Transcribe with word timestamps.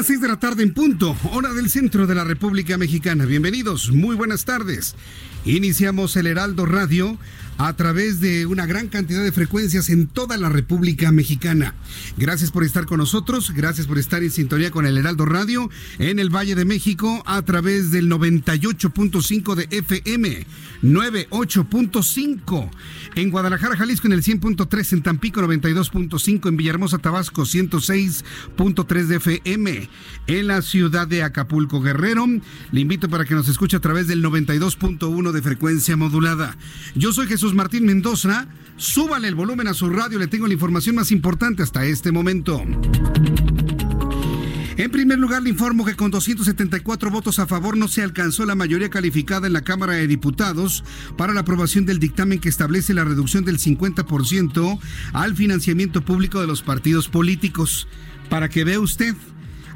Las 0.00 0.06
6 0.06 0.22
de 0.22 0.28
la 0.28 0.40
tarde 0.40 0.62
en 0.62 0.72
punto, 0.72 1.14
hora 1.30 1.52
del 1.52 1.68
centro 1.68 2.06
de 2.06 2.14
la 2.14 2.24
República 2.24 2.78
Mexicana. 2.78 3.26
Bienvenidos, 3.26 3.90
muy 3.90 4.16
buenas 4.16 4.46
tardes. 4.46 4.94
Iniciamos 5.44 6.16
el 6.16 6.26
Heraldo 6.26 6.64
Radio 6.64 7.18
a 7.60 7.76
través 7.76 8.20
de 8.20 8.46
una 8.46 8.64
gran 8.64 8.88
cantidad 8.88 9.22
de 9.22 9.32
frecuencias 9.32 9.90
en 9.90 10.06
toda 10.06 10.38
la 10.38 10.48
República 10.48 11.12
Mexicana. 11.12 11.74
Gracias 12.16 12.50
por 12.50 12.64
estar 12.64 12.86
con 12.86 12.96
nosotros, 12.96 13.52
gracias 13.54 13.86
por 13.86 13.98
estar 13.98 14.22
en 14.22 14.30
sintonía 14.30 14.70
con 14.70 14.86
el 14.86 14.96
Heraldo 14.96 15.26
Radio 15.26 15.68
en 15.98 16.18
el 16.18 16.34
Valle 16.34 16.54
de 16.54 16.64
México 16.64 17.22
a 17.26 17.42
través 17.42 17.90
del 17.90 18.08
98.5 18.08 19.54
de 19.54 19.68
FM, 19.76 20.46
98.5 20.82 22.70
en 23.16 23.30
Guadalajara, 23.30 23.76
Jalisco 23.76 24.06
en 24.06 24.14
el 24.14 24.22
100.3, 24.22 24.92
en 24.94 25.02
Tampico 25.02 25.42
92.5, 25.42 26.48
en 26.48 26.56
Villahermosa, 26.56 26.96
Tabasco 26.96 27.42
106.3 27.42 29.04
de 29.04 29.16
FM, 29.16 29.90
en 30.28 30.46
la 30.46 30.62
ciudad 30.62 31.06
de 31.06 31.22
Acapulco, 31.22 31.82
Guerrero. 31.82 32.26
Le 32.72 32.80
invito 32.80 33.10
para 33.10 33.26
que 33.26 33.34
nos 33.34 33.48
escuche 33.48 33.76
a 33.76 33.80
través 33.80 34.06
del 34.06 34.24
92.1 34.24 35.32
de 35.32 35.42
frecuencia 35.42 35.98
modulada. 35.98 36.56
Yo 36.94 37.12
soy 37.12 37.26
Jesús 37.26 37.49
Martín 37.54 37.86
Mendoza. 37.86 38.48
Súbale 38.76 39.28
el 39.28 39.34
volumen 39.34 39.68
a 39.68 39.74
su 39.74 39.90
radio, 39.90 40.18
le 40.18 40.26
tengo 40.26 40.46
la 40.46 40.54
información 40.54 40.96
más 40.96 41.12
importante 41.12 41.62
hasta 41.62 41.84
este 41.84 42.12
momento. 42.12 42.62
En 44.76 44.90
primer 44.90 45.18
lugar, 45.18 45.42
le 45.42 45.50
informo 45.50 45.84
que 45.84 45.94
con 45.94 46.10
274 46.10 47.10
votos 47.10 47.38
a 47.38 47.46
favor 47.46 47.76
no 47.76 47.86
se 47.86 48.02
alcanzó 48.02 48.46
la 48.46 48.54
mayoría 48.54 48.88
calificada 48.88 49.46
en 49.46 49.52
la 49.52 49.60
Cámara 49.60 49.92
de 49.92 50.06
Diputados 50.06 50.84
para 51.18 51.34
la 51.34 51.40
aprobación 51.40 51.84
del 51.84 51.98
dictamen 51.98 52.38
que 52.40 52.48
establece 52.48 52.94
la 52.94 53.04
reducción 53.04 53.44
del 53.44 53.58
50% 53.58 54.78
al 55.12 55.36
financiamiento 55.36 56.02
público 56.02 56.40
de 56.40 56.46
los 56.46 56.62
partidos 56.62 57.08
políticos. 57.08 57.88
Para 58.30 58.48
que 58.48 58.64
vea 58.64 58.80
usted, 58.80 59.14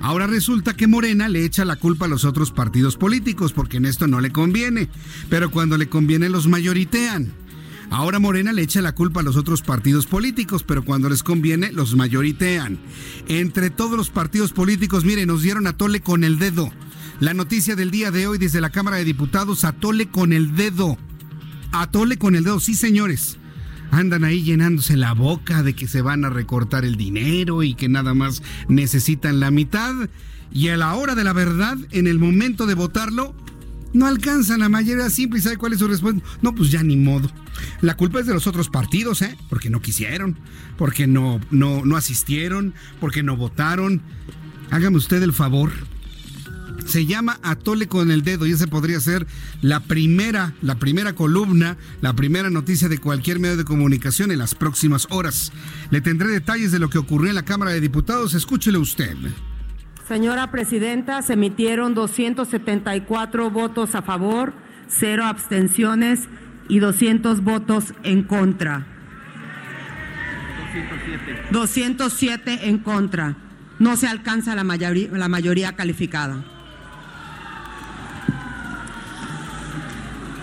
Ahora 0.00 0.26
resulta 0.26 0.74
que 0.74 0.86
Morena 0.86 1.28
le 1.28 1.44
echa 1.44 1.64
la 1.64 1.76
culpa 1.76 2.04
a 2.04 2.08
los 2.08 2.24
otros 2.24 2.50
partidos 2.50 2.96
políticos 2.96 3.52
porque 3.52 3.78
en 3.78 3.86
esto 3.86 4.06
no 4.06 4.20
le 4.20 4.32
conviene, 4.32 4.88
pero 5.30 5.50
cuando 5.50 5.78
le 5.78 5.88
conviene 5.88 6.28
los 6.28 6.46
mayoritean. 6.46 7.32
Ahora 7.94 8.18
Morena 8.18 8.52
le 8.52 8.62
echa 8.62 8.82
la 8.82 8.92
culpa 8.92 9.20
a 9.20 9.22
los 9.22 9.36
otros 9.36 9.62
partidos 9.62 10.06
políticos, 10.06 10.64
pero 10.64 10.84
cuando 10.84 11.08
les 11.08 11.22
conviene 11.22 11.70
los 11.70 11.94
mayoritean. 11.94 12.76
Entre 13.28 13.70
todos 13.70 13.96
los 13.96 14.10
partidos 14.10 14.52
políticos, 14.52 15.04
mire, 15.04 15.26
nos 15.26 15.42
dieron 15.42 15.68
a 15.68 15.76
tole 15.76 16.00
con 16.00 16.24
el 16.24 16.40
dedo. 16.40 16.72
La 17.20 17.34
noticia 17.34 17.76
del 17.76 17.92
día 17.92 18.10
de 18.10 18.26
hoy 18.26 18.38
desde 18.38 18.60
la 18.60 18.70
Cámara 18.70 18.96
de 18.96 19.04
Diputados, 19.04 19.62
a 19.64 19.70
tole 19.70 20.08
con 20.08 20.32
el 20.32 20.56
dedo. 20.56 20.98
A 21.70 21.88
tole 21.88 22.18
con 22.18 22.34
el 22.34 22.42
dedo, 22.42 22.58
sí 22.58 22.74
señores 22.74 23.38
andan 23.92 24.24
ahí 24.24 24.42
llenándose 24.42 24.96
la 24.96 25.12
boca 25.12 25.62
de 25.62 25.74
que 25.74 25.86
se 25.86 26.02
van 26.02 26.24
a 26.24 26.30
recortar 26.30 26.84
el 26.84 26.96
dinero 26.96 27.62
y 27.62 27.74
que 27.74 27.88
nada 27.88 28.12
más 28.12 28.42
necesitan 28.66 29.38
la 29.38 29.52
mitad. 29.52 29.94
Y 30.50 30.66
a 30.66 30.76
la 30.76 30.94
hora 30.94 31.14
de 31.14 31.22
la 31.22 31.32
verdad, 31.32 31.78
en 31.92 32.08
el 32.08 32.18
momento 32.18 32.66
de 32.66 32.74
votarlo, 32.74 33.36
no 33.94 34.06
alcanzan 34.06 34.60
la 34.60 34.68
mayoría 34.68 35.08
simple 35.08 35.38
y 35.38 35.42
sabe 35.42 35.56
cuál 35.56 35.72
es 35.72 35.78
su 35.78 35.88
respuesta. 35.88 36.22
No, 36.42 36.54
pues 36.54 36.70
ya 36.70 36.82
ni 36.82 36.96
modo. 36.96 37.30
La 37.80 37.96
culpa 37.96 38.20
es 38.20 38.26
de 38.26 38.34
los 38.34 38.46
otros 38.46 38.68
partidos, 38.68 39.22
¿eh? 39.22 39.38
Porque 39.48 39.70
no 39.70 39.80
quisieron, 39.80 40.36
porque 40.76 41.06
no, 41.06 41.40
no, 41.50 41.84
no 41.84 41.96
asistieron, 41.96 42.74
porque 43.00 43.22
no 43.22 43.36
votaron. 43.36 44.02
Hágame 44.70 44.96
usted 44.98 45.22
el 45.22 45.32
favor 45.32 45.72
se 46.84 47.06
llama 47.06 47.38
Atole 47.42 47.88
con 47.88 48.10
el 48.10 48.22
dedo 48.22 48.46
y 48.46 48.52
ese 48.52 48.66
podría 48.66 49.00
ser 49.00 49.26
la 49.62 49.80
primera, 49.80 50.54
la 50.60 50.78
primera 50.78 51.14
columna, 51.14 51.76
la 52.02 52.14
primera 52.14 52.50
noticia 52.50 52.88
de 52.88 52.98
cualquier 52.98 53.40
medio 53.40 53.56
de 53.56 53.64
comunicación 53.64 54.30
en 54.30 54.38
las 54.38 54.54
próximas 54.54 55.06
horas. 55.10 55.50
Le 55.90 56.00
tendré 56.00 56.28
detalles 56.28 56.72
de 56.72 56.78
lo 56.78 56.90
que 56.90 56.98
ocurrió 56.98 57.30
en 57.30 57.36
la 57.36 57.44
Cámara 57.44 57.72
de 57.72 57.80
Diputados, 57.80 58.34
escúchele 58.34 58.78
usted. 58.78 59.16
Señora 60.06 60.50
Presidenta, 60.50 61.22
se 61.22 61.32
emitieron 61.32 61.94
274 61.94 63.50
votos 63.50 63.94
a 63.94 64.02
favor, 64.02 64.52
cero 64.86 65.24
abstenciones 65.24 66.28
y 66.68 66.78
200 66.78 67.42
votos 67.42 67.94
en 68.02 68.22
contra. 68.22 68.86
207. 71.50 71.52
207 71.52 72.68
en 72.68 72.78
contra. 72.78 73.36
No 73.78 73.96
se 73.96 74.06
alcanza 74.06 74.54
la 74.54 74.64
mayoría, 74.64 75.08
la 75.12 75.28
mayoría 75.28 75.72
calificada. 75.72 76.44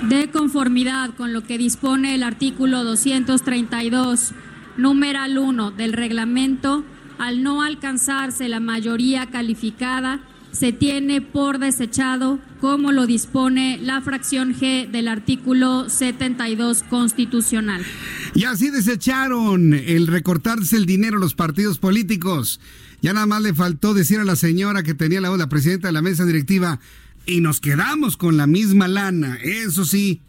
de 0.02 0.30
conformidad 0.30 1.12
con 1.12 1.32
lo 1.32 1.44
que 1.44 1.58
dispone 1.58 2.16
el 2.16 2.24
artículo 2.24 2.84
232, 2.84 4.32
numeral 4.76 5.38
1 5.38 5.72
del 5.72 5.94
reglamento, 5.94 6.84
al 7.22 7.44
no 7.44 7.62
alcanzarse 7.62 8.50
la 8.50 8.60
mayoría 8.60 9.28
calificada, 9.28 10.22
se 10.52 10.74
tiene 10.74 11.22
por 11.22 11.60
desechado 11.60 12.40
como 12.60 12.92
lo 12.92 13.06
dispone 13.06 13.78
la 13.80 14.02
fracción 14.02 14.56
G 14.56 14.90
del 14.90 15.08
artículo 15.08 15.88
72 15.88 16.82
constitucional. 16.90 17.86
Y 18.34 18.46
así 18.46 18.72
desecharon 18.72 19.76
el 19.76 20.08
recortarse 20.08 20.76
el 20.76 20.88
dinero 20.88 21.18
a 21.18 21.20
los 21.20 21.36
partidos 21.36 21.78
políticos. 21.78 22.60
Ya 23.04 23.14
nada 23.14 23.28
más 23.28 23.44
le 23.44 23.54
faltó 23.54 23.94
decir 23.94 24.20
a 24.20 24.24
la 24.24 24.36
señora 24.36 24.82
que 24.82 24.96
tenía 24.96 25.22
la 25.22 25.30
voz, 25.30 25.38
la 25.38 25.48
presidenta 25.48 25.90
de 25.90 25.94
la 25.94 26.02
mesa 26.02 26.26
directiva, 26.26 26.80
y 27.28 27.42
nos 27.42 27.62
quedamos 27.62 28.18
con 28.18 28.36
la 28.36 28.48
misma 28.48 28.88
lana. 28.88 29.38
Eso 29.44 29.86
sí, 29.86 30.22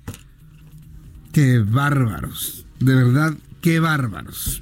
qué 1.32 1.58
bárbaros. 1.58 2.66
De 2.80 2.94
verdad, 2.94 3.34
qué 3.62 3.80
bárbaros. 3.80 4.61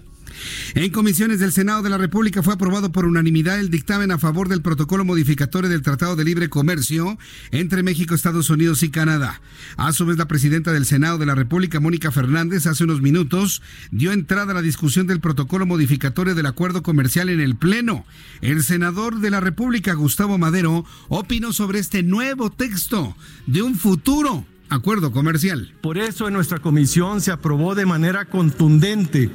En 0.74 0.90
comisiones 0.90 1.40
del 1.40 1.52
Senado 1.52 1.82
de 1.82 1.90
la 1.90 1.98
República 1.98 2.42
fue 2.42 2.54
aprobado 2.54 2.92
por 2.92 3.04
unanimidad 3.04 3.58
el 3.58 3.70
dictamen 3.70 4.10
a 4.10 4.18
favor 4.18 4.48
del 4.48 4.62
protocolo 4.62 5.04
modificatorio 5.04 5.68
del 5.68 5.82
Tratado 5.82 6.16
de 6.16 6.24
Libre 6.24 6.48
Comercio 6.48 7.19
entre 7.50 7.82
México, 7.82 8.14
Estados 8.14 8.50
Unidos 8.50 8.82
y 8.82 8.90
Canadá. 8.90 9.40
A 9.76 9.92
su 9.92 10.06
vez, 10.06 10.16
la 10.19 10.28
presidenta 10.28 10.72
del 10.72 10.87
Senado 10.87 11.19
de 11.19 11.26
la 11.26 11.34
República, 11.34 11.81
Mónica 11.81 12.10
Fernández, 12.10 12.66
hace 12.66 12.84
unos 12.84 13.00
minutos 13.00 13.62
dio 13.90 14.12
entrada 14.12 14.52
a 14.52 14.54
la 14.54 14.62
discusión 14.62 15.06
del 15.06 15.20
protocolo 15.20 15.66
modificatorio 15.66 16.34
del 16.34 16.46
acuerdo 16.46 16.82
comercial 16.82 17.28
en 17.28 17.40
el 17.40 17.56
Pleno. 17.56 18.04
El 18.40 18.62
senador 18.62 19.20
de 19.20 19.31
la 19.31 19.40
República, 19.40 19.94
Gustavo 19.94 20.38
Madero, 20.38 20.84
opinó 21.08 21.52
sobre 21.52 21.78
este 21.78 22.02
nuevo 22.02 22.50
texto 22.50 23.16
de 23.46 23.62
un 23.62 23.76
futuro 23.76 24.46
acuerdo 24.69 25.10
comercial. 25.12 25.75
Por 25.81 25.98
eso 25.98 26.28
en 26.28 26.34
nuestra 26.34 26.60
comisión 26.60 27.20
se 27.20 27.32
aprobó 27.32 27.75
de 27.75 27.86
manera 27.86 28.25
contundente 28.25 29.31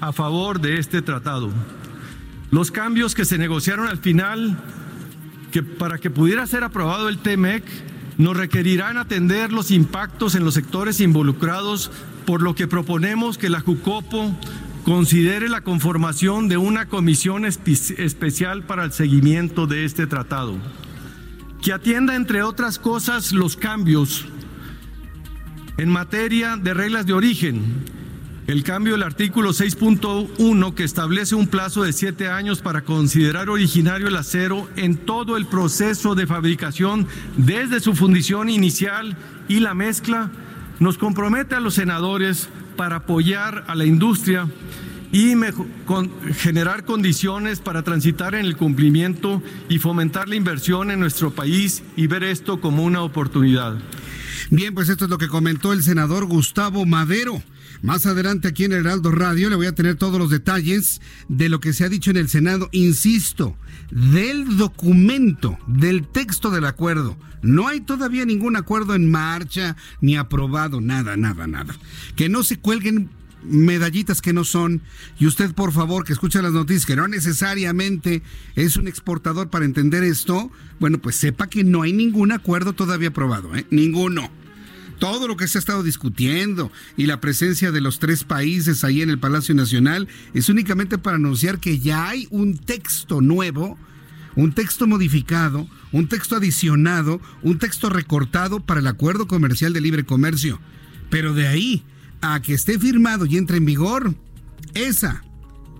a 0.00 0.12
favor 0.12 0.60
de 0.60 0.78
este 0.78 1.02
tratado. 1.02 1.50
Los 2.50 2.70
cambios 2.70 3.14
que 3.14 3.24
se 3.24 3.38
negociaron 3.38 3.88
al 3.88 3.98
final, 3.98 4.58
que 5.52 5.62
para 5.62 5.98
que 5.98 6.10
pudiera 6.10 6.46
ser 6.46 6.64
aprobado 6.64 7.08
el 7.08 7.18
TEMEC, 7.18 7.64
nos 8.16 8.36
requerirán 8.36 8.96
atender 8.96 9.52
los 9.52 9.70
impactos 9.70 10.34
en 10.34 10.44
los 10.44 10.54
sectores 10.54 11.00
involucrados, 11.00 11.90
por 12.26 12.42
lo 12.42 12.54
que 12.54 12.66
proponemos 12.66 13.38
que 13.38 13.48
la 13.48 13.60
JUCOPO 13.60 14.34
considere 14.84 15.48
la 15.48 15.60
conformación 15.60 16.48
de 16.48 16.56
una 16.56 16.86
comisión 16.86 17.44
especial 17.44 18.64
para 18.64 18.84
el 18.84 18.92
seguimiento 18.92 19.66
de 19.66 19.84
este 19.84 20.06
tratado. 20.06 20.56
que 21.62 21.72
atienda, 21.72 22.14
entre 22.14 22.42
otras 22.42 22.78
cosas, 22.78 23.32
los 23.32 23.56
cambios 23.56 24.24
en 25.76 25.90
materia 25.90 26.56
de 26.56 26.72
reglas 26.72 27.04
de 27.06 27.12
origen. 27.12 27.84
El 28.48 28.62
cambio 28.62 28.94
del 28.94 29.02
artículo 29.02 29.50
6.1 29.50 30.72
que 30.72 30.82
establece 30.82 31.34
un 31.34 31.48
plazo 31.48 31.82
de 31.82 31.92
siete 31.92 32.28
años 32.28 32.62
para 32.62 32.80
considerar 32.80 33.50
originario 33.50 34.08
el 34.08 34.16
acero 34.16 34.66
en 34.74 34.96
todo 34.96 35.36
el 35.36 35.44
proceso 35.44 36.14
de 36.14 36.26
fabricación 36.26 37.06
desde 37.36 37.78
su 37.80 37.94
fundición 37.94 38.48
inicial 38.48 39.18
y 39.48 39.60
la 39.60 39.74
mezcla, 39.74 40.30
nos 40.80 40.96
compromete 40.96 41.56
a 41.56 41.60
los 41.60 41.74
senadores 41.74 42.48
para 42.74 42.96
apoyar 42.96 43.66
a 43.68 43.74
la 43.74 43.84
industria 43.84 44.48
y 45.12 45.34
generar 46.32 46.86
condiciones 46.86 47.60
para 47.60 47.82
transitar 47.82 48.34
en 48.34 48.46
el 48.46 48.56
cumplimiento 48.56 49.42
y 49.68 49.78
fomentar 49.78 50.26
la 50.26 50.36
inversión 50.36 50.90
en 50.90 51.00
nuestro 51.00 51.32
país 51.32 51.82
y 51.96 52.06
ver 52.06 52.24
esto 52.24 52.62
como 52.62 52.82
una 52.82 53.02
oportunidad. 53.02 53.76
Bien, 54.50 54.74
pues 54.74 54.88
esto 54.88 55.04
es 55.04 55.10
lo 55.10 55.18
que 55.18 55.28
comentó 55.28 55.74
el 55.74 55.82
senador 55.82 56.24
Gustavo 56.24 56.86
Madero. 56.86 57.42
Más 57.82 58.06
adelante 58.06 58.48
aquí 58.48 58.64
en 58.64 58.72
Heraldo 58.72 59.10
Radio 59.10 59.48
le 59.48 59.56
voy 59.56 59.66
a 59.66 59.74
tener 59.74 59.96
todos 59.96 60.18
los 60.18 60.30
detalles 60.30 61.00
de 61.28 61.48
lo 61.48 61.60
que 61.60 61.72
se 61.72 61.84
ha 61.84 61.88
dicho 61.88 62.10
en 62.10 62.16
el 62.16 62.28
Senado, 62.28 62.68
insisto, 62.72 63.56
del 63.90 64.56
documento, 64.56 65.58
del 65.66 66.06
texto 66.06 66.50
del 66.50 66.64
acuerdo. 66.64 67.16
No 67.42 67.68
hay 67.68 67.80
todavía 67.80 68.24
ningún 68.24 68.56
acuerdo 68.56 68.94
en 68.94 69.10
marcha 69.10 69.76
ni 70.00 70.16
aprobado, 70.16 70.80
nada, 70.80 71.16
nada, 71.16 71.46
nada. 71.46 71.76
Que 72.16 72.28
no 72.28 72.42
se 72.42 72.58
cuelguen 72.58 73.10
medallitas 73.44 74.20
que 74.20 74.32
no 74.32 74.44
son. 74.44 74.82
Y 75.18 75.26
usted, 75.26 75.54
por 75.54 75.72
favor, 75.72 76.04
que 76.04 76.12
escucha 76.12 76.42
las 76.42 76.52
noticias, 76.52 76.86
que 76.86 76.96
no 76.96 77.08
necesariamente 77.08 78.22
es 78.56 78.76
un 78.76 78.88
exportador 78.88 79.50
para 79.50 79.64
entender 79.64 80.02
esto, 80.02 80.50
bueno, 80.80 80.98
pues 80.98 81.16
sepa 81.16 81.48
que 81.48 81.64
no 81.64 81.82
hay 81.82 81.92
ningún 81.92 82.32
acuerdo 82.32 82.72
todavía 82.72 83.08
aprobado, 83.08 83.54
¿eh? 83.54 83.66
Ninguno. 83.70 84.30
Todo 84.98 85.28
lo 85.28 85.36
que 85.36 85.46
se 85.46 85.58
ha 85.58 85.60
estado 85.60 85.82
discutiendo 85.82 86.72
y 86.96 87.06
la 87.06 87.20
presencia 87.20 87.70
de 87.70 87.80
los 87.80 87.98
tres 87.98 88.24
países 88.24 88.82
ahí 88.82 89.02
en 89.02 89.10
el 89.10 89.18
Palacio 89.18 89.54
Nacional 89.54 90.08
es 90.34 90.48
únicamente 90.48 90.98
para 90.98 91.16
anunciar 91.16 91.60
que 91.60 91.78
ya 91.78 92.08
hay 92.08 92.26
un 92.30 92.58
texto 92.58 93.20
nuevo, 93.20 93.78
un 94.34 94.52
texto 94.52 94.86
modificado, 94.86 95.68
un 95.92 96.08
texto 96.08 96.36
adicionado, 96.36 97.20
un 97.42 97.58
texto 97.58 97.90
recortado 97.90 98.60
para 98.60 98.80
el 98.80 98.86
Acuerdo 98.88 99.28
Comercial 99.28 99.72
de 99.72 99.80
Libre 99.80 100.04
Comercio. 100.04 100.60
Pero 101.10 101.32
de 101.32 101.46
ahí 101.46 101.84
a 102.20 102.42
que 102.42 102.54
esté 102.54 102.78
firmado 102.78 103.24
y 103.26 103.36
entre 103.36 103.58
en 103.58 103.66
vigor, 103.66 104.14
esa, 104.74 105.22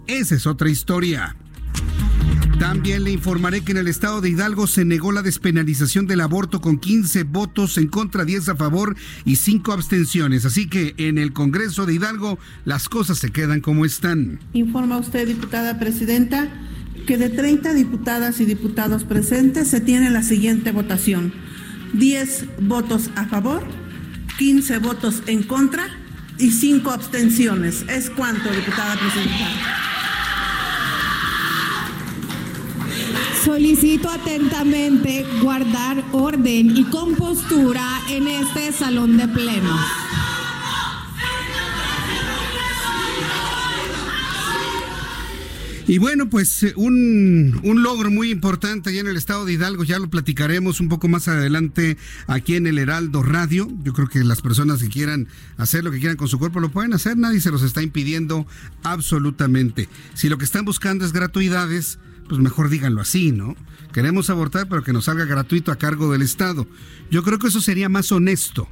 esa 0.07 0.35
es 0.37 0.47
otra 0.47 0.71
historia. 0.71 1.37
También 2.59 3.05
le 3.05 3.13
informaré 3.13 3.61
que 3.61 3.71
en 3.71 3.79
el 3.79 3.87
estado 3.87 4.21
de 4.21 4.31
Hidalgo 4.31 4.67
se 4.67 4.85
negó 4.85 5.13
la 5.13 5.23
despenalización 5.23 6.09
del 6.09 6.21
aborto 6.21 6.61
con 6.61 6.79
15 6.79 7.23
votos 7.23 7.79
en 7.79 7.87
contra, 7.87 8.25
10 8.25 8.49
a 8.49 8.57
favor 8.57 8.97
y 9.25 9.37
5 9.37 9.73
abstenciones. 9.73 10.45
Así 10.45 10.69
que 10.69 10.95
en 10.99 11.19
el 11.19 11.33
Congreso 11.33 11.87
de 11.87 11.95
Hidalgo 11.95 12.39
las 12.65 12.89
cosas 12.89 13.19
se 13.19 13.31
quedan 13.31 13.61
como 13.61 13.85
están. 13.85 14.41
Informa 14.55 14.99
usted, 14.99 15.29
diputada 15.29 15.79
presidenta, 15.79 16.49
que 17.07 17.17
de 17.17 17.29
30 17.29 17.75
diputadas 17.75 18.41
y 18.41 18.45
diputados 18.45 19.05
presentes 19.05 19.69
se 19.69 19.81
tiene 19.81 20.11
la 20.11 20.25
siguiente 20.25 20.73
votación. 20.73 21.33
10 21.95 22.63
votos 22.63 23.11
a 23.15 23.27
favor, 23.27 23.63
15 24.37 24.79
votos 24.79 25.23
en 25.27 25.45
contra 25.45 25.87
y 26.39 26.51
cinco 26.51 26.91
abstenciones. 26.91 27.85
¿Es 27.89 28.11
cuánto, 28.11 28.51
diputada 28.51 28.97
presidenta? 28.97 29.98
Solicito 33.49 34.11
atentamente 34.11 35.25
guardar 35.41 36.05
orden 36.13 36.77
y 36.77 36.85
compostura 36.85 37.83
en 38.11 38.29
este 38.29 38.73
salón 38.73 39.17
de 39.17 39.27
pleno. 39.27 39.75
Y 45.87 45.97
bueno, 45.97 46.29
pues 46.29 46.63
eh, 46.63 46.75
un, 46.77 47.59
un, 47.65 47.83
logro 47.83 48.11
muy 48.11 48.31
importante 48.31 48.91
allá 48.91 49.01
en 49.01 49.07
el 49.07 49.17
estado 49.17 49.47
de 49.47 49.55
Hidalgo, 49.55 49.83
ya 49.83 49.99
lo 49.99 50.11
platicaremos 50.11 50.81
un 50.81 50.91
poco 50.91 51.09
más 51.09 51.27
adelante 51.27 51.97
aquí 52.27 52.55
en 52.55 52.67
el 52.67 52.77
Heraldo 52.77 53.23
Radio. 53.23 53.67
Yo 53.83 53.95
creo 53.95 54.09
que 54.09 54.23
las 54.25 54.43
personas 54.43 54.83
que 54.83 54.91
quieran 54.91 55.27
hacer 55.57 55.85
lo 55.85 55.91
que 55.91 56.01
quieran 56.01 56.19
con 56.19 56.29
su 56.29 56.39
cuerpo 56.39 56.61
lo 56.61 56.69
pueden 56.69 56.93
hacer, 56.93 57.17
nadie 57.17 57.41
se 57.41 57.51
los 57.51 57.63
está 57.63 57.81
impidiendo 57.81 58.47
absolutamente. 58.83 59.89
Si 60.13 60.29
lo 60.29 60.37
que 60.37 60.45
están 60.45 60.67
buscando 60.67 61.07
es 61.07 61.15
gratuidades, 61.15 61.99
pues 62.29 62.41
mejor 62.41 62.69
díganlo 62.69 63.01
así, 63.01 63.33
¿no? 63.33 63.57
Queremos 63.93 64.31
abortar, 64.31 64.69
pero 64.69 64.83
que 64.83 64.93
nos 64.93 65.07
salga 65.07 65.25
gratuito 65.25 65.73
a 65.73 65.77
cargo 65.77 66.13
del 66.13 66.23
Estado. 66.23 66.67
Yo 67.11 67.23
creo 67.23 67.39
que 67.39 67.49
eso 67.49 67.61
sería 67.61 67.89
más 67.89 68.13
honesto 68.13 68.69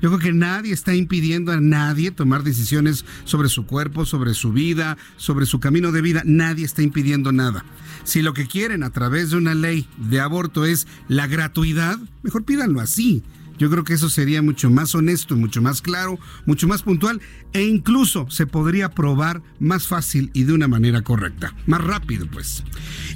yo 0.00 0.08
creo 0.08 0.18
que 0.18 0.32
nadie 0.32 0.72
está 0.72 0.94
impidiendo 0.94 1.52
a 1.52 1.60
nadie 1.60 2.10
tomar 2.10 2.42
decisiones 2.42 3.04
sobre 3.24 3.48
su 3.48 3.66
cuerpo, 3.66 4.06
sobre 4.06 4.32
su 4.32 4.52
vida, 4.52 4.96
sobre 5.16 5.44
su 5.44 5.60
camino 5.60 5.92
de 5.92 6.00
vida. 6.00 6.22
Nadie 6.24 6.64
está 6.64 6.82
impidiendo 6.82 7.32
nada. 7.32 7.64
Si 8.04 8.22
lo 8.22 8.32
que 8.32 8.46
quieren 8.46 8.82
a 8.82 8.90
través 8.90 9.30
de 9.30 9.36
una 9.36 9.54
ley 9.54 9.86
de 9.98 10.20
aborto 10.20 10.64
es 10.64 10.86
la 11.08 11.26
gratuidad, 11.26 11.98
mejor 12.22 12.44
pídanlo 12.44 12.80
así. 12.80 13.22
Yo 13.60 13.68
creo 13.68 13.84
que 13.84 13.92
eso 13.92 14.08
sería 14.08 14.40
mucho 14.40 14.70
más 14.70 14.94
honesto, 14.94 15.36
mucho 15.36 15.60
más 15.60 15.82
claro, 15.82 16.18
mucho 16.46 16.66
más 16.66 16.80
puntual 16.80 17.20
e 17.52 17.62
incluso 17.62 18.26
se 18.30 18.46
podría 18.46 18.88
probar 18.88 19.42
más 19.58 19.86
fácil 19.86 20.30
y 20.32 20.44
de 20.44 20.54
una 20.54 20.66
manera 20.66 21.02
correcta, 21.02 21.54
más 21.66 21.82
rápido 21.84 22.26
pues. 22.26 22.64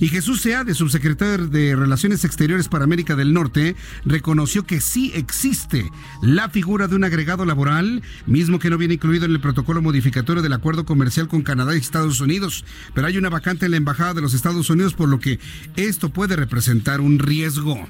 Y 0.00 0.08
Jesús 0.08 0.42
Seade, 0.42 0.74
subsecretario 0.74 1.46
de 1.46 1.74
Relaciones 1.74 2.26
Exteriores 2.26 2.68
para 2.68 2.84
América 2.84 3.16
del 3.16 3.32
Norte, 3.32 3.74
reconoció 4.04 4.64
que 4.64 4.82
sí 4.82 5.12
existe 5.14 5.90
la 6.20 6.50
figura 6.50 6.88
de 6.88 6.96
un 6.96 7.04
agregado 7.04 7.46
laboral, 7.46 8.02
mismo 8.26 8.58
que 8.58 8.68
no 8.68 8.76
viene 8.76 8.94
incluido 8.94 9.24
en 9.24 9.32
el 9.32 9.40
protocolo 9.40 9.80
modificatorio 9.80 10.42
del 10.42 10.52
acuerdo 10.52 10.84
comercial 10.84 11.26
con 11.26 11.40
Canadá 11.40 11.74
y 11.74 11.78
Estados 11.78 12.20
Unidos, 12.20 12.66
pero 12.92 13.06
hay 13.06 13.16
una 13.16 13.30
vacante 13.30 13.64
en 13.64 13.70
la 13.70 13.78
Embajada 13.78 14.12
de 14.12 14.20
los 14.20 14.34
Estados 14.34 14.68
Unidos 14.68 14.92
por 14.92 15.08
lo 15.08 15.20
que 15.20 15.40
esto 15.76 16.10
puede 16.10 16.36
representar 16.36 17.00
un 17.00 17.18
riesgo. 17.18 17.88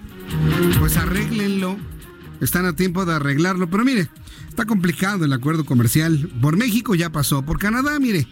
Pues 0.79 0.97
arréglenlo 0.97 1.79
están 2.41 2.67
a 2.67 2.77
tiempo 2.77 3.05
de 3.05 3.15
arreglarlo, 3.15 3.69
pero 3.69 3.85
mire, 3.85 4.09
está 4.49 4.67
complicado 4.67 5.25
el 5.25 5.33
acuerdo 5.33 5.65
comercial. 5.65 6.31
Por 6.41 6.57
México 6.57 6.95
ya 6.95 7.11
pasó, 7.11 7.43
por 7.43 7.59
Canadá, 7.59 7.99
mire, 7.99 8.27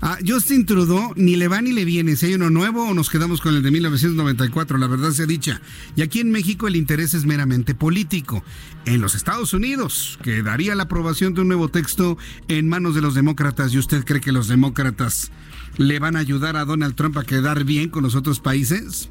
a 0.00 0.18
Justin 0.26 0.64
Trudeau 0.64 1.12
ni 1.16 1.36
le 1.36 1.48
va 1.48 1.60
ni 1.60 1.72
le 1.72 1.84
viene. 1.84 2.16
Si 2.16 2.26
hay 2.26 2.34
uno 2.34 2.50
nuevo 2.50 2.88
o 2.88 2.94
nos 2.94 3.10
quedamos 3.10 3.40
con 3.40 3.54
el 3.54 3.62
de 3.62 3.70
1994, 3.70 4.78
la 4.78 4.86
verdad 4.86 5.10
sea 5.10 5.26
dicha. 5.26 5.60
Y 5.96 6.02
aquí 6.02 6.20
en 6.20 6.30
México 6.30 6.68
el 6.68 6.76
interés 6.76 7.14
es 7.14 7.26
meramente 7.26 7.74
político. 7.74 8.44
En 8.84 9.00
los 9.00 9.14
Estados 9.14 9.52
Unidos, 9.54 10.18
que 10.22 10.42
daría 10.42 10.74
la 10.74 10.84
aprobación 10.84 11.34
de 11.34 11.40
un 11.40 11.48
nuevo 11.48 11.68
texto 11.68 12.16
en 12.48 12.68
manos 12.68 12.94
de 12.94 13.02
los 13.02 13.14
demócratas, 13.14 13.72
¿y 13.74 13.78
usted 13.78 14.04
cree 14.04 14.20
que 14.20 14.32
los 14.32 14.48
demócratas 14.48 15.30
le 15.78 15.98
van 15.98 16.16
a 16.16 16.18
ayudar 16.20 16.56
a 16.56 16.64
Donald 16.64 16.94
Trump 16.94 17.16
a 17.16 17.24
quedar 17.24 17.64
bien 17.64 17.88
con 17.88 18.02
los 18.02 18.14
otros 18.14 18.40
países? 18.40 19.08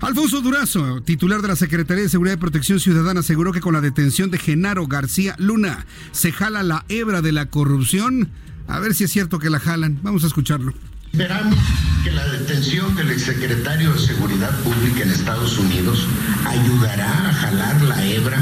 Alfonso 0.00 0.40
Durazo, 0.40 1.02
titular 1.02 1.42
de 1.42 1.48
la 1.48 1.56
Secretaría 1.56 2.04
de 2.04 2.08
Seguridad 2.08 2.36
y 2.36 2.40
Protección 2.40 2.78
Ciudadana, 2.78 3.20
aseguró 3.20 3.52
que 3.52 3.60
con 3.60 3.74
la 3.74 3.80
detención 3.80 4.30
de 4.30 4.38
Genaro 4.38 4.86
García 4.86 5.34
Luna 5.38 5.86
se 6.12 6.30
jala 6.30 6.62
la 6.62 6.84
hebra 6.88 7.20
de 7.20 7.32
la 7.32 7.46
corrupción. 7.46 8.28
A 8.68 8.78
ver 8.78 8.94
si 8.94 9.04
es 9.04 9.10
cierto 9.10 9.40
que 9.40 9.50
la 9.50 9.58
jalan. 9.58 9.98
Vamos 10.02 10.22
a 10.22 10.28
escucharlo. 10.28 10.72
Esperamos 11.10 11.58
que 12.04 12.12
la 12.12 12.28
detención 12.28 12.94
del 12.94 13.10
exsecretario 13.10 13.92
de 13.92 13.98
Seguridad 13.98 14.56
Pública 14.60 15.02
en 15.02 15.10
Estados 15.10 15.58
Unidos 15.58 16.06
ayudará 16.46 17.30
a 17.30 17.32
jalar 17.32 17.82
la 17.82 18.06
hebra 18.06 18.38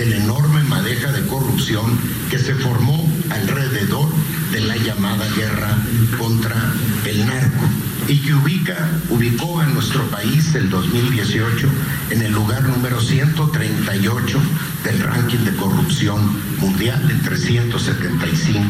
de 0.00 0.06
la 0.06 0.16
enorme 0.16 0.64
madeja 0.64 1.12
de 1.12 1.26
corrupción 1.26 1.84
que 2.30 2.38
se 2.38 2.54
formó 2.54 3.06
alrededor 3.28 4.08
de 4.50 4.62
la 4.62 4.74
llamada 4.78 5.28
guerra 5.36 5.76
contra 6.18 6.56
el 7.04 7.26
narco 7.26 7.66
y 8.08 8.18
que 8.20 8.32
ubica, 8.32 8.88
ubicó 9.10 9.60
a 9.60 9.66
nuestro 9.66 10.02
país 10.10 10.54
el 10.54 10.70
2018 10.70 11.68
en 12.12 12.22
el 12.22 12.32
lugar 12.32 12.62
número 12.62 12.98
138 12.98 14.40
del 14.84 15.00
ranking 15.00 15.44
de 15.44 15.54
corrupción 15.56 16.34
mundial 16.60 17.06
de 17.06 17.16
375 17.16 18.64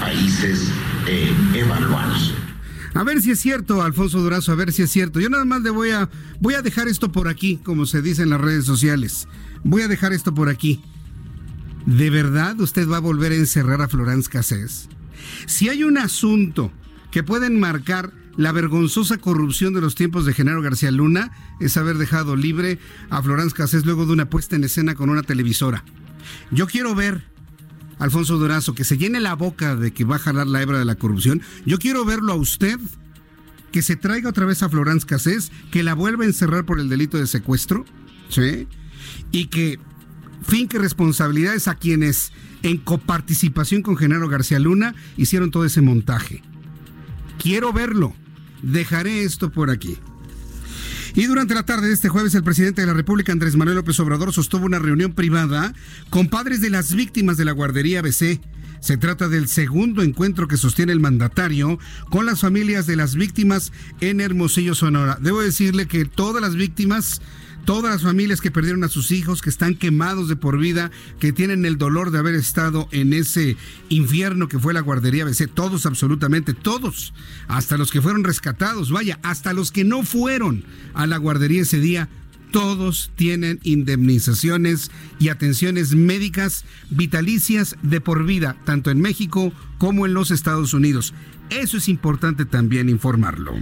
países 0.00 0.70
eh, 1.06 1.32
evaluados. 1.54 2.34
A 2.94 3.04
ver 3.04 3.22
si 3.22 3.30
es 3.30 3.38
cierto, 3.38 3.80
Alfonso 3.80 4.18
Durazo, 4.18 4.50
a 4.50 4.56
ver 4.56 4.72
si 4.72 4.82
es 4.82 4.90
cierto. 4.90 5.20
Yo 5.20 5.30
nada 5.30 5.44
más 5.44 5.62
le 5.62 5.70
voy 5.70 5.90
a 5.90 6.08
voy 6.40 6.54
a 6.54 6.62
dejar 6.62 6.88
esto 6.88 7.12
por 7.12 7.28
aquí, 7.28 7.60
como 7.62 7.86
se 7.86 8.02
dice 8.02 8.22
en 8.22 8.30
las 8.30 8.40
redes 8.40 8.64
sociales. 8.64 9.28
Voy 9.64 9.82
a 9.82 9.88
dejar 9.88 10.12
esto 10.12 10.34
por 10.34 10.48
aquí. 10.48 10.82
¿De 11.86 12.10
verdad 12.10 12.60
usted 12.60 12.88
va 12.88 12.98
a 12.98 13.00
volver 13.00 13.32
a 13.32 13.36
encerrar 13.36 13.82
a 13.82 13.88
Florence 13.88 14.30
Cassés? 14.30 14.88
Si 15.46 15.68
hay 15.68 15.84
un 15.84 15.98
asunto 15.98 16.70
que 17.10 17.22
pueden 17.22 17.58
marcar 17.58 18.12
la 18.36 18.52
vergonzosa 18.52 19.18
corrupción 19.18 19.74
de 19.74 19.80
los 19.80 19.94
tiempos 19.94 20.26
de 20.26 20.34
Genaro 20.34 20.60
García 20.60 20.90
Luna 20.90 21.30
es 21.60 21.76
haber 21.76 21.98
dejado 21.98 22.36
libre 22.36 22.78
a 23.10 23.22
Florence 23.22 23.54
Cassés 23.54 23.86
luego 23.86 24.06
de 24.06 24.12
una 24.12 24.28
puesta 24.28 24.56
en 24.56 24.64
escena 24.64 24.94
con 24.94 25.08
una 25.08 25.22
televisora. 25.22 25.84
Yo 26.50 26.66
quiero 26.66 26.94
ver, 26.94 27.24
Alfonso 27.98 28.36
Durazo, 28.36 28.74
que 28.74 28.84
se 28.84 28.98
llene 28.98 29.20
la 29.20 29.34
boca 29.34 29.76
de 29.76 29.92
que 29.92 30.04
va 30.04 30.16
a 30.16 30.20
jalar 30.20 30.46
la 30.46 30.62
hebra 30.62 30.78
de 30.78 30.84
la 30.84 30.96
corrupción. 30.96 31.42
Yo 31.64 31.78
quiero 31.78 32.04
verlo 32.04 32.32
a 32.32 32.36
usted, 32.36 32.78
que 33.70 33.82
se 33.82 33.96
traiga 33.96 34.30
otra 34.30 34.46
vez 34.46 34.62
a 34.62 34.68
Florence 34.68 35.06
Cassés, 35.06 35.52
que 35.70 35.82
la 35.82 35.94
vuelva 35.94 36.24
a 36.24 36.26
encerrar 36.26 36.64
por 36.64 36.80
el 36.80 36.88
delito 36.88 37.18
de 37.18 37.26
secuestro. 37.26 37.84
¿sí? 38.28 38.66
Y 39.30 39.46
que 39.46 39.78
finque 40.46 40.78
responsabilidades 40.78 41.68
a 41.68 41.74
quienes 41.74 42.32
en 42.62 42.78
coparticipación 42.78 43.82
con 43.82 43.96
Genaro 43.96 44.28
García 44.28 44.58
Luna 44.58 44.94
hicieron 45.16 45.50
todo 45.50 45.64
ese 45.64 45.80
montaje. 45.80 46.42
Quiero 47.38 47.72
verlo. 47.72 48.14
Dejaré 48.62 49.24
esto 49.24 49.50
por 49.50 49.70
aquí. 49.70 49.98
Y 51.14 51.26
durante 51.26 51.54
la 51.54 51.64
tarde 51.64 51.88
de 51.88 51.94
este 51.94 52.08
jueves, 52.08 52.34
el 52.34 52.42
presidente 52.42 52.80
de 52.80 52.88
la 52.88 52.94
República, 52.94 53.30
Andrés 53.30 53.54
Manuel 53.54 53.76
López 53.76 54.00
Obrador, 54.00 54.32
sostuvo 54.32 54.66
una 54.66 54.80
reunión 54.80 55.12
privada 55.12 55.72
con 56.10 56.28
padres 56.28 56.60
de 56.60 56.70
las 56.70 56.94
víctimas 56.94 57.36
de 57.36 57.44
la 57.44 57.52
guardería 57.52 58.02
BC. 58.02 58.40
Se 58.80 58.96
trata 58.96 59.28
del 59.28 59.46
segundo 59.46 60.02
encuentro 60.02 60.48
que 60.48 60.56
sostiene 60.56 60.92
el 60.92 61.00
mandatario 61.00 61.78
con 62.10 62.26
las 62.26 62.40
familias 62.40 62.86
de 62.86 62.96
las 62.96 63.14
víctimas 63.14 63.72
en 64.00 64.20
Hermosillo, 64.20 64.74
Sonora. 64.74 65.18
Debo 65.20 65.40
decirle 65.40 65.86
que 65.86 66.04
todas 66.04 66.42
las 66.42 66.56
víctimas 66.56 67.22
todas 67.64 67.92
las 67.92 68.02
familias 68.02 68.40
que 68.40 68.50
perdieron 68.50 68.84
a 68.84 68.88
sus 68.88 69.10
hijos, 69.10 69.42
que 69.42 69.50
están 69.50 69.74
quemados 69.74 70.28
de 70.28 70.36
por 70.36 70.58
vida, 70.58 70.90
que 71.18 71.32
tienen 71.32 71.64
el 71.64 71.78
dolor 71.78 72.10
de 72.10 72.18
haber 72.18 72.34
estado 72.34 72.88
en 72.92 73.12
ese 73.12 73.56
infierno 73.88 74.48
que 74.48 74.58
fue 74.58 74.74
la 74.74 74.80
guardería 74.80 75.24
BC, 75.24 75.48
todos 75.48 75.86
absolutamente, 75.86 76.54
todos, 76.54 77.14
hasta 77.48 77.76
los 77.76 77.90
que 77.90 78.02
fueron 78.02 78.24
rescatados, 78.24 78.90
vaya, 78.90 79.18
hasta 79.22 79.52
los 79.52 79.72
que 79.72 79.84
no 79.84 80.02
fueron 80.02 80.64
a 80.94 81.06
la 81.06 81.16
guardería 81.16 81.62
ese 81.62 81.80
día, 81.80 82.08
todos 82.50 83.10
tienen 83.16 83.58
indemnizaciones 83.64 84.92
y 85.18 85.28
atenciones 85.28 85.96
médicas 85.96 86.64
vitalicias 86.88 87.76
de 87.82 88.00
por 88.00 88.24
vida, 88.24 88.56
tanto 88.64 88.92
en 88.92 89.00
México 89.00 89.52
como 89.78 90.06
en 90.06 90.14
los 90.14 90.30
Estados 90.30 90.72
Unidos. 90.72 91.14
Eso 91.50 91.78
es 91.78 91.88
importante 91.88 92.44
también 92.44 92.88
informarlo. 92.88 93.54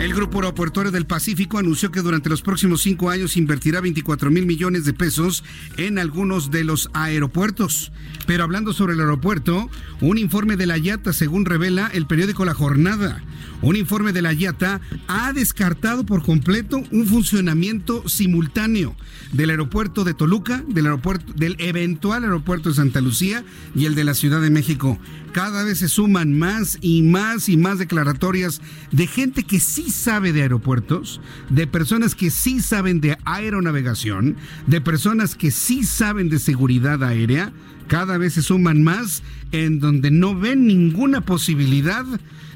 El 0.00 0.14
Grupo 0.14 0.38
Aeroportuario 0.38 0.90
del 0.90 1.04
Pacífico 1.04 1.58
anunció 1.58 1.90
que 1.92 2.00
durante 2.00 2.30
los 2.30 2.40
próximos 2.40 2.80
cinco 2.80 3.10
años 3.10 3.36
invertirá 3.36 3.82
24 3.82 4.30
mil 4.30 4.46
millones 4.46 4.86
de 4.86 4.94
pesos 4.94 5.44
en 5.76 5.98
algunos 5.98 6.50
de 6.50 6.64
los 6.64 6.88
aeropuertos. 6.94 7.92
Pero 8.26 8.44
hablando 8.44 8.72
sobre 8.72 8.94
el 8.94 9.00
aeropuerto, 9.00 9.68
un 10.00 10.16
informe 10.16 10.56
de 10.56 10.64
la 10.64 10.78
IATA, 10.78 11.12
según 11.12 11.44
revela 11.44 11.90
el 11.92 12.06
periódico 12.06 12.46
La 12.46 12.54
Jornada, 12.54 13.22
un 13.62 13.76
informe 13.76 14.12
de 14.12 14.22
la 14.22 14.32
IATA 14.32 14.80
ha 15.06 15.32
descartado 15.34 16.06
por 16.06 16.22
completo 16.22 16.82
un 16.90 17.06
funcionamiento 17.06 18.08
simultáneo 18.08 18.96
del 19.32 19.50
aeropuerto 19.50 20.04
de 20.04 20.14
Toluca, 20.14 20.64
del 20.66 20.86
aeropuerto, 20.86 21.32
del 21.34 21.56
eventual 21.58 22.24
aeropuerto 22.24 22.70
de 22.70 22.76
Santa 22.76 23.02
Lucía 23.02 23.44
y 23.74 23.84
el 23.84 23.94
de 23.94 24.04
la 24.04 24.14
Ciudad 24.14 24.40
de 24.40 24.48
México. 24.48 24.98
Cada 25.32 25.62
vez 25.62 25.78
se 25.78 25.88
suman 25.88 26.36
más 26.38 26.78
y 26.80 27.02
más 27.02 27.48
y 27.48 27.56
más 27.56 27.78
declaratorias 27.78 28.62
de 28.90 29.06
gente 29.06 29.44
que 29.44 29.60
sí 29.60 29.89
sabe 29.90 30.32
de 30.32 30.42
aeropuertos, 30.42 31.20
de 31.48 31.66
personas 31.66 32.14
que 32.14 32.30
sí 32.30 32.60
saben 32.60 33.00
de 33.00 33.18
aeronavegación, 33.24 34.36
de 34.66 34.80
personas 34.80 35.34
que 35.34 35.50
sí 35.50 35.84
saben 35.84 36.28
de 36.28 36.38
seguridad 36.38 37.02
aérea. 37.04 37.52
Cada 37.88 38.18
vez 38.18 38.34
se 38.34 38.42
suman 38.42 38.82
más 38.82 39.22
en 39.52 39.80
donde 39.80 40.10
no 40.10 40.38
ven 40.38 40.66
ninguna 40.66 41.22
posibilidad 41.22 42.04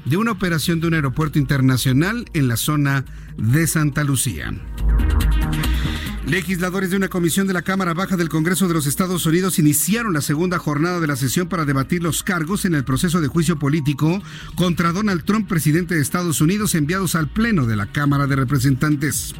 de 0.05 0.17
una 0.17 0.31
operación 0.31 0.79
de 0.79 0.87
un 0.87 0.93
aeropuerto 0.93 1.39
internacional 1.39 2.25
en 2.33 2.47
la 2.47 2.57
zona 2.57 3.05
de 3.37 3.67
Santa 3.67 4.03
Lucía. 4.03 4.53
Legisladores 6.27 6.89
de 6.89 6.97
una 6.97 7.07
comisión 7.07 7.45
de 7.45 7.53
la 7.53 7.61
Cámara 7.61 7.93
Baja 7.93 8.17
del 8.17 8.29
Congreso 8.29 8.67
de 8.67 8.73
los 8.73 8.87
Estados 8.87 9.27
Unidos 9.27 9.59
iniciaron 9.59 10.13
la 10.13 10.21
segunda 10.21 10.57
jornada 10.57 10.99
de 10.99 11.05
la 11.05 11.15
sesión 11.15 11.47
para 11.47 11.65
debatir 11.65 12.01
los 12.01 12.23
cargos 12.23 12.65
en 12.65 12.73
el 12.73 12.83
proceso 12.83 13.21
de 13.21 13.27
juicio 13.27 13.59
político 13.59 14.23
contra 14.55 14.91
Donald 14.91 15.23
Trump, 15.23 15.47
presidente 15.47 15.93
de 15.93 16.01
Estados 16.01 16.41
Unidos, 16.41 16.73
enviados 16.73 17.13
al 17.13 17.27
Pleno 17.27 17.67
de 17.67 17.75
la 17.75 17.85
Cámara 17.85 18.25
de 18.25 18.37
Representantes. 18.37 19.35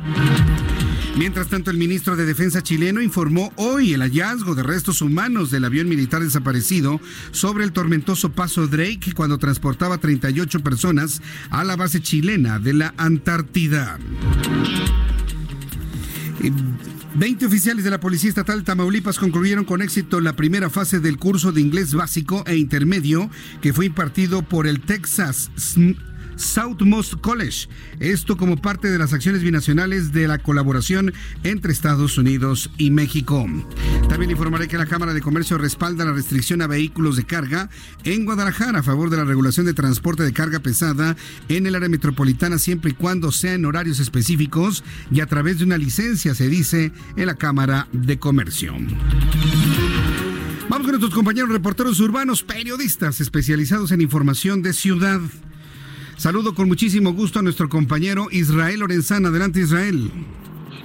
Mientras 1.18 1.48
tanto, 1.48 1.72
el 1.72 1.78
ministro 1.78 2.16
de 2.16 2.26
Defensa 2.26 2.62
chileno 2.62 3.02
informó 3.02 3.52
hoy 3.56 3.94
el 3.94 4.02
hallazgo 4.02 4.54
de 4.54 4.62
restos 4.62 5.02
humanos 5.02 5.50
del 5.50 5.66
avión 5.66 5.90
militar 5.90 6.22
desaparecido 6.22 7.02
sobre 7.32 7.64
el 7.64 7.72
tormentoso 7.72 8.34
paso 8.34 8.68
Drake 8.68 9.14
cuando 9.16 9.40
transportaba 9.40 9.98
38 9.98 10.60
personas 10.60 11.22
a 11.50 11.64
la 11.64 11.78
base 11.78 12.00
chilena 12.00 12.60
de 12.60 12.74
la 12.74 12.94
Antártida. 12.98 13.98
20 17.16 17.46
oficiales 17.46 17.84
de 17.84 17.90
la 17.90 18.00
Policía 18.00 18.30
Estatal 18.30 18.60
de 18.60 18.66
Tamaulipas 18.66 19.18
concluyeron 19.18 19.66
con 19.66 19.82
éxito 19.82 20.20
la 20.20 20.36
primera 20.36 20.70
fase 20.70 21.00
del 21.00 21.18
curso 21.18 21.52
de 21.52 21.62
inglés 21.62 21.94
básico 21.94 22.44
e 22.48 22.58
intermedio 22.58 23.30
que 23.62 23.74
fue 23.74 23.86
impartido 23.86 24.42
por 24.42 24.68
el 24.68 24.82
Texas 24.82 25.50
Southmost 26.36 27.16
College. 27.22 27.68
Esto 28.00 28.38
como 28.38 28.58
parte 28.58 28.90
de 28.90 28.98
las 28.98 29.14
acciones 29.14 29.42
binacionales 29.42 30.12
de 30.12 30.28
la 30.28 30.38
colaboración 30.40 31.14
entre 31.44 31.72
Estados 31.72 32.18
Unidos 32.18 32.70
y 32.78 32.92
México. 32.92 33.46
También 34.10 34.32
informaré 34.32 34.68
que 34.68 34.78
la 34.78 34.86
Cámara 34.86 35.14
de 35.14 35.22
Comercio 35.22 35.58
respalda 35.58 36.06
la 36.06 36.14
restricción 36.14 36.62
a 36.62 36.68
vehículos 36.68 37.16
de 37.16 37.26
carga 37.26 37.70
en 38.04 38.26
Guadalajara 38.26 38.80
a 38.80 38.84
favor 38.84 39.10
de 39.10 39.18
la 39.18 39.26
regulación 39.26 39.66
de 39.66 39.74
transporte 39.74 40.24
de 40.24 40.34
carga 40.34 40.60
pesada 40.60 41.16
en 41.50 41.68
el 41.68 41.76
área 41.76 41.90
metropolitana 41.90 42.58
siempre 42.58 42.92
y 42.92 42.94
cuando 42.94 43.32
sea 43.32 43.54
en 43.54 43.66
horarios 43.66 44.00
específicos 44.00 44.84
y 45.12 45.22
a 45.22 45.26
través 45.26 45.60
de 45.60 45.66
una 45.66 45.78
licencia, 45.78 46.36
se 46.36 46.48
dice 46.50 46.92
en 47.16 47.26
la 47.26 47.36
Cámara 47.36 47.88
de 47.92 48.20
Comercio. 48.20 48.74
Vamos 50.68 50.88
con 50.88 51.00
nuestros 51.00 51.14
compañeros 51.14 51.50
reporteros 51.52 52.00
urbanos, 52.00 52.42
periodistas 52.42 53.22
especializados 53.22 53.92
en 53.92 54.02
información 54.02 54.62
de 54.62 54.74
ciudad. 54.74 55.22
Saludo 56.18 56.56
con 56.56 56.68
muchísimo 56.68 57.14
gusto 57.14 57.40
a 57.40 57.42
nuestro 57.42 57.70
compañero 57.70 58.28
Israel 58.32 58.80
Lorenzana. 58.80 59.30
Adelante, 59.30 59.60
Israel. 59.60 60.10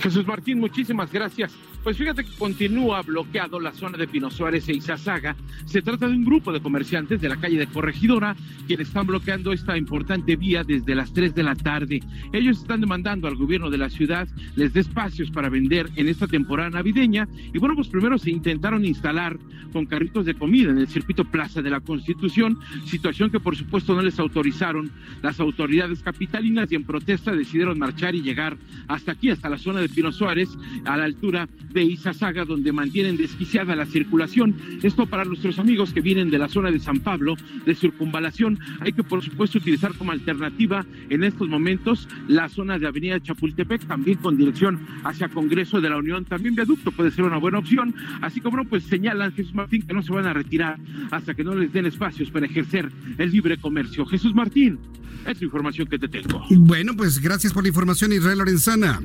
Jesús 0.01 0.27
Martín, 0.27 0.59
muchísimas 0.59 1.11
gracias. 1.13 1.53
Pues 1.83 1.97
fíjate 1.97 2.25
que 2.25 2.33
continúa 2.33 3.01
bloqueado 3.01 3.59
la 3.59 3.73
zona 3.73 3.97
de 3.97 4.07
Pino 4.07 4.31
Suárez 4.31 4.69
e 4.69 4.75
Izazaga. 4.75 5.35
Se 5.65 5.81
trata 5.81 6.09
de 6.09 6.15
un 6.15 6.27
grupo 6.27 6.53
de 6.53 6.61
comerciantes 6.61 7.23
de 7.23 7.29
la 7.31 7.37
calle 7.37 7.59
de 7.59 7.67
Corregidora 7.67 8.37
quienes 8.67 8.89
están 8.89 9.07
bloqueando 9.07 9.51
esta 9.51 9.79
importante 9.79 10.37
vía 10.37 10.63
desde 10.63 10.95
las 10.95 11.13
3 11.15 11.35
de 11.35 11.43
la 11.43 11.55
tarde. 11.55 12.03
Ellos 12.35 12.59
están 12.59 12.83
demandando 12.83 13.29
al 13.29 13.37
gobierno 13.37 13.71
de 13.71 13.79
la 13.79 13.89
ciudad 13.89 14.29
les 14.57 14.75
dé 14.75 14.81
espacios 14.81 15.31
para 15.31 15.49
vender 15.49 15.89
en 15.97 16.09
esta 16.09 16.27
temporada 16.27 16.69
navideña. 16.69 17.27
Y 17.53 17.59
bueno, 17.59 17.75
pues 17.75 17.89
primero 17.89 18.19
se 18.19 18.31
intentaron 18.31 18.85
instalar 18.85 19.39
con 19.73 19.87
carritos 19.87 20.27
de 20.27 20.35
comida 20.35 20.71
en 20.71 20.79
el 20.79 20.89
circuito 20.89 21.25
Plaza 21.25 21.63
de 21.63 21.71
la 21.71 21.81
Constitución, 21.81 22.59
situación 22.85 23.31
que 23.31 23.41
por 23.41 23.57
supuesto 23.57 23.95
no 23.95 24.03
les 24.03 24.19
autorizaron 24.19 24.91
las 25.23 25.41
autoridades 25.41 26.03
capitalinas 26.03 26.71
y 26.71 26.75
en 26.75 26.85
protesta 26.85 27.33
decidieron 27.33 27.79
marchar 27.79 28.15
y 28.15 28.23
llegar 28.23 28.59
hasta 28.89 29.13
aquí, 29.13 29.31
hasta 29.31 29.49
la 29.49 29.59
zona 29.59 29.81
de 29.81 29.89
Pino 29.89 30.13
Suárez, 30.13 30.51
a 30.85 30.97
la 30.97 31.05
altura 31.05 31.49
de 31.73 31.85
Izazaga, 31.85 32.45
donde 32.45 32.73
mantienen 32.73 33.17
desquiciada 33.17 33.77
la 33.77 33.87
circulación. 33.87 34.55
Esto 34.83 35.07
para 35.07 35.25
nuestros 35.25 35.59
amigos 35.59 35.93
que 35.93 36.01
vienen 36.01 36.31
de 36.31 36.39
la 36.39 36.49
zona 36.49 36.71
de 36.71 36.81
San 36.81 37.01
Pablo, 37.01 37.37
de 37.65 37.75
circunvalación. 37.75 38.59
Hay 38.81 38.93
que, 38.93 39.03
por 39.03 39.23
supuesto, 39.23 39.59
utilizar 39.59 39.95
como 39.95 40.13
alternativa 40.13 40.85
en 41.09 41.25
estos 41.25 41.49
momentos 41.49 42.09
la 42.29 42.49
zona 42.49 42.79
de 42.79 42.87
Avenida 42.87 43.21
Chapultepec, 43.21 43.87
también 43.87 44.19
con 44.19 44.37
dirección 44.37 44.87
hacia 45.05 45.29
Congreso 45.29 45.81
de 45.81 45.91
la 45.91 45.97
Unión. 45.97 46.25
También 46.25 46.55
viaducto 46.55 46.93
puede 46.93 47.11
ser 47.11 47.25
una 47.25 47.39
buena 47.39 47.59
opción. 47.59 47.95
Así 48.21 48.41
como, 48.41 48.65
pues 48.65 48.85
señalan 48.85 49.33
Jesús 49.33 49.55
Martín 49.55 49.83
que 49.83 49.95
no 49.95 50.03
se 50.03 50.13
van 50.13 50.27
a 50.27 50.33
retirar 50.33 50.79
hasta 51.11 51.35
que 51.35 51.45
no 51.45 51.55
les 51.55 51.73
den 51.73 51.87
espacios 51.87 52.31
para 52.31 52.47
ejercer 52.47 52.91
el 53.19 53.31
libre 53.31 53.57
comercio. 53.57 54.05
Jesús 54.07 54.35
Martín, 54.35 54.79
es 55.27 55.41
la 55.41 55.45
información 55.45 55.87
que 55.89 55.99
te 55.99 56.09
tengo. 56.09 56.43
Bueno, 56.51 56.95
pues 56.97 57.19
gracias 57.21 57.53
por 57.53 57.63
la 57.63 57.69
información, 57.69 58.13
Israel 58.13 58.39
Lorenzana. 58.39 59.01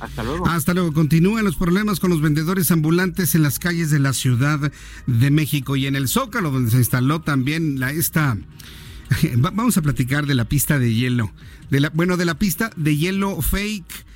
Hasta 0.00 0.22
luego. 0.22 0.46
Hasta 0.48 0.74
luego. 0.74 0.92
Continúan 0.92 1.44
los 1.44 1.56
problemas 1.56 2.00
con 2.00 2.10
los 2.10 2.20
vendedores 2.20 2.70
ambulantes 2.70 3.34
en 3.34 3.42
las 3.42 3.58
calles 3.58 3.90
de 3.90 3.98
la 3.98 4.12
Ciudad 4.12 4.72
de 5.06 5.30
México 5.30 5.76
y 5.76 5.86
en 5.86 5.96
el 5.96 6.08
Zócalo, 6.08 6.50
donde 6.50 6.70
se 6.70 6.78
instaló 6.78 7.20
también 7.20 7.78
la 7.78 7.92
esta. 7.92 8.36
Vamos 9.36 9.76
a 9.76 9.82
platicar 9.82 10.26
de 10.26 10.34
la 10.34 10.46
pista 10.46 10.78
de 10.78 10.94
hielo. 10.94 11.30
De 11.70 11.80
la, 11.80 11.90
bueno, 11.90 12.16
de 12.16 12.24
la 12.24 12.38
pista 12.38 12.70
de 12.76 12.96
hielo 12.96 13.40
fake. 13.42 14.06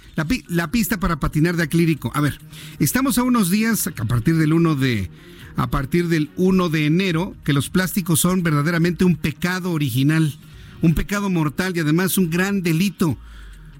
La, 0.48 0.70
pista 0.70 1.00
para 1.00 1.18
patinar 1.18 1.56
de 1.56 1.64
acrílico. 1.64 2.12
A 2.14 2.20
ver, 2.20 2.40
estamos 2.78 3.18
a 3.18 3.24
unos 3.24 3.50
días, 3.50 3.88
a 3.88 4.04
partir 4.04 4.36
del 4.36 4.52
1 4.52 4.76
de, 4.76 5.10
a 5.56 5.70
partir 5.70 6.06
del 6.06 6.30
1 6.36 6.68
de 6.68 6.86
enero, 6.86 7.34
que 7.44 7.52
los 7.52 7.68
plásticos 7.68 8.20
son 8.20 8.44
verdaderamente 8.44 9.04
un 9.04 9.16
pecado 9.16 9.72
original, 9.72 10.38
un 10.82 10.94
pecado 10.94 11.30
mortal 11.30 11.76
y 11.76 11.80
además 11.80 12.16
un 12.16 12.30
gran 12.30 12.62
delito 12.62 13.18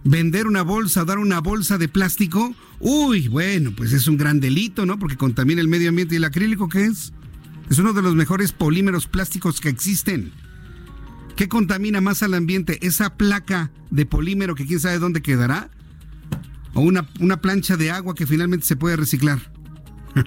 vender 0.05 0.47
una 0.47 0.63
bolsa, 0.63 1.05
dar 1.05 1.19
una 1.19 1.41
bolsa 1.41 1.79
de 1.79 1.89
plástico, 1.89 2.55
uy, 2.79 3.29
bueno, 3.29 3.73
pues 3.75 3.93
es 3.93 4.07
un 4.07 4.17
gran 4.17 4.39
delito, 4.39 4.87
¿no? 4.87 4.99
Porque 4.99 5.17
contamina 5.17 5.61
el 5.61 5.69
medio 5.69 5.89
ambiente 5.89 6.15
y 6.15 6.19
el 6.19 6.25
acrílico, 6.25 6.69
¿qué 6.69 6.85
es? 6.85 7.13
Es 7.71 7.79
uno 7.79 7.95
de 7.95 8.03
los 8.03 8.15
mejores 8.15 8.53
polímeros 8.53 9.07
plásticos 9.07 9.61
que 9.61 9.71
existen. 9.71 10.33
¿Qué 11.35 11.49
contamina 11.49 12.01
más 12.01 12.23
al 12.23 12.35
ambiente? 12.35 12.79
¿Esa 12.87 13.17
placa 13.17 13.71
de 13.91 14.07
polímero 14.07 14.55
que 14.55 14.67
quién 14.67 14.79
sabe 14.79 14.99
dónde 14.99 15.23
quedará? 15.23 15.71
¿O 16.75 16.83
una, 16.83 17.09
una 17.21 17.41
plancha 17.41 17.77
de 17.77 17.91
agua 17.91 18.15
que 18.15 18.27
finalmente 18.27 18.67
se 18.67 18.77
puede 18.77 18.97
reciclar? 18.97 19.41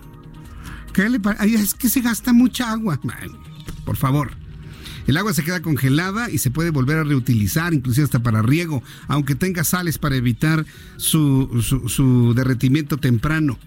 ¿Qué 0.94 1.08
le 1.08 1.20
Es 1.42 1.76
que 1.76 1.90
se 1.90 2.02
gasta 2.02 2.34
mucha 2.34 2.72
agua. 2.72 3.00
Por 3.86 3.96
favor. 3.96 4.47
El 5.08 5.16
agua 5.16 5.34
se 5.34 5.44
queda 5.44 5.62
congelada 5.62 6.30
y 6.30 6.38
se 6.38 6.52
puede 6.52 6.70
volver 6.70 6.98
a 6.98 7.04
reutilizar, 7.06 7.74
inclusive 7.74 8.04
hasta 8.04 8.22
para 8.22 8.42
riego, 8.42 8.84
aunque 9.08 9.36
tenga 9.36 9.64
sales 9.64 9.98
para 9.98 10.18
evitar 10.18 10.66
su, 10.98 11.64
su, 11.88 12.34
derretimiento 12.36 12.98
temprano. 12.98 13.58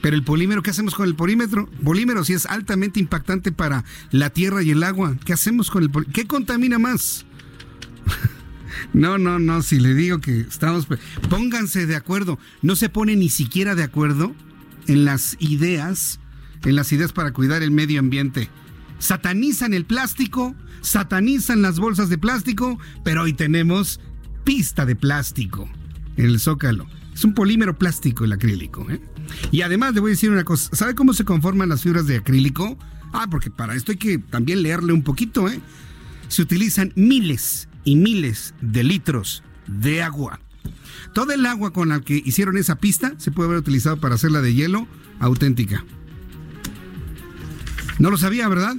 Pero 0.00 0.14
el 0.14 0.22
polímero, 0.22 0.62
¿qué 0.62 0.70
hacemos 0.70 0.94
con 0.94 1.08
el 1.08 1.16
polímetro? 1.16 1.68
Polímero, 1.82 2.24
si 2.24 2.34
es 2.34 2.46
altamente 2.46 3.00
impactante 3.00 3.50
para 3.50 3.84
la 4.12 4.30
tierra 4.30 4.62
y 4.62 4.70
el 4.70 4.84
agua, 4.84 5.16
¿qué 5.24 5.32
hacemos 5.32 5.70
con 5.70 5.82
el 5.82 5.90
polímero? 5.90 6.14
¿Qué 6.14 6.26
contamina 6.26 6.78
más? 6.78 7.26
No, 8.92 9.18
no, 9.18 9.38
no, 9.38 9.62
si 9.62 9.80
le 9.80 9.94
digo 9.94 10.20
que 10.20 10.40
estamos... 10.40 10.86
Pónganse 11.28 11.86
de 11.86 11.96
acuerdo. 11.96 12.38
No 12.62 12.76
se 12.76 12.88
pone 12.88 13.16
ni 13.16 13.30
siquiera 13.30 13.74
de 13.74 13.82
acuerdo 13.82 14.34
en 14.86 15.04
las 15.04 15.36
ideas, 15.38 16.20
en 16.64 16.76
las 16.76 16.92
ideas 16.92 17.12
para 17.12 17.32
cuidar 17.32 17.62
el 17.62 17.70
medio 17.70 18.00
ambiente. 18.00 18.48
Satanizan 18.98 19.74
el 19.74 19.84
plástico, 19.84 20.54
satanizan 20.86 21.62
las 21.62 21.80
bolsas 21.80 22.08
de 22.08 22.16
plástico, 22.16 22.78
pero 23.02 23.22
hoy 23.22 23.32
tenemos 23.32 24.00
pista 24.44 24.86
de 24.86 24.94
plástico 24.94 25.68
en 26.16 26.26
el 26.26 26.38
zócalo. 26.38 26.86
Es 27.12 27.24
un 27.24 27.34
polímero 27.34 27.76
plástico 27.76 28.24
el 28.24 28.32
acrílico. 28.32 28.88
¿eh? 28.88 29.00
Y 29.50 29.62
además 29.62 29.94
le 29.94 30.00
voy 30.00 30.10
a 30.10 30.12
decir 30.12 30.30
una 30.30 30.44
cosa. 30.44 30.74
¿Sabe 30.76 30.94
cómo 30.94 31.12
se 31.12 31.24
conforman 31.24 31.68
las 31.68 31.82
fibras 31.82 32.06
de 32.06 32.18
acrílico? 32.18 32.78
Ah, 33.12 33.26
porque 33.28 33.50
para 33.50 33.74
esto 33.74 33.90
hay 33.90 33.98
que 33.98 34.18
también 34.18 34.62
leerle 34.62 34.92
un 34.92 35.02
poquito. 35.02 35.48
¿eh? 35.48 35.60
Se 36.28 36.42
utilizan 36.42 36.92
miles 36.94 37.68
y 37.82 37.96
miles 37.96 38.54
de 38.60 38.84
litros 38.84 39.42
de 39.66 40.04
agua. 40.04 40.38
Todo 41.14 41.32
el 41.32 41.46
agua 41.46 41.72
con 41.72 41.88
la 41.88 42.00
que 42.00 42.22
hicieron 42.24 42.58
esa 42.58 42.76
pista 42.76 43.14
se 43.18 43.32
puede 43.32 43.48
haber 43.48 43.58
utilizado 43.58 43.96
para 43.96 44.14
hacerla 44.14 44.40
de 44.40 44.54
hielo 44.54 44.86
auténtica. 45.18 45.84
No 47.98 48.10
lo 48.10 48.18
sabía, 48.18 48.48
¿verdad? 48.48 48.76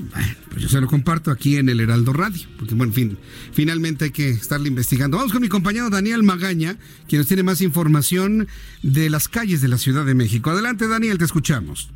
pues 0.50 0.62
yo 0.62 0.70
se 0.70 0.80
lo 0.80 0.88
comparto 0.88 1.32
aquí 1.32 1.58
en 1.58 1.70
el 1.70 1.80
Heraldo 1.80 2.14
Radio, 2.14 2.48
porque 2.58 2.76
bueno, 2.76 2.94
fin, 2.94 3.18
finalmente 3.52 4.06
hay 4.06 4.12
que 4.12 4.30
estarle 4.30 4.68
investigando. 4.68 5.18
Vamos 5.18 5.34
con 5.34 5.42
mi 5.42 5.50
compañero 5.50 5.90
Daniel 5.90 6.22
Magaña, 6.22 6.78
quien 7.08 7.20
nos 7.20 7.28
tiene 7.28 7.42
más 7.42 7.62
información 7.62 8.48
de 8.84 9.10
las 9.10 9.28
calles 9.28 9.62
de 9.62 9.70
la 9.70 9.78
Ciudad 9.78 10.06
de 10.06 10.14
México. 10.14 10.52
Adelante, 10.52 10.88
Daniel, 10.88 11.18
te 11.18 11.26
escuchamos. 11.26 11.92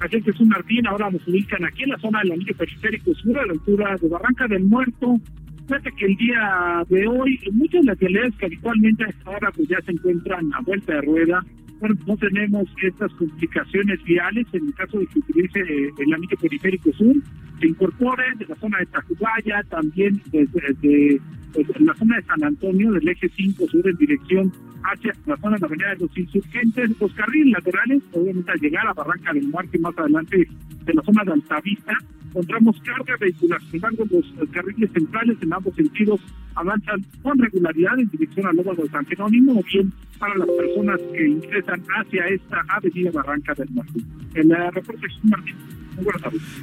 Aquí 0.00 0.16
es 0.24 0.40
un 0.40 0.48
Martín, 0.48 0.86
ahora 0.86 1.08
nos 1.10 1.26
ubican 1.26 1.64
aquí 1.64 1.84
en 1.84 1.90
la 1.90 1.98
zona 1.98 2.20
del 2.20 2.32
anillo 2.32 2.54
periférico 2.56 3.14
sur, 3.14 3.38
a 3.38 3.46
la 3.46 3.52
altura 3.52 3.96
de 4.00 4.08
Barranca 4.08 4.46
del 4.48 4.64
Muerto. 4.64 5.20
Fíjate 5.66 5.92
que 5.92 6.06
el 6.06 6.16
día 6.16 6.84
de 6.88 7.06
hoy, 7.06 7.38
muchas 7.52 7.80
de 7.80 7.86
las 7.86 7.98
vialidades 7.98 8.34
que 8.36 8.46
habitualmente 8.46 9.04
a 9.04 9.08
esta 9.08 9.30
hora 9.30 9.52
pues 9.52 9.68
ya 9.68 9.80
se 9.86 9.92
encuentran 9.92 10.52
a 10.52 10.60
vuelta 10.60 10.94
de 10.94 11.00
rueda, 11.00 11.44
no 12.06 12.16
tenemos 12.16 12.68
estas 12.82 13.12
complicaciones 13.14 14.02
viales 14.04 14.46
en 14.52 14.66
el 14.66 14.74
caso 14.74 14.98
de 14.98 15.06
que 15.06 15.18
utilice 15.18 15.60
eh, 15.60 15.90
el 15.98 16.14
anillo 16.14 16.36
periférico 16.40 16.92
sur, 16.92 17.14
se 17.60 17.66
incorpore 17.66 18.24
de 18.38 18.46
la 18.46 18.54
zona 18.56 18.78
de 18.78 18.86
Tacubaya, 18.86 19.62
también 19.68 20.20
desde, 20.32 21.20
pues, 21.54 21.80
la 21.80 21.94
zona 21.94 22.16
de 22.16 22.22
San 22.22 22.44
Antonio, 22.44 22.92
del 22.92 23.08
eje 23.08 23.28
5 23.28 23.66
sur 23.68 23.88
en 23.88 23.96
dirección 23.96 24.52
hacia 24.82 25.12
la 25.26 25.36
zona 25.36 25.56
de 25.56 25.60
la 25.60 25.66
avenida 25.66 25.88
de 25.90 25.96
los 26.00 26.18
insurgentes, 26.18 26.90
los 27.00 27.12
carriles 27.14 27.52
laterales, 27.52 28.02
obviamente 28.12 28.52
al 28.52 28.60
llegar 28.60 28.86
a 28.86 28.92
Barranca 28.92 29.32
del 29.32 29.48
Muerte 29.48 29.78
más 29.78 29.96
adelante 29.96 30.48
de 30.84 30.94
la 30.94 31.02
zona 31.02 31.24
de 31.24 31.32
Altavista, 31.32 31.92
encontramos 32.28 32.80
carga 32.80 33.16
vehicular. 33.20 33.60
Sin 33.62 33.76
embargo, 33.76 34.04
los 34.10 34.50
carriles 34.50 34.90
centrales 34.92 35.38
en 35.40 35.52
ambos 35.52 35.74
sentidos 35.74 36.20
avanzan 36.56 37.04
con 37.22 37.38
regularidad 37.38 37.98
en 37.98 38.08
dirección 38.10 38.46
al 38.46 38.56
Lobo 38.56 38.74
de 38.74 38.88
San 38.88 39.06
Jerónimo 39.06 39.58
o 39.58 39.62
bien 39.62 39.92
para 40.18 40.36
las 40.36 40.48
personas 40.48 41.00
que 41.12 41.28
ingresan 41.28 41.82
hacia 41.96 42.26
esta 42.26 42.62
avenida 42.68 43.10
Barranca 43.12 43.54
del 43.54 43.70
Muerte. 43.70 44.00
El 44.34 44.50
reporte 44.72 45.06
es 45.06 45.24
Martín. 45.24 45.54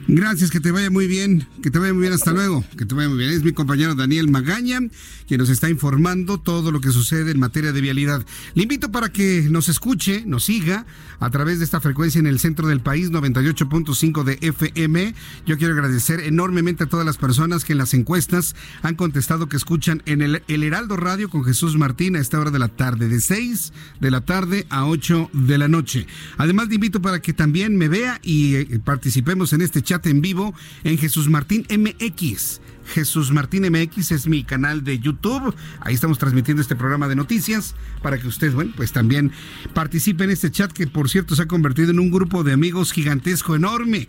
Gracias, 0.08 0.52
que 0.52 0.60
te 0.60 0.72
vaya 0.72 0.90
muy 0.90 1.08
bien, 1.08 1.48
que 1.62 1.72
te 1.72 1.80
vaya 1.80 1.94
muy 1.94 2.02
bien, 2.02 2.14
hasta 2.14 2.32
luego, 2.32 2.64
que 2.78 2.86
te 2.86 2.96
vaya 2.96 3.10
muy 3.10 3.18
bien. 3.18 3.32
Es 3.32 3.44
mi 3.44 3.54
compañero 3.54 3.96
Daniel 3.96 4.30
Magaña, 4.30 4.80
quien 5.28 5.40
nos 5.40 5.50
está 5.50 5.70
informando 5.70 6.40
todo 6.40 6.72
lo 6.72 6.82
que 6.82 6.90
sucede 6.90 7.32
en 7.32 7.40
materia 7.40 7.72
de 7.72 7.82
vialidad. 7.82 8.26
Le 8.54 8.64
invito 8.64 8.92
para 8.92 9.12
que 9.12 9.48
nos 9.50 9.70
escuche, 9.70 10.24
nos 10.26 10.46
siga 10.46 10.86
a 11.20 11.30
través 11.30 11.60
de 11.60 11.66
esta 11.66 11.80
frecuencia 11.80 12.20
en 12.20 12.28
el 12.28 12.40
centro 12.40 12.68
del 12.68 12.82
país, 12.82 13.12
98.5 13.12 14.24
de 14.24 14.38
FM. 14.42 15.14
Yo 15.46 15.58
quiero 15.58 15.74
agradecer 15.74 16.20
enormemente 16.22 16.84
a 16.84 16.90
todas 16.90 17.06
las 17.06 17.18
personas 17.18 17.64
que 17.64 17.74
en 17.74 17.78
las 17.78 17.94
encuestas 17.94 18.56
han 18.82 18.96
contestado 18.96 19.48
que 19.48 19.58
escuchan 19.58 20.02
en 20.06 20.22
el, 20.22 20.44
el 20.48 20.64
Heraldo 20.64 20.98
Radio 20.98 21.30
con 21.30 21.44
Jesús 21.44 21.78
Martín 21.78 22.16
a 22.16 22.20
esta 22.20 22.40
hora 22.40 22.52
de 22.52 22.60
la 22.60 22.70
tarde, 22.70 23.08
de 23.08 23.22
6 23.22 23.74
de 24.00 24.12
la 24.12 24.22
tarde 24.22 24.66
a 24.70 24.86
8 24.86 25.30
de 25.34 25.58
la 25.58 25.68
noche. 25.68 26.08
Además, 26.38 26.70
le 26.70 26.76
invito 26.76 27.02
para 27.02 27.22
que 27.22 27.34
también 27.34 27.78
me 27.78 27.88
vea 27.88 28.20
y 28.24 28.56
eh, 28.56 28.82
participemos 29.22 29.54
en 29.54 29.62
este 29.62 29.84
chat 29.84 30.08
en 30.08 30.20
vivo 30.22 30.56
en 30.84 30.98
Jesús 30.98 31.30
Martín 31.30 31.68
MX. 31.70 32.60
Jesús 32.88 33.32
Martín 33.32 33.72
MX 33.72 34.12
es 34.12 34.28
mi 34.28 34.44
canal 34.44 34.84
de 34.84 34.98
YouTube. 34.98 35.54
Ahí 35.80 35.94
estamos 35.94 36.18
transmitiendo 36.18 36.60
este 36.60 36.76
programa 36.76 37.08
de 37.08 37.16
noticias 37.16 37.76
para 38.02 38.18
que 38.18 38.28
usted, 38.28 38.52
bueno, 38.52 38.74
pues 38.76 38.92
también 38.92 39.32
participe 39.76 40.24
en 40.24 40.32
este 40.32 40.50
chat 40.50 40.72
que 40.72 40.88
por 40.88 41.08
cierto 41.08 41.36
se 41.36 41.44
ha 41.44 41.48
convertido 41.48 41.92
en 41.92 42.00
un 42.00 42.10
grupo 42.10 42.44
de 42.44 42.54
amigos 42.54 42.94
gigantesco, 42.94 43.56
enorme 43.56 44.08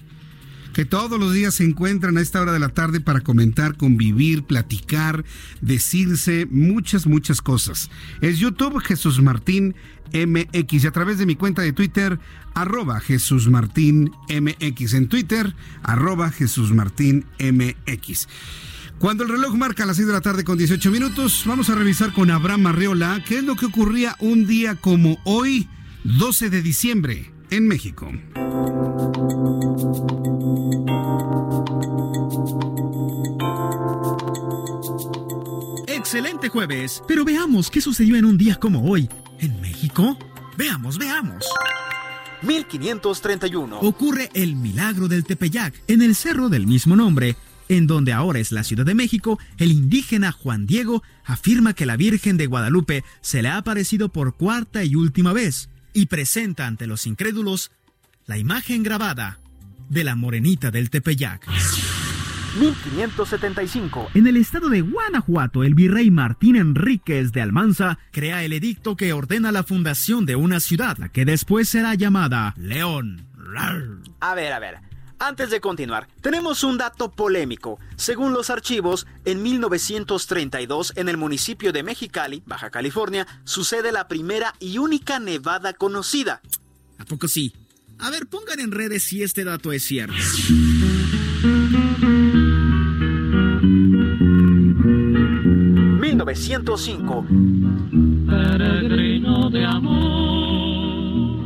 que 0.72 0.84
todos 0.84 1.18
los 1.18 1.32
días 1.32 1.54
se 1.54 1.64
encuentran 1.64 2.16
a 2.16 2.20
esta 2.20 2.40
hora 2.40 2.52
de 2.52 2.58
la 2.58 2.70
tarde 2.70 3.00
para 3.00 3.20
comentar, 3.20 3.76
convivir, 3.76 4.44
platicar, 4.44 5.24
decirse 5.60 6.46
muchas, 6.50 7.06
muchas 7.06 7.40
cosas. 7.42 7.90
Es 8.20 8.38
YouTube 8.38 8.80
Jesús 8.80 9.20
Martín 9.20 9.74
MX 10.12 10.84
y 10.84 10.86
a 10.86 10.92
través 10.92 11.18
de 11.18 11.26
mi 11.26 11.36
cuenta 11.36 11.62
de 11.62 11.72
Twitter, 11.72 12.18
arroba 12.54 13.00
Jesús 13.00 13.48
Martín 13.48 14.10
MX. 14.28 14.94
En 14.94 15.08
Twitter, 15.08 15.54
arroba 15.82 16.30
Jesús 16.30 16.72
Martín 16.72 17.24
MX. 17.38 18.28
Cuando 18.98 19.24
el 19.24 19.30
reloj 19.30 19.54
marca 19.54 19.84
las 19.84 19.96
6 19.96 20.06
de 20.06 20.12
la 20.12 20.20
tarde 20.20 20.44
con 20.44 20.58
18 20.58 20.90
minutos, 20.90 21.42
vamos 21.46 21.68
a 21.70 21.74
revisar 21.74 22.12
con 22.12 22.30
Abraham 22.30 22.68
Arreola 22.68 23.22
qué 23.26 23.38
es 23.38 23.44
lo 23.44 23.56
que 23.56 23.66
ocurría 23.66 24.16
un 24.20 24.46
día 24.46 24.76
como 24.76 25.18
hoy, 25.24 25.68
12 26.04 26.50
de 26.50 26.62
diciembre, 26.62 27.32
en 27.50 27.66
México. 27.66 28.12
Excelente 36.12 36.50
jueves, 36.50 37.02
pero 37.08 37.24
veamos 37.24 37.70
qué 37.70 37.80
sucedió 37.80 38.16
en 38.16 38.26
un 38.26 38.36
día 38.36 38.56
como 38.56 38.84
hoy, 38.84 39.08
en 39.38 39.58
México. 39.62 40.18
Veamos, 40.58 40.98
veamos. 40.98 41.46
1531. 42.42 43.78
Ocurre 43.80 44.28
el 44.34 44.54
milagro 44.54 45.08
del 45.08 45.24
Tepeyac, 45.24 45.72
en 45.88 46.02
el 46.02 46.14
cerro 46.14 46.50
del 46.50 46.66
mismo 46.66 46.96
nombre, 46.96 47.36
en 47.70 47.86
donde 47.86 48.12
ahora 48.12 48.40
es 48.40 48.52
la 48.52 48.62
Ciudad 48.62 48.84
de 48.84 48.94
México, 48.94 49.38
el 49.56 49.72
indígena 49.72 50.32
Juan 50.32 50.66
Diego 50.66 51.02
afirma 51.24 51.72
que 51.72 51.86
la 51.86 51.96
Virgen 51.96 52.36
de 52.36 52.46
Guadalupe 52.46 53.04
se 53.22 53.40
le 53.40 53.48
ha 53.48 53.56
aparecido 53.56 54.10
por 54.10 54.36
cuarta 54.36 54.84
y 54.84 54.96
última 54.96 55.32
vez 55.32 55.70
y 55.94 56.06
presenta 56.06 56.66
ante 56.66 56.86
los 56.86 57.06
incrédulos 57.06 57.70
la 58.26 58.36
imagen 58.36 58.82
grabada 58.82 59.40
de 59.88 60.04
la 60.04 60.14
morenita 60.14 60.70
del 60.70 60.90
Tepeyac. 60.90 61.48
1575. 62.58 64.10
En 64.14 64.26
el 64.26 64.36
estado 64.36 64.68
de 64.68 64.82
Guanajuato, 64.82 65.64
el 65.64 65.74
virrey 65.74 66.10
Martín 66.10 66.56
Enríquez 66.56 67.32
de 67.32 67.42
Almanza 67.42 67.98
crea 68.10 68.44
el 68.44 68.52
edicto 68.52 68.96
que 68.96 69.12
ordena 69.12 69.52
la 69.52 69.62
fundación 69.62 70.26
de 70.26 70.36
una 70.36 70.60
ciudad, 70.60 70.98
la 70.98 71.08
que 71.08 71.24
después 71.24 71.68
será 71.68 71.94
llamada 71.94 72.54
León. 72.56 73.26
A 74.20 74.34
ver, 74.34 74.52
a 74.52 74.58
ver. 74.58 74.78
Antes 75.18 75.50
de 75.50 75.60
continuar, 75.60 76.08
tenemos 76.20 76.64
un 76.64 76.78
dato 76.78 77.12
polémico. 77.12 77.78
Según 77.94 78.32
los 78.32 78.50
archivos, 78.50 79.06
en 79.24 79.40
1932, 79.40 80.94
en 80.96 81.08
el 81.08 81.16
municipio 81.16 81.72
de 81.72 81.84
Mexicali, 81.84 82.42
Baja 82.44 82.70
California, 82.70 83.26
sucede 83.44 83.92
la 83.92 84.08
primera 84.08 84.54
y 84.58 84.78
única 84.78 85.20
nevada 85.20 85.74
conocida. 85.74 86.40
¿A 86.98 87.04
poco 87.04 87.28
sí? 87.28 87.54
A 88.00 88.10
ver, 88.10 88.26
pongan 88.26 88.58
en 88.58 88.72
redes 88.72 89.04
si 89.04 89.22
este 89.22 89.44
dato 89.44 89.70
es 89.70 89.84
cierto. 89.84 90.16
1905. 96.24 97.26
Peregrino 98.26 99.50
de 99.50 99.64
amor, 99.64 101.44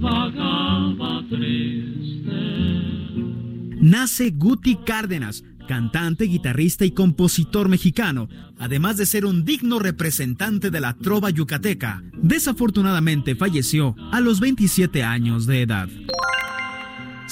vagaba 0.00 1.22
triste. 1.28 2.32
Nace 3.80 4.30
Guti 4.30 4.76
Cárdenas, 4.76 5.44
cantante, 5.68 6.24
guitarrista 6.24 6.84
y 6.84 6.92
compositor 6.92 7.68
mexicano, 7.68 8.28
además 8.58 8.96
de 8.96 9.06
ser 9.06 9.26
un 9.26 9.44
digno 9.44 9.78
representante 9.78 10.70
de 10.70 10.80
la 10.80 10.94
trova 10.94 11.30
yucateca. 11.30 12.02
Desafortunadamente 12.14 13.34
falleció 13.34 13.94
a 14.10 14.20
los 14.20 14.40
27 14.40 15.02
años 15.02 15.46
de 15.46 15.62
edad. 15.62 15.88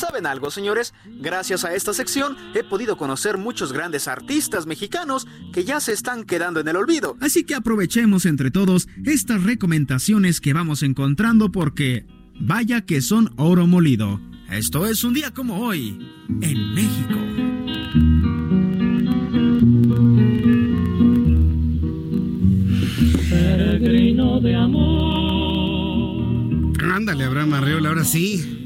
¿Saben 0.00 0.24
algo, 0.24 0.50
señores? 0.50 0.94
Gracias 1.04 1.66
a 1.66 1.74
esta 1.74 1.92
sección 1.92 2.34
he 2.54 2.64
podido 2.64 2.96
conocer 2.96 3.36
muchos 3.36 3.70
grandes 3.70 4.08
artistas 4.08 4.64
mexicanos 4.64 5.26
que 5.52 5.64
ya 5.64 5.78
se 5.78 5.92
están 5.92 6.24
quedando 6.24 6.58
en 6.58 6.68
el 6.68 6.76
olvido. 6.76 7.18
Así 7.20 7.44
que 7.44 7.54
aprovechemos 7.54 8.24
entre 8.24 8.50
todos 8.50 8.88
estas 9.04 9.42
recomendaciones 9.44 10.40
que 10.40 10.54
vamos 10.54 10.82
encontrando 10.82 11.52
porque 11.52 12.06
vaya 12.40 12.80
que 12.86 13.02
son 13.02 13.34
oro 13.36 13.66
molido. 13.66 14.22
Esto 14.50 14.86
es 14.86 15.04
un 15.04 15.12
día 15.12 15.34
como 15.34 15.60
hoy, 15.60 15.98
en 16.40 16.72
México. 16.72 17.18
Peregrino 23.28 24.40
de 24.40 24.56
amor. 24.56 24.90
Ándale, 26.90 27.24
Abraham 27.24 27.52
Arreola, 27.52 27.90
ahora 27.90 28.04
sí. 28.04 28.59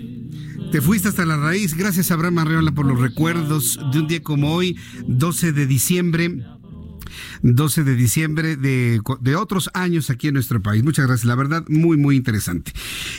Te 0.74 0.80
fuiste 0.80 1.06
hasta 1.06 1.24
la 1.24 1.36
raíz. 1.36 1.74
Gracias, 1.74 2.10
Abraham 2.10 2.38
Arreola, 2.38 2.72
por 2.72 2.84
los 2.84 3.00
recuerdos 3.00 3.78
de 3.92 4.00
un 4.00 4.08
día 4.08 4.24
como 4.24 4.56
hoy, 4.56 4.76
12 5.06 5.52
de 5.52 5.68
diciembre. 5.68 6.44
12 7.42 7.84
de 7.84 7.94
diciembre 7.94 8.56
de, 8.56 9.00
otros 9.36 9.70
años 9.72 10.10
aquí 10.10 10.26
en 10.26 10.34
nuestro 10.34 10.60
país. 10.60 10.82
Muchas 10.82 11.06
gracias, 11.06 11.26
la 11.26 11.36
verdad, 11.36 11.64
muy, 11.68 11.96
muy 11.96 12.16
interesante. 12.16 12.72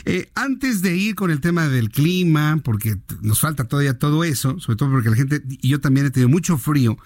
Eh, 0.04 0.28
antes 0.34 0.82
de 0.82 0.98
ir 0.98 1.14
con 1.14 1.30
el 1.30 1.40
tema 1.40 1.66
del 1.66 1.88
clima, 1.88 2.60
porque 2.62 2.98
nos 3.22 3.40
falta 3.40 3.64
todavía 3.64 3.98
todo 3.98 4.22
eso, 4.22 4.60
sobre 4.60 4.76
todo 4.76 4.90
porque 4.90 5.08
la 5.08 5.16
gente, 5.16 5.40
y 5.48 5.68
yo 5.70 5.80
también 5.80 6.04
he 6.04 6.10
tenido 6.10 6.28
mucho 6.28 6.58
frío, 6.58 6.98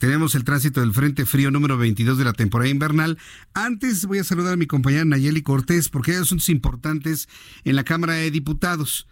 tenemos 0.00 0.34
el 0.34 0.44
tránsito 0.44 0.80
del 0.80 0.92
Frente 0.92 1.24
Frío 1.24 1.50
número 1.50 1.78
22 1.78 2.18
de 2.18 2.24
la 2.24 2.34
temporada 2.34 2.68
invernal. 2.68 3.16
Antes 3.54 4.04
voy 4.04 4.18
a 4.18 4.24
saludar 4.24 4.52
a 4.52 4.56
mi 4.58 4.66
compañera 4.66 5.06
Nayeli 5.06 5.40
Cortés 5.40 5.88
porque 5.88 6.10
hay 6.10 6.18
asuntos 6.18 6.50
importantes 6.50 7.26
en 7.64 7.74
la 7.74 7.84
Cámara 7.84 8.12
de 8.12 8.30
Diputados. 8.30 9.06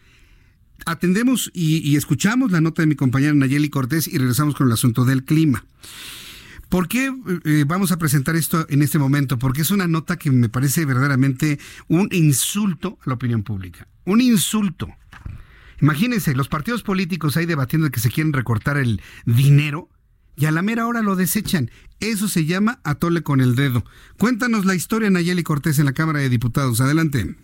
Atendemos 0.86 1.50
y, 1.54 1.96
escuchamos 1.96 2.50
la 2.50 2.60
nota 2.60 2.82
de 2.82 2.86
mi 2.86 2.94
compañera 2.94 3.34
Nayeli 3.34 3.70
Cortés 3.70 4.08
y 4.08 4.18
regresamos 4.18 4.54
con 4.54 4.66
el 4.66 4.72
asunto 4.72 5.04
del 5.04 5.24
clima. 5.24 5.64
¿Por 6.68 6.88
qué 6.88 7.12
eh, 7.44 7.64
vamos 7.66 7.92
a 7.92 7.98
presentar 7.98 8.34
esto 8.34 8.66
en 8.70 8.82
este 8.82 8.98
momento? 8.98 9.38
Porque 9.38 9.60
es 9.60 9.70
una 9.70 9.86
nota 9.86 10.16
que 10.16 10.30
me 10.30 10.48
parece 10.48 10.86
verdaderamente 10.86 11.58
un 11.88 12.08
insulto 12.12 12.98
a 13.04 13.10
la 13.10 13.14
opinión 13.14 13.42
pública. 13.42 13.86
Un 14.06 14.20
insulto. 14.20 14.88
Imagínense, 15.80 16.34
los 16.34 16.48
partidos 16.48 16.82
políticos 16.82 17.36
ahí 17.36 17.44
debatiendo 17.44 17.86
de 17.86 17.90
que 17.90 18.00
se 18.00 18.10
quieren 18.10 18.32
recortar 18.32 18.78
el 18.78 19.02
dinero 19.26 19.88
y 20.36 20.46
a 20.46 20.50
la 20.50 20.62
mera 20.62 20.86
hora 20.86 21.02
lo 21.02 21.14
desechan. 21.14 21.70
Eso 22.00 22.26
se 22.26 22.46
llama 22.46 22.80
atole 22.84 23.22
con 23.22 23.40
el 23.40 23.54
dedo. 23.54 23.84
Cuéntanos 24.16 24.64
la 24.64 24.74
historia, 24.74 25.10
Nayeli 25.10 25.42
Cortés, 25.42 25.78
en 25.78 25.84
la 25.84 25.92
Cámara 25.92 26.20
de 26.20 26.28
Diputados. 26.28 26.80
Adelante. 26.80 27.36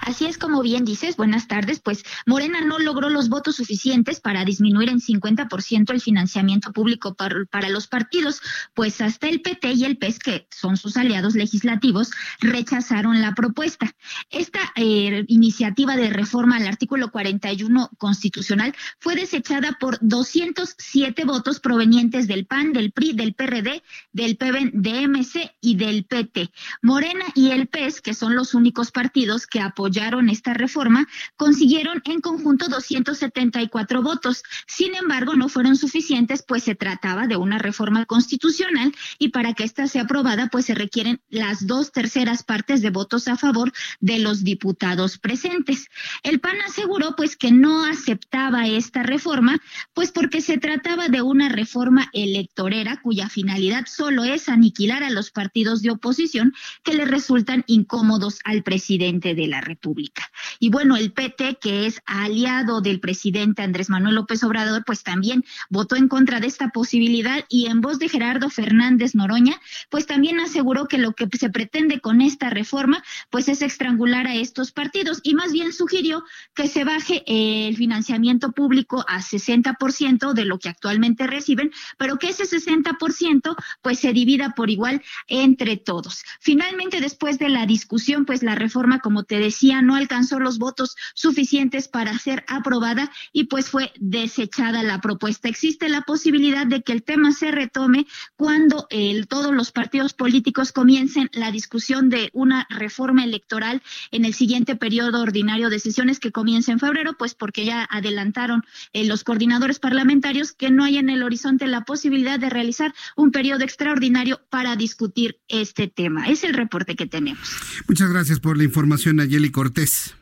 Así 0.00 0.26
es 0.26 0.38
como 0.38 0.62
bien 0.62 0.84
dices, 0.84 1.16
buenas 1.16 1.48
tardes, 1.48 1.80
pues 1.80 2.04
Morena 2.26 2.60
no 2.60 2.78
logró 2.78 3.08
los 3.08 3.28
votos 3.28 3.56
suficientes 3.56 4.20
para 4.20 4.44
disminuir 4.44 4.90
en 4.90 5.00
50% 5.00 5.90
el 5.92 6.00
financiamiento 6.00 6.72
público 6.72 7.14
para, 7.14 7.68
los 7.68 7.86
partidos, 7.86 8.42
pues 8.74 9.00
hasta 9.00 9.28
el 9.28 9.40
PT 9.40 9.72
y 9.72 9.84
el 9.84 9.96
PES, 9.96 10.18
que 10.18 10.48
son 10.50 10.76
sus 10.76 10.96
aliados 10.96 11.34
legislativos, 11.34 12.10
rechazaron 12.40 13.20
la 13.22 13.34
propuesta. 13.34 13.94
Esta 14.30 14.60
eh, 14.76 15.24
iniciativa 15.28 15.96
de 15.96 16.10
reforma 16.10 16.56
al 16.56 16.66
artículo 16.66 17.10
41 17.10 17.90
constitucional 17.96 18.74
fue 18.98 19.14
desechada 19.14 19.76
por 19.80 19.98
207 20.00 21.24
votos 21.24 21.60
provenientes 21.60 22.28
del 22.28 22.46
PAN, 22.46 22.72
del 22.72 22.92
PRI, 22.92 23.14
del 23.14 23.34
PRD, 23.34 23.82
del 24.12 24.36
PBN, 24.36 24.70
de 24.74 25.08
MC 25.08 25.56
y 25.60 25.76
del 25.76 26.04
PT. 26.04 26.50
Morena 26.82 27.24
y 27.34 27.50
el 27.50 27.68
PES, 27.68 28.00
que 28.00 28.14
son 28.14 28.34
los 28.34 28.54
únicos 28.54 28.90
partidos 28.90 29.46
que 29.46 29.53
apoyaron 29.60 30.28
esta 30.28 30.54
reforma 30.54 31.06
consiguieron 31.36 32.02
en 32.04 32.20
conjunto 32.20 32.68
274 32.68 34.02
votos. 34.02 34.42
Sin 34.66 34.94
embargo, 34.94 35.34
no 35.34 35.48
fueron 35.48 35.76
suficientes, 35.76 36.44
pues 36.46 36.64
se 36.64 36.74
trataba 36.74 37.26
de 37.26 37.36
una 37.36 37.58
reforma 37.58 38.04
constitucional 38.06 38.94
y 39.18 39.28
para 39.28 39.54
que 39.54 39.64
ésta 39.64 39.88
sea 39.88 40.02
aprobada, 40.02 40.48
pues 40.48 40.66
se 40.66 40.74
requieren 40.74 41.20
las 41.28 41.66
dos 41.66 41.92
terceras 41.92 42.42
partes 42.42 42.82
de 42.82 42.90
votos 42.90 43.28
a 43.28 43.36
favor 43.36 43.72
de 44.00 44.18
los 44.18 44.44
diputados 44.44 45.18
presentes. 45.18 45.88
El 46.22 46.40
PAN 46.40 46.56
aseguró, 46.66 47.14
pues, 47.16 47.36
que 47.36 47.52
no 47.52 47.84
aceptaba 47.84 48.66
esta 48.66 49.02
reforma, 49.02 49.58
pues 49.92 50.12
porque 50.12 50.40
se 50.40 50.58
trataba 50.58 51.08
de 51.08 51.22
una 51.22 51.48
reforma 51.48 52.08
electorera 52.12 53.00
cuya 53.00 53.28
finalidad 53.28 53.86
solo 53.86 54.24
es 54.24 54.48
aniquilar 54.48 55.02
a 55.02 55.10
los 55.10 55.30
partidos 55.30 55.82
de 55.82 55.90
oposición 55.90 56.54
que 56.82 56.94
le 56.94 57.04
resultan 57.04 57.64
incómodos 57.66 58.38
al 58.44 58.62
presidente 58.62 59.34
de 59.34 59.43
la 59.46 59.60
República. 59.60 60.30
Y 60.58 60.70
bueno, 60.70 60.96
el 60.96 61.12
PT, 61.12 61.58
que 61.60 61.86
es 61.86 62.00
aliado 62.06 62.80
del 62.80 63.00
presidente 63.00 63.62
Andrés 63.62 63.90
Manuel 63.90 64.16
López 64.16 64.42
Obrador, 64.44 64.84
pues 64.84 65.02
también 65.02 65.44
votó 65.70 65.96
en 65.96 66.08
contra 66.08 66.40
de 66.40 66.46
esta 66.46 66.70
posibilidad 66.70 67.44
y 67.48 67.66
en 67.66 67.80
voz 67.80 67.98
de 67.98 68.08
Gerardo 68.08 68.50
Fernández 68.50 69.14
Noroña, 69.14 69.60
pues 69.90 70.06
también 70.06 70.40
aseguró 70.40 70.86
que 70.86 70.98
lo 70.98 71.12
que 71.12 71.28
se 71.38 71.50
pretende 71.50 72.00
con 72.00 72.20
esta 72.20 72.50
reforma, 72.50 73.02
pues 73.30 73.48
es 73.48 73.62
estrangular 73.62 74.26
a 74.26 74.34
estos 74.34 74.72
partidos 74.72 75.20
y 75.22 75.34
más 75.34 75.52
bien 75.52 75.72
sugirió 75.72 76.24
que 76.54 76.68
se 76.68 76.84
baje 76.84 77.22
el 77.26 77.76
financiamiento 77.76 78.52
público 78.52 79.04
a 79.08 79.20
60% 79.20 80.32
de 80.32 80.44
lo 80.44 80.58
que 80.58 80.68
actualmente 80.68 81.26
reciben, 81.26 81.72
pero 81.98 82.18
que 82.18 82.28
ese 82.28 82.44
60% 82.44 83.56
pues 83.82 83.98
se 83.98 84.12
divida 84.12 84.54
por 84.54 84.70
igual 84.70 85.02
entre 85.28 85.76
todos. 85.76 86.24
Finalmente, 86.40 87.00
después 87.00 87.38
de 87.38 87.48
la 87.48 87.66
discusión, 87.66 88.24
pues 88.24 88.42
la 88.42 88.54
reforma, 88.54 89.00
como 89.00 89.24
te 89.24 89.33
decía, 89.38 89.82
no 89.82 89.94
alcanzó 89.94 90.38
los 90.40 90.58
votos 90.58 90.96
suficientes 91.14 91.88
para 91.88 92.18
ser 92.18 92.44
aprobada 92.48 93.10
y 93.32 93.44
pues 93.44 93.68
fue 93.68 93.92
desechada 93.98 94.82
la 94.82 95.00
propuesta. 95.00 95.48
Existe 95.48 95.88
la 95.88 96.02
posibilidad 96.02 96.66
de 96.66 96.82
que 96.82 96.92
el 96.92 97.02
tema 97.02 97.32
se 97.32 97.50
retome 97.50 98.06
cuando 98.36 98.88
todos 99.28 99.54
los 99.54 99.72
partidos 99.72 100.14
políticos 100.14 100.72
comiencen 100.72 101.30
la 101.32 101.50
discusión 101.50 102.08
de 102.08 102.30
una 102.32 102.66
reforma 102.70 103.24
electoral 103.24 103.82
en 104.10 104.24
el 104.24 104.34
siguiente 104.34 104.76
periodo 104.76 105.22
ordinario 105.22 105.70
de 105.70 105.78
sesiones 105.78 106.20
que 106.20 106.32
comienza 106.32 106.72
en 106.72 106.78
febrero, 106.78 107.14
pues 107.18 107.34
porque 107.34 107.64
ya 107.64 107.86
adelantaron 107.90 108.62
eh, 108.92 109.04
los 109.04 109.24
coordinadores 109.24 109.78
parlamentarios 109.78 110.52
que 110.52 110.70
no 110.70 110.84
hay 110.84 110.98
en 110.98 111.10
el 111.10 111.22
horizonte 111.22 111.66
la 111.66 111.82
posibilidad 111.82 112.38
de 112.38 112.50
realizar 112.50 112.94
un 113.16 113.30
periodo 113.30 113.64
extraordinario 113.64 114.40
para 114.50 114.76
discutir 114.76 115.38
este 115.48 115.88
tema. 115.88 116.28
Es 116.28 116.44
el 116.44 116.54
reporte 116.54 116.96
que 116.96 117.06
tenemos. 117.06 117.48
Muchas 117.88 118.10
gracias 118.10 118.40
por 118.40 118.56
la 118.56 118.64
información, 118.64 119.20
Nayeli 119.24 119.50
Cortés. 119.50 120.14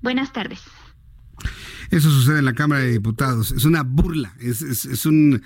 Buenas 0.00 0.32
tardes. 0.32 0.60
Eso 1.90 2.10
sucede 2.10 2.40
en 2.40 2.46
la 2.46 2.54
Cámara 2.54 2.80
de 2.80 2.90
Diputados. 2.90 3.52
Es 3.52 3.64
una 3.64 3.84
burla, 3.84 4.34
es, 4.40 4.60
es, 4.62 4.86
es 4.86 5.06
un 5.06 5.42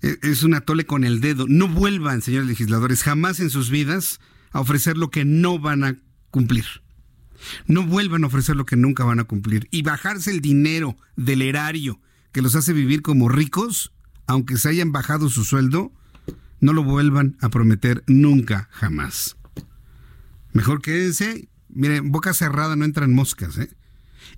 es 0.00 0.44
un 0.44 0.54
atole 0.54 0.86
con 0.86 1.02
el 1.02 1.20
dedo. 1.20 1.46
No 1.48 1.66
vuelvan, 1.66 2.22
señores 2.22 2.46
legisladores, 2.46 3.02
jamás 3.02 3.40
en 3.40 3.50
sus 3.50 3.68
vidas 3.68 4.20
a 4.52 4.60
ofrecer 4.60 4.96
lo 4.96 5.10
que 5.10 5.24
no 5.24 5.58
van 5.58 5.82
a 5.82 5.96
cumplir. 6.30 6.66
No 7.66 7.84
vuelvan 7.84 8.22
a 8.22 8.28
ofrecer 8.28 8.54
lo 8.54 8.64
que 8.64 8.76
nunca 8.76 9.02
van 9.02 9.18
a 9.18 9.24
cumplir. 9.24 9.66
Y 9.72 9.82
bajarse 9.82 10.30
el 10.30 10.40
dinero 10.40 10.96
del 11.16 11.42
erario 11.42 12.00
que 12.30 12.42
los 12.42 12.54
hace 12.54 12.72
vivir 12.72 13.02
como 13.02 13.28
ricos, 13.28 13.92
aunque 14.28 14.56
se 14.56 14.68
hayan 14.68 14.92
bajado 14.92 15.28
su 15.30 15.42
sueldo, 15.42 15.90
no 16.60 16.72
lo 16.72 16.84
vuelvan 16.84 17.36
a 17.40 17.48
prometer 17.48 18.04
nunca, 18.06 18.68
jamás. 18.70 19.36
Mejor 20.52 20.80
quédense. 20.80 21.48
Miren, 21.78 21.96
en 21.98 22.12
boca 22.12 22.34
cerrada 22.34 22.74
no 22.74 22.84
entran 22.84 23.14
moscas, 23.14 23.56
¿eh? 23.56 23.70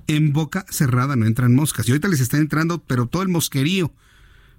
En 0.07 0.35
boca 0.35 0.66
cerrada 0.68 1.16
no 1.16 1.24
entran 1.24 1.55
moscas. 1.55 1.88
Y 1.88 1.92
ahorita 1.92 2.09
les 2.09 2.20
está 2.20 2.37
entrando, 2.37 2.85
pero 2.85 3.07
todo 3.07 3.22
el 3.22 3.29
mosquerío. 3.29 3.94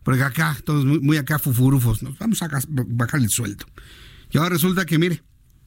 Porque 0.01 0.23
acá, 0.23 0.57
todos 0.65 0.83
muy, 0.83 0.99
muy 0.99 1.17
acá 1.17 1.37
fufurufos. 1.37 2.01
Nos 2.01 2.17
vamos 2.17 2.41
a 2.41 2.49
bajar 2.67 3.19
el 3.19 3.29
sueldo. 3.29 3.67
Y 4.31 4.39
ahora 4.39 4.49
resulta 4.49 4.87
que, 4.87 4.97
mire, 4.97 5.21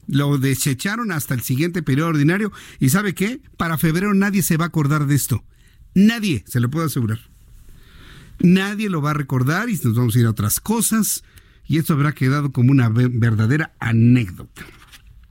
lo 0.08 0.38
desecharon 0.38 1.12
hasta 1.12 1.34
el 1.34 1.42
siguiente 1.42 1.84
periodo 1.84 2.08
ordinario. 2.08 2.50
¿Y 2.80 2.88
sabe 2.88 3.14
qué? 3.14 3.40
Para 3.56 3.78
febrero 3.78 4.12
nadie 4.12 4.42
se 4.42 4.56
va 4.56 4.64
a 4.64 4.68
acordar 4.68 5.06
de 5.06 5.14
esto. 5.14 5.44
Nadie, 5.94 6.42
se 6.48 6.58
lo 6.58 6.68
puedo 6.68 6.86
asegurar. 6.86 7.20
Nadie 8.40 8.90
lo 8.90 9.00
va 9.02 9.12
a 9.12 9.14
recordar 9.14 9.70
y 9.70 9.78
nos 9.84 9.94
vamos 9.94 10.16
a 10.16 10.18
ir 10.18 10.26
a 10.26 10.30
otras 10.30 10.58
cosas. 10.58 11.22
Y 11.64 11.78
esto 11.78 11.92
habrá 11.92 12.12
quedado 12.12 12.50
como 12.50 12.72
una 12.72 12.88
verdadera 12.88 13.72
anécdota. 13.78 14.64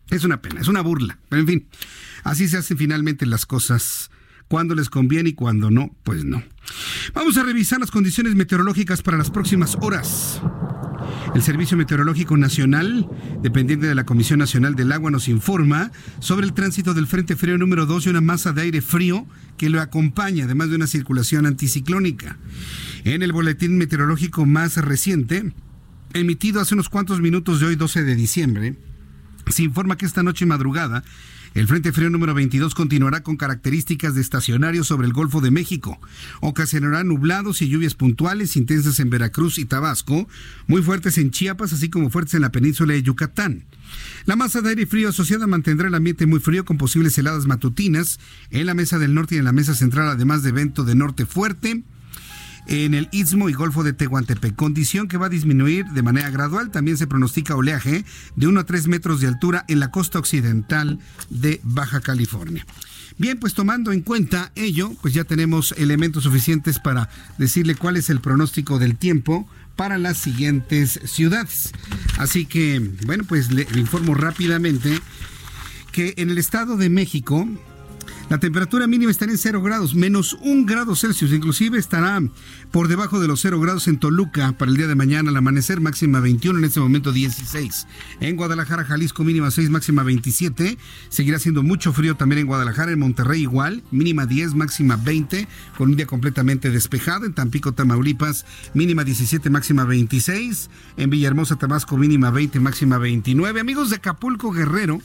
Es 0.09 0.23
una 0.23 0.41
pena, 0.41 0.61
es 0.61 0.67
una 0.67 0.81
burla. 0.81 1.19
Pero 1.29 1.41
en 1.41 1.47
fin, 1.47 1.67
así 2.23 2.47
se 2.47 2.57
hacen 2.57 2.77
finalmente 2.77 3.25
las 3.25 3.45
cosas. 3.45 4.11
Cuando 4.47 4.75
les 4.75 4.89
conviene 4.89 5.29
y 5.29 5.33
cuando 5.33 5.71
no, 5.71 5.95
pues 6.03 6.25
no. 6.25 6.43
Vamos 7.13 7.37
a 7.37 7.43
revisar 7.43 7.79
las 7.79 7.91
condiciones 7.91 8.35
meteorológicas 8.35 9.01
para 9.01 9.17
las 9.17 9.31
próximas 9.31 9.77
horas. 9.81 10.41
El 11.33 11.41
Servicio 11.41 11.75
Meteorológico 11.77 12.37
Nacional, 12.37 13.09
dependiente 13.41 13.87
de 13.87 13.95
la 13.95 14.05
Comisión 14.05 14.39
Nacional 14.39 14.75
del 14.75 14.91
Agua, 14.91 15.09
nos 15.09 15.27
informa 15.27 15.91
sobre 16.19 16.45
el 16.45 16.53
tránsito 16.53 16.93
del 16.93 17.07
Frente 17.07 17.35
Frío 17.35 17.57
número 17.57 17.85
2 17.85 18.05
y 18.05 18.09
una 18.09 18.21
masa 18.21 18.53
de 18.53 18.61
aire 18.61 18.81
frío 18.81 19.25
que 19.57 19.69
lo 19.69 19.81
acompaña, 19.81 20.45
además 20.45 20.69
de 20.69 20.75
una 20.75 20.87
circulación 20.87 21.45
anticiclónica. 21.45 22.37
En 23.03 23.23
el 23.23 23.31
boletín 23.31 23.77
meteorológico 23.77 24.45
más 24.45 24.77
reciente, 24.77 25.53
emitido 26.13 26.61
hace 26.61 26.75
unos 26.75 26.89
cuantos 26.89 27.19
minutos 27.19 27.59
de 27.59 27.67
hoy, 27.67 27.75
12 27.75 28.03
de 28.03 28.15
diciembre, 28.15 28.75
se 29.49 29.63
informa 29.63 29.97
que 29.97 30.05
esta 30.05 30.23
noche 30.23 30.45
y 30.45 30.47
madrugada 30.47 31.03
el 31.53 31.67
Frente 31.67 31.91
Frío 31.91 32.09
número 32.09 32.33
22 32.33 32.73
continuará 32.73 33.21
con 33.21 33.37
características 33.37 34.15
de 34.15 34.21
estacionario 34.21 34.83
sobre 34.83 35.05
el 35.05 35.13
Golfo 35.13 35.39
de 35.39 35.51
México. 35.51 35.99
Ocasionará 36.41 37.03
nublados 37.03 37.61
y 37.61 37.69
lluvias 37.69 37.93
puntuales 37.93 38.55
intensas 38.57 38.99
en 38.99 39.11
Veracruz 39.11 39.59
y 39.59 39.65
Tabasco, 39.65 40.27
muy 40.65 40.81
fuertes 40.81 41.19
en 41.19 41.29
Chiapas, 41.29 41.71
así 41.71 41.89
como 41.89 42.09
fuertes 42.09 42.33
en 42.33 42.41
la 42.41 42.51
península 42.51 42.93
de 42.93 43.03
Yucatán. 43.03 43.65
La 44.25 44.35
masa 44.35 44.61
de 44.61 44.69
aire 44.69 44.87
frío 44.87 45.09
asociada 45.09 45.45
mantendrá 45.45 45.89
el 45.89 45.95
ambiente 45.95 46.25
muy 46.25 46.39
frío 46.39 46.65
con 46.65 46.79
posibles 46.79 47.15
heladas 47.19 47.45
matutinas 47.45 48.19
en 48.49 48.65
la 48.65 48.73
mesa 48.73 48.97
del 48.97 49.13
norte 49.13 49.35
y 49.35 49.37
en 49.37 49.45
la 49.45 49.51
mesa 49.51 49.75
central, 49.75 50.07
además 50.07 50.41
de 50.41 50.53
vento 50.53 50.83
de 50.83 50.95
norte 50.95 51.27
fuerte. 51.27 51.83
En 52.67 52.93
el 52.93 53.09
Istmo 53.11 53.49
y 53.49 53.53
Golfo 53.53 53.83
de 53.83 53.93
Tehuantepec, 53.93 54.55
condición 54.55 55.07
que 55.07 55.17
va 55.17 55.27
a 55.27 55.29
disminuir 55.29 55.85
de 55.87 56.01
manera 56.01 56.29
gradual. 56.29 56.71
También 56.71 56.97
se 56.97 57.07
pronostica 57.07 57.55
oleaje 57.55 58.05
de 58.35 58.47
1 58.47 58.59
a 58.59 58.65
3 58.65 58.87
metros 58.87 59.21
de 59.21 59.27
altura 59.27 59.65
en 59.67 59.79
la 59.79 59.91
costa 59.91 60.19
occidental 60.19 60.99
de 61.29 61.59
Baja 61.63 62.01
California. 62.01 62.65
Bien, 63.17 63.37
pues 63.37 63.53
tomando 63.53 63.91
en 63.91 64.01
cuenta 64.01 64.51
ello, 64.55 64.91
pues 65.01 65.13
ya 65.13 65.23
tenemos 65.23 65.73
elementos 65.77 66.23
suficientes 66.23 66.79
para 66.79 67.09
decirle 67.37 67.75
cuál 67.75 67.97
es 67.97 68.09
el 68.09 68.21
pronóstico 68.21 68.79
del 68.79 68.97
tiempo 68.97 69.47
para 69.75 69.97
las 69.97 70.17
siguientes 70.17 70.99
ciudades. 71.05 71.71
Así 72.17 72.45
que, 72.45 72.79
bueno, 73.05 73.23
pues 73.27 73.51
le, 73.51 73.67
informo 73.75 74.15
rápidamente 74.15 74.99
que 75.91 76.15
en 76.17 76.31
el 76.31 76.39
Estado 76.39 76.75
de 76.75 76.89
México, 76.89 77.47
la 78.33 78.39
temperatura 78.39 78.87
mínima 78.87 79.11
estará 79.11 79.31
en 79.31 79.37
0 79.37 79.61
grados, 79.61 79.93
menos 79.93 80.35
1 80.41 80.65
grado 80.65 80.95
Celsius. 80.95 81.31
Inclusive 81.31 81.77
estará 81.77 82.19
por 82.71 82.87
debajo 82.87 83.19
de 83.19 83.27
los 83.27 83.41
0 83.41 83.59
grados 83.59 83.87
en 83.87 83.99
Toluca 83.99 84.53
para 84.57 84.71
el 84.71 84.77
día 84.77 84.87
de 84.87 84.95
mañana 84.95 85.29
al 85.29 85.37
amanecer, 85.37 85.81
máxima 85.81 86.19
21, 86.19 86.57
en 86.57 86.65
este 86.65 86.79
momento 86.79 87.11
16. 87.11 87.85
En 88.21 88.35
Guadalajara, 88.35 88.85
Jalisco, 88.85 89.23
mínima 89.23 89.51
6, 89.51 89.69
máxima 89.69 90.01
27. 90.01 90.79
Seguirá 91.09 91.37
siendo 91.37 91.61
mucho 91.61 91.93
frío 91.93 92.15
también 92.15 92.39
en 92.39 92.47
Guadalajara, 92.47 92.91
en 92.91 92.97
Monterrey 92.97 93.43
igual, 93.43 93.83
mínima 93.91 94.25
10, 94.25 94.55
máxima 94.55 94.95
20, 94.95 95.47
con 95.77 95.91
un 95.91 95.95
día 95.95 96.07
completamente 96.07 96.71
despejado. 96.71 97.27
En 97.27 97.33
Tampico, 97.33 97.73
Tamaulipas, 97.73 98.47
mínima 98.73 99.03
17, 99.03 99.51
máxima 99.51 99.85
26. 99.85 100.71
En 100.97 101.11
Villahermosa, 101.11 101.57
Tabasco, 101.57 101.97
mínima 101.97 102.31
20, 102.31 102.59
máxima 102.59 102.97
29. 102.97 103.59
Amigos 103.59 103.91
de 103.91 103.97
Acapulco, 103.97 104.51
Guerrero, 104.51 104.99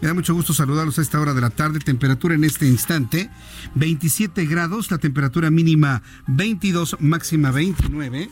me 0.00 0.08
da 0.08 0.14
mucho 0.14 0.34
gusto 0.34 0.52
saludarlos 0.52 0.98
a 0.98 1.02
esta 1.02 1.20
hora 1.20 1.32
de 1.32 1.42
la 1.42 1.50
tarde. 1.50 1.78
Temperatura 1.78 2.34
en 2.34 2.42
este 2.42 2.71
instante, 2.72 3.30
27 3.74 4.44
grados, 4.46 4.90
la 4.90 4.98
temperatura 4.98 5.50
mínima 5.50 6.02
22, 6.26 6.96
máxima 7.00 7.50
29. 7.50 8.30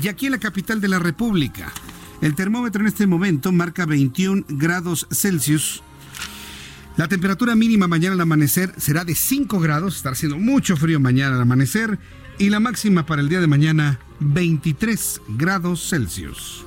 Y 0.00 0.08
aquí 0.08 0.26
en 0.26 0.32
la 0.32 0.38
capital 0.38 0.80
de 0.80 0.88
la 0.88 0.98
República, 0.98 1.72
el 2.20 2.34
termómetro 2.34 2.80
en 2.80 2.88
este 2.88 3.06
momento 3.06 3.52
marca 3.52 3.86
21 3.86 4.44
grados 4.48 5.06
Celsius. 5.10 5.82
La 6.96 7.08
temperatura 7.08 7.54
mínima 7.54 7.88
mañana 7.88 8.14
al 8.14 8.20
amanecer 8.20 8.74
será 8.76 9.04
de 9.04 9.14
5 9.14 9.60
grados, 9.60 9.96
estará 9.96 10.12
haciendo 10.12 10.38
mucho 10.38 10.76
frío 10.76 11.00
mañana 11.00 11.36
al 11.36 11.42
amanecer. 11.42 11.98
Y 12.38 12.50
la 12.50 12.60
máxima 12.60 13.06
para 13.06 13.22
el 13.22 13.28
día 13.28 13.40
de 13.40 13.46
mañana, 13.46 13.98
23 14.20 15.20
grados 15.28 15.88
Celsius. 15.88 16.64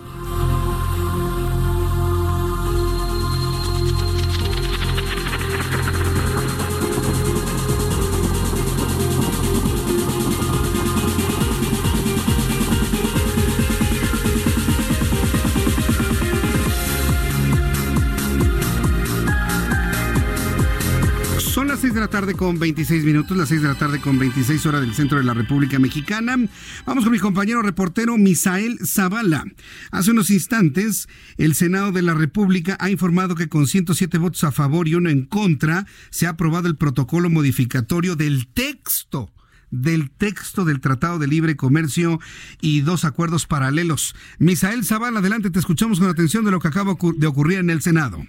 La 22.06 22.12
tarde 22.12 22.36
con 22.36 22.60
26 22.60 23.04
minutos, 23.04 23.36
las 23.36 23.50
6 23.50 23.64
de 23.64 23.68
la 23.68 23.80
tarde 23.80 24.00
con 24.00 24.20
26 24.20 24.64
horas 24.68 24.82
del 24.82 24.94
centro 24.94 25.18
de 25.18 25.24
la 25.24 25.34
República 25.34 25.80
Mexicana. 25.80 26.38
Vamos 26.86 27.04
con 27.04 27.12
mi 27.12 27.18
compañero 27.18 27.64
reportero 27.64 28.16
Misael 28.16 28.78
Zavala. 28.86 29.44
Hace 29.90 30.12
unos 30.12 30.30
instantes, 30.30 31.08
el 31.38 31.56
Senado 31.56 31.92
de 31.92 32.04
la 32.04 32.14
República 32.14 32.78
ha 32.80 32.92
informado 32.92 33.34
que 33.34 33.50
con 33.50 33.66
107 33.66 34.20
votos 34.20 34.44
a 34.44 34.52
favor 34.52 34.88
y 34.88 34.94
uno 34.94 35.10
en 35.10 35.26
contra, 35.26 35.88
se 36.12 36.28
ha 36.28 36.32
aprobado 36.32 36.68
el 36.68 36.76
protocolo 36.76 37.32
modificatorio 37.32 38.16
del 38.16 38.46
texto 38.50 39.34
del 39.72 40.12
texto 40.12 40.64
del 40.64 40.82
Tratado 40.82 41.18
de 41.18 41.26
Libre 41.26 41.56
Comercio 41.56 42.20
y 42.62 42.82
dos 42.82 43.04
acuerdos 43.04 43.48
paralelos. 43.48 44.16
Misael 44.38 44.86
Zavala, 44.86 45.22
adelante, 45.22 45.50
te 45.50 45.58
escuchamos 45.58 46.00
con 46.00 46.08
atención 46.08 46.46
de 46.46 46.52
lo 46.52 46.60
que 46.60 46.68
acaba 46.68 46.96
de 47.18 47.28
ocurrir 47.28 47.58
en 47.58 47.72
el 47.72 47.82
Senado. 47.82 48.24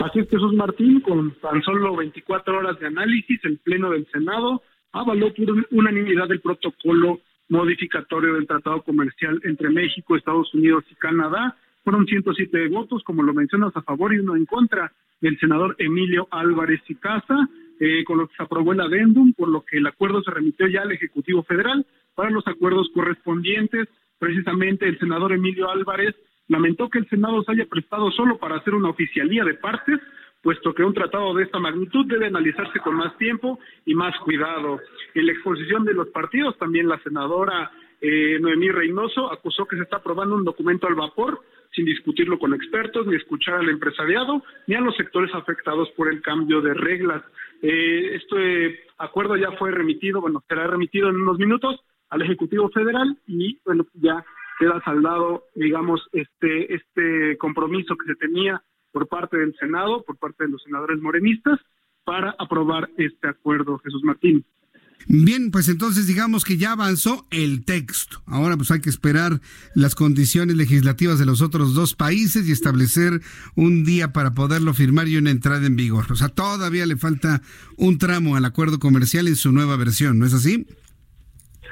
Así 0.00 0.20
es, 0.20 0.30
Jesús 0.30 0.54
Martín, 0.54 1.00
con 1.00 1.32
tan 1.40 1.62
solo 1.62 1.94
24 1.94 2.58
horas 2.58 2.80
de 2.80 2.86
análisis, 2.86 3.38
el 3.44 3.58
Pleno 3.58 3.90
del 3.90 4.06
Senado 4.06 4.62
avaló 4.92 5.32
por 5.34 5.66
unanimidad 5.70 6.32
el 6.32 6.40
protocolo 6.40 7.20
modificatorio 7.50 8.34
del 8.34 8.46
Tratado 8.46 8.82
Comercial 8.82 9.40
entre 9.44 9.68
México, 9.68 10.16
Estados 10.16 10.54
Unidos 10.54 10.84
y 10.90 10.94
Canadá. 10.94 11.54
Fueron 11.84 12.06
107 12.06 12.68
votos, 12.68 13.02
como 13.04 13.22
lo 13.22 13.34
mencionas, 13.34 13.76
a 13.76 13.82
favor 13.82 14.14
y 14.14 14.20
uno 14.20 14.36
en 14.36 14.46
contra 14.46 14.90
del 15.20 15.38
senador 15.38 15.76
Emilio 15.78 16.28
Álvarez 16.30 16.80
y 16.88 16.94
Casa, 16.94 17.48
eh, 17.78 18.02
con 18.04 18.18
lo 18.18 18.28
que 18.28 18.36
se 18.36 18.42
aprobó 18.42 18.72
el 18.72 18.80
adendum, 18.80 19.34
por 19.34 19.48
lo 19.48 19.64
que 19.66 19.78
el 19.78 19.86
acuerdo 19.86 20.22
se 20.22 20.30
remitió 20.30 20.66
ya 20.66 20.80
al 20.80 20.92
Ejecutivo 20.92 21.42
Federal 21.42 21.84
para 22.14 22.30
los 22.30 22.46
acuerdos 22.46 22.88
correspondientes. 22.94 23.86
Precisamente 24.18 24.88
el 24.88 24.98
senador 24.98 25.32
Emilio 25.32 25.70
Álvarez 25.70 26.14
lamentó 26.50 26.90
que 26.90 26.98
el 26.98 27.08
Senado 27.08 27.42
se 27.44 27.52
haya 27.52 27.66
prestado 27.66 28.10
solo 28.10 28.36
para 28.36 28.56
hacer 28.56 28.74
una 28.74 28.90
oficialía 28.90 29.44
de 29.44 29.54
partes, 29.54 30.00
puesto 30.42 30.74
que 30.74 30.82
un 30.82 30.92
tratado 30.92 31.32
de 31.34 31.44
esta 31.44 31.60
magnitud 31.60 32.06
debe 32.06 32.26
analizarse 32.26 32.80
con 32.80 32.96
más 32.96 33.16
tiempo 33.18 33.60
y 33.86 33.94
más 33.94 34.18
cuidado. 34.18 34.80
En 35.14 35.26
la 35.26 35.32
exposición 35.32 35.84
de 35.84 35.94
los 35.94 36.08
partidos, 36.08 36.58
también 36.58 36.88
la 36.88 36.98
senadora 37.02 37.70
eh, 38.00 38.38
Noemí 38.40 38.68
Reynoso 38.68 39.32
acusó 39.32 39.64
que 39.66 39.76
se 39.76 39.84
está 39.84 39.98
aprobando 39.98 40.34
un 40.34 40.44
documento 40.44 40.88
al 40.88 40.96
vapor 40.96 41.40
sin 41.72 41.84
discutirlo 41.84 42.36
con 42.36 42.52
expertos, 42.52 43.06
ni 43.06 43.14
escuchar 43.14 43.60
al 43.60 43.68
empresariado, 43.68 44.42
ni 44.66 44.74
a 44.74 44.80
los 44.80 44.96
sectores 44.96 45.32
afectados 45.32 45.88
por 45.90 46.12
el 46.12 46.20
cambio 46.20 46.60
de 46.60 46.74
reglas. 46.74 47.22
Eh, 47.62 48.16
este 48.16 48.80
acuerdo 48.98 49.36
ya 49.36 49.52
fue 49.52 49.70
remitido, 49.70 50.20
bueno, 50.20 50.42
será 50.48 50.66
remitido 50.66 51.10
en 51.10 51.16
unos 51.16 51.38
minutos 51.38 51.78
al 52.08 52.22
Ejecutivo 52.22 52.70
Federal 52.70 53.16
y, 53.28 53.60
bueno, 53.64 53.86
ya 53.94 54.24
queda 54.60 54.80
saldado, 54.84 55.44
digamos, 55.54 56.02
este, 56.12 56.74
este 56.74 57.38
compromiso 57.38 57.96
que 57.96 58.12
se 58.12 58.14
tenía 58.16 58.62
por 58.92 59.08
parte 59.08 59.38
del 59.38 59.56
Senado, 59.58 60.04
por 60.04 60.18
parte 60.18 60.44
de 60.44 60.50
los 60.50 60.62
senadores 60.62 61.00
morenistas, 61.00 61.58
para 62.04 62.34
aprobar 62.38 62.90
este 62.98 63.28
acuerdo, 63.28 63.78
Jesús 63.78 64.02
Martín. 64.04 64.44
Bien, 65.08 65.50
pues 65.50 65.68
entonces 65.70 66.06
digamos 66.06 66.44
que 66.44 66.58
ya 66.58 66.72
avanzó 66.72 67.26
el 67.30 67.64
texto. 67.64 68.22
Ahora 68.26 68.58
pues 68.58 68.70
hay 68.70 68.80
que 68.80 68.90
esperar 68.90 69.40
las 69.74 69.94
condiciones 69.94 70.56
legislativas 70.56 71.18
de 71.18 71.24
los 71.24 71.40
otros 71.40 71.72
dos 71.72 71.94
países 71.94 72.46
y 72.46 72.52
establecer 72.52 73.22
un 73.56 73.84
día 73.84 74.12
para 74.12 74.34
poderlo 74.34 74.74
firmar 74.74 75.08
y 75.08 75.16
una 75.16 75.30
entrada 75.30 75.66
en 75.66 75.76
vigor. 75.76 76.12
O 76.12 76.16
sea, 76.16 76.28
todavía 76.28 76.84
le 76.84 76.96
falta 76.96 77.40
un 77.78 77.96
tramo 77.96 78.36
al 78.36 78.44
acuerdo 78.44 78.78
comercial 78.78 79.26
en 79.26 79.36
su 79.36 79.52
nueva 79.52 79.76
versión, 79.76 80.18
¿no 80.18 80.26
es 80.26 80.34
así? 80.34 80.66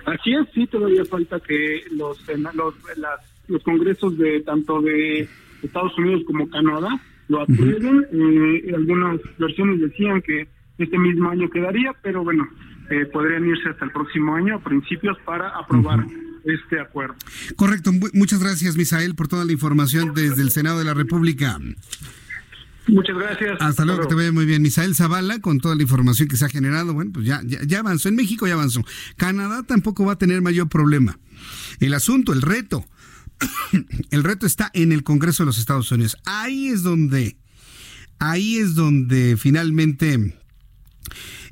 Así 0.09 0.33
es, 0.33 0.47
sí, 0.55 0.67
todavía 0.67 1.05
falta 1.05 1.39
que 1.41 1.83
los, 1.93 2.19
los, 2.55 2.75
los 3.49 3.63
congresos 3.63 4.17
de 4.17 4.41
tanto 4.41 4.81
de 4.81 5.29
Estados 5.63 5.97
Unidos 5.99 6.23
como 6.27 6.49
Canadá 6.49 6.89
lo 7.29 7.43
aprueben. 7.43 8.07
Eh, 8.11 8.73
algunas 8.75 9.21
versiones 9.39 9.81
decían 9.81 10.23
que 10.23 10.49
este 10.79 10.99
mismo 10.99 11.29
año 11.29 11.51
quedaría, 11.51 11.93
pero 12.03 12.25
bueno, 12.25 12.49
eh, 12.91 13.05
podrían 13.13 13.47
irse 13.47 13.69
hasta 13.69 13.85
el 13.85 13.91
próximo 13.91 14.35
año, 14.35 14.57
a 14.57 14.61
principios, 14.61 15.19
para 15.25 15.49
aprobar. 15.51 16.07
Este 16.45 16.81
acuerdo. 16.81 17.15
Correcto. 17.57 17.91
Muchas 18.15 18.41
gracias, 18.41 18.77
Misael, 18.77 19.15
por 19.15 19.29
toda 19.29 19.45
la 19.45 19.53
información 19.53 20.15
desde 20.15 20.41
el 20.41 20.51
Senado 20.51 20.79
de 20.79 20.85
la 20.85 20.95
República. 20.95 21.59
Muchas 22.89 23.17
gracias. 23.17 23.59
Hasta 23.61 23.85
luego, 23.85 24.03
que 24.03 24.09
te 24.09 24.15
vaya 24.15 24.33
muy 24.33 24.47
bien. 24.47 24.63
Misael 24.63 24.95
Zavala, 24.95 25.41
con 25.41 25.61
toda 25.61 25.77
la 25.77 25.83
información 25.83 26.29
que 26.29 26.37
se 26.37 26.45
ha 26.45 26.49
generado, 26.49 26.95
bueno, 26.95 27.13
pues 27.13 27.27
ya, 27.27 27.43
ya, 27.45 27.81
avanzó. 27.81 28.09
En 28.09 28.17
México 28.17 28.47
ya 28.47 28.55
avanzó. 28.55 28.85
Canadá 29.17 29.63
tampoco 29.63 30.05
va 30.05 30.15
a 30.15 30.19
tener 30.19 30.41
mayor 30.41 30.69
problema. 30.69 31.19
El 31.81 31.95
asunto, 31.95 32.33
el 32.33 32.43
reto, 32.43 32.85
el 34.11 34.25
reto 34.25 34.47
está 34.47 34.71
en 34.73 34.93
el 34.93 35.03
Congreso 35.03 35.43
de 35.43 35.47
los 35.47 35.59
Estados 35.59 35.93
Unidos. 35.93 36.17
Ahí 36.25 36.69
es 36.69 36.83
donde, 36.83 37.37
ahí 38.19 38.57
es 38.57 38.75
donde 38.75 39.37
finalmente 39.37 40.35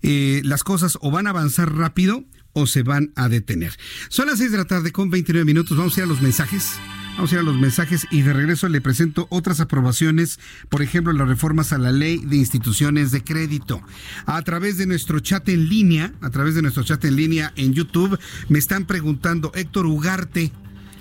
eh, 0.03 0.41
las 0.45 0.65
cosas 0.65 0.99
o 1.01 1.11
van 1.11 1.27
a 1.27 1.31
avanzar 1.31 1.75
rápido 1.75 2.25
o 2.57 2.67
se 2.67 2.83
van 2.83 3.13
a 3.17 3.29
detener. 3.29 3.77
Son 4.09 4.27
las 4.27 4.39
6 4.39 4.51
de 4.51 4.57
la 4.57 4.65
tarde 4.65 4.91
con 4.91 5.11
29 5.11 5.45
minutos. 5.45 5.77
Vamos 5.77 5.95
a 5.97 6.01
ir 6.01 6.05
a 6.05 6.09
los 6.09 6.23
mensajes. 6.23 6.73
Vamos 7.17 7.31
a 7.31 7.35
ir 7.35 7.41
a 7.41 7.45
los 7.45 7.57
mensajes 7.57 8.07
y 8.11 8.23
de 8.23 8.33
regreso 8.33 8.69
le 8.71 8.81
presento 8.81 9.27
otras 9.29 9.61
aprobaciones, 9.61 10.41
por 10.71 10.81
ejemplo, 10.81 11.13
las 11.13 11.29
reformas 11.29 11.75
a 11.75 11.79
la 11.79 11.93
ley 11.93 12.17
de 12.25 12.37
instituciones 12.37 13.11
de 13.11 13.23
crédito. 13.23 13.83
A 14.25 14.41
través 14.41 14.79
de 14.79 14.87
nuestro 14.87 15.21
chat 15.21 15.47
en 15.51 15.69
línea, 15.69 16.15
a 16.23 16.31
través 16.31 16.55
de 16.55 16.63
nuestro 16.63 16.83
chat 16.83 17.05
en 17.05 17.17
línea 17.17 17.53
en 17.57 17.75
YouTube, 17.75 18.19
me 18.49 18.59
están 18.59 18.87
preguntando 18.87 19.53
Héctor 19.55 19.85
Ugarte. 19.85 20.51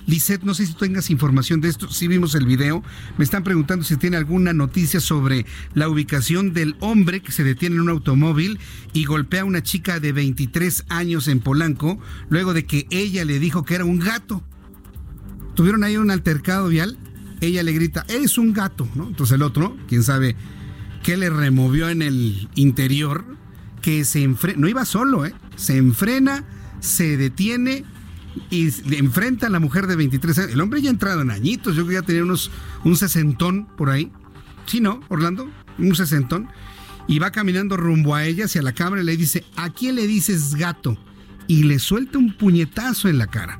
Lisette, 0.07 0.43
no 0.43 0.53
sé 0.53 0.65
si 0.65 0.73
tengas 0.73 1.09
información 1.09 1.61
de 1.61 1.69
esto, 1.69 1.89
si 1.89 2.07
vimos 2.07 2.35
el 2.35 2.45
video, 2.45 2.83
me 3.17 3.23
están 3.23 3.43
preguntando 3.43 3.83
si 3.83 3.97
tiene 3.97 4.17
alguna 4.17 4.53
noticia 4.53 4.99
sobre 4.99 5.45
la 5.73 5.89
ubicación 5.89 6.53
del 6.53 6.75
hombre 6.79 7.21
que 7.21 7.31
se 7.31 7.43
detiene 7.43 7.75
en 7.75 7.81
un 7.81 7.89
automóvil 7.89 8.59
y 8.93 9.05
golpea 9.05 9.41
a 9.41 9.45
una 9.45 9.63
chica 9.63 9.99
de 9.99 10.11
23 10.11 10.85
años 10.89 11.27
en 11.27 11.39
Polanco, 11.39 11.99
luego 12.29 12.53
de 12.53 12.65
que 12.65 12.87
ella 12.91 13.25
le 13.25 13.39
dijo 13.39 13.63
que 13.63 13.75
era 13.75 13.85
un 13.85 13.99
gato 13.99 14.43
tuvieron 15.55 15.83
ahí 15.83 15.97
un 15.97 16.11
altercado 16.11 16.67
vial, 16.67 16.97
ella 17.41 17.63
le 17.63 17.71
grita, 17.71 18.05
es 18.07 18.37
un 18.37 18.53
gato, 18.53 18.87
¿no? 18.93 19.07
Entonces 19.07 19.35
el 19.35 19.41
otro, 19.41 19.75
quién 19.87 20.03
sabe 20.03 20.35
qué 21.01 21.17
le 21.17 21.29
removió 21.29 21.89
en 21.89 22.01
el 22.01 22.49
interior, 22.55 23.25
que 23.81 24.05
se 24.05 24.21
enfrena, 24.23 24.59
no 24.59 24.67
iba 24.67 24.85
solo, 24.85 25.25
¿eh? 25.25 25.33
Se 25.55 25.77
enfrena, 25.77 26.43
se 26.79 27.17
detiene 27.17 27.85
y 28.50 28.69
enfrenta 28.95 29.48
a 29.48 29.50
la 29.50 29.60
mujer 29.60 29.88
de 29.88 29.95
23 29.95 30.38
años. 30.39 30.52
El 30.52 30.62
hombre 30.62 30.82
ya 30.82 30.89
entrado 30.89 31.21
en 31.21 31.32
añitos, 31.32 31.76
yo 31.76 31.86
creo 31.86 31.88
que 32.00 32.02
ya 32.02 32.08
tenía 32.08 32.24
unos, 32.24 32.52
un 32.84 32.95
sesentón 32.95 33.67
por 33.78 33.89
ahí. 33.89 34.12
Sí, 34.65 34.82
¿no, 34.82 35.02
Orlando? 35.10 35.50
Un 35.78 35.95
sesentón. 35.95 36.50
Y 37.08 37.19
va 37.19 37.32
caminando 37.32 37.78
rumbo 37.78 38.15
a 38.15 38.26
ella, 38.26 38.45
hacia 38.45 38.62
la 38.62 38.74
cámara, 38.74 39.02
y 39.02 39.06
le 39.06 39.17
dice, 39.17 39.45
¿a 39.56 39.69
quién 39.69 39.95
le 39.95 40.08
dices 40.08 40.56
gato? 40.56 40.98
Y 41.48 41.63
le 41.63 41.80
suelta 41.80 42.17
un 42.17 42.34
puñetazo 42.34 43.10
en 43.10 43.19
la 43.19 43.28
cara. 43.28 43.60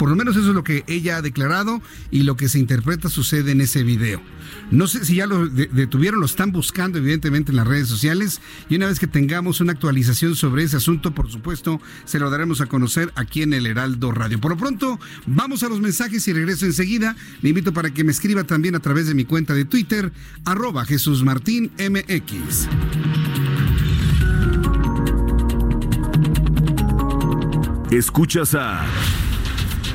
Por 0.00 0.08
lo 0.08 0.16
menos 0.16 0.34
eso 0.34 0.48
es 0.48 0.54
lo 0.54 0.64
que 0.64 0.82
ella 0.86 1.18
ha 1.18 1.22
declarado 1.22 1.82
y 2.10 2.22
lo 2.22 2.34
que 2.34 2.48
se 2.48 2.58
interpreta 2.58 3.10
sucede 3.10 3.52
en 3.52 3.60
ese 3.60 3.82
video. 3.82 4.22
No 4.70 4.86
sé 4.86 5.04
si 5.04 5.16
ya 5.16 5.26
lo 5.26 5.46
detuvieron, 5.46 6.20
lo 6.20 6.24
están 6.24 6.52
buscando 6.52 6.96
evidentemente 6.96 7.52
en 7.52 7.56
las 7.56 7.68
redes 7.68 7.88
sociales 7.88 8.40
y 8.70 8.76
una 8.76 8.86
vez 8.86 8.98
que 8.98 9.06
tengamos 9.06 9.60
una 9.60 9.72
actualización 9.72 10.36
sobre 10.36 10.62
ese 10.62 10.78
asunto, 10.78 11.14
por 11.14 11.30
supuesto, 11.30 11.82
se 12.06 12.18
lo 12.18 12.30
daremos 12.30 12.62
a 12.62 12.66
conocer 12.66 13.12
aquí 13.14 13.42
en 13.42 13.52
el 13.52 13.66
Heraldo 13.66 14.10
Radio. 14.10 14.40
Por 14.40 14.52
lo 14.52 14.56
pronto, 14.56 14.98
vamos 15.26 15.64
a 15.64 15.68
los 15.68 15.82
mensajes 15.82 16.26
y 16.28 16.32
regreso 16.32 16.64
enseguida. 16.64 17.14
Le 17.42 17.50
invito 17.50 17.74
para 17.74 17.92
que 17.92 18.02
me 18.02 18.12
escriba 18.12 18.44
también 18.44 18.76
a 18.76 18.80
través 18.80 19.06
de 19.06 19.12
mi 19.12 19.26
cuenta 19.26 19.52
de 19.52 19.66
Twitter, 19.66 20.12
arroba 20.46 20.86
Jesús 20.86 21.24
Martín 21.24 21.72
MX. 21.78 22.68
Escuchas 27.90 28.54
a 28.54 28.86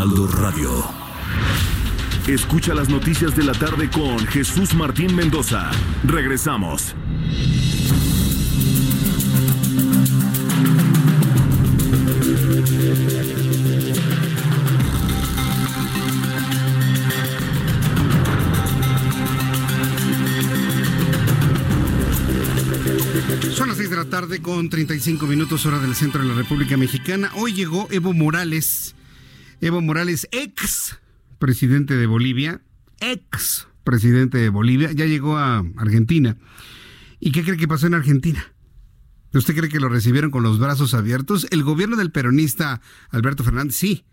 Heraldo 0.00 0.26
Radio. 0.28 0.70
Escucha 2.26 2.72
las 2.72 2.88
noticias 2.88 3.36
de 3.36 3.44
la 3.44 3.52
tarde 3.52 3.90
con 3.90 4.18
Jesús 4.28 4.72
Martín 4.72 5.14
Mendoza. 5.14 5.70
Regresamos. 6.04 6.94
Son 23.52 23.68
las 23.68 23.76
6 23.76 23.90
de 23.90 23.96
la 23.96 24.06
tarde 24.06 24.40
con 24.40 24.70
35 24.70 25.26
minutos 25.26 25.66
hora 25.66 25.78
del 25.78 25.94
centro 25.94 26.22
de 26.22 26.28
la 26.28 26.34
República 26.34 26.78
Mexicana. 26.78 27.30
Hoy 27.34 27.52
llegó 27.52 27.86
Evo 27.90 28.14
Morales 28.14 28.94
Evo 29.60 29.82
Morales, 29.82 30.26
ex 30.32 30.98
presidente 31.38 31.96
de 31.96 32.06
Bolivia, 32.06 32.62
ex 33.00 33.68
presidente 33.84 34.38
de 34.38 34.48
Bolivia, 34.48 34.90
ya 34.92 35.04
llegó 35.04 35.36
a 35.36 35.64
Argentina. 35.76 36.38
¿Y 37.18 37.32
qué 37.32 37.44
cree 37.44 37.58
que 37.58 37.68
pasó 37.68 37.86
en 37.86 37.94
Argentina? 37.94 38.54
¿Usted 39.34 39.54
cree 39.54 39.68
que 39.68 39.78
lo 39.78 39.90
recibieron 39.90 40.30
con 40.30 40.42
los 40.42 40.58
brazos 40.58 40.94
abiertos? 40.94 41.46
El 41.50 41.62
gobierno 41.62 41.96
del 41.96 42.10
peronista 42.10 42.80
Alberto 43.10 43.44
Fernández, 43.44 43.76
sí. 43.76 44.04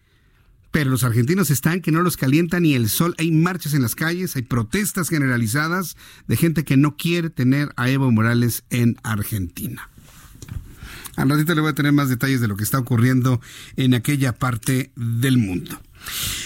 Pero 0.72 0.90
los 0.90 1.06
argentinos 1.06 1.50
están 1.50 1.82
que 1.82 1.94
no 1.94 2.02
los 2.02 2.18
calienta 2.18 2.60
ni 2.60 2.76
el 2.76 2.90
sol. 2.90 3.16
Hay 3.18 3.32
marchas 3.32 3.74
en 3.74 3.82
las 3.82 3.96
calles, 3.96 4.36
hay 4.36 4.42
protestas 4.42 5.08
generalizadas 5.08 5.96
de 6.28 6.36
gente 6.36 6.66
que 6.66 6.76
no 6.76 6.98
quiere 6.98 7.30
tener 7.30 7.72
a 7.78 7.90
Evo 7.90 8.12
Morales 8.12 8.66
en 8.70 8.98
Argentina. 9.04 9.90
Al 11.18 11.30
ratito 11.30 11.56
le 11.56 11.62
voy 11.62 11.72
a 11.72 11.76
tener 11.76 11.92
más 11.92 12.10
detalles 12.10 12.40
de 12.42 12.48
lo 12.48 12.56
que 12.56 12.64
está 12.64 12.78
ocurriendo 12.78 13.42
en 13.76 13.96
aquella 13.96 14.34
parte 14.34 14.92
del 14.96 15.38
mundo. 15.38 15.82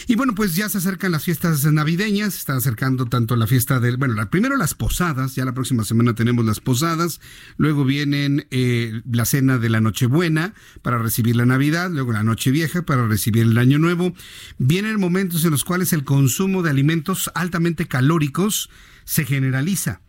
Y 0.08 0.16
bueno, 0.16 0.34
pues 0.34 0.56
ya 0.56 0.70
se 0.70 0.78
acercan 0.78 1.12
las 1.12 1.26
fiestas 1.26 1.66
navideñas, 1.66 2.36
está 2.36 2.56
acercando 2.56 3.06
tanto 3.06 3.36
la 3.36 3.48
fiesta 3.48 3.82
del, 3.82 3.98
bueno, 3.98 4.16
primero 4.30 4.56
las 4.56 4.74
posadas, 4.74 5.36
ya 5.36 5.44
la 5.44 5.54
próxima 5.54 5.84
semana 5.84 6.16
tenemos 6.16 6.46
las 6.46 6.62
posadas, 6.62 7.20
luego 7.58 7.84
vienen 7.84 8.48
eh, 8.50 9.02
la 9.12 9.26
cena 9.26 9.58
de 9.58 9.70
la 9.70 9.82
Nochebuena 9.82 10.54
para 10.82 10.98
recibir 10.98 11.36
la 11.36 11.46
Navidad, 11.46 11.92
luego 11.92 12.14
la 12.14 12.24
Noche 12.24 12.52
Vieja 12.52 12.84
para 12.84 13.08
recibir 13.08 13.44
el 13.44 13.58
Año 13.58 13.78
Nuevo. 13.78 14.14
Vienen 14.58 15.00
momentos 15.00 15.44
en 15.44 15.52
los 15.52 15.66
cuales 15.66 15.92
el 15.92 16.06
consumo 16.06 16.64
de 16.64 16.70
alimentos 16.70 17.30
altamente 17.36 17.88
calóricos 17.88 18.70
se 19.04 19.26
generaliza 19.26 20.00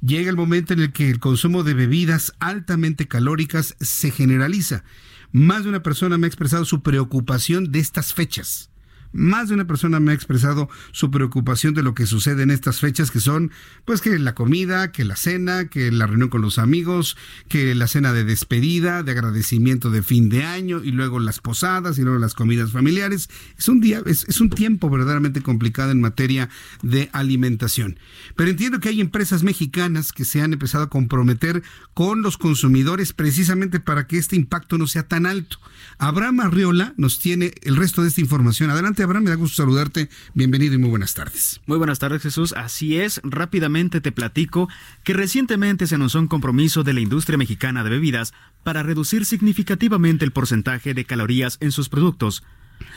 llega 0.00 0.30
el 0.30 0.36
momento 0.36 0.72
en 0.72 0.80
el 0.80 0.92
que 0.92 1.10
el 1.10 1.20
consumo 1.20 1.62
de 1.62 1.74
bebidas 1.74 2.32
altamente 2.38 3.08
calóricas 3.08 3.76
se 3.80 4.10
generaliza. 4.10 4.84
Más 5.32 5.64
de 5.64 5.70
una 5.70 5.82
persona 5.82 6.18
me 6.18 6.26
ha 6.26 6.28
expresado 6.28 6.64
su 6.64 6.82
preocupación 6.82 7.72
de 7.72 7.80
estas 7.80 8.14
fechas. 8.14 8.70
Más 9.12 9.48
de 9.48 9.54
una 9.54 9.66
persona 9.66 10.00
me 10.00 10.12
ha 10.12 10.14
expresado 10.14 10.68
su 10.92 11.10
preocupación 11.10 11.74
de 11.74 11.82
lo 11.82 11.94
que 11.94 12.06
sucede 12.06 12.42
en 12.42 12.50
estas 12.50 12.80
fechas, 12.80 13.10
que 13.10 13.20
son, 13.20 13.50
pues, 13.84 14.00
que 14.00 14.18
la 14.18 14.34
comida, 14.34 14.92
que 14.92 15.04
la 15.04 15.16
cena, 15.16 15.66
que 15.68 15.90
la 15.90 16.06
reunión 16.06 16.28
con 16.28 16.42
los 16.42 16.58
amigos, 16.58 17.16
que 17.48 17.74
la 17.74 17.86
cena 17.86 18.12
de 18.12 18.24
despedida, 18.24 19.02
de 19.02 19.12
agradecimiento 19.12 19.90
de 19.90 20.02
fin 20.02 20.28
de 20.28 20.44
año, 20.44 20.82
y 20.82 20.90
luego 20.90 21.18
las 21.20 21.40
posadas, 21.40 21.98
y 21.98 22.02
luego 22.02 22.18
las 22.18 22.34
comidas 22.34 22.72
familiares. 22.72 23.28
Es 23.58 23.68
un 23.68 23.80
día, 23.80 24.02
es, 24.06 24.40
un 24.40 24.50
tiempo 24.50 24.90
verdaderamente 24.90 25.42
complicado 25.42 25.90
en 25.90 26.00
materia 26.00 26.48
de 26.82 27.08
alimentación. 27.12 27.98
Pero 28.36 28.50
entiendo 28.50 28.80
que 28.80 28.88
hay 28.88 29.00
empresas 29.00 29.42
mexicanas 29.42 30.12
que 30.12 30.24
se 30.24 30.42
han 30.42 30.52
empezado 30.52 30.84
a 30.84 30.90
comprometer 30.90 31.62
con 31.94 32.22
los 32.22 32.38
consumidores 32.38 33.12
precisamente 33.12 33.80
para 33.80 34.06
que 34.06 34.18
este 34.18 34.36
impacto 34.36 34.78
no 34.78 34.86
sea 34.86 35.06
tan 35.06 35.26
alto. 35.26 35.58
Abraham 35.98 36.40
Arriola 36.40 36.94
nos 36.96 37.18
tiene 37.18 37.52
el 37.62 37.76
resto 37.76 38.02
de 38.02 38.08
esta 38.08 38.20
información. 38.20 38.70
Adelante, 38.70 39.02
Abraham, 39.06 39.24
me 39.24 39.30
da 39.30 39.36
gusto 39.36 39.62
saludarte. 39.62 40.08
Bienvenido 40.34 40.74
y 40.74 40.78
muy 40.78 40.90
buenas 40.90 41.14
tardes. 41.14 41.60
Muy 41.66 41.78
buenas 41.78 41.98
tardes, 42.00 42.22
Jesús. 42.22 42.52
Así 42.52 42.98
es, 42.98 43.20
rápidamente 43.22 44.00
te 44.00 44.12
platico 44.12 44.68
que 45.04 45.14
recientemente 45.14 45.86
se 45.86 45.94
anunció 45.94 46.20
un 46.20 46.26
compromiso 46.26 46.82
de 46.82 46.92
la 46.92 47.00
industria 47.00 47.38
mexicana 47.38 47.84
de 47.84 47.90
bebidas 47.90 48.34
para 48.64 48.82
reducir 48.82 49.24
significativamente 49.24 50.24
el 50.24 50.32
porcentaje 50.32 50.92
de 50.92 51.04
calorías 51.04 51.56
en 51.60 51.70
sus 51.70 51.88
productos. 51.88 52.42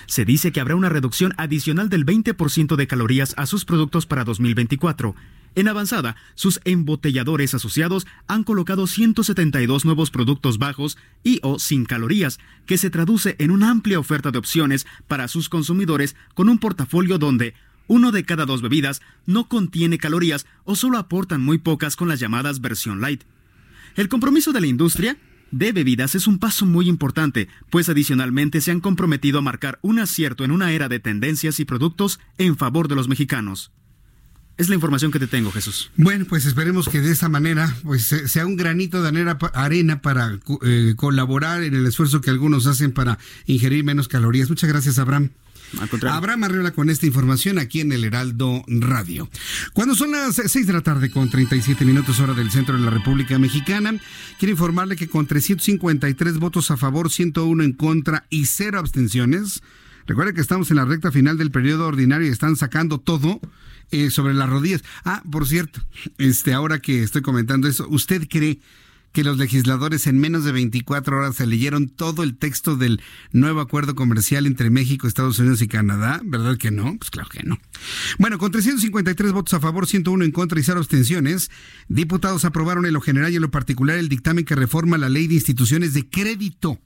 Se 0.07 0.25
dice 0.25 0.51
que 0.51 0.59
habrá 0.59 0.75
una 0.75 0.89
reducción 0.89 1.33
adicional 1.37 1.89
del 1.89 2.05
20% 2.05 2.75
de 2.75 2.87
calorías 2.87 3.35
a 3.37 3.45
sus 3.45 3.65
productos 3.65 4.05
para 4.05 4.23
2024 4.23 5.15
en 5.55 5.67
avanzada, 5.67 6.15
sus 6.35 6.61
embotelladores 6.63 7.53
asociados 7.53 8.07
han 8.27 8.43
colocado 8.43 8.87
172 8.87 9.85
nuevos 9.85 10.11
productos 10.11 10.57
bajos 10.57 10.97
y 11.23 11.39
o 11.43 11.59
sin 11.59 11.85
calorías, 11.85 12.39
que 12.65 12.77
se 12.77 12.89
traduce 12.89 13.35
en 13.39 13.51
una 13.51 13.69
amplia 13.69 13.99
oferta 13.99 14.31
de 14.31 14.37
opciones 14.37 14.85
para 15.07 15.27
sus 15.27 15.49
consumidores 15.49 16.15
con 16.33 16.49
un 16.49 16.59
portafolio 16.59 17.17
donde 17.17 17.55
uno 17.87 18.11
de 18.11 18.23
cada 18.23 18.45
dos 18.45 18.61
bebidas 18.61 19.01
no 19.25 19.49
contiene 19.49 19.97
calorías 19.97 20.45
o 20.63 20.75
solo 20.75 20.97
aportan 20.97 21.41
muy 21.41 21.57
pocas 21.57 21.95
con 21.95 22.07
las 22.07 22.19
llamadas 22.19 22.61
versión 22.61 23.01
light. 23.01 23.23
El 23.95 24.07
compromiso 24.07 24.53
de 24.53 24.61
la 24.61 24.67
industria 24.67 25.17
de 25.51 25.71
bebidas 25.71 26.13
es 26.13 26.27
un 26.27 26.37
paso 26.37 26.67
muy 26.67 26.87
importante, 26.87 27.47
pues 27.71 27.89
adicionalmente 27.89 28.61
se 28.61 28.69
han 28.71 28.81
comprometido 28.81 29.39
a 29.39 29.41
marcar 29.41 29.79
un 29.81 29.99
acierto 29.99 30.45
en 30.45 30.51
una 30.51 30.71
era 30.71 30.87
de 30.87 30.99
tendencias 30.99 31.59
y 31.59 31.65
productos 31.65 32.19
en 32.37 32.55
favor 32.55 32.87
de 32.87 32.95
los 32.95 33.07
mexicanos. 33.07 33.71
Es 34.59 34.67
la 34.67 34.75
información 34.75 35.09
que 35.09 35.19
te 35.19 35.27
tengo, 35.27 35.53
Jesús. 35.53 35.89
Bueno, 35.95 36.25
pues 36.27 36.45
esperemos 36.45 36.89
que 36.89 36.99
de 36.99 37.13
esa 37.13 37.29
manera 37.29 37.73
pues 37.81 38.03
sea 38.03 38.45
un 38.45 38.57
granito 38.57 39.01
de 39.01 39.37
arena 39.53 40.01
para 40.01 40.37
eh, 40.63 40.95
colaborar 40.97 41.63
en 41.63 41.75
el 41.75 41.85
esfuerzo 41.85 42.19
que 42.19 42.29
algunos 42.29 42.67
hacen 42.67 42.91
para 42.91 43.17
ingerir 43.45 43.85
menos 43.85 44.09
calorías. 44.09 44.49
Muchas 44.49 44.69
gracias, 44.69 44.99
Abraham. 44.99 45.29
Abraham 46.09 46.43
Arriola 46.43 46.71
con 46.71 46.89
esta 46.89 47.05
información 47.05 47.57
aquí 47.57 47.79
en 47.79 47.93
el 47.93 48.03
Heraldo 48.03 48.65
Radio. 48.67 49.29
Cuando 49.71 49.95
son 49.95 50.11
las 50.11 50.35
6 50.35 50.67
de 50.67 50.73
la 50.73 50.81
tarde 50.81 51.09
con 51.09 51.29
37 51.29 51.85
minutos 51.85 52.19
hora 52.19 52.33
del 52.33 52.51
centro 52.51 52.75
de 52.75 52.83
la 52.83 52.91
República 52.91 53.39
Mexicana, 53.39 53.97
quiero 54.39 54.51
informarle 54.51 54.97
que 54.97 55.07
con 55.07 55.25
353 55.25 56.37
votos 56.37 56.69
a 56.69 56.75
favor, 56.75 57.09
101 57.09 57.63
en 57.63 57.71
contra 57.71 58.25
y 58.29 58.45
cero 58.45 58.79
abstenciones, 58.79 59.63
recuerde 60.05 60.33
que 60.33 60.41
estamos 60.41 60.69
en 60.69 60.77
la 60.77 60.85
recta 60.85 61.13
final 61.13 61.37
del 61.37 61.49
periodo 61.49 61.87
ordinario 61.87 62.27
y 62.27 62.31
están 62.31 62.57
sacando 62.57 62.99
todo 62.99 63.39
eh, 63.91 64.09
sobre 64.09 64.33
las 64.33 64.49
rodillas. 64.49 64.83
Ah, 65.03 65.23
por 65.29 65.47
cierto, 65.47 65.81
este, 66.17 66.53
ahora 66.53 66.79
que 66.79 67.03
estoy 67.03 67.21
comentando 67.21 67.67
eso, 67.67 67.87
¿usted 67.89 68.27
cree 68.27 68.59
que 69.11 69.23
los 69.23 69.37
legisladores 69.37 70.07
en 70.07 70.19
menos 70.19 70.43
de 70.43 70.51
24 70.51 71.17
horas 71.17 71.35
se 71.35 71.47
leyeron 71.47 71.89
todo 71.89 72.23
el 72.23 72.37
texto 72.37 72.75
del 72.75 73.01
nuevo 73.31 73.59
acuerdo 73.59 73.95
comercial 73.95 74.45
entre 74.45 74.69
México, 74.69 75.07
Estados 75.07 75.39
Unidos 75.39 75.61
y 75.61 75.67
Canadá? 75.67 76.21
¿Verdad 76.23 76.57
que 76.57 76.71
no? 76.71 76.95
Pues 76.97 77.09
claro 77.09 77.29
que 77.29 77.43
no. 77.43 77.57
Bueno, 78.17 78.37
con 78.37 78.51
353 78.51 79.31
votos 79.31 79.53
a 79.53 79.59
favor, 79.59 79.87
101 79.87 80.25
en 80.25 80.31
contra 80.31 80.59
y 80.59 80.63
0 80.63 80.79
abstenciones, 80.79 81.49
diputados 81.87 82.45
aprobaron 82.45 82.85
en 82.85 82.93
lo 82.93 83.01
general 83.01 83.31
y 83.31 83.37
en 83.37 83.41
lo 83.41 83.51
particular 83.51 83.97
el 83.97 84.09
dictamen 84.09 84.45
que 84.45 84.55
reforma 84.55 84.97
la 84.97 85.09
ley 85.09 85.27
de 85.27 85.35
instituciones 85.35 85.93
de 85.93 86.07
crédito. 86.07 86.79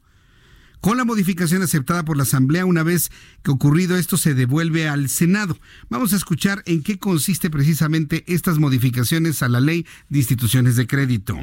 Con 0.84 0.98
la 0.98 1.06
modificación 1.06 1.62
aceptada 1.62 2.04
por 2.04 2.18
la 2.18 2.24
Asamblea, 2.24 2.66
una 2.66 2.84
vez 2.84 3.10
que 3.42 3.52
ocurrido 3.52 3.96
esto, 3.96 4.18
se 4.18 4.34
devuelve 4.34 4.90
al 4.90 5.08
Senado. 5.08 5.58
Vamos 5.88 6.12
a 6.12 6.18
escuchar 6.18 6.62
en 6.66 6.84
qué 6.84 7.00
consiste 7.00 7.50
precisamente 7.50 8.26
estas 8.28 8.60
modificaciones 8.60 9.42
a 9.44 9.48
la 9.48 9.62
ley 9.62 9.88
de 10.10 10.18
instituciones 10.18 10.76
de 10.76 10.86
crédito. 10.86 11.40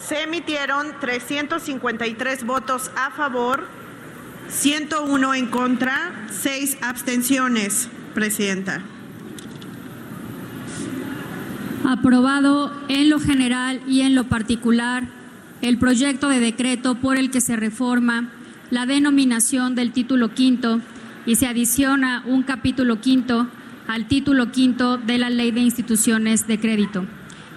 Se 0.00 0.22
emitieron 0.22 0.92
353 1.00 2.46
votos 2.46 2.92
a 2.96 3.10
favor, 3.10 3.66
101 4.48 5.34
en 5.34 5.46
contra, 5.48 6.28
6 6.30 6.78
abstenciones, 6.80 7.88
Presidenta. 8.14 8.84
Aprobado 11.84 12.72
en 12.88 13.10
lo 13.10 13.18
general 13.18 13.82
y 13.88 14.02
en 14.02 14.14
lo 14.14 14.28
particular 14.28 15.08
el 15.62 15.78
proyecto 15.78 16.28
de 16.28 16.38
decreto 16.38 16.94
por 16.94 17.16
el 17.16 17.32
que 17.32 17.40
se 17.40 17.56
reforma 17.56 18.34
la 18.70 18.86
denominación 18.86 19.74
del 19.74 19.92
título 19.92 20.34
quinto 20.34 20.80
y 21.26 21.36
se 21.36 21.46
adiciona 21.46 22.22
un 22.26 22.42
capítulo 22.42 23.00
quinto 23.00 23.48
al 23.86 24.06
título 24.06 24.52
quinto 24.52 24.98
de 24.98 25.18
la 25.18 25.30
Ley 25.30 25.50
de 25.50 25.60
Instituciones 25.60 26.46
de 26.46 26.60
Crédito. 26.60 27.06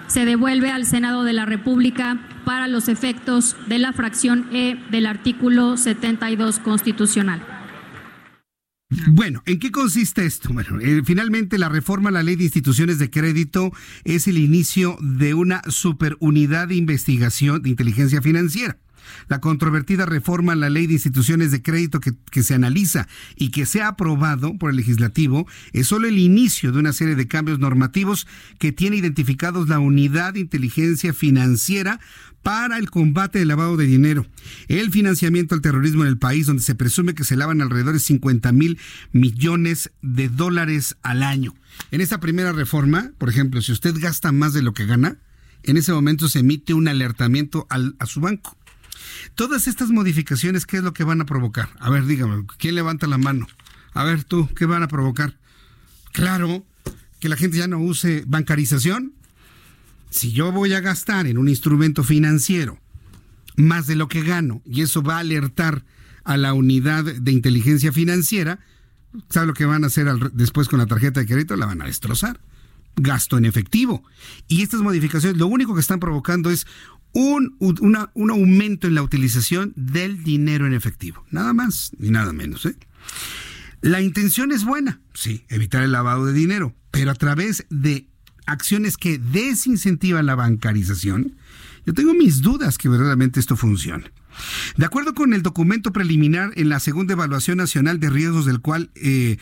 Se 0.07 0.25
devuelve 0.25 0.71
al 0.71 0.85
Senado 0.85 1.23
de 1.23 1.33
la 1.33 1.45
República 1.45 2.19
para 2.45 2.67
los 2.67 2.87
efectos 2.87 3.55
de 3.67 3.79
la 3.79 3.93
fracción 3.93 4.47
E 4.51 4.77
del 4.89 5.05
artículo 5.05 5.77
72 5.77 6.59
constitucional. 6.59 7.41
Bueno, 9.07 9.41
¿en 9.45 9.59
qué 9.59 9.71
consiste 9.71 10.25
esto? 10.25 10.49
Bueno, 10.51 10.79
eh, 10.81 11.01
finalmente 11.05 11.57
la 11.57 11.69
reforma 11.69 12.09
a 12.09 12.11
la 12.11 12.23
ley 12.23 12.35
de 12.35 12.43
instituciones 12.43 12.99
de 12.99 13.09
crédito 13.09 13.71
es 14.03 14.27
el 14.27 14.37
inicio 14.37 14.97
de 15.01 15.33
una 15.33 15.61
superunidad 15.69 16.67
de 16.67 16.75
investigación 16.75 17.61
de 17.61 17.69
inteligencia 17.69 18.21
financiera. 18.21 18.77
La 19.27 19.39
controvertida 19.39 20.05
reforma 20.05 20.53
a 20.53 20.55
la 20.55 20.69
ley 20.69 20.87
de 20.87 20.93
instituciones 20.93 21.51
de 21.51 21.61
crédito 21.61 21.99
que, 21.99 22.43
se 22.43 22.53
analiza 22.53 23.07
y 23.35 23.49
que 23.49 23.65
se 23.65 23.81
ha 23.81 23.89
aprobado 23.89 24.57
por 24.57 24.71
el 24.71 24.77
legislativo 24.77 25.47
es 25.73 25.87
solo 25.87 26.07
el 26.07 26.17
inicio 26.17 26.71
de 26.71 26.79
una 26.79 26.93
serie 26.93 27.15
de 27.15 27.27
cambios 27.27 27.59
normativos 27.59 28.27
que 28.57 28.71
tiene 28.71 28.97
identificados 28.97 29.69
la 29.69 29.79
unidad 29.79 30.33
de 30.33 30.39
inteligencia 30.39 31.13
financiera 31.13 31.99
para 32.43 32.77
el 32.77 32.89
combate 32.89 33.39
del 33.39 33.49
lavado 33.49 33.77
de 33.77 33.85
dinero, 33.85 34.25
el 34.67 34.91
financiamiento 34.91 35.53
al 35.53 35.61
terrorismo 35.61 36.03
en 36.03 36.09
el 36.09 36.17
país, 36.17 36.47
donde 36.47 36.63
se 36.63 36.75
presume 36.75 37.13
que 37.13 37.23
se 37.23 37.35
lavan 37.35 37.61
alrededor 37.61 37.93
de 37.93 37.99
50 37.99 38.51
mil 38.51 38.79
millones 39.11 39.91
de 40.01 40.29
dólares 40.29 40.95
al 41.03 41.23
año. 41.23 41.53
En 41.91 42.01
esta 42.01 42.19
primera 42.19 42.51
reforma, 42.51 43.11
por 43.17 43.29
ejemplo, 43.29 43.61
si 43.61 43.71
usted 43.71 43.95
gasta 43.99 44.31
más 44.31 44.53
de 44.53 44.63
lo 44.63 44.73
que 44.73 44.85
gana, 44.85 45.17
en 45.63 45.77
ese 45.77 45.93
momento 45.93 46.27
se 46.27 46.39
emite 46.39 46.73
un 46.73 46.87
alertamiento 46.87 47.67
al, 47.69 47.95
a 47.99 48.05
su 48.05 48.19
banco. 48.19 48.57
Todas 49.35 49.67
estas 49.67 49.89
modificaciones, 49.89 50.65
¿qué 50.65 50.77
es 50.77 50.83
lo 50.83 50.93
que 50.93 51.03
van 51.03 51.21
a 51.21 51.25
provocar? 51.25 51.69
A 51.79 51.89
ver, 51.89 52.05
dígame, 52.05 52.45
¿quién 52.57 52.75
levanta 52.75 53.07
la 53.07 53.17
mano? 53.17 53.47
A 53.93 54.03
ver, 54.03 54.23
tú, 54.23 54.49
¿qué 54.55 54.65
van 54.65 54.83
a 54.83 54.87
provocar? 54.87 55.37
Claro, 56.11 56.65
que 57.19 57.29
la 57.29 57.37
gente 57.37 57.57
ya 57.57 57.67
no 57.67 57.79
use 57.79 58.23
bancarización. 58.27 59.13
Si 60.09 60.31
yo 60.31 60.51
voy 60.51 60.73
a 60.73 60.81
gastar 60.81 61.27
en 61.27 61.37
un 61.37 61.47
instrumento 61.47 62.03
financiero 62.03 62.79
más 63.55 63.87
de 63.87 63.95
lo 63.95 64.07
que 64.07 64.23
gano 64.23 64.61
y 64.65 64.81
eso 64.81 65.01
va 65.01 65.17
a 65.17 65.19
alertar 65.19 65.85
a 66.23 66.37
la 66.37 66.53
unidad 66.53 67.03
de 67.03 67.31
inteligencia 67.31 67.91
financiera, 67.91 68.59
¿sabe 69.29 69.47
lo 69.47 69.53
que 69.53 69.65
van 69.65 69.83
a 69.83 69.87
hacer 69.87 70.07
después 70.33 70.67
con 70.67 70.79
la 70.79 70.85
tarjeta 70.85 71.19
de 71.19 71.27
crédito? 71.27 71.55
La 71.55 71.65
van 71.65 71.81
a 71.81 71.85
destrozar. 71.85 72.39
Gasto 72.95 73.37
en 73.37 73.45
efectivo. 73.45 74.03
Y 74.47 74.63
estas 74.63 74.81
modificaciones 74.81 75.37
lo 75.37 75.47
único 75.47 75.73
que 75.73 75.81
están 75.81 75.99
provocando 75.99 76.49
es 76.49 76.67
un, 77.13 77.55
un 77.59 78.31
aumento 78.31 78.87
en 78.87 78.95
la 78.95 79.03
utilización 79.03 79.73
del 79.75 80.23
dinero 80.23 80.65
en 80.65 80.73
efectivo. 80.73 81.25
Nada 81.31 81.53
más 81.53 81.91
ni 81.97 82.09
nada 82.09 82.33
menos. 82.33 82.65
¿eh? 82.65 82.75
La 83.81 84.01
intención 84.01 84.51
es 84.51 84.63
buena, 84.63 85.01
sí, 85.13 85.43
evitar 85.49 85.83
el 85.83 85.91
lavado 85.91 86.25
de 86.25 86.33
dinero, 86.33 86.75
pero 86.91 87.11
a 87.11 87.15
través 87.15 87.65
de 87.69 88.07
acciones 88.45 88.97
que 88.97 89.17
desincentivan 89.17 90.25
la 90.25 90.35
bancarización, 90.35 91.35
yo 91.85 91.93
tengo 91.93 92.13
mis 92.13 92.41
dudas 92.41 92.77
que 92.77 92.89
verdaderamente 92.89 93.39
esto 93.39 93.55
funcione. 93.55 94.11
De 94.77 94.85
acuerdo 94.85 95.13
con 95.13 95.33
el 95.33 95.41
documento 95.41 95.91
preliminar 95.91 96.51
en 96.55 96.69
la 96.69 96.79
segunda 96.79 97.13
evaluación 97.13 97.57
nacional 97.57 97.99
de 97.99 98.09
riesgos 98.09 98.45
del 98.45 98.61
cual 98.61 98.91
eh, 98.95 99.37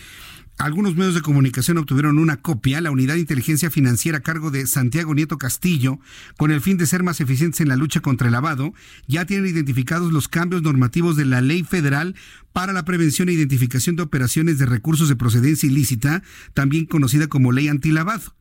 algunos 0.60 0.98
medios 0.98 1.16
de 1.16 1.22
comunicación 1.22 1.78
obtuvieron 1.78 2.20
una 2.20 2.36
copia, 2.36 2.82
la 2.82 2.92
unidad 2.92 3.14
de 3.14 3.22
inteligencia 3.22 3.72
financiera 3.72 4.18
a 4.18 4.22
cargo 4.22 4.52
de 4.52 4.68
Santiago 4.68 5.16
Nieto 5.16 5.38
Castillo, 5.38 6.00
con 6.38 6.52
el 6.52 6.60
fin 6.60 6.78
de 6.78 6.86
ser 6.86 7.02
más 7.02 7.22
eficientes 7.22 7.62
en 7.62 7.70
la 7.70 7.78
lucha 7.78 8.02
contra 8.02 8.28
el 8.28 8.34
lavado, 8.34 8.74
ya 9.08 9.26
tienen 9.26 9.48
identificados 9.48 10.12
los 10.12 10.28
cambios 10.28 10.62
normativos 10.62 11.16
de 11.16 11.24
la 11.24 11.40
ley 11.40 11.64
federal 11.64 12.14
para 12.52 12.74
la 12.74 12.84
prevención 12.84 13.30
e 13.30 13.34
identificación 13.34 13.96
de 13.96 14.04
operaciones 14.04 14.58
de 14.58 14.66
recursos 14.66 15.08
de 15.08 15.16
procedencia 15.16 15.66
ilícita, 15.66 16.24
también 16.54 16.86
conocida 16.86 17.28
como 17.28 17.54
ley 17.54 17.70
antilavado 17.70 18.36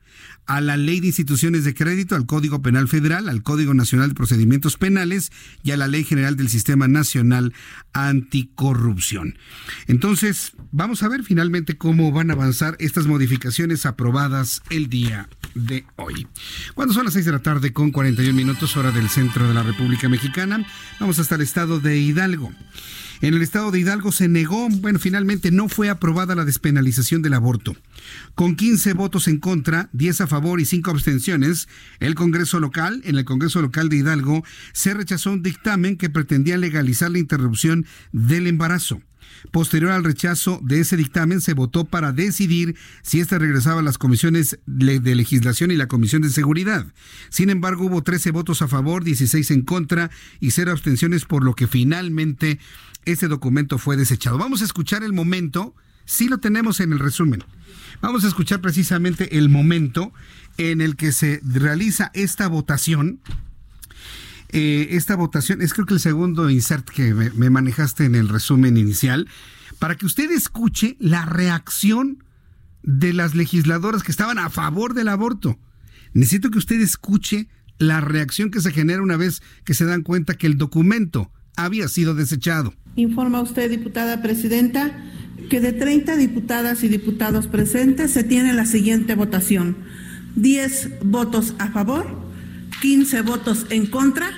a 0.47 0.61
la 0.61 0.77
Ley 0.77 1.01
de 1.01 1.09
Instituciones 1.09 1.65
de 1.65 1.75
Crédito, 1.75 2.17
al 2.17 2.27
Código 2.27 2.63
Penal 2.63 2.89
Federal, 2.89 3.29
al 3.29 3.43
Código 3.43 3.75
Nacional 3.75 4.09
de 4.09 4.15
Procedimientos 4.15 4.77
Penales 4.77 5.31
y 5.63 5.73
a 5.73 5.77
la 5.77 5.89
Ley 5.89 6.05
General 6.05 6.37
del 6.37 6.49
Sistema 6.49 6.89
Nacional 6.89 7.53
Anticorrupción. 7.93 9.39
Entonces, 9.87 10.53
vamos 10.73 11.03
a 11.03 11.09
ver 11.09 11.23
finalmente 11.23 11.77
cómo 11.77 12.13
van 12.13 12.31
a 12.31 12.35
avanzar 12.35 12.77
estas 12.79 13.07
modificaciones 13.07 13.85
aprobadas 13.87 14.63
el 14.71 14.89
día 14.89 15.29
de 15.55 15.85
hoy. 15.97 16.27
Cuando 16.75 16.95
son 16.95 17.05
las 17.05 17.15
6 17.15 17.27
de 17.27 17.33
la 17.33 17.43
tarde 17.43 17.73
con 17.73 17.91
41 17.91 18.35
minutos 18.35 18.77
hora 18.77 18.91
del 18.91 19.09
centro 19.09 19.47
de 19.47 19.55
la 19.55 19.63
República 19.63 20.09
Mexicana, 20.09 20.67
vamos 20.99 21.19
hasta 21.19 21.35
el 21.35 21.43
estado 21.43 21.81
de 21.81 21.99
Hidalgo. 21.99 22.53
En 23.21 23.35
el 23.35 23.43
estado 23.43 23.71
de 23.71 23.81
Hidalgo 23.81 24.13
se 24.13 24.29
negó, 24.29 24.69
bueno, 24.69 24.99
finalmente 24.99 25.51
no 25.51 25.69
fue 25.69 25.89
aprobada 25.89 26.37
la 26.37 26.45
despenalización 26.45 27.21
del 27.21 27.35
aborto. 27.35 27.77
Con 28.35 28.55
15 28.55 28.93
votos 28.93 29.27
en 29.27 29.39
contra, 29.39 29.89
10 29.93 30.21
a 30.23 30.27
favor 30.27 30.61
y 30.61 30.65
5 30.65 30.91
abstenciones, 30.91 31.69
el 31.99 32.15
Congreso 32.15 32.61
local, 32.61 33.01
en 33.05 33.17
el 33.17 33.25
Congreso 33.25 33.61
local 33.61 33.89
de 33.89 33.97
Hidalgo, 33.97 34.45
se 34.73 34.95
rechazó 34.95 35.33
un 35.33 35.43
dictamen 35.43 35.97
que 35.97 36.11
pretendía 36.11 36.57
legalizar 36.57 37.11
la 37.11 37.19
interrupción 37.19 37.87
del 38.13 38.47
embarazo. 38.47 39.01
Posterior 39.51 39.93
al 39.93 40.05
rechazo 40.05 40.61
de 40.63 40.81
ese 40.81 40.97
dictamen, 40.97 41.41
se 41.41 41.55
votó 41.55 41.85
para 41.85 42.13
decidir 42.13 42.77
si 43.03 43.21
ésta 43.21 43.39
regresaba 43.39 43.81
a 43.81 43.85
las 43.85 43.99
comisiones 43.99 44.59
de 44.67 45.15
legislación 45.15 45.71
y 45.71 45.77
la 45.77 45.87
comisión 45.87 46.23
de 46.23 46.31
seguridad. 46.31 46.87
Sin 47.29 47.51
embargo, 47.51 47.87
hubo 47.87 48.03
13 48.03 48.31
votos 48.31 48.63
a 48.63 48.69
favor, 48.69 49.05
16 49.05 49.51
en 49.53 49.63
contra 49.63 50.11
y 50.41 50.51
0 50.51 50.73
abstenciones, 50.73 51.25
por 51.25 51.45
lo 51.45 51.55
que 51.55 51.67
finalmente 51.67 52.59
este 53.13 53.29
documento 53.29 53.79
fue 53.79 53.97
desechado. 53.97 54.39
Vamos 54.39 54.63
a 54.63 54.65
escuchar 54.65 55.03
el 55.03 55.13
momento, 55.13 55.75
sí 56.05 56.29
lo 56.29 56.39
tenemos 56.39 56.81
en 56.81 56.93
el 56.93 56.99
resumen. 56.99 57.43
Vamos 58.01 58.25
a 58.25 58.29
escuchar 58.29 58.61
precisamente 58.61 59.39
el 59.39 59.49
momento 59.49 60.13
en 60.59 60.81
el 60.81 60.97
que 60.97 61.13
se 61.13 61.41
realiza 61.43 62.11
esta 62.15 62.49
votación. 62.49 63.21
Eh, 64.51 64.89
esta 64.93 65.17
votación 65.17 65.63
es 65.63 65.75
creo 65.75 65.87
que 65.87 65.95
el 65.95 66.01
segundo 66.01 66.49
insert 66.51 66.89
que 66.89 67.15
me, 67.15 67.31
me 67.31 67.51
manejaste 67.51 68.05
en 68.05 68.15
el 68.15 68.29
resumen 68.29 68.77
inicial, 68.77 69.29
para 69.79 69.97
que 69.97 70.07
usted 70.07 70.31
escuche 70.31 70.97
la 70.99 71.25
reacción 71.25 72.25
de 72.83 73.13
las 73.13 73.35
legisladoras 73.35 74.03
que 74.03 74.11
estaban 74.11 74.39
a 74.39 74.51
favor 74.51 74.95
del 74.95 75.09
aborto. 75.09 75.59
Necesito 76.15 76.51
que 76.51 76.59
usted 76.59 76.81
escuche 76.81 77.49
la 77.79 78.01
reacción 78.01 78.51
que 78.51 78.61
se 78.61 78.73
genera 78.73 79.03
una 79.03 79.17
vez 79.17 79.43
que 79.65 79.75
se 79.75 79.85
dan 79.85 80.03
cuenta 80.03 80.35
que 80.35 80.47
el 80.47 80.59
documento 80.59 81.31
había 81.59 81.89
sido 81.89 82.15
desechado. 82.15 82.73
Informa 82.97 83.43
usted, 83.43 83.69
diputada 83.69 84.23
presidenta, 84.23 84.93
que 85.51 85.61
de 85.61 85.73
30 85.73 86.17
diputadas 86.17 86.83
y 86.85 86.89
diputados 86.89 87.47
presentes 87.47 88.13
se 88.13 88.25
tiene 88.25 88.53
la 88.53 88.65
siguiente 88.65 89.15
votación. 89.15 89.77
10 90.37 91.05
votos 91.05 91.55
a 91.59 91.69
favor, 91.69 92.07
15 92.81 93.23
votos 93.23 93.67
en 93.71 93.87
contra 93.87 94.31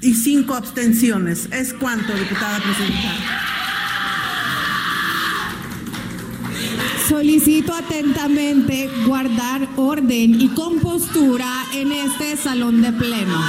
y 0.00 0.14
5 0.14 0.54
abstenciones. 0.54 1.48
¿Es 1.52 1.72
cuánto, 1.74 2.14
diputada 2.14 2.60
presidenta? 2.60 3.48
Solicito 7.08 7.72
atentamente 7.74 8.88
guardar 9.06 9.66
orden 9.76 10.40
y 10.40 10.48
compostura 10.48 11.64
en 11.74 11.90
este 11.90 12.36
salón 12.36 12.82
de 12.82 12.92
pleno. 12.92 13.42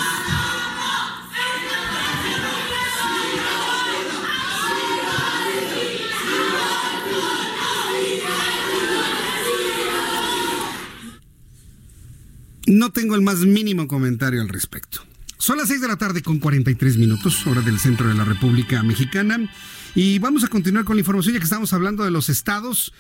No 12.70 12.92
tengo 12.92 13.16
el 13.16 13.24
más 13.24 13.40
mínimo 13.40 13.88
comentario 13.88 14.42
al 14.42 14.48
respecto. 14.48 15.02
Son 15.40 15.58
las 15.58 15.70
6 15.70 15.82
de 15.82 15.88
la 15.88 15.98
tarde 15.98 16.22
con 16.22 16.38
43 16.38 16.98
minutos, 16.98 17.48
hora 17.48 17.62
del 17.62 17.80
centro 17.80 18.08
de 18.08 18.14
la 18.14 18.26
República 18.26 18.84
Mexicana. 18.84 19.52
Y 19.96 20.20
vamos 20.20 20.44
a 20.44 20.50
continuar 20.50 20.86
con 20.86 20.96
la 20.96 21.00
información 21.00 21.34
ya 21.34 21.40
que 21.40 21.46
estamos 21.46 21.74
hablando 21.74 22.04
de 22.04 22.12
los 22.12 22.30
estados. 22.30 22.94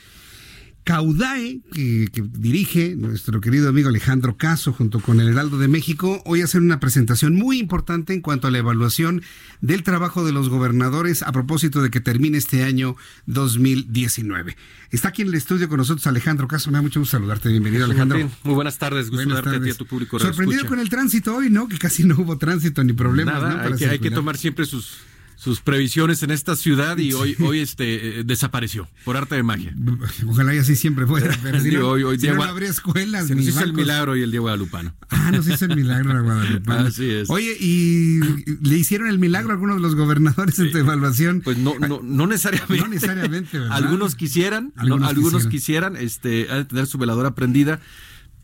Caudae, 0.89 1.61
que, 1.71 2.09
dirige 2.31 2.95
nuestro 2.95 3.41
querido 3.41 3.69
amigo 3.69 3.89
Alejandro 3.89 4.37
Caso 4.37 4.73
junto 4.73 4.99
con 4.99 5.19
el 5.19 5.27
Heraldo 5.27 5.59
de 5.59 5.67
México, 5.67 6.23
hoy 6.25 6.41
hacen 6.41 6.63
una 6.63 6.79
presentación 6.79 7.35
muy 7.35 7.59
importante 7.59 8.11
en 8.11 8.21
cuanto 8.21 8.47
a 8.47 8.51
la 8.51 8.57
evaluación 8.57 9.21
del 9.61 9.83
trabajo 9.83 10.25
de 10.25 10.31
los 10.31 10.49
gobernadores 10.49 11.21
a 11.21 11.31
propósito 11.31 11.83
de 11.83 11.91
que 11.91 11.99
termine 11.99 12.39
este 12.39 12.63
año 12.63 12.95
2019. 13.27 14.57
Está 14.89 15.09
aquí 15.09 15.21
en 15.21 15.27
el 15.27 15.35
estudio 15.35 15.69
con 15.69 15.77
nosotros 15.77 16.07
Alejandro 16.07 16.47
Caso, 16.47 16.71
me 16.71 16.79
da 16.79 16.81
mucho 16.81 16.99
gusto 16.99 17.17
saludarte. 17.17 17.49
Bienvenido, 17.49 17.85
Alejandro. 17.85 18.27
muy 18.43 18.55
buenas 18.55 18.79
tardes, 18.79 19.11
gusto 19.11 19.29
darte 19.31 19.57
a 19.57 19.61
ti 19.61 19.69
a 19.69 19.75
tu 19.75 19.85
público. 19.85 20.17
Sorprendido 20.17 20.65
con 20.65 20.79
el 20.79 20.89
tránsito 20.89 21.35
hoy, 21.35 21.51
¿no? 21.51 21.67
Que 21.67 21.77
casi 21.77 22.03
no 22.03 22.15
hubo 22.17 22.39
tránsito 22.39 22.83
ni 22.83 22.93
problemas. 22.93 23.35
Nada, 23.35 23.63
hay, 23.63 23.75
que, 23.75 23.85
hay 23.85 23.99
que 23.99 24.09
tomar 24.09 24.37
siempre 24.37 24.65
sus 24.65 24.97
sus 25.39 25.61
previsiones 25.61 26.21
en 26.21 26.31
esta 26.31 26.57
ciudad 26.57 26.97
y 26.97 27.13
hoy, 27.13 27.33
hoy 27.39 27.59
este, 27.59 28.19
eh, 28.19 28.23
desapareció 28.25 28.89
por 29.05 29.15
arte 29.15 29.35
de 29.35 29.43
magia. 29.43 29.73
Ojalá 30.27 30.53
y 30.53 30.57
así 30.57 30.75
siempre 30.75 31.07
fuera. 31.07 31.33
Pero 31.43 31.61
si 31.61 31.71
no, 31.71 31.87
hoy, 31.87 32.03
hoy 32.03 32.19
si 32.19 32.27
no, 32.27 32.43
habría 32.43 32.67
escuelas. 32.67 33.27
Se 33.27 33.35
nos 33.35 33.45
hizo 33.45 33.63
el 33.63 33.71
milagro 33.71 34.17
y 34.17 34.21
el 34.21 34.31
día 34.31 34.41
guadalupano. 34.41 34.93
Ah, 35.09 35.31
nos 35.31 35.47
hizo 35.47 35.63
el 35.63 35.77
milagro 35.77 36.11
a 36.11 36.19
Guadalupano. 36.19 36.79
Así 36.87 37.09
es. 37.09 37.29
Oye, 37.29 37.55
¿y 37.57 38.19
le 38.61 38.77
hicieron 38.77 39.07
el 39.07 39.17
milagro 39.17 39.51
a 39.51 39.53
algunos 39.53 39.77
de 39.77 39.81
los 39.81 39.95
gobernadores 39.95 40.59
en 40.59 40.71
tu 40.71 40.77
evaluación? 40.77 41.39
Pues 41.39 41.57
no, 41.57 41.79
no, 41.79 42.01
no 42.03 42.27
necesariamente. 42.27 42.83
No 42.83 42.87
necesariamente, 42.89 43.59
¿verdad? 43.59 43.77
Algunos 43.77 44.15
quisieran, 44.15 44.73
algunos, 44.75 45.09
algunos 45.09 45.47
quisieran, 45.47 45.95
este, 45.95 46.47
tener 46.67 46.85
su 46.85 46.97
veladora 46.97 47.33
prendida. 47.33 47.79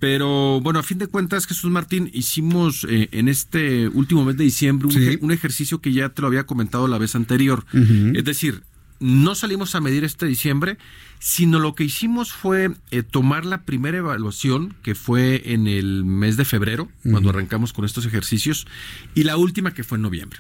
Pero 0.06 0.62
bueno, 0.62 0.78
a 0.78 0.84
fin 0.84 1.00
de 1.00 1.08
cuentas, 1.08 1.48
Jesús 1.48 1.72
Martín, 1.72 2.12
hicimos 2.14 2.86
eh, 2.88 3.10
en 3.12 3.28
este 3.28 3.88
último 3.88 4.24
mes 4.24 4.38
de 4.38 4.44
diciembre 4.44 4.88
un, 5.20 5.32
ejercicio 5.32 5.82
que 5.82 5.94
ya 5.94 6.10
te 6.10 6.22
lo 6.22 6.28
había 6.28 6.46
comentado 6.46 6.88
la 6.88 7.00
vez 7.00 7.16
anterior. 7.16 7.66
Es 7.74 8.24
decir, 8.24 8.62
no 9.00 9.34
salimos 9.34 9.74
a 9.74 9.82
medir 9.82 10.04
este 10.04 10.28
diciembre, 10.28 10.78
sino 11.18 11.58
lo 11.58 11.74
que 11.74 11.86
hicimos 11.86 12.32
fue 12.32 12.76
eh, 12.92 13.02
tomar 13.02 13.48
la 13.48 13.64
primera 13.64 13.98
evaluación, 13.98 14.76
que 14.84 14.94
fue 14.94 15.42
en 15.52 15.66
el 15.66 16.06
mes 16.06 16.38
de 16.38 16.46
febrero, 16.46 16.88
cuando 17.02 17.32
arrancamos 17.32 17.74
con 17.74 17.84
estos 17.84 18.06
ejercicios, 18.06 18.68
y 19.16 19.24
la 19.24 19.38
última 19.38 19.74
que 19.74 19.84
fue 19.84 19.96
en 19.96 20.04
noviembre. 20.04 20.40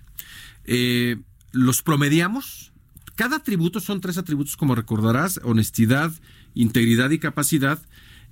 Eh, 0.65 1.17
los 1.53 1.81
promediamos. 1.81 2.71
Cada 3.15 3.37
atributo 3.37 3.79
son 3.79 3.99
tres 3.99 4.19
atributos, 4.19 4.57
como 4.57 4.75
recordarás, 4.75 5.39
honestidad, 5.43 6.13
integridad 6.53 7.09
y 7.09 7.17
capacidad 7.17 7.81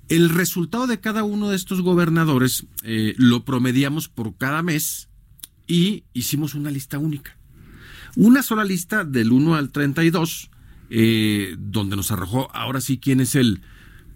el 0.08 0.28
resultado 0.28 0.86
de 0.86 1.00
cada 1.00 1.22
uno 1.22 1.50
de 1.50 1.56
estos 1.56 1.80
gobernadores 1.80 2.66
eh, 2.82 3.14
lo 3.16 3.44
promediamos 3.44 4.08
por 4.08 4.36
cada 4.36 4.62
mes 4.62 5.08
y 5.66 6.04
hicimos 6.12 6.54
una 6.54 6.70
lista 6.70 6.98
única. 6.98 7.36
Una 8.16 8.42
sola 8.42 8.64
lista 8.64 9.04
del 9.04 9.32
1 9.32 9.54
al 9.56 9.70
32, 9.70 10.50
eh, 10.90 11.56
donde 11.58 11.96
nos 11.96 12.10
arrojó 12.10 12.54
ahora 12.54 12.80
sí 12.80 12.98
quién 12.98 13.20
es 13.20 13.34
el, 13.34 13.62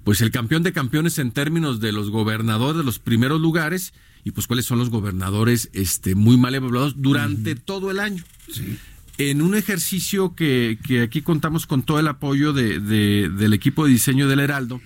pues 0.05 0.21
el 0.21 0.31
campeón 0.31 0.63
de 0.63 0.73
campeones 0.73 1.19
en 1.19 1.33
términos 1.33 1.81
de 1.81 1.93
los 1.93 2.11
gobernadores 2.11 2.77
de 2.77 2.85
los 2.85 2.99
primeros 2.99 3.41
lugares 3.41 3.95
y 4.25 4.33
pues 4.33 4.47
cuáles 4.47 4.67
son 4.67 4.79
los 4.79 4.91
gobernadores 4.91 5.71
este, 5.73 6.15
muy 6.15 6.37
mal 6.37 6.55
evaluados 6.55 7.01
durante 7.01 7.55
todo 7.55 7.91
el 7.91 7.99
año. 7.99 8.23
Sí 8.53 8.79
en 9.19 9.43
un 9.43 9.57
ejercicio 9.57 10.37
que, 10.37 10.79
que, 10.87 11.03
aquí 11.03 11.23
contamos 11.23 11.67
con 11.67 11.83
todo 11.83 11.99
el 11.99 12.07
apoyo 12.07 12.53
de, 12.53 12.79
del 12.79 13.53
equipo 13.53 13.85
de 13.85 13.91
diseño 13.91 14.29
del 14.29 14.39
Heraldo, 14.39 14.81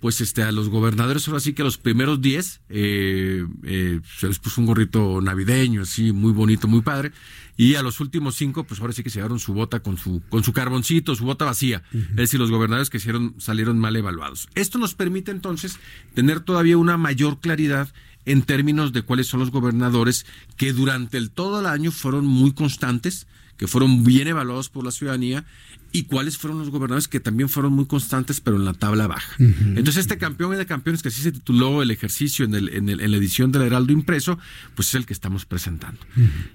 pues 0.00 0.20
este 0.20 0.42
a 0.42 0.52
los 0.52 0.68
gobernadores 0.68 1.26
ahora 1.26 1.40
sí 1.40 1.54
que 1.54 1.62
a 1.62 1.64
los 1.64 1.78
primeros 1.78 2.20
10 2.20 2.60
eh, 2.68 3.46
eh, 3.64 4.00
se 4.18 4.28
les 4.28 4.38
puso 4.38 4.60
un 4.60 4.66
gorrito 4.66 5.22
navideño, 5.22 5.82
así, 5.82 6.12
muy 6.12 6.32
bonito, 6.32 6.68
muy 6.68 6.82
padre, 6.82 7.12
y 7.56 7.74
a 7.76 7.82
los 7.82 8.00
últimos 8.00 8.34
cinco, 8.34 8.64
pues 8.64 8.78
ahora 8.80 8.92
sí 8.92 9.02
que 9.02 9.08
se 9.08 9.18
llevaron 9.18 9.38
su 9.38 9.54
bota 9.54 9.80
con 9.80 9.96
su, 9.96 10.22
con 10.28 10.44
su 10.44 10.52
carboncito, 10.52 11.14
su 11.14 11.24
bota 11.24 11.46
vacía, 11.46 11.82
es 11.92 12.16
decir, 12.16 12.38
los 12.38 12.50
gobernadores 12.50 12.90
que 12.90 12.98
hicieron, 12.98 13.34
salieron 13.38 13.78
mal 13.78 13.96
evaluados. 13.96 14.50
Esto 14.54 14.78
nos 14.78 14.94
permite 14.94 15.30
entonces 15.30 15.78
tener 16.14 16.40
todavía 16.40 16.76
una 16.76 16.98
mayor 16.98 17.40
claridad 17.40 17.88
en 18.26 18.42
términos 18.42 18.92
de 18.92 19.02
cuáles 19.02 19.28
son 19.28 19.40
los 19.40 19.50
gobernadores 19.50 20.26
que 20.58 20.74
durante 20.74 21.16
el 21.16 21.30
todo 21.30 21.60
el 21.60 21.66
año 21.66 21.90
fueron 21.90 22.26
muy 22.26 22.52
constantes, 22.52 23.26
que 23.56 23.66
fueron 23.66 24.04
bien 24.04 24.28
evaluados 24.28 24.68
por 24.68 24.84
la 24.84 24.90
ciudadanía 24.90 25.44
y 25.92 26.04
cuáles 26.04 26.38
fueron 26.38 26.58
los 26.58 26.70
gobernadores 26.70 27.06
que 27.06 27.20
también 27.20 27.48
fueron 27.48 27.74
muy 27.74 27.86
constantes, 27.86 28.40
pero 28.40 28.56
en 28.56 28.64
la 28.64 28.72
tabla 28.72 29.06
baja. 29.06 29.36
Entonces, 29.38 29.98
este 29.98 30.16
campeón 30.16 30.56
de 30.56 30.64
campeones, 30.66 31.02
que 31.02 31.08
así 31.08 31.20
se 31.20 31.32
tituló 31.32 31.82
el 31.82 31.90
ejercicio 31.90 32.44
en, 32.46 32.54
el, 32.54 32.70
en, 32.70 32.88
el, 32.88 33.00
en 33.00 33.10
la 33.10 33.16
edición 33.18 33.52
del 33.52 33.62
Heraldo 33.62 33.92
impreso, 33.92 34.38
pues 34.74 34.88
es 34.88 34.94
el 34.94 35.06
que 35.06 35.12
estamos 35.12 35.44
presentando. 35.44 36.00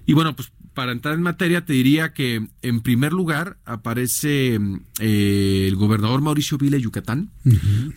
Y 0.05 0.13
bueno, 0.13 0.35
pues 0.35 0.51
para 0.73 0.91
entrar 0.91 1.13
en 1.13 1.21
materia, 1.21 1.65
te 1.65 1.73
diría 1.73 2.13
que 2.13 2.47
en 2.61 2.81
primer 2.81 3.13
lugar 3.13 3.57
aparece 3.65 4.59
eh, 4.99 5.65
el 5.67 5.75
gobernador 5.75 6.21
Mauricio 6.21 6.57
Vila 6.57 6.77
Yucatán. 6.77 7.29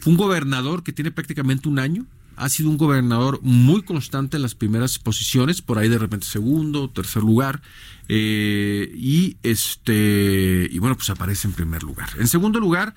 Fue 0.01 0.13
un 0.13 0.17
gobernador 0.17 0.83
que 0.83 0.93
tiene 0.93 1.11
prácticamente 1.11 1.69
un 1.69 1.79
año 1.79 2.07
ha 2.41 2.49
sido 2.49 2.71
un 2.71 2.79
gobernador 2.79 3.39
muy 3.43 3.83
constante 3.83 4.39
en 4.39 4.43
las 4.43 4.55
primeras 4.55 4.99
posiciones, 4.99 5.61
por 5.61 5.79
ahí 5.79 5.89
de 5.89 5.99
repente 5.99 6.27
segundo, 6.27 6.89
tercer 6.89 7.23
lugar, 7.23 7.61
eh, 8.09 8.91
y 8.97 9.37
este, 9.43 10.67
y 10.71 10.79
bueno, 10.79 10.97
pues 10.97 11.11
aparece 11.11 11.47
en 11.49 11.53
primer 11.53 11.83
lugar. 11.83 12.09
En 12.19 12.27
segundo 12.29 12.59
lugar, 12.59 12.95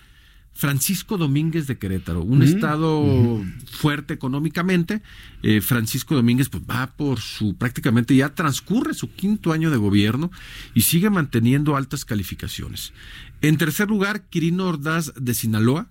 Francisco 0.54 1.18
Domínguez 1.18 1.68
de 1.68 1.78
Querétaro, 1.78 2.22
un 2.22 2.42
estado 2.42 3.44
fuerte 3.70 4.14
económicamente. 4.14 5.02
Eh, 5.42 5.60
Francisco 5.60 6.16
Domínguez 6.16 6.48
pues 6.48 6.64
va 6.64 6.88
por 6.96 7.20
su 7.20 7.56
prácticamente 7.58 8.16
ya 8.16 8.34
transcurre 8.34 8.94
su 8.94 9.12
quinto 9.12 9.52
año 9.52 9.72
de 9.72 9.78
gobierno 9.78 10.32
y 10.74 10.82
sigue 10.82 11.10
manteniendo 11.10 11.76
altas 11.76 12.06
calificaciones. 12.06 12.94
En 13.42 13.58
tercer 13.58 13.90
lugar, 13.90 14.30
Quirino 14.30 14.68
Ordaz 14.68 15.12
de 15.20 15.34
Sinaloa. 15.34 15.88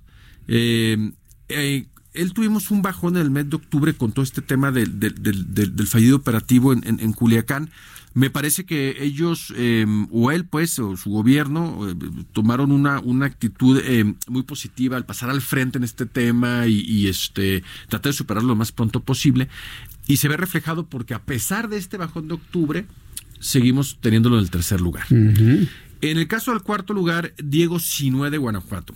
Eh, 0.48 1.10
él 2.14 2.32
tuvimos 2.32 2.70
un 2.70 2.82
bajón 2.82 3.16
en 3.16 3.22
el 3.22 3.30
mes 3.30 3.48
de 3.48 3.56
octubre 3.56 3.94
con 3.94 4.12
todo 4.12 4.22
este 4.22 4.42
tema 4.42 4.70
del, 4.70 4.98
del, 4.98 5.86
fallido 5.86 6.16
operativo 6.16 6.72
en, 6.72 6.84
en, 6.84 7.12
Culiacán. 7.12 7.70
Me 8.14 8.28
parece 8.28 8.64
que 8.64 9.02
ellos, 9.02 9.54
eh, 9.56 9.86
o 10.10 10.30
él 10.30 10.44
pues, 10.44 10.78
o 10.78 10.96
su 10.98 11.10
gobierno, 11.10 11.88
eh, 11.88 11.94
tomaron 12.32 12.70
una, 12.70 13.00
una 13.00 13.24
actitud 13.24 13.80
eh, 13.82 14.14
muy 14.28 14.42
positiva 14.42 14.98
al 14.98 15.06
pasar 15.06 15.30
al 15.30 15.40
frente 15.40 15.78
en 15.78 15.84
este 15.84 16.04
tema 16.04 16.66
y, 16.66 16.80
y, 16.80 17.08
este 17.08 17.64
tratar 17.88 18.12
de 18.12 18.16
superarlo 18.18 18.48
lo 18.48 18.56
más 18.56 18.72
pronto 18.72 19.00
posible. 19.00 19.48
Y 20.06 20.18
se 20.18 20.28
ve 20.28 20.36
reflejado 20.36 20.86
porque 20.86 21.14
a 21.14 21.22
pesar 21.22 21.70
de 21.70 21.78
este 21.78 21.96
bajón 21.96 22.28
de 22.28 22.34
octubre, 22.34 22.86
seguimos 23.40 23.98
teniéndolo 24.00 24.36
en 24.36 24.44
el 24.44 24.50
tercer 24.50 24.80
lugar. 24.80 25.06
En 25.10 25.68
el 26.18 26.28
caso 26.28 26.50
del 26.52 26.62
cuarto 26.62 26.94
lugar, 26.94 27.32
Diego 27.42 27.78
Sinue 27.78 28.30
de 28.30 28.38
Guanajuato. 28.38 28.94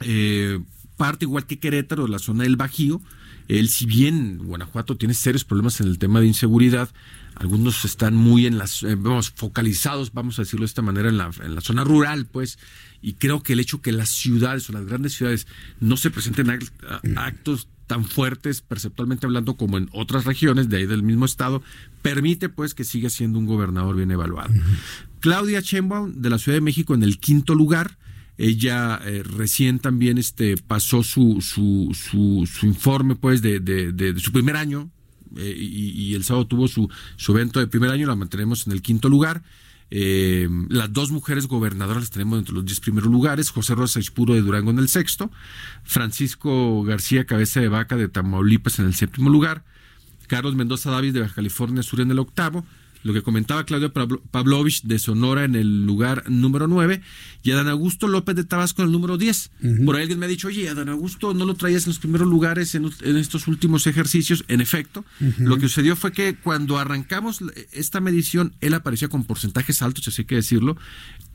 Eh, 0.00 0.58
parte, 1.00 1.24
igual 1.24 1.46
que 1.46 1.58
Querétaro, 1.58 2.06
la 2.06 2.18
zona 2.18 2.42
del 2.44 2.56
Bajío. 2.56 3.00
Él, 3.48 3.70
si 3.70 3.86
bien 3.86 4.36
Guanajuato 4.36 4.98
tiene 4.98 5.14
serios 5.14 5.46
problemas 5.46 5.80
en 5.80 5.86
el 5.86 5.98
tema 5.98 6.20
de 6.20 6.26
inseguridad, 6.26 6.90
algunos 7.36 7.86
están 7.86 8.14
muy 8.14 8.44
en 8.44 8.58
las, 8.58 8.82
eh, 8.82 8.96
vamos, 8.96 9.30
focalizados, 9.34 10.12
vamos 10.12 10.38
a 10.38 10.42
decirlo 10.42 10.64
de 10.64 10.66
esta 10.66 10.82
manera, 10.82 11.08
en 11.08 11.16
la, 11.16 11.30
en 11.42 11.54
la 11.54 11.62
zona 11.62 11.84
rural, 11.84 12.26
pues, 12.26 12.58
y 13.00 13.14
creo 13.14 13.42
que 13.42 13.54
el 13.54 13.60
hecho 13.60 13.80
que 13.80 13.92
las 13.92 14.10
ciudades 14.10 14.68
o 14.68 14.74
las 14.74 14.84
grandes 14.84 15.14
ciudades 15.14 15.46
no 15.80 15.96
se 15.96 16.10
presenten 16.10 16.50
actos 17.16 17.66
tan 17.86 18.04
fuertes 18.04 18.60
perceptualmente 18.60 19.24
hablando 19.24 19.56
como 19.56 19.78
en 19.78 19.88
otras 19.92 20.26
regiones 20.26 20.68
de 20.68 20.76
ahí 20.76 20.86
del 20.86 21.02
mismo 21.02 21.24
estado, 21.24 21.62
permite 22.02 22.50
pues 22.50 22.74
que 22.74 22.84
siga 22.84 23.08
siendo 23.08 23.38
un 23.38 23.46
gobernador 23.46 23.96
bien 23.96 24.10
evaluado. 24.10 24.52
Claudia 25.20 25.60
Sheinbaum 25.60 26.20
de 26.20 26.28
la 26.28 26.38
Ciudad 26.38 26.58
de 26.58 26.60
México 26.60 26.94
en 26.94 27.02
el 27.02 27.18
quinto 27.18 27.54
lugar, 27.54 27.96
ella 28.40 28.98
eh, 29.04 29.22
recién 29.22 29.80
también 29.80 30.16
este, 30.16 30.56
pasó 30.56 31.02
su, 31.02 31.42
su, 31.42 31.94
su, 31.94 32.66
informe 32.66 33.14
pues 33.14 33.42
de, 33.42 33.60
de, 33.60 34.18
su 34.18 34.32
primer 34.32 34.56
año 34.56 34.90
eh, 35.36 35.54
y, 35.54 36.14
el 36.14 36.24
sábado 36.24 36.46
tuvo 36.46 36.66
su, 36.66 36.88
su 37.16 37.32
evento 37.32 37.60
de 37.60 37.66
primer 37.66 37.90
año, 37.90 38.06
la 38.06 38.16
mantenemos 38.16 38.66
en 38.66 38.72
el 38.72 38.80
quinto 38.80 39.10
lugar. 39.10 39.42
Eh, 39.90 40.48
las 40.70 40.90
dos 40.90 41.10
mujeres 41.10 41.48
gobernadoras 41.48 42.04
las 42.04 42.10
tenemos 42.10 42.38
entre 42.38 42.54
los 42.54 42.64
diez 42.64 42.80
primeros 42.80 43.10
lugares, 43.10 43.50
José 43.50 43.74
Rosa 43.74 44.00
Ispuro 44.00 44.32
de 44.32 44.40
Durango 44.40 44.70
en 44.70 44.78
el 44.78 44.88
sexto, 44.88 45.30
Francisco 45.82 46.82
García 46.84 47.26
Cabeza 47.26 47.60
de 47.60 47.68
Vaca 47.68 47.96
de 47.96 48.08
Tamaulipas 48.08 48.78
en 48.78 48.86
el 48.86 48.94
séptimo 48.94 49.28
lugar, 49.28 49.64
Carlos 50.28 50.54
Mendoza 50.54 50.90
David 50.90 51.12
de 51.12 51.20
Baja 51.20 51.34
California 51.34 51.82
Sur 51.82 52.00
en 52.00 52.10
el 52.10 52.20
octavo, 52.20 52.64
lo 53.02 53.12
que 53.12 53.22
comentaba 53.22 53.64
Claudio 53.64 53.92
Pavlovich 53.92 54.82
de 54.82 54.98
Sonora 54.98 55.44
en 55.44 55.54
el 55.54 55.86
lugar 55.86 56.28
número 56.28 56.66
9 56.66 57.00
y 57.42 57.50
Adán 57.52 57.68
Augusto 57.68 58.08
López 58.08 58.36
de 58.36 58.44
Tabasco 58.44 58.82
en 58.82 58.86
el 58.88 58.92
número 58.92 59.16
10. 59.16 59.50
Por 59.84 59.96
ahí 59.96 60.02
alguien 60.02 60.18
me 60.18 60.26
ha 60.26 60.28
dicho, 60.28 60.48
oye, 60.48 60.68
Adán 60.68 60.88
Augusto 60.88 61.32
no 61.34 61.44
lo 61.44 61.54
traías 61.54 61.84
en 61.84 61.90
los 61.90 61.98
primeros 61.98 62.28
lugares 62.28 62.74
en, 62.74 62.90
estos 63.16 63.46
últimos 63.48 63.86
ejercicios. 63.86 64.44
En 64.48 64.60
efecto, 64.60 65.04
lo 65.38 65.56
que 65.56 65.62
sucedió 65.62 65.96
fue 65.96 66.12
que 66.12 66.36
cuando 66.36 66.78
arrancamos 66.78 67.40
esta 67.72 68.00
medición, 68.00 68.54
él 68.60 68.74
aparecía 68.74 69.08
con 69.08 69.24
porcentajes 69.24 69.82
altos, 69.82 70.08
así 70.08 70.22
hay 70.22 70.26
que 70.26 70.36
decirlo, 70.36 70.76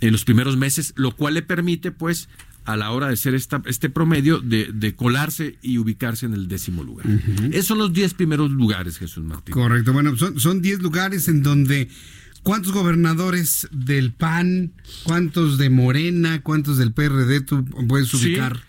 en 0.02 0.12
los 0.12 0.26
primeros 0.26 0.58
meses, 0.58 0.94
lo 0.96 1.16
cual 1.16 1.34
le 1.36 1.42
permite, 1.42 1.92
pues, 1.92 2.30
a 2.66 2.76
la 2.76 2.92
hora 2.92 3.08
de 3.08 3.18
ser 3.18 3.36
esta, 3.36 3.62
este 3.66 3.90
promedio 3.90 4.40
de, 4.40 4.96
colarse 4.96 5.58
y 5.62 5.78
ubicarse 5.78 6.26
en 6.26 6.34
el 6.34 6.48
décimo 6.48 6.84
lugar. 6.84 7.06
Esos 7.52 7.68
son 7.68 7.78
los 7.78 7.94
10 7.94 8.14
primeros 8.16 8.52
lugares, 8.52 8.98
Jesús 8.98 9.24
Martín. 9.24 9.54
Correcto, 9.54 9.94
bueno, 9.94 10.18
son, 10.18 10.40
son 10.40 10.62
10 10.62 10.82
lugares 10.82 11.28
en 11.28 11.44
donde 11.44 11.90
¿Cuántos 12.46 12.74
gobernadores 12.74 13.68
del 13.72 14.14
PAN, 14.14 14.74
cuántos 15.02 15.58
de 15.58 15.72
Morena, 15.72 16.44
cuántos 16.44 16.78
del 16.78 16.94
PRD 16.94 17.42
tú 17.42 17.66
puedes 17.88 18.14
ubicar? 18.14 18.62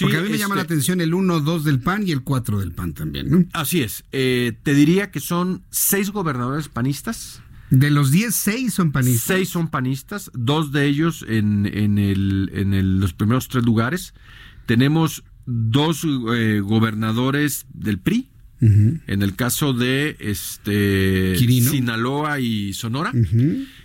Porque 0.00 0.16
a 0.16 0.20
mí 0.20 0.28
me 0.28 0.38
llama 0.38 0.54
la 0.54 0.60
este 0.60 0.74
atención 0.74 1.00
el 1.00 1.12
1, 1.12 1.40
2 1.40 1.64
del 1.64 1.80
PAN 1.80 2.06
y 2.06 2.12
el 2.12 2.22
4 2.22 2.60
del 2.60 2.70
PAN 2.70 2.94
también, 2.94 3.28
¿no? 3.28 3.44
Así 3.52 3.82
es. 3.82 4.04
Eh, 4.12 4.56
te 4.62 4.74
diría 4.74 5.10
que 5.10 5.18
son 5.18 5.64
seis 5.70 6.10
gobernadores 6.10 6.68
panistas. 6.68 7.42
De 7.70 7.90
los 7.90 8.10
10, 8.10 8.34
6 8.34 8.74
son 8.74 8.92
panistas. 8.92 9.36
6 9.36 9.48
son 9.48 9.68
panistas, 9.68 10.30
dos 10.34 10.72
de 10.72 10.86
ellos 10.86 11.24
en, 11.28 11.66
en, 11.66 11.98
el, 11.98 12.50
en 12.54 12.74
el, 12.74 13.00
los 13.00 13.12
primeros 13.12 13.48
tres 13.48 13.64
lugares. 13.64 14.14
Tenemos 14.66 15.24
dos 15.46 16.04
eh, 16.04 16.60
gobernadores 16.60 17.66
del 17.72 17.98
PRI, 17.98 18.28
en 18.58 19.02
el 19.06 19.36
caso 19.36 19.74
de 19.74 20.16
este 20.18 21.36
Sinaloa 21.36 22.40
y 22.40 22.72
Sonora. 22.72 23.12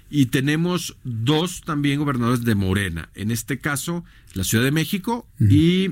Y 0.10 0.28
tenemos 0.28 0.98
dos 1.04 1.62
también 1.62 2.00
gobernadores 2.00 2.44
de 2.46 2.56
Morena. 2.56 3.10
En 3.16 3.32
este 3.32 3.60
caso, 3.60 4.04
la 4.34 4.44
Ciudad 4.44 4.64
de 4.64 4.72
México 4.72 5.28
y 5.40 5.92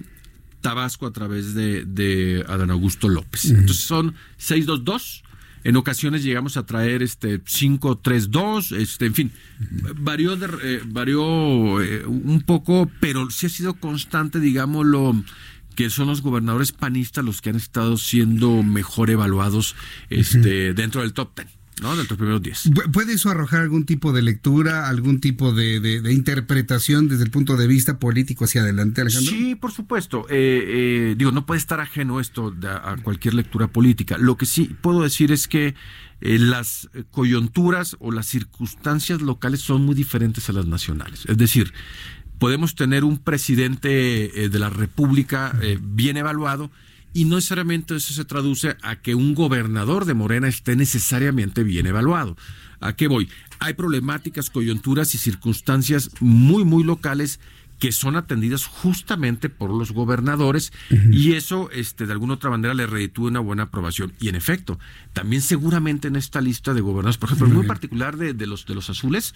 Tabasco 0.61 1.07
a 1.07 1.13
través 1.13 1.53
de, 1.53 1.85
de 1.85 2.43
Adán 2.47 2.71
Augusto 2.71 3.09
López. 3.09 3.45
Entonces 3.45 3.83
son 3.83 4.15
622. 4.37 5.23
En 5.63 5.75
ocasiones 5.75 6.23
llegamos 6.23 6.57
a 6.57 6.65
traer 6.65 7.03
este 7.03 7.41
532, 7.41 8.71
este, 8.71 9.05
en 9.07 9.13
fin, 9.13 9.31
varió, 9.97 10.35
de, 10.35 10.47
eh, 10.63 10.81
varió 10.85 11.81
eh, 11.81 12.05
un 12.05 12.41
poco, 12.45 12.89
pero 12.99 13.29
sí 13.29 13.47
ha 13.47 13.49
sido 13.49 13.73
constante, 13.73 14.39
digámoslo, 14.39 15.23
que 15.75 15.89
son 15.89 16.07
los 16.07 16.21
gobernadores 16.21 16.71
panistas 16.71 17.23
los 17.23 17.41
que 17.41 17.49
han 17.49 17.55
estado 17.55 17.97
siendo 17.97 18.63
mejor 18.63 19.09
evaluados 19.09 19.75
este, 20.09 20.73
dentro 20.73 21.01
del 21.01 21.13
top 21.13 21.35
ten. 21.35 21.58
¿No? 21.81 21.95
De 21.95 22.03
los 22.03 22.07
primeros 22.07 22.41
10. 22.41 22.71
¿Puede 22.91 23.13
eso 23.13 23.29
arrojar 23.29 23.61
algún 23.61 23.85
tipo 23.85 24.11
de 24.13 24.21
lectura, 24.21 24.87
algún 24.87 25.19
tipo 25.19 25.53
de, 25.53 26.01
interpretación 26.11 27.07
desde 27.07 27.23
el 27.23 27.31
punto 27.31 27.57
de 27.57 27.67
vista 27.67 27.99
político 27.99 28.45
hacia 28.45 28.61
adelante, 28.61 29.01
Alejandro? 29.01 29.31
Sí, 29.31 29.55
por 29.55 29.71
supuesto. 29.71 30.25
Eh, 30.29 30.63
eh, 31.11 31.15
digo, 31.17 31.31
no 31.31 31.45
puede 31.45 31.59
estar 31.59 31.79
ajeno 31.79 32.19
esto 32.19 32.55
a, 32.83 32.97
cualquier 32.97 33.33
lectura 33.33 33.67
política. 33.67 34.17
Lo 34.17 34.37
que 34.37 34.45
sí 34.45 34.75
puedo 34.81 35.03
decir 35.03 35.31
es 35.31 35.47
que 35.47 35.75
eh, 36.21 36.39
las 36.39 36.89
coyunturas 37.11 37.95
o 37.99 38.11
las 38.11 38.25
circunstancias 38.25 39.21
locales 39.21 39.61
son 39.61 39.85
muy 39.85 39.95
diferentes 39.95 40.49
a 40.49 40.53
las 40.53 40.65
nacionales. 40.65 41.25
Es 41.27 41.37
decir, 41.37 41.73
podemos 42.37 42.75
tener 42.75 43.03
un 43.03 43.17
presidente 43.17 43.89
de 43.89 44.59
la 44.59 44.69
República 44.69 45.59
bien 45.81 46.17
evaluado 46.17 46.71
y 47.13 47.25
no 47.25 47.35
necesariamente 47.35 47.95
eso 47.95 48.13
se 48.13 48.25
traduce 48.25 48.77
a 48.81 48.97
que 48.97 49.15
un 49.15 49.35
gobernador 49.35 50.05
de 50.05 50.13
Morena 50.13 50.47
esté 50.47 50.75
necesariamente 50.75 51.63
bien 51.63 51.87
evaluado. 51.87 52.37
¿A 52.79 52.93
qué 52.95 53.07
voy? 53.07 53.29
Hay 53.59 53.73
problemáticas, 53.73 54.49
coyunturas 54.49 55.13
y 55.15 55.17
circunstancias 55.17 56.11
muy, 56.19 56.63
muy 56.63 56.83
locales 56.83 57.39
que 57.79 57.91
son 57.93 58.17
atendidas 58.17 58.65
justamente 58.65 59.49
por 59.49 59.69
los 59.69 59.93
gobernadores 59.93 60.73
y 61.11 61.33
eso 61.33 61.69
este 61.71 62.05
de 62.05 62.11
alguna 62.11 62.33
otra 62.33 62.49
manera 62.49 62.73
le 62.73 62.85
reditúa 62.85 63.29
una 63.29 63.39
buena 63.39 63.63
aprobación 63.63 64.11
y 64.19 64.27
en 64.27 64.35
efecto 64.35 64.77
también 65.13 65.41
seguramente 65.41 66.09
en 66.09 66.17
esta 66.17 66.41
lista 66.41 66.73
de 66.73 66.81
gobernadores 66.81 67.17
por 67.17 67.29
ejemplo 67.29 67.47
muy 67.47 67.65
particular 67.65 68.17
de, 68.17 68.33
de 68.33 68.47
los 68.47 68.65
de 68.65 68.75
los 68.75 68.89
azules 68.89 69.33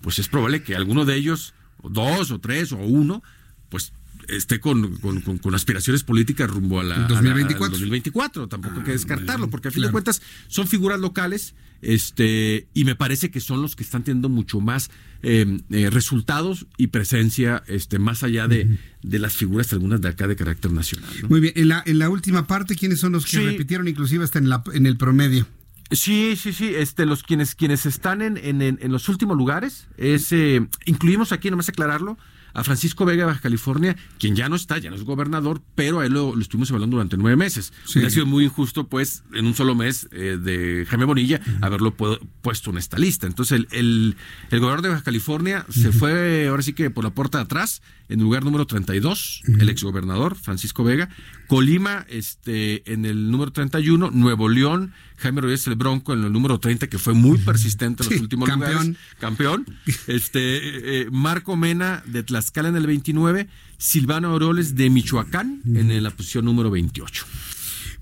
pues 0.00 0.18
es 0.18 0.26
probable 0.26 0.64
que 0.64 0.74
alguno 0.74 1.04
de 1.04 1.14
ellos 1.14 1.54
dos 1.82 2.30
o 2.30 2.38
tres 2.38 2.72
o 2.72 2.78
uno, 2.78 3.22
pues 3.68 3.92
esté 4.28 4.60
con, 4.60 4.96
con, 4.96 5.54
aspiraciones 5.54 6.02
políticas 6.04 6.50
rumbo 6.50 6.80
a 6.80 6.84
la 6.84 6.98
2024. 7.06 7.70
2024. 7.70 8.48
Tampoco 8.48 8.76
hay 8.78 8.84
que 8.84 8.90
ah, 8.90 8.94
descartarlo, 8.94 9.50
porque 9.50 9.68
a 9.68 9.70
fin 9.70 9.82
de 9.82 9.90
cuentas 9.90 10.22
son 10.48 10.66
figuras 10.66 11.00
locales 11.00 11.54
este 11.82 12.66
y 12.72 12.84
me 12.84 12.94
parece 12.94 13.30
que 13.30 13.40
son 13.40 13.60
los 13.60 13.76
que 13.76 13.82
están 13.82 14.04
teniendo 14.04 14.28
mucho 14.28 14.60
más 14.60 14.90
em, 15.22 15.60
eh, 15.70 15.90
resultados 15.90 16.66
y 16.78 16.86
presencia 16.88 17.62
este 17.66 17.98
más 17.98 18.22
allá 18.22 18.48
de, 18.48 18.78
de, 19.02 19.18
las 19.18 19.34
figuras 19.34 19.72
algunas 19.72 20.00
de 20.00 20.08
acá 20.08 20.26
de 20.26 20.36
carácter 20.36 20.72
nacional. 20.72 21.10
Muy 21.28 21.40
bien, 21.40 21.52
en 21.56 21.68
la, 21.68 21.82
en 21.84 21.98
la 21.98 22.08
última 22.08 22.46
parte, 22.46 22.74
¿quiénes 22.74 23.00
son 23.00 23.12
los 23.12 23.26
que 23.26 23.40
repitieron 23.40 23.86
inclusive 23.88 24.24
hasta 24.24 24.38
en, 24.38 24.48
la, 24.48 24.62
en 24.72 24.86
el 24.86 24.96
promedio? 24.96 25.46
Sí, 25.90 26.36
sí, 26.36 26.52
sí. 26.52 26.72
Este, 26.74 27.06
los 27.06 27.22
quienes, 27.22 27.54
quienes 27.54 27.86
están 27.86 28.22
en, 28.22 28.38
en, 28.38 28.62
en 28.62 28.92
los 28.92 29.08
últimos 29.08 29.36
lugares, 29.36 29.86
es, 29.96 30.32
eh, 30.32 30.66
incluimos 30.86 31.32
aquí, 31.32 31.50
nomás 31.50 31.68
aclararlo, 31.68 32.18
a 32.54 32.64
Francisco 32.64 33.04
Vega 33.04 33.22
de 33.22 33.26
Baja 33.26 33.40
California, 33.40 33.96
quien 34.18 34.36
ya 34.36 34.48
no 34.48 34.56
está, 34.56 34.78
ya 34.78 34.90
no 34.90 34.96
es 34.96 35.02
gobernador, 35.02 35.60
pero 35.74 36.00
a 36.00 36.06
él 36.06 36.12
lo, 36.12 36.38
estuvimos 36.40 36.70
evaluando 36.70 36.96
durante 36.96 37.16
nueve 37.16 37.36
meses. 37.36 37.72
Ha 37.84 38.10
sido 38.10 38.26
muy 38.26 38.44
injusto, 38.44 38.88
pues, 38.88 39.24
en 39.34 39.46
un 39.46 39.54
solo 39.54 39.74
mes 39.74 40.08
eh, 40.12 40.38
de 40.40 40.86
Jaime 40.88 41.04
Bonilla, 41.04 41.40
haberlo 41.60 41.94
puesto 41.94 42.70
en 42.70 42.78
esta 42.78 42.98
lista. 42.98 43.26
Entonces, 43.26 43.58
el, 43.58 43.68
el, 43.72 44.16
el 44.50 44.60
gobernador 44.60 44.82
de 44.82 44.88
Baja 44.90 45.02
California 45.02 45.66
se 45.68 45.92
fue, 45.92 46.48
ahora 46.48 46.62
sí 46.62 46.72
que 46.72 46.90
por 46.90 47.04
la 47.04 47.10
puerta 47.10 47.38
de 47.38 47.44
atrás, 47.44 47.82
en 48.08 48.20
el 48.20 48.24
lugar 48.24 48.44
número 48.44 48.66
32, 48.66 49.42
el 49.58 49.68
exgobernador 49.68 50.36
Francisco 50.36 50.84
Vega. 50.84 51.08
Colima, 51.48 52.06
este, 52.08 52.90
en 52.92 53.04
el 53.04 53.30
número 53.30 53.52
31, 53.52 54.10
Nuevo 54.10 54.48
León, 54.48 54.92
Jaime 55.18 55.40
Rodríguez 55.40 55.66
el 55.66 55.76
Bronco 55.76 56.12
en 56.12 56.24
el 56.24 56.32
número 56.32 56.58
30, 56.58 56.88
que 56.88 56.98
fue 56.98 57.14
muy 57.14 57.38
persistente 57.38 58.02
en 58.02 58.10
los 58.10 58.20
últimos 58.20 58.48
campeón. 58.48 58.72
lugares. 58.72 58.96
Campeón. 59.18 59.66
Este, 60.06 60.56
eh, 60.56 61.02
eh, 61.02 61.08
Marco 61.10 61.56
Mena 61.56 62.02
de 62.06 62.22
Tlaxcala 62.22 62.68
en 62.68 62.76
el 62.76 62.86
29, 62.86 63.48
Silvano 63.78 64.34
Oroles 64.34 64.74
de 64.74 64.90
Michoacán 64.90 65.62
en 65.64 66.02
la 66.02 66.10
posición 66.10 66.44
número 66.44 66.70
28. 66.70 67.24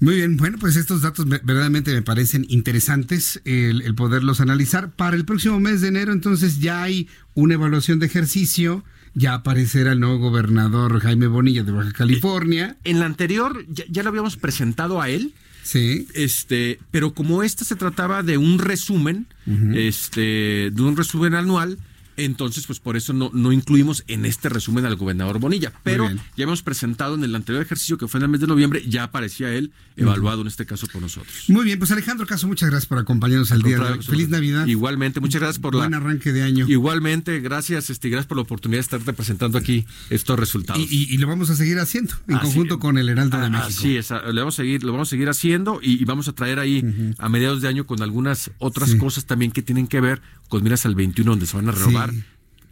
Muy 0.01 0.17
bien, 0.17 0.37
bueno, 0.37 0.59
pues 0.59 0.75
estos 0.77 1.03
datos 1.03 1.29
verdaderamente 1.29 1.93
me 1.93 2.03
parecen 2.03 2.45
interesantes 2.49 3.41
el, 3.45 3.83
el, 3.83 3.95
poderlos 3.95 4.41
analizar. 4.41 4.91
Para 4.91 5.17
el 5.17 5.25
próximo 5.25 5.61
mes 5.61 5.81
de 5.81 5.89
enero, 5.89 6.13
entonces 6.13 6.59
ya 6.59 6.83
hay 6.83 7.09
una 7.35 7.55
evaluación 7.55 8.01
de 8.01 8.07
ejercicio 8.07 8.83
ya 9.15 9.35
aparecerá 9.35 9.93
el 9.93 10.01
nuevo 10.01 10.19
gobernador 10.19 11.01
Jaime 11.01 11.27
Bonilla 11.27 11.63
de 11.63 11.73
Baja 11.73 11.93
California. 11.93 12.77
En 12.85 12.99
la 12.99 13.07
anterior 13.07 13.65
ya, 13.69 14.03
lo 14.03 14.09
habíamos 14.09 14.37
presentado 14.37 15.03
a 15.03 15.11
él. 15.11 15.35
Sí. 15.63 16.09
Este, 16.15 16.79
pero 16.91 17.15
como 17.15 17.43
esta 17.43 17.65
se 17.65 17.77
trataba 17.77 18.23
de 18.23 18.39
un 18.39 18.59
resumen, 18.59 19.27
este, 19.75 20.71
de 20.71 20.83
un 20.83 20.97
resumen 20.97 21.35
anual, 21.35 21.79
entonces, 22.17 22.67
pues 22.67 22.81
por 22.81 22.97
eso 22.97 23.13
no, 23.13 23.31
no 23.33 23.53
incluimos 23.53 24.05
en 24.07 24.25
este 24.25 24.49
resumen 24.49 24.85
al 24.85 24.97
gobernador 24.97 25.39
Bonilla. 25.39 25.73
Pero 25.83 26.11
ya 26.37 26.45
hemos 26.45 26.63
presentado 26.63 27.15
en 27.15 27.25
el 27.25 27.35
anterior 27.35 27.63
ejercicio, 27.63 27.99
que 27.99 28.09
fue 28.09 28.19
en 28.19 28.25
el 28.25 28.29
mes 28.31 28.41
de 28.41 28.47
noviembre, 28.47 28.83
ya 28.87 29.05
aparecía 29.05 29.53
él 29.53 29.73
evaluado 29.97 30.43
en 30.43 30.49
este 30.49 30.67
caso 30.67 30.87
por 30.87 31.03
nosotros. 31.03 31.45
Muy 31.49 31.65
bien, 31.65 31.79
pues 31.79 31.91
Alejandro 31.91 32.27
Caso, 32.27 32.47
muchas 32.47 32.71
gracias 32.71 32.89
por 32.89 32.99
acompañarnos 32.99 33.53
al, 33.53 33.63
día 33.63 33.79
de 33.79 33.93
hoy. 33.93 34.03
Feliz 34.03 34.29
Navidad. 34.29 34.67
Igualmente, 34.67 35.21
muchas 35.21 35.41
gracias 35.41 35.61
por 35.61 35.73
Buen 35.75 35.95
arranque 35.95 36.33
de 36.33 36.43
año. 36.43 36.67
Igualmente, 36.69 37.41
gracias, 37.41 37.91
este, 37.91 38.09
gracias 38.09 38.27
por 38.27 38.37
la 38.37 38.43
oportunidad 38.43 38.79
de 38.79 38.97
estar 38.97 39.15
presentando 39.15 39.59
aquí 39.59 39.87
estos 40.11 40.39
resultados. 40.39 40.83
Y, 40.91 41.17
lo 41.19 41.29
vamos 41.29 41.51
a 41.51 41.57
seguir 41.57 41.79
haciendo 41.79 42.15
en 42.27 42.39
conjunto 42.39 42.79
con 42.79 42.99
el 42.99 43.09
Heraldo 43.09 43.39
de 43.39 43.51
México. 43.51 43.69
Así 43.69 43.97
es, 43.97 44.11
le 44.11 44.41
vamos 44.41 44.55
a 44.55 44.57
seguir, 44.57 44.83
lo 44.83 44.93
vamos 44.93 45.09
a 45.09 45.11
seguir 45.11 45.29
haciendo 45.29 45.81
y, 45.83 46.05
vamos 46.05 46.29
a 46.29 46.33
traer 46.33 46.59
ahí 46.59 47.15
a 47.19 47.29
mediados 47.29 47.63
de 47.63 47.69
año 47.69 47.87
con 47.87 48.03
algunas 48.03 48.51
otras 48.59 48.95
cosas 48.97 49.25
también 49.25 49.53
que 49.53 49.63
tienen 49.63 49.87
que 49.87 50.01
ver 50.01 50.21
con 50.53 50.63
miras 50.63 50.85
al 50.85 50.95
21 50.95 51.31
donde 51.31 51.47
se 51.47 51.57
van 51.57 51.71
a 51.71 51.73
renovar. 51.73 52.13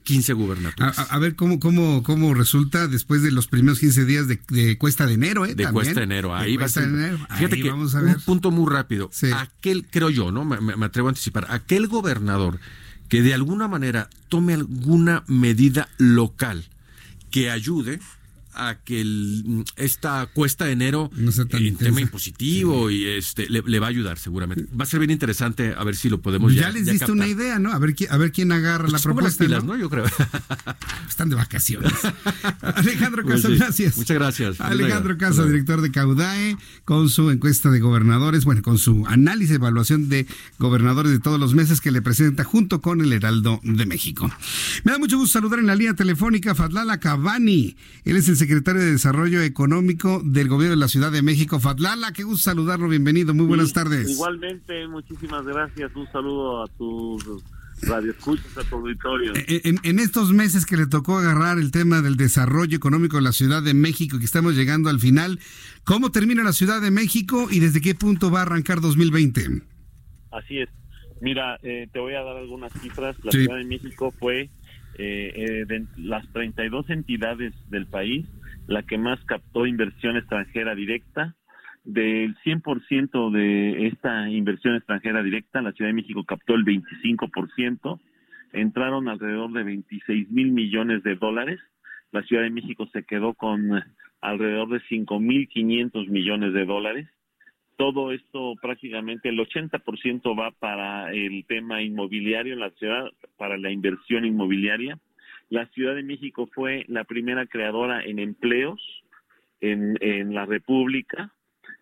15 0.02 0.34
gubernaturas. 0.34 0.98
A, 0.98 1.18
ver 1.18 1.34
cómo, 1.34 1.58
cómo, 1.58 2.02
cómo 2.02 2.34
resulta 2.34 2.88
después 2.88 3.22
de 3.22 3.30
los 3.30 3.46
primeros 3.46 3.78
15 3.78 4.04
días 4.04 4.26
de, 4.28 4.76
cuesta 4.76 5.06
de 5.06 5.14
enero, 5.14 5.46
¿eh? 5.46 5.54
De 5.54 5.66
cuesta 5.70 6.00
de 6.00 6.04
enero, 6.04 6.36
ahí 6.36 6.58
va 6.58 6.66
a 6.66 6.68
ser. 6.68 6.90
Fíjate 7.38 7.62
que 7.62 7.70
vamos 7.70 7.94
a 7.94 8.02
ver. 8.02 8.16
un 8.16 8.22
punto 8.22 8.50
muy 8.50 8.70
rápido. 8.70 9.10
Aquel, 9.34 9.86
creo 9.90 10.10
yo, 10.10 10.30
¿no? 10.30 10.44
Me, 10.44 10.84
atrevo 10.84 11.08
a 11.08 11.12
anticipar, 11.12 11.46
aquel 11.48 11.86
gobernador 11.86 12.60
que 13.08 13.22
de 13.22 13.32
alguna 13.32 13.66
manera 13.66 14.10
tome 14.28 14.52
alguna 14.52 15.24
medida 15.26 15.88
local 15.96 16.68
que 17.30 17.50
ayude 17.50 18.00
a 18.54 18.76
que 18.84 19.04
esta 19.76 20.26
cuesta 20.32 20.64
de 20.64 20.72
enero 20.72 21.10
no 21.14 21.32
sea 21.32 21.44
en 21.52 21.76
tema 21.76 22.00
impositivo 22.00 22.90
y 22.90 23.06
este 23.06 23.48
le, 23.48 23.78
va 23.78 23.86
a 23.86 23.90
ayudar 23.90 24.18
seguramente. 24.18 24.66
Va 24.74 24.84
a 24.84 24.86
ser 24.86 25.00
bien 25.00 25.10
interesante 25.10 25.74
a 25.76 25.84
ver 25.84 25.96
si 25.96 26.08
lo 26.08 26.20
podemos 26.20 26.54
ya. 26.54 26.62
Ya 26.62 26.70
les 26.70 26.86
diste 26.86 27.10
una 27.12 27.26
idea, 27.26 27.58
¿no? 27.58 27.72
A 27.72 27.78
ver, 27.78 27.94
a 28.08 28.16
ver 28.16 28.32
quién 28.32 28.52
agarra 28.52 28.84
pues 28.84 28.92
la 28.92 28.98
propuesta. 28.98 29.46
¿no? 29.60 29.76
Yo 29.76 29.88
creo. 29.88 30.04
Están 31.08 31.28
de 31.30 31.36
vacaciones. 31.36 31.92
Alejandro 32.60 33.24
Casa, 33.24 33.48
gracias. 33.48 33.96
Muchas 33.96 34.16
gracias. 34.16 34.60
Alejandro 34.60 35.16
Casa, 35.18 35.44
director 35.44 35.80
de 35.80 35.90
Caudae, 35.90 36.56
con 36.84 37.08
su 37.08 37.30
encuesta 37.30 37.70
de 37.70 37.80
gobernadores, 37.80 38.44
bueno, 38.44 38.62
con 38.62 38.78
su 38.78 39.06
análisis, 39.06 39.56
evaluación 39.56 40.08
de 40.08 40.26
gobernadores 40.58 41.12
de 41.12 41.18
todos 41.18 41.38
los 41.38 41.54
meses 41.54 41.80
que 41.80 41.90
le 41.90 42.02
presenta 42.02 42.44
junto 42.44 42.80
con 42.80 43.00
el 43.00 43.12
Heraldo 43.12 43.60
de 43.62 43.86
México. 43.86 44.30
Me 44.84 44.92
da 44.92 44.98
mucho 44.98 45.18
gusto 45.18 45.38
saludar 45.38 45.58
en 45.58 45.66
la 45.66 45.74
línea 45.74 45.94
telefónica 45.94 46.54
Fadlala 46.54 46.98
Cabani. 46.98 47.76
Él 48.04 48.16
es 48.16 48.28
el 48.28 48.36
secretario 48.40 48.80
de 48.80 48.92
Desarrollo 48.92 49.42
Económico 49.42 50.22
del 50.24 50.48
Gobierno 50.48 50.74
de 50.74 50.80
la 50.80 50.88
Ciudad 50.88 51.12
de 51.12 51.20
México. 51.20 51.60
Fatlala, 51.60 52.12
qué 52.14 52.22
gusto 52.22 52.50
saludarlo, 52.50 52.88
bienvenido, 52.88 53.34
muy 53.34 53.44
buenas 53.44 53.74
tardes. 53.74 54.08
Igualmente, 54.08 54.88
muchísimas 54.88 55.44
gracias, 55.44 55.94
un 55.94 56.10
saludo 56.10 56.64
a 56.64 56.66
tus 56.68 57.22
Radio 57.82 58.12
Escuchas 58.12 58.56
a 58.56 58.64
tu 58.64 58.76
auditorio. 58.76 59.34
Eh, 59.36 59.60
en, 59.64 59.78
en, 59.82 59.98
estos 59.98 60.32
meses 60.32 60.64
que 60.64 60.78
le 60.78 60.86
tocó 60.86 61.18
agarrar 61.18 61.58
el 61.58 61.70
tema 61.70 62.00
del 62.00 62.16
desarrollo 62.16 62.74
económico 62.74 63.18
de 63.18 63.22
la 63.22 63.32
Ciudad 63.32 63.62
de 63.62 63.74
México, 63.74 64.18
que 64.18 64.24
estamos 64.24 64.54
llegando 64.54 64.88
al 64.88 65.00
final, 65.00 65.38
¿cómo 65.84 66.10
termina 66.10 66.42
la 66.42 66.54
Ciudad 66.54 66.80
de 66.80 66.90
México 66.90 67.48
y 67.50 67.60
desde 67.60 67.82
qué 67.82 67.94
punto 67.94 68.30
va 68.30 68.38
a 68.38 68.42
arrancar 68.42 68.80
2020? 68.80 69.62
Así 70.30 70.60
es. 70.60 70.70
Mira, 71.20 71.58
eh, 71.62 71.88
te 71.92 71.98
voy 71.98 72.14
a 72.14 72.22
dar 72.22 72.38
algunas 72.38 72.72
cifras. 72.80 73.16
La 73.22 73.32
Ciudad 73.32 73.56
de 73.56 73.64
México 73.64 74.14
fue 74.18 74.48
eh, 74.94 75.64
de 75.66 75.86
las 75.96 76.30
32 76.32 76.90
entidades 76.90 77.54
del 77.68 77.86
país 77.86 78.26
la 78.70 78.84
que 78.84 78.98
más 78.98 79.22
captó 79.24 79.66
inversión 79.66 80.16
extranjera 80.16 80.74
directa. 80.74 81.34
Del 81.82 82.36
100% 82.44 83.30
de 83.32 83.86
esta 83.88 84.28
inversión 84.28 84.76
extranjera 84.76 85.22
directa, 85.22 85.62
la 85.62 85.72
Ciudad 85.72 85.88
de 85.88 85.94
México 85.94 86.24
captó 86.24 86.54
el 86.54 86.64
25%, 86.64 87.98
entraron 88.52 89.08
alrededor 89.08 89.52
de 89.52 89.64
26 89.64 90.30
mil 90.30 90.52
millones 90.52 91.02
de 91.02 91.16
dólares, 91.16 91.58
la 92.12 92.22
Ciudad 92.22 92.42
de 92.42 92.50
México 92.50 92.86
se 92.92 93.04
quedó 93.04 93.34
con 93.34 93.82
alrededor 94.20 94.68
de 94.68 94.80
5.500 94.82 96.08
millones 96.08 96.52
de 96.52 96.66
dólares. 96.66 97.08
Todo 97.80 98.12
esto 98.12 98.56
prácticamente 98.60 99.30
el 99.30 99.38
80% 99.38 100.38
va 100.38 100.50
para 100.50 101.14
el 101.14 101.46
tema 101.46 101.80
inmobiliario 101.80 102.52
en 102.52 102.60
la 102.60 102.68
ciudad, 102.72 103.06
para 103.38 103.56
la 103.56 103.70
inversión 103.70 104.26
inmobiliaria. 104.26 104.98
La 105.48 105.64
Ciudad 105.68 105.94
de 105.94 106.02
México 106.02 106.46
fue 106.54 106.84
la 106.88 107.04
primera 107.04 107.46
creadora 107.46 108.04
en 108.04 108.18
empleos 108.18 108.78
en, 109.62 110.34
la 110.34 110.44
República 110.44 111.32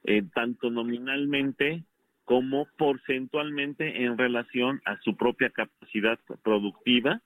eh, 0.04 0.22
tanto 0.32 0.70
nominalmente 0.70 1.82
como 2.24 2.68
porcentualmente 2.76 4.04
en 4.04 4.16
relación 4.16 4.80
a 4.84 5.00
su 5.00 5.16
propia 5.16 5.50
capacidad 5.50 6.20
productiva 6.44 7.22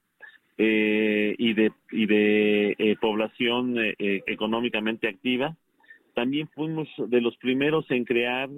eh, 0.57 1.35
y 1.37 1.53
de, 1.53 1.73
y 1.91 2.07
de 2.07 2.75
eh, 2.79 2.97
población 2.99 3.77
económicamente 3.99 5.09
activa. 5.09 5.59
También 6.15 6.49
fuimos 6.55 6.89
de 7.09 7.21
los 7.21 7.37
primeros 7.39 7.91
en 7.91 8.05
crear 8.05 8.49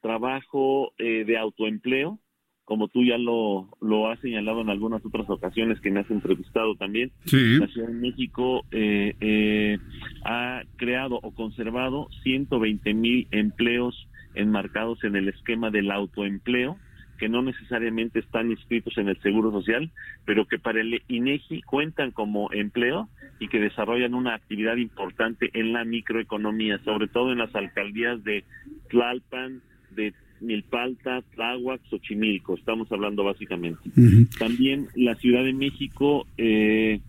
trabajo 0.00 0.92
de 0.98 1.38
autoempleo, 1.38 2.18
como 2.64 2.88
tú 2.88 3.04
ya 3.04 3.18
lo, 3.18 3.68
lo 3.80 4.08
has 4.08 4.20
señalado 4.20 4.60
en 4.60 4.70
algunas 4.70 5.04
otras 5.04 5.28
ocasiones 5.28 5.80
que 5.80 5.90
me 5.90 6.00
has 6.00 6.10
entrevistado 6.10 6.76
también, 6.76 7.10
la 7.24 7.66
Ciudad 7.66 7.88
de 7.88 7.94
México 7.94 8.64
eh, 8.70 9.14
eh, 9.20 9.78
ha 10.24 10.62
creado 10.76 11.18
o 11.22 11.34
conservado 11.34 12.08
120 12.22 12.94
mil 12.94 13.28
empleos 13.30 14.08
enmarcados 14.34 15.02
en 15.04 15.16
el 15.16 15.28
esquema 15.28 15.70
del 15.70 15.90
autoempleo, 15.90 16.78
que 17.18 17.28
no 17.28 17.42
necesariamente 17.42 18.20
están 18.20 18.50
inscritos 18.50 18.96
en 18.96 19.08
el 19.08 19.20
Seguro 19.20 19.50
Social, 19.50 19.90
pero 20.24 20.46
que 20.46 20.58
para 20.58 20.80
el 20.80 21.02
INEGI 21.08 21.62
cuentan 21.62 22.10
como 22.10 22.50
empleo 22.52 23.08
y 23.42 23.48
que 23.48 23.58
desarrollan 23.58 24.14
una 24.14 24.36
actividad 24.36 24.76
importante 24.76 25.50
en 25.52 25.72
la 25.72 25.84
microeconomía, 25.84 26.78
sobre 26.84 27.08
todo 27.08 27.32
en 27.32 27.38
las 27.38 27.52
alcaldías 27.56 28.22
de 28.22 28.44
Tlalpan, 28.88 29.60
de 29.90 30.14
Milpalta, 30.40 31.22
Tláhuac, 31.34 31.80
Xochimilco, 31.90 32.54
estamos 32.54 32.90
hablando 32.92 33.24
básicamente. 33.24 33.90
También 34.38 34.86
la 34.94 35.16
Ciudad 35.16 35.42
de 35.42 35.54
México 35.54 36.24
eh, 36.36 37.00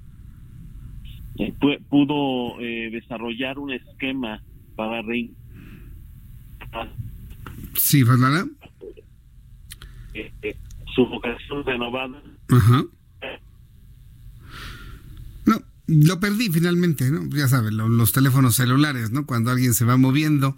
eh, 1.38 1.54
pudo 1.88 2.60
eh, 2.60 2.90
desarrollar 2.92 3.60
un 3.60 3.72
esquema 3.72 4.42
para 4.76 5.04
re 5.04 5.30
Sí, 7.76 8.04
Fernanda. 8.04 8.48
su 10.96 11.06
vocación 11.06 11.64
renovada. 11.64 12.24
Ajá. 12.50 12.86
Lo 15.88 16.20
perdí 16.20 16.50
finalmente, 16.50 17.10
¿no? 17.12 17.28
Ya 17.36 17.48
saben, 17.48 17.78
los 17.78 18.12
teléfonos 18.12 18.56
celulares, 18.56 19.12
¿no? 19.12 19.26
Cuando 19.26 19.52
alguien 19.52 19.74
se 19.74 19.86
va 19.86 19.98
moviendo 19.98 20.58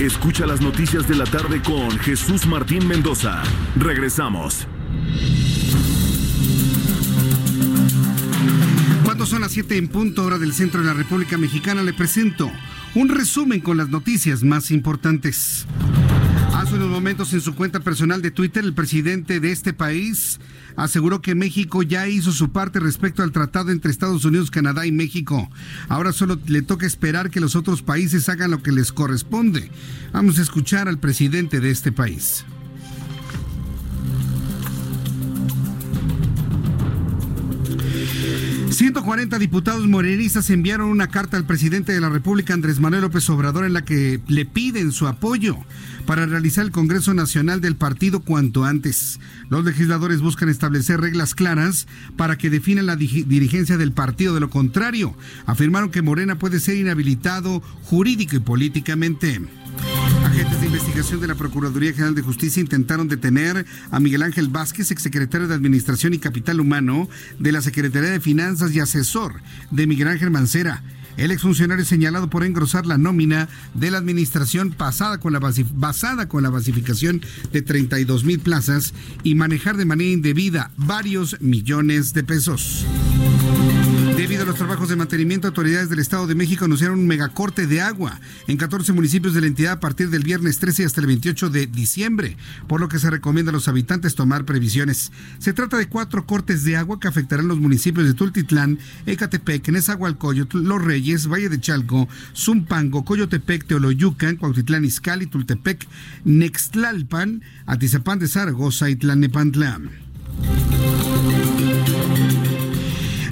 Escucha 0.00 0.46
las 0.46 0.62
noticias 0.62 1.06
de 1.06 1.14
la 1.14 1.26
tarde 1.26 1.60
con 1.60 1.90
Jesús 1.98 2.46
Martín 2.46 2.88
Mendoza. 2.88 3.42
Regresamos. 3.76 4.66
Cuando 9.04 9.26
son 9.26 9.42
las 9.42 9.52
7 9.52 9.76
en 9.76 9.88
punto 9.88 10.24
hora 10.24 10.38
del 10.38 10.54
centro 10.54 10.80
de 10.80 10.86
la 10.86 10.94
República 10.94 11.36
Mexicana, 11.36 11.82
le 11.82 11.92
presento 11.92 12.50
un 12.94 13.10
resumen 13.10 13.60
con 13.60 13.76
las 13.76 13.90
noticias 13.90 14.42
más 14.42 14.70
importantes. 14.70 15.66
Hace 16.60 16.74
unos 16.74 16.90
momentos 16.90 17.32
en 17.32 17.40
su 17.40 17.54
cuenta 17.54 17.80
personal 17.80 18.20
de 18.20 18.30
Twitter, 18.30 18.62
el 18.62 18.74
presidente 18.74 19.40
de 19.40 19.50
este 19.50 19.72
país 19.72 20.40
aseguró 20.76 21.22
que 21.22 21.34
México 21.34 21.82
ya 21.82 22.06
hizo 22.06 22.32
su 22.32 22.52
parte 22.52 22.80
respecto 22.80 23.22
al 23.22 23.32
tratado 23.32 23.70
entre 23.70 23.90
Estados 23.90 24.26
Unidos, 24.26 24.50
Canadá 24.50 24.84
y 24.84 24.92
México. 24.92 25.48
Ahora 25.88 26.12
solo 26.12 26.38
le 26.48 26.60
toca 26.60 26.86
esperar 26.86 27.30
que 27.30 27.40
los 27.40 27.56
otros 27.56 27.80
países 27.80 28.28
hagan 28.28 28.50
lo 28.50 28.62
que 28.62 28.72
les 28.72 28.92
corresponde. 28.92 29.70
Vamos 30.12 30.38
a 30.38 30.42
escuchar 30.42 30.86
al 30.86 30.98
presidente 30.98 31.60
de 31.60 31.70
este 31.70 31.92
país. 31.92 32.44
140 38.70 39.38
diputados 39.40 39.88
morenistas 39.88 40.48
enviaron 40.48 40.90
una 40.90 41.08
carta 41.08 41.36
al 41.36 41.44
presidente 41.44 41.92
de 41.92 42.00
la 42.00 42.08
República, 42.08 42.54
Andrés 42.54 42.78
Manuel 42.78 43.02
López 43.02 43.28
Obrador, 43.28 43.64
en 43.64 43.72
la 43.72 43.84
que 43.84 44.20
le 44.28 44.44
piden 44.44 44.92
su 44.92 45.08
apoyo 45.08 45.56
para 46.06 46.24
realizar 46.24 46.64
el 46.64 46.70
Congreso 46.70 47.12
Nacional 47.12 47.60
del 47.60 47.74
partido 47.74 48.20
cuanto 48.20 48.64
antes. 48.64 49.18
Los 49.48 49.64
legisladores 49.64 50.20
buscan 50.20 50.48
establecer 50.48 51.00
reglas 51.00 51.34
claras 51.34 51.88
para 52.16 52.38
que 52.38 52.48
definan 52.48 52.86
la 52.86 52.96
dirigencia 52.96 53.76
del 53.76 53.92
partido. 53.92 54.34
De 54.34 54.40
lo 54.40 54.50
contrario, 54.50 55.16
afirmaron 55.46 55.90
que 55.90 56.02
Morena 56.02 56.38
puede 56.38 56.60
ser 56.60 56.76
inhabilitado 56.76 57.60
jurídico 57.82 58.36
y 58.36 58.40
políticamente. 58.40 59.40
De 61.00 61.26
la 61.26 61.34
Procuraduría 61.34 61.94
General 61.94 62.14
de 62.14 62.20
Justicia 62.20 62.60
intentaron 62.60 63.08
detener 63.08 63.64
a 63.90 64.00
Miguel 64.00 64.22
Ángel 64.22 64.48
Vázquez, 64.48 64.90
exsecretario 64.90 65.48
de 65.48 65.54
Administración 65.54 66.12
y 66.12 66.18
Capital 66.18 66.60
Humano 66.60 67.08
de 67.38 67.52
la 67.52 67.62
Secretaría 67.62 68.10
de 68.10 68.20
Finanzas 68.20 68.72
y 68.72 68.80
asesor 68.80 69.40
de 69.70 69.86
Miguel 69.86 70.08
Ángel 70.08 70.30
Mancera. 70.30 70.82
El 71.16 71.30
exfuncionario 71.30 71.86
señalado 71.86 72.28
por 72.28 72.44
engrosar 72.44 72.84
la 72.84 72.98
nómina 72.98 73.48
de 73.72 73.90
la 73.90 73.96
administración 73.96 74.76
con 75.20 75.32
la 75.32 75.40
basada 75.40 76.28
con 76.28 76.42
la 76.42 76.50
basificación 76.50 77.22
de 77.50 77.62
32 77.62 78.24
mil 78.24 78.38
plazas 78.38 78.92
y 79.22 79.34
manejar 79.34 79.78
de 79.78 79.86
manera 79.86 80.10
indebida 80.10 80.70
varios 80.76 81.40
millones 81.40 82.12
de 82.12 82.24
pesos. 82.24 82.84
Debido 84.40 84.52
los 84.52 84.58
trabajos 84.58 84.88
de 84.88 84.96
mantenimiento, 84.96 85.48
autoridades 85.48 85.90
del 85.90 85.98
Estado 85.98 86.26
de 86.26 86.34
México 86.34 86.64
anunciaron 86.64 86.98
un 86.98 87.06
megacorte 87.06 87.66
de 87.66 87.82
agua 87.82 88.18
en 88.46 88.56
14 88.56 88.94
municipios 88.94 89.34
de 89.34 89.42
la 89.42 89.48
entidad 89.48 89.72
a 89.72 89.80
partir 89.80 90.08
del 90.08 90.22
viernes 90.22 90.58
13 90.58 90.86
hasta 90.86 91.02
el 91.02 91.08
28 91.08 91.50
de 91.50 91.66
diciembre, 91.66 92.38
por 92.66 92.80
lo 92.80 92.88
que 92.88 92.98
se 92.98 93.10
recomienda 93.10 93.50
a 93.50 93.52
los 93.52 93.68
habitantes 93.68 94.14
tomar 94.14 94.46
previsiones. 94.46 95.12
Se 95.40 95.52
trata 95.52 95.76
de 95.76 95.90
cuatro 95.90 96.24
cortes 96.24 96.64
de 96.64 96.78
agua 96.78 96.98
que 96.98 97.06
afectarán 97.06 97.48
los 97.48 97.60
municipios 97.60 98.06
de 98.06 98.14
Tultitlán, 98.14 98.78
Ecatepec, 99.04 99.68
Nezahualcóyotl, 99.68 100.62
Los 100.62 100.82
Reyes, 100.82 101.26
Valle 101.26 101.50
de 101.50 101.60
Chalco, 101.60 102.08
Zumpango, 102.34 103.04
Coyotepec, 103.04 103.66
Teoloyucan, 103.66 104.36
Cuautitlán 104.36 104.86
Izcalli, 104.86 105.26
Tultepec, 105.26 105.86
Nextlalpan, 106.24 107.42
Atizapán 107.66 108.18
de 108.18 108.28
Zaragoza 108.28 108.88
y 108.88 108.96
Tlalnepantla. 108.96 109.82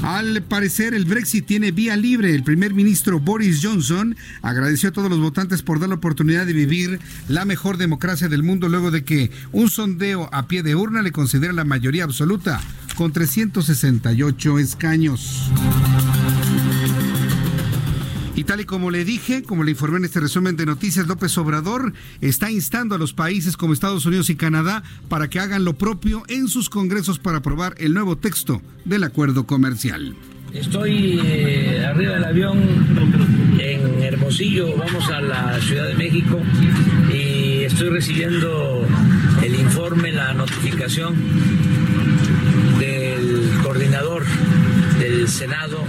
Al 0.09 0.43
parecer, 0.43 0.95
el 0.95 1.05
Brexit 1.05 1.45
tiene 1.45 1.71
vía 1.71 1.95
libre. 1.95 2.35
El 2.35 2.43
primer 2.43 2.73
ministro 2.73 3.21
Boris 3.21 3.61
Johnson 3.63 4.17
agradeció 4.41 4.89
a 4.89 4.93
todos 4.93 5.11
los 5.11 5.21
votantes 5.21 5.61
por 5.61 5.81
dar 5.81 5.91
la 5.91 5.97
oportunidad 5.97 6.47
de 6.47 6.55
vivir 6.55 6.99
la 7.29 7.45
mejor 7.45 7.77
democracia 7.77 8.27
del 8.27 8.43
mundo 8.43 8.71
luego 8.71 8.91
de 8.91 9.05
que 9.05 9.31
un 9.53 9.69
sondeo 9.69 10.31
a 10.33 10.49
pie 10.49 10.63
de 10.63 10.75
urna 10.75 11.03
le 11.03 11.13
considera 11.13 11.53
la 11.53 11.65
mayoría 11.65 12.05
absoluta 12.05 12.59
con 12.97 13.13
368 13.13 14.59
escaños. 14.59 15.51
Y 18.39 18.45
tal 18.45 18.61
y 18.61 18.66
como 18.66 18.93
le 18.93 19.05
dije, 19.05 19.43
como 19.43 19.64
le 19.64 19.72
informé 19.72 19.99
en 19.99 20.05
este 20.05 20.20
resumen 20.20 20.55
de 20.57 20.64
noticias, 20.64 21.09
López 21.09 21.36
Obrador 21.39 21.93
está 22.20 22.53
instando 22.53 22.95
a 22.95 22.99
los 22.99 23.12
países 23.12 23.57
como 23.57 23.72
Estados 23.72 24.07
Unidos 24.07 24.30
y 24.30 24.36
Canadá 24.36 24.84
para 25.09 25.26
que 25.26 25.41
hagan 25.41 25.64
lo 25.64 25.72
propio 25.72 26.22
en 26.28 26.47
sus 26.47 26.70
congresos 26.70 27.18
para 27.18 27.39
aprobar 27.39 27.74
el 27.78 27.95
nuevo 27.95 28.14
texto 28.14 28.62
del 28.84 29.03
acuerdo 29.03 29.45
comercial. 29.45 30.14
Estoy 30.55 31.20
eh, 31.20 31.84
arriba 31.84 32.14
del 32.14 32.24
avión 32.26 32.62
en 33.59 34.05
Hermosillo, 34.05 34.68
vamos 34.76 35.11
a 35.11 35.20
la 35.20 35.61
Ciudad 35.61 35.89
de 35.89 35.95
México 35.97 36.41
y 37.12 37.64
estoy 37.64 37.89
recibiendo 37.89 38.86
el 39.43 39.55
informe, 39.57 40.12
la 40.12 40.32
notificación 40.32 41.16
del 42.78 43.51
coordinador 43.64 44.22
del 45.01 45.26
Senado, 45.26 45.84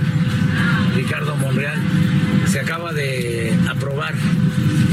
aprobar 3.70 4.14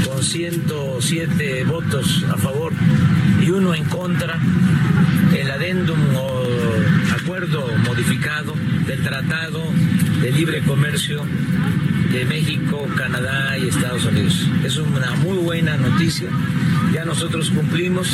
con 0.05 0.23
107 0.23 1.63
votos 1.65 2.25
a 2.31 2.37
favor 2.37 2.71
y 3.41 3.49
uno 3.49 3.75
en 3.75 3.83
contra 3.85 4.39
el 5.37 5.51
adendum 5.51 5.99
o 6.15 6.43
acuerdo 7.19 7.67
modificado 7.85 8.53
del 8.85 9.03
Tratado 9.03 9.61
de 10.21 10.31
Libre 10.31 10.61
Comercio 10.61 11.23
de 12.11 12.25
México, 12.25 12.87
Canadá 12.95 13.57
y 13.57 13.67
Estados 13.67 14.05
Unidos. 14.05 14.47
Es 14.63 14.77
una 14.77 15.15
muy 15.15 15.37
buena 15.37 15.77
noticia. 15.77 16.29
Ya 16.93 17.05
nosotros 17.05 17.49
cumplimos, 17.51 18.09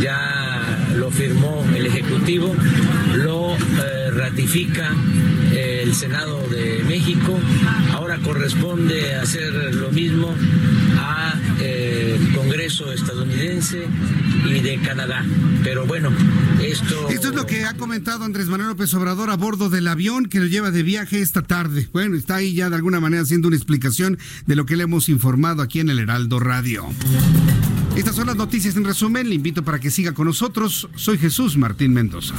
ya 0.00 0.88
lo 0.96 1.10
firmó 1.10 1.64
el 1.74 1.86
Ejecutivo, 1.86 2.54
lo 3.16 3.54
eh, 3.54 4.10
ratifica 4.12 4.94
el 5.52 5.94
Senado 5.94 6.46
de 6.48 6.84
México. 6.86 7.38
Ahora 7.92 8.18
corresponde 8.18 9.14
hacer 9.16 9.74
lo 9.74 9.90
mismo 9.90 10.34
a 10.98 11.34
eh, 11.60 12.18
Congreso 12.34 12.92
estadounidense 12.92 13.86
y 14.46 14.60
de 14.60 14.78
Canadá. 14.80 15.24
Pero 15.62 15.86
bueno, 15.86 16.10
esto... 16.62 17.08
Esto 17.08 17.28
es 17.28 17.34
lo 17.34 17.46
que 17.46 17.64
ha 17.64 17.74
comentado 17.74 18.24
Andrés 18.24 18.46
Manuel 18.46 18.70
López 18.70 18.92
Obrador 18.94 19.30
a 19.30 19.36
bordo 19.36 19.68
del 19.68 19.88
avión 19.88 20.26
que 20.26 20.40
lo 20.40 20.46
lleva 20.46 20.70
de 20.70 20.82
viaje 20.82 21.20
esta 21.20 21.42
tarde. 21.42 21.88
Bueno, 21.92 22.16
está 22.16 22.36
ahí 22.36 22.54
ya 22.54 22.70
de 22.70 22.76
alguna 22.76 22.99
manera 23.00 23.22
haciendo 23.22 23.48
una 23.48 23.56
explicación 23.56 24.18
de 24.46 24.56
lo 24.56 24.66
que 24.66 24.76
le 24.76 24.84
hemos 24.84 25.08
informado 25.08 25.62
aquí 25.62 25.80
en 25.80 25.90
el 25.90 25.98
Heraldo 25.98 26.38
Radio. 26.38 26.86
Estas 27.96 28.16
son 28.16 28.26
las 28.26 28.36
noticias 28.36 28.76
en 28.76 28.84
resumen. 28.84 29.28
Le 29.28 29.34
invito 29.34 29.64
para 29.64 29.80
que 29.80 29.90
siga 29.90 30.12
con 30.12 30.26
nosotros. 30.26 30.88
Soy 30.94 31.18
Jesús 31.18 31.56
Martín 31.56 31.92
Mendoza. 31.92 32.34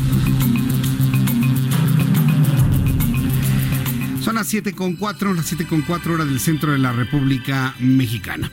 Son 4.21 4.35
las 4.35 4.47
7 4.47 4.73
con 4.73 4.97
4, 4.97 5.33
las 5.33 5.47
7 5.47 5.65
con 5.65 5.81
4 5.81 6.13
horas 6.13 6.27
del 6.27 6.39
centro 6.39 6.71
de 6.71 6.77
la 6.77 6.93
República 6.93 7.75
Mexicana. 7.79 8.51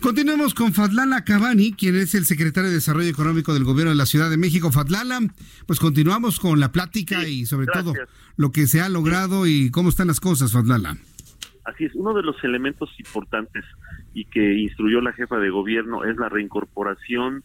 Continuemos 0.00 0.52
con 0.52 0.74
Fadlala 0.74 1.24
Cabani, 1.24 1.72
quien 1.72 1.96
es 1.96 2.14
el 2.14 2.26
secretario 2.26 2.68
de 2.68 2.76
Desarrollo 2.76 3.08
Económico 3.08 3.54
del 3.54 3.64
Gobierno 3.64 3.90
de 3.90 3.96
la 3.96 4.04
Ciudad 4.04 4.28
de 4.28 4.36
México. 4.36 4.70
Fadlala, 4.70 5.20
pues 5.66 5.80
continuamos 5.80 6.38
con 6.38 6.60
la 6.60 6.72
plática 6.72 7.26
y 7.26 7.46
sobre 7.46 7.66
todo 7.66 7.94
lo 8.36 8.52
que 8.52 8.66
se 8.66 8.82
ha 8.82 8.88
logrado 8.90 9.46
y 9.46 9.70
cómo 9.70 9.88
están 9.88 10.08
las 10.08 10.20
cosas, 10.20 10.52
Fadlala. 10.52 10.98
Así 11.68 11.84
es, 11.84 11.94
uno 11.94 12.14
de 12.14 12.22
los 12.22 12.42
elementos 12.44 12.90
importantes 12.98 13.62
y 14.14 14.24
que 14.24 14.54
instruyó 14.54 15.02
la 15.02 15.12
jefa 15.12 15.38
de 15.38 15.50
gobierno 15.50 16.02
es 16.04 16.16
la 16.16 16.30
reincorporación 16.30 17.44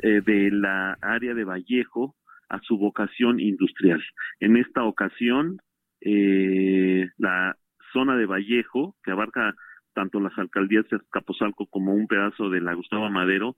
eh, 0.00 0.20
de 0.20 0.50
la 0.50 0.98
área 1.00 1.32
de 1.32 1.44
Vallejo 1.44 2.14
a 2.50 2.60
su 2.60 2.76
vocación 2.76 3.40
industrial. 3.40 4.04
En 4.40 4.58
esta 4.58 4.84
ocasión, 4.84 5.58
eh, 6.02 7.08
la 7.16 7.56
zona 7.94 8.14
de 8.16 8.26
Vallejo, 8.26 8.94
que 9.02 9.10
abarca 9.10 9.54
tanto 9.94 10.20
las 10.20 10.36
alcaldías 10.38 10.86
de 10.90 10.98
Capozalco 11.10 11.64
como 11.64 11.94
un 11.94 12.06
pedazo 12.06 12.50
de 12.50 12.60
la 12.60 12.74
Gustavo 12.74 13.08
Madero, 13.08 13.56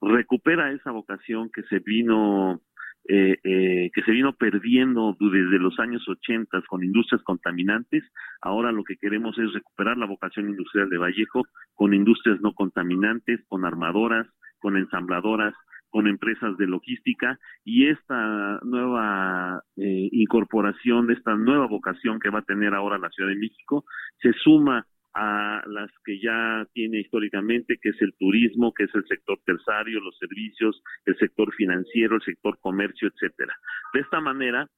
recupera 0.00 0.72
esa 0.72 0.90
vocación 0.90 1.50
que 1.54 1.62
se 1.64 1.78
vino 1.78 2.60
eh, 3.08 3.36
eh, 3.42 3.90
que 3.92 4.02
se 4.02 4.12
vino 4.12 4.32
perdiendo 4.34 5.16
desde 5.18 5.58
los 5.58 5.78
años 5.80 6.08
80 6.08 6.62
con 6.68 6.84
industrias 6.84 7.22
contaminantes. 7.24 8.04
Ahora 8.40 8.70
lo 8.70 8.84
que 8.84 8.96
queremos 8.96 9.36
es 9.38 9.52
recuperar 9.52 9.96
la 9.98 10.06
vocación 10.06 10.48
industrial 10.48 10.88
de 10.88 10.98
Vallejo 10.98 11.42
con 11.74 11.94
industrias 11.94 12.40
no 12.40 12.54
contaminantes, 12.54 13.40
con 13.48 13.64
armadoras, 13.64 14.28
con 14.60 14.76
ensambladoras, 14.76 15.54
con 15.90 16.06
empresas 16.06 16.56
de 16.56 16.66
logística 16.66 17.38
y 17.64 17.88
esta 17.88 18.60
nueva 18.62 19.62
eh, 19.76 20.08
incorporación 20.12 21.06
de 21.06 21.14
esta 21.14 21.34
nueva 21.34 21.66
vocación 21.66 22.18
que 22.18 22.30
va 22.30 22.38
a 22.38 22.44
tener 22.44 22.72
ahora 22.72 22.98
la 22.98 23.10
Ciudad 23.10 23.28
de 23.28 23.36
México 23.36 23.84
se 24.22 24.32
suma 24.32 24.86
a 25.14 25.62
las 25.66 25.90
que 26.04 26.20
ya 26.20 26.66
tiene 26.72 27.00
históricamente, 27.00 27.78
que 27.80 27.90
es 27.90 28.00
el 28.00 28.14
turismo, 28.18 28.72
que 28.72 28.84
es 28.84 28.94
el 28.94 29.06
sector 29.06 29.38
terciario, 29.44 30.00
los 30.00 30.16
servicios, 30.18 30.82
el 31.04 31.16
sector 31.18 31.52
financiero, 31.54 32.16
el 32.16 32.22
sector 32.22 32.58
comercio, 32.60 33.08
etcétera. 33.08 33.54
De 33.92 34.00
esta 34.00 34.20
manera, 34.20 34.68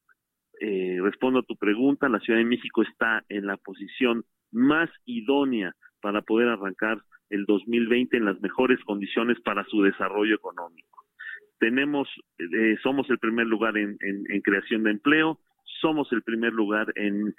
eh, 0.61 0.99
respondo 1.01 1.41
a 1.41 1.45
tu 1.45 1.57
pregunta, 1.57 2.09
la 2.09 2.20
Ciudad 2.20 2.39
de 2.39 2.45
México 2.45 2.82
está 2.82 3.24
en 3.28 3.47
la 3.47 3.57
posición 3.57 4.24
más 4.53 4.91
idónea 5.05 5.74
para 6.01 6.22
poder 6.22 6.49
arrancar 6.49 6.99
el 7.30 7.45
2020 7.47 8.16
en 8.16 8.24
las 8.24 8.41
mejores 8.41 8.78
condiciones 8.85 9.41
para 9.41 9.64
su 9.64 9.82
desarrollo 9.82 10.35
económico 10.35 10.95
tenemos, 11.59 12.09
eh, 12.39 12.76
somos 12.82 13.09
el 13.09 13.18
primer 13.18 13.47
lugar 13.47 13.78
en, 13.78 14.07
creación 14.43 14.82
de 14.82 14.91
empleo, 14.91 15.39
somos 15.80 16.12
el 16.12 16.22
primer 16.22 16.53
lugar 16.53 16.93
en 16.95 17.35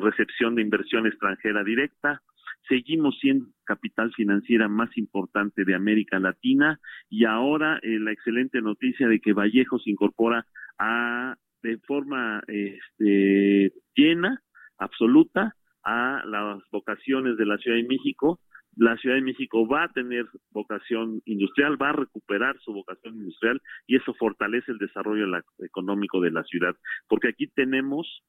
recepción 0.00 0.56
de 0.56 0.62
inversión 0.62 1.06
extranjera 1.06 1.62
directa, 1.62 2.20
seguimos 2.68 3.18
siendo 3.18 3.46
capital 3.64 4.12
financiera 4.14 4.68
más 4.68 4.96
importante 4.96 5.64
de 5.64 5.74
América 5.74 6.18
Latina 6.18 6.78
y 7.08 7.24
ahora 7.24 7.78
eh, 7.82 7.98
la 7.98 8.12
excelente 8.12 8.60
noticia 8.60 9.08
de 9.08 9.20
que 9.20 9.32
Vallejo 9.32 9.78
se 9.78 9.90
incorpora 9.90 10.46
a 10.78 11.36
de 11.62 11.78
forma 11.78 12.42
este, 12.46 13.72
llena, 13.94 14.42
absoluta, 14.78 15.56
a 15.82 16.22
las 16.24 16.62
vocaciones 16.70 17.36
de 17.36 17.46
la 17.46 17.58
Ciudad 17.58 17.76
de 17.76 17.88
México. 17.88 18.40
La 18.76 18.96
Ciudad 18.96 19.16
de 19.16 19.22
México 19.22 19.66
va 19.66 19.84
a 19.84 19.92
tener 19.92 20.26
vocación 20.50 21.20
industrial, 21.24 21.80
va 21.80 21.90
a 21.90 21.94
recuperar 21.94 22.58
su 22.60 22.72
vocación 22.72 23.16
industrial 23.16 23.60
y 23.86 23.96
eso 23.96 24.14
fortalece 24.14 24.70
el 24.70 24.78
desarrollo 24.78 25.26
económico 25.58 26.20
de 26.20 26.30
la 26.30 26.44
ciudad, 26.44 26.76
porque 27.08 27.28
aquí 27.28 27.48
tenemos 27.48 28.22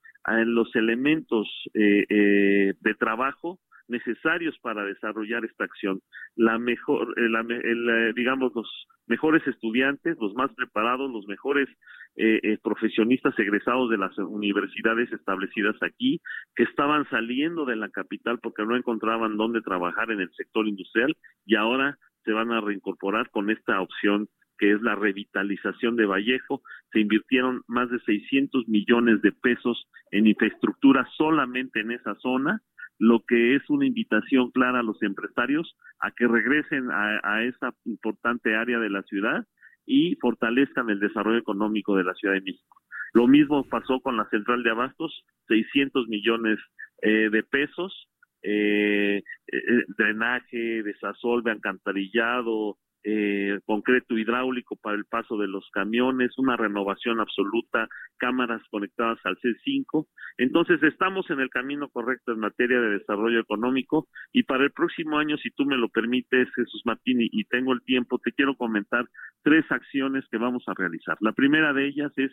los 0.45 0.75
elementos 0.75 1.47
eh, 1.73 2.05
eh, 2.09 2.73
de 2.79 2.93
trabajo 2.95 3.59
necesarios 3.89 4.57
para 4.59 4.83
desarrollar 4.85 5.43
esta 5.45 5.63
acción. 5.63 6.01
La 6.35 6.57
mejor, 6.57 7.13
eh, 7.17 7.27
eh, 7.27 8.13
digamos, 8.15 8.53
los 8.55 8.87
mejores 9.07 9.45
estudiantes, 9.47 10.17
los 10.19 10.33
más 10.35 10.53
preparados, 10.53 11.11
los 11.11 11.27
mejores 11.27 11.67
eh, 12.15 12.57
profesionistas 12.63 13.37
egresados 13.39 13.89
de 13.89 13.97
las 13.97 14.17
universidades 14.17 15.11
establecidas 15.11 15.75
aquí, 15.81 16.21
que 16.55 16.63
estaban 16.63 17.09
saliendo 17.09 17.65
de 17.65 17.75
la 17.75 17.89
capital 17.89 18.39
porque 18.39 18.65
no 18.65 18.75
encontraban 18.75 19.37
dónde 19.37 19.61
trabajar 19.61 20.11
en 20.11 20.21
el 20.21 20.31
sector 20.33 20.67
industrial 20.67 21.15
y 21.45 21.55
ahora 21.55 21.97
se 22.23 22.31
van 22.31 22.51
a 22.51 22.61
reincorporar 22.61 23.29
con 23.29 23.49
esta 23.49 23.81
opción 23.81 24.27
que 24.59 24.73
es 24.73 24.81
la 24.81 24.93
revitalización 24.93 25.95
de 25.95 26.05
Vallejo. 26.05 26.61
Se 26.91 26.99
invirtieron 26.99 27.61
más 27.67 27.89
de 27.89 27.99
600 28.01 28.67
millones 28.67 29.21
de 29.21 29.31
pesos 29.31 29.87
en 30.11 30.27
infraestructura 30.27 31.07
solamente 31.17 31.79
en 31.79 31.91
esa 31.91 32.15
zona 32.15 32.61
lo 32.99 33.23
que 33.25 33.55
es 33.55 33.67
una 33.69 33.85
invitación 33.85 34.51
clara 34.51 34.81
a 34.81 34.83
los 34.83 35.01
empresarios 35.01 35.75
a 35.99 36.11
que 36.11 36.27
regresen 36.27 36.89
a, 36.91 37.43
esa 37.43 37.73
importante 37.85 38.55
área 38.55 38.77
de 38.77 38.89
la 38.89 39.03
ciudad 39.03 39.47
y 39.85 40.15
fortalezcan 40.17 40.89
el 40.89 40.99
desarrollo 40.99 41.39
económico 41.39 41.95
de 41.95 42.03
la 42.03 42.13
Ciudad 42.13 42.35
de 42.35 42.41
México. 42.41 42.77
Lo 43.13 43.27
mismo 43.27 43.67
pasó 43.67 44.01
con 44.01 44.17
la 44.17 44.29
central 44.29 44.63
de 44.63 44.69
abastos, 44.69 45.25
600 45.47 46.07
millones 46.09 46.59
eh, 47.01 47.29
de 47.31 47.41
pesos, 47.41 48.09
eh, 48.43 49.23
eh, 49.47 49.83
drenaje, 49.97 50.83
desasolve, 50.83 51.51
alcantarillado, 51.51 52.77
eh, 53.03 53.59
concreto 53.65 54.17
hidráulico 54.17 54.75
para 54.75 54.97
el 54.97 55.05
paso 55.05 55.37
de 55.37 55.47
los 55.47 55.69
camiones, 55.71 56.37
una 56.37 56.57
renovación 56.57 57.19
absoluta, 57.19 57.87
cámaras 58.17 58.61
conectadas 58.69 59.19
al 59.23 59.37
C5. 59.37 60.07
Entonces 60.37 60.83
estamos 60.83 61.29
en 61.29 61.39
el 61.39 61.49
camino 61.49 61.89
correcto 61.89 62.31
en 62.31 62.39
materia 62.39 62.79
de 62.79 62.99
desarrollo 62.99 63.39
económico 63.39 64.07
y 64.33 64.43
para 64.43 64.63
el 64.63 64.71
próximo 64.71 65.17
año, 65.17 65.37
si 65.37 65.49
tú 65.51 65.65
me 65.65 65.77
lo 65.77 65.89
permites, 65.89 66.49
Jesús 66.55 66.81
Martín, 66.85 67.19
y, 67.21 67.43
tengo 67.45 67.73
el 67.73 67.81
tiempo, 67.83 68.19
te 68.19 68.31
quiero 68.31 68.55
comentar 68.55 69.05
tres 69.43 69.65
acciones 69.71 70.25
que 70.29 70.37
vamos 70.37 70.63
a 70.67 70.73
realizar. 70.73 71.17
La 71.21 71.31
primera 71.31 71.73
de 71.73 71.87
ellas 71.87 72.11
es 72.17 72.31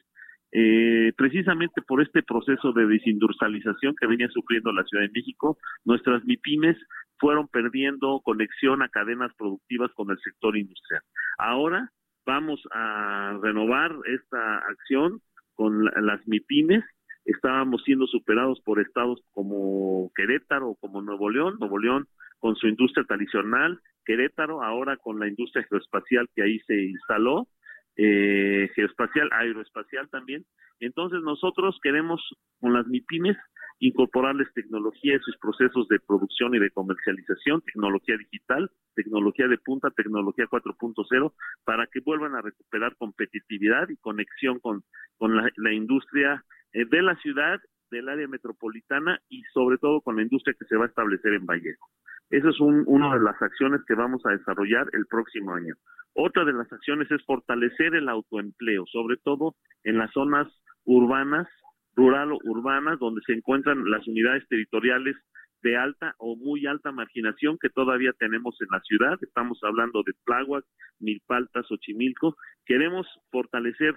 eh, 0.53 1.13
precisamente 1.17 1.83
por 1.83 2.01
este 2.03 2.23
proceso 2.23 2.73
de 2.73 2.87
desindustrialización 2.87 3.95
que 4.01 4.07
venía 4.07 4.29
sufriendo 4.29 4.73
la 4.73 4.85
Ciudad 4.85 5.05
de 5.05 5.13
México, 5.13 5.59
nuestras 5.85 6.25
MIPIMES 6.25 6.77
fueron 7.19 7.49
perdiendo 7.49 8.21
conexión 8.25 8.83
a 8.83 8.89
cadenas 8.89 9.33
productivas 9.37 9.91
con 9.95 10.11
el 10.11 10.19
sector 10.19 10.57
industrial. 10.57 11.03
Ahora 11.39 11.91
vamos 12.25 12.61
a 12.73 13.39
renovar 13.43 13.93
esta 14.05 14.59
acción 14.59 15.21
con 15.55 15.85
las 15.85 16.27
MIPIMES. 16.27 16.85
Estábamos 17.25 17.83
siendo 17.85 18.07
superados 18.07 18.61
por 18.61 18.81
estados 18.81 19.21
como 19.33 20.13
Querétaro 20.15 20.71
o 20.71 20.77
como 20.77 21.03
Nuevo 21.03 21.29
León, 21.31 21.57
Nuevo 21.59 21.79
León 21.79 22.07
con 22.39 22.55
su 22.57 22.69
industria 22.69 23.05
tradicional, 23.05 23.81
Querétaro 24.05 24.63
ahora 24.63 24.97
con 24.97 25.19
la 25.19 25.27
industria 25.27 25.67
geoespacial 25.69 26.29
que 26.35 26.43
ahí 26.43 26.61
se 26.61 26.81
instaló, 26.85 27.49
eh, 27.97 28.71
geoespacial, 28.75 29.31
aeroespacial 29.33 30.09
también. 30.11 30.45
Entonces 30.81 31.21
nosotros 31.23 31.79
queremos 31.83 32.21
con 32.61 32.73
las 32.73 32.87
MIPIMES 32.87 33.37
incorporarles 33.79 34.53
tecnología 34.55 35.15
en 35.15 35.21
sus 35.21 35.37
procesos 35.39 35.87
de 35.89 36.01
producción 36.01 36.55
y 36.55 36.59
de 36.59 36.71
comercialización, 36.71 37.63
tecnología 37.63 38.17
digital, 38.17 38.71
tecnología 38.95 39.49
de 39.49 39.59
punta, 39.59 39.91
tecnología 39.91 40.47
4.0, 40.47 41.33
para 41.65 41.87
que 41.87 42.01
vuelvan 42.01 42.35
a 42.35 42.43
recuperar 42.43 42.97
competitividad 42.97 43.89
y 43.89 43.97
conexión 43.97 44.61
con, 44.61 44.83
con 45.19 45.37
la, 45.37 45.73
industria 45.73 46.43
eh, 46.73 46.87
de 46.87 47.03
la 47.03 47.17
ciudad, 47.17 47.61
del 47.91 48.09
área 48.09 48.27
metropolitana 48.27 49.21
y 49.29 49.43
sobre 49.53 49.79
todo 49.79 50.01
con 50.01 50.17
la 50.17 50.23
industria 50.23 50.57
que 50.59 50.65
se 50.65 50.77
va 50.77 50.87
a 50.87 50.89
establecer 50.89 51.35
en 51.35 51.47
Vallejo. 51.47 51.89
Esa 52.31 52.51
es 52.51 52.61
una 52.61 53.15
de 53.15 53.23
las 53.23 53.41
acciones 53.41 53.83
que 53.87 53.95
vamos 53.95 54.25
a 54.27 54.31
desarrollar 54.31 54.89
el 54.93 55.07
próximo 55.07 55.55
año. 55.55 55.75
Otra 56.15 56.45
de 56.45 56.53
las 56.53 56.73
acciones 56.73 57.11
es 57.11 57.25
fortalecer 57.25 57.95
el 57.95 58.09
autoempleo, 58.09 58.85
sobre 58.87 59.17
todo 59.19 59.55
en 59.85 59.99
las 59.99 60.11
zonas 60.13 60.49
urbanas 60.85 61.47
rural 61.95 62.33
o 62.33 62.39
urbanas 62.45 62.99
donde 62.99 63.21
se 63.27 63.33
encuentran 63.33 63.89
las 63.91 64.07
unidades 64.07 64.47
territoriales 64.49 65.17
de 65.63 65.77
alta 65.77 66.15
o 66.19 66.37
muy 66.37 66.67
alta 66.67 66.93
marginación 66.93 67.59
que 67.61 67.71
todavía 67.71 68.13
tenemos 68.19 68.57
en 68.61 68.69
la 68.71 68.81
ciudad. 68.81 69.19
Estamos 69.23 69.59
hablando 69.63 70.03
de 70.05 70.13
Tláhuac, 70.25 70.65
Milpaltas, 71.01 71.67
Xochimilco. 71.67 72.37
Queremos 72.65 73.07
fortalecer 73.31 73.95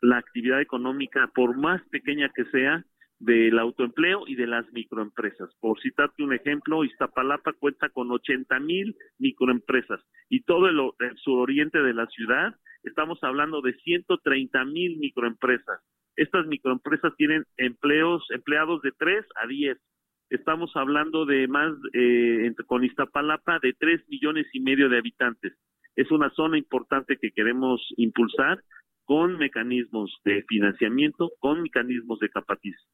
la 0.00 0.18
actividad 0.18 0.60
económica, 0.60 1.30
por 1.34 1.56
más 1.56 1.80
pequeña 1.90 2.30
que 2.34 2.44
sea, 2.46 2.84
del 3.22 3.58
autoempleo 3.58 4.24
y 4.26 4.34
de 4.34 4.46
las 4.46 4.70
microempresas. 4.72 5.50
Por 5.60 5.80
citarte 5.80 6.22
un 6.22 6.34
ejemplo, 6.34 6.84
Iztapalapa 6.84 7.52
cuenta 7.54 7.88
con 7.88 8.10
80 8.10 8.60
mil 8.60 8.96
microempresas 9.18 10.00
y 10.28 10.42
todo 10.42 10.68
el, 10.68 10.78
el 11.00 11.16
suroriente 11.18 11.82
de 11.82 11.94
la 11.94 12.06
ciudad, 12.06 12.54
estamos 12.82 13.18
hablando 13.22 13.62
de 13.62 13.74
130 13.74 14.64
mil 14.66 14.98
microempresas 14.98 15.80
estas 16.16 16.46
microempresas 16.46 17.14
tienen 17.16 17.44
empleos, 17.56 18.24
empleados 18.30 18.82
de 18.82 18.92
3 18.92 19.24
a 19.42 19.46
10. 19.46 19.78
Estamos 20.30 20.70
hablando 20.74 21.26
de 21.26 21.46
más, 21.48 21.72
eh, 21.94 22.52
con 22.66 22.84
Iztapalapa, 22.84 23.58
de 23.60 23.74
3 23.78 24.08
millones 24.08 24.46
y 24.52 24.60
medio 24.60 24.88
de 24.88 24.98
habitantes. 24.98 25.54
Es 25.96 26.10
una 26.10 26.30
zona 26.30 26.58
importante 26.58 27.18
que 27.18 27.32
queremos 27.32 27.80
impulsar 27.96 28.62
con 29.04 29.38
mecanismos 29.38 30.14
de 30.24 30.44
financiamiento, 30.48 31.30
con 31.40 31.62
mecanismos 31.62 32.18
de 32.20 32.30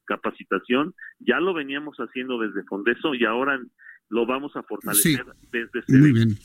capacitación. 0.07 0.95
Ya 1.21 1.41
lo 1.41 1.55
veníamos 1.55 1.97
haciendo 1.99 2.39
desde 2.39 2.65
Fondeso 2.65 3.15
y 3.15 3.25
ahora 3.25 3.61
lo 4.11 4.27
vamos 4.27 4.57
a 4.57 4.63
fortalecer 4.63 5.25
desde 5.53 5.99
Muy 5.99 6.13
bien. 6.13 6.39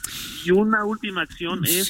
Y 0.46 0.52
una 0.52 0.86
última 0.86 1.22
acción 1.22 1.64
es 1.64 1.88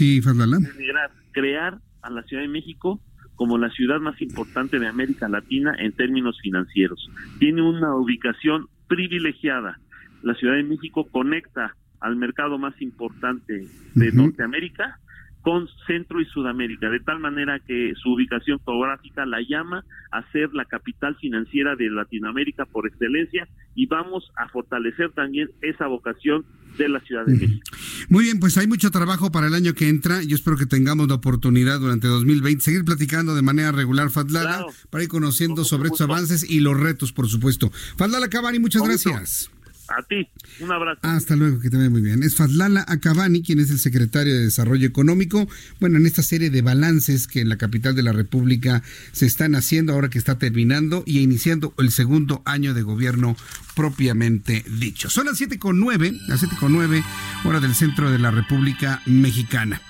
crear 1.31 1.79
a 2.01 2.09
la 2.09 2.23
Ciudad 2.23 2.43
de 2.43 2.49
México 2.49 3.01
como 3.35 3.57
la 3.57 3.71
ciudad 3.71 3.99
más 3.99 4.21
importante 4.21 4.77
de 4.79 4.87
América 4.87 5.27
Latina 5.27 5.75
en 5.79 5.91
términos 5.93 6.37
financieros. 6.41 7.09
Tiene 7.39 7.63
una 7.63 7.95
ubicación 7.95 8.67
privilegiada. 8.87 9.79
La 10.21 10.35
Ciudad 10.35 10.55
de 10.55 10.63
México 10.63 11.07
conecta 11.09 11.75
al 11.99 12.15
mercado 12.15 12.59
más 12.59 12.79
importante 12.81 13.67
de 13.95 14.11
Norteamérica 14.11 14.99
con 15.43 15.67
Centro 15.85 16.21
y 16.21 16.25
Sudamérica, 16.25 16.89
de 16.89 17.01
tal 17.01 17.19
manera 17.19 17.59
que 17.59 17.93
su 18.01 18.13
ubicación 18.13 18.59
geográfica 18.63 19.25
la 19.25 19.41
llama 19.41 19.83
a 20.11 20.23
ser 20.31 20.53
la 20.53 20.63
capital 20.63 21.17
financiera 21.17 21.75
de 21.75 21.89
Latinoamérica 21.89 22.65
por 22.65 22.87
excelencia 22.87 23.47
y 23.75 23.85
vamos 23.87 24.31
a 24.37 24.47
fortalecer 24.47 25.11
también 25.11 25.49
esa 25.61 25.87
vocación 25.87 26.45
de 26.77 26.87
la 26.87 27.01
Ciudad 27.01 27.25
de 27.25 27.33
México. 27.33 27.77
Muy 28.09 28.23
bien, 28.23 28.39
pues 28.39 28.57
hay 28.57 28.67
mucho 28.67 28.89
trabajo 28.89 29.31
para 29.31 29.47
el 29.47 29.53
año 29.53 29.73
que 29.73 29.89
entra. 29.89 30.23
Yo 30.23 30.35
espero 30.35 30.55
que 30.55 30.65
tengamos 30.65 31.09
la 31.09 31.15
oportunidad 31.15 31.79
durante 31.79 32.07
2020 32.07 32.63
seguir 32.63 32.85
platicando 32.85 33.35
de 33.35 33.41
manera 33.41 33.73
regular, 33.73 34.09
Fadlala, 34.09 34.65
para 34.89 35.03
ir 35.03 35.09
conociendo 35.09 35.65
sobre 35.65 35.87
estos 35.87 36.01
avances 36.01 36.49
y 36.49 36.61
los 36.61 36.79
retos, 36.79 37.11
por 37.11 37.27
supuesto. 37.27 37.69
Fadlala 37.97 38.29
Cabani, 38.29 38.59
muchas 38.59 38.81
gracias. 38.81 39.51
A 39.95 40.01
ti, 40.03 40.27
un 40.59 40.71
abrazo. 40.71 40.99
Hasta 41.03 41.35
luego, 41.35 41.59
que 41.59 41.69
te 41.69 41.77
vaya 41.77 41.89
muy 41.89 42.01
bien. 42.01 42.23
Es 42.23 42.35
Fadlala 42.35 42.83
Acabani, 42.87 43.43
quien 43.43 43.59
es 43.59 43.69
el 43.69 43.79
secretario 43.79 44.33
de 44.33 44.45
Desarrollo 44.45 44.87
Económico. 44.87 45.47
Bueno, 45.79 45.97
en 45.97 46.05
esta 46.05 46.23
serie 46.23 46.49
de 46.49 46.61
balances 46.61 47.27
que 47.27 47.41
en 47.41 47.49
la 47.49 47.57
capital 47.57 47.95
de 47.95 48.01
la 48.01 48.11
República 48.11 48.81
se 49.11 49.25
están 49.25 49.55
haciendo 49.55 49.93
ahora 49.93 50.09
que 50.09 50.17
está 50.17 50.39
terminando 50.39 51.03
y 51.05 51.19
iniciando 51.19 51.73
el 51.77 51.91
segundo 51.91 52.41
año 52.45 52.73
de 52.73 52.81
gobierno 52.81 53.35
propiamente 53.75 54.65
dicho. 54.79 55.09
Son 55.09 55.25
las 55.27 55.37
siete 55.37 55.59
con 55.59 55.79
nueve, 55.79 56.13
las 56.27 56.39
siete 56.39 56.55
con 56.59 56.71
nueve, 56.71 57.03
hora 57.43 57.59
del 57.59 57.75
centro 57.75 58.09
de 58.09 58.19
la 58.19 58.31
República 58.31 59.01
Mexicana. 59.05 59.81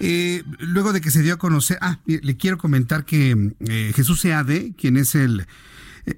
Eh, 0.00 0.44
luego 0.60 0.92
de 0.92 1.00
que 1.00 1.10
se 1.10 1.22
dio 1.22 1.34
a 1.34 1.38
conocer, 1.38 1.78
ah, 1.80 1.98
le 2.06 2.36
quiero 2.36 2.58
comentar 2.58 3.04
que 3.04 3.52
eh, 3.60 3.92
Jesús 3.94 4.20
Seade, 4.20 4.74
quien 4.76 4.96
es 4.96 5.14
el 5.14 5.46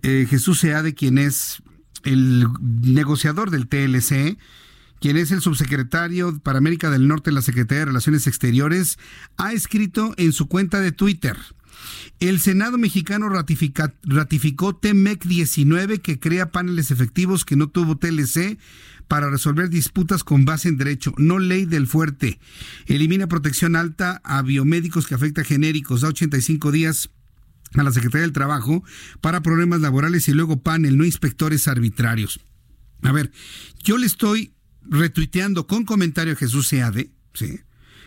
eh, 0.03 0.27
Jesús 0.29 0.61
Seade, 0.61 0.95
quien 0.95 1.19
es 1.19 1.63
el 2.05 2.47
negociador 2.61 3.51
del 3.51 3.69
TLC, 3.69 4.39
quien 5.01 5.17
es 5.17 5.31
el 5.31 5.41
subsecretario 5.41 6.39
para 6.41 6.59
América 6.59 6.91
del 6.91 7.09
Norte 7.09 7.31
de 7.31 7.35
la 7.35 7.43
Secretaría 7.43 7.81
de 7.81 7.87
Relaciones 7.87 8.27
Exteriores, 8.27 8.99
ha 9.37 9.53
escrito 9.53 10.15
en 10.17 10.33
su 10.33 10.47
cuenta 10.47 10.81
de 10.81 10.93
Twitter. 10.93 11.37
El 12.19 12.39
Senado 12.41 12.77
mexicano 12.77 13.29
ratificó 13.31 14.77
TEMEC 14.77 15.25
19 15.25 16.01
que 16.01 16.19
crea 16.19 16.53
paneles 16.53 16.91
efectivos 16.91 17.47
que 17.47 17.57
no 17.57 17.69
tuvo 17.69 17.97
TLC 17.97 18.59
para 19.09 19.31
resolver 19.31 19.71
disputas 19.71 20.23
con 20.23 20.45
base 20.45 20.69
en 20.69 20.77
derecho, 20.77 21.15
no 21.17 21.39
ley 21.39 21.65
del 21.65 21.87
fuerte. 21.87 22.39
Elimina 22.87 23.27
protección 23.27 23.75
alta 23.75 24.21
a 24.23 24.43
biomédicos 24.43 25.07
que 25.07 25.15
afecta 25.15 25.41
a 25.41 25.45
genéricos, 25.45 26.03
da 26.03 26.09
85 26.09 26.71
días 26.71 27.11
a 27.75 27.83
la 27.83 27.93
Secretaría 27.93 28.23
del 28.23 28.33
Trabajo 28.33 28.83
para 29.21 29.43
problemas 29.43 29.81
laborales 29.81 30.29
y 30.29 30.33
luego 30.33 30.63
panel, 30.63 30.99
no 30.99 31.05
inspectores 31.05 31.69
arbitrarios. 31.69 32.41
A 33.03 33.13
ver, 33.13 33.31
yo 33.83 33.97
le 33.97 34.07
estoy 34.07 34.55
retuiteando 34.83 35.67
con 35.67 35.85
comentario 35.85 36.35
a 36.35 36.37
Jesús 36.37 36.69
Seade, 36.69 37.11
¿sí? 37.35 37.61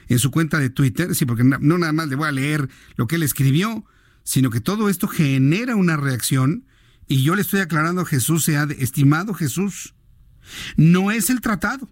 en 0.08 0.20
su 0.20 0.32
cuenta 0.32 0.60
de 0.60 0.70
Twitter, 0.70 1.16
sí, 1.16 1.26
porque 1.26 1.44
no 1.44 1.78
nada 1.78 1.94
más 1.94 2.08
le 2.08 2.16
voy 2.16 2.28
a 2.28 2.32
leer 2.32 2.70
lo 2.96 3.08
que 3.08 3.16
él 3.16 3.24
escribió, 3.24 3.86
sino 4.24 4.50
que 4.50 4.62
todo 4.62 4.90
esto 4.90 5.08
genera 5.08 5.76
una 5.76 5.98
reacción 5.98 6.66
y 7.08 7.24
yo 7.24 7.36
le 7.36 7.42
estoy 7.42 7.62
aclarando 7.62 8.02
a 8.02 8.06
Jesús 8.06 8.46
Seade, 8.46 8.84
estimado 8.84 9.34
Jesús, 9.34 9.94
no 10.76 11.12
es 11.12 11.30
el 11.30 11.42
tratado, 11.42 11.90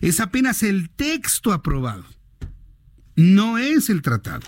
es 0.00 0.20
apenas 0.20 0.62
el 0.62 0.90
texto 0.90 1.52
aprobado. 1.52 2.04
No 3.16 3.58
es 3.58 3.90
el 3.90 4.02
tratado, 4.02 4.46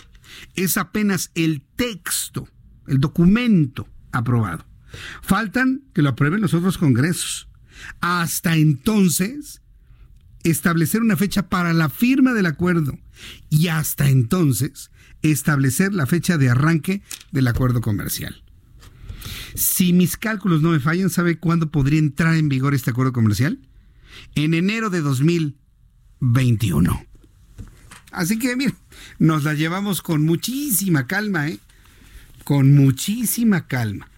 es 0.54 0.76
apenas 0.76 1.30
el 1.34 1.62
texto, 1.76 2.48
el 2.86 3.00
documento 3.00 3.88
aprobado. 4.12 4.64
Faltan 5.22 5.82
que 5.94 6.02
lo 6.02 6.10
aprueben 6.10 6.40
los 6.40 6.54
otros 6.54 6.78
congresos. 6.78 7.48
Hasta 8.00 8.56
entonces, 8.56 9.62
establecer 10.44 11.00
una 11.00 11.16
fecha 11.16 11.48
para 11.48 11.72
la 11.72 11.88
firma 11.88 12.32
del 12.32 12.46
acuerdo 12.46 12.98
y 13.48 13.68
hasta 13.68 14.08
entonces 14.08 14.90
establecer 15.22 15.94
la 15.94 16.06
fecha 16.06 16.36
de 16.36 16.50
arranque 16.50 17.02
del 17.30 17.48
acuerdo 17.48 17.80
comercial. 17.80 18.42
Si 19.54 19.92
mis 19.92 20.16
cálculos 20.16 20.62
no 20.62 20.70
me 20.70 20.80
fallan, 20.80 21.10
¿sabe 21.10 21.38
cuándo 21.38 21.70
podría 21.70 21.98
entrar 21.98 22.34
en 22.34 22.48
vigor 22.48 22.74
este 22.74 22.90
acuerdo 22.90 23.12
comercial? 23.12 23.58
En 24.34 24.54
enero 24.54 24.90
de 24.90 25.00
2021. 25.00 27.06
Así 28.10 28.38
que, 28.38 28.56
mire, 28.56 28.74
nos 29.18 29.44
la 29.44 29.54
llevamos 29.54 30.02
con 30.02 30.24
muchísima 30.24 31.06
calma, 31.06 31.48
¿eh? 31.48 31.58
Con 32.44 32.74
muchísima 32.74 33.66
calma. 33.66 34.08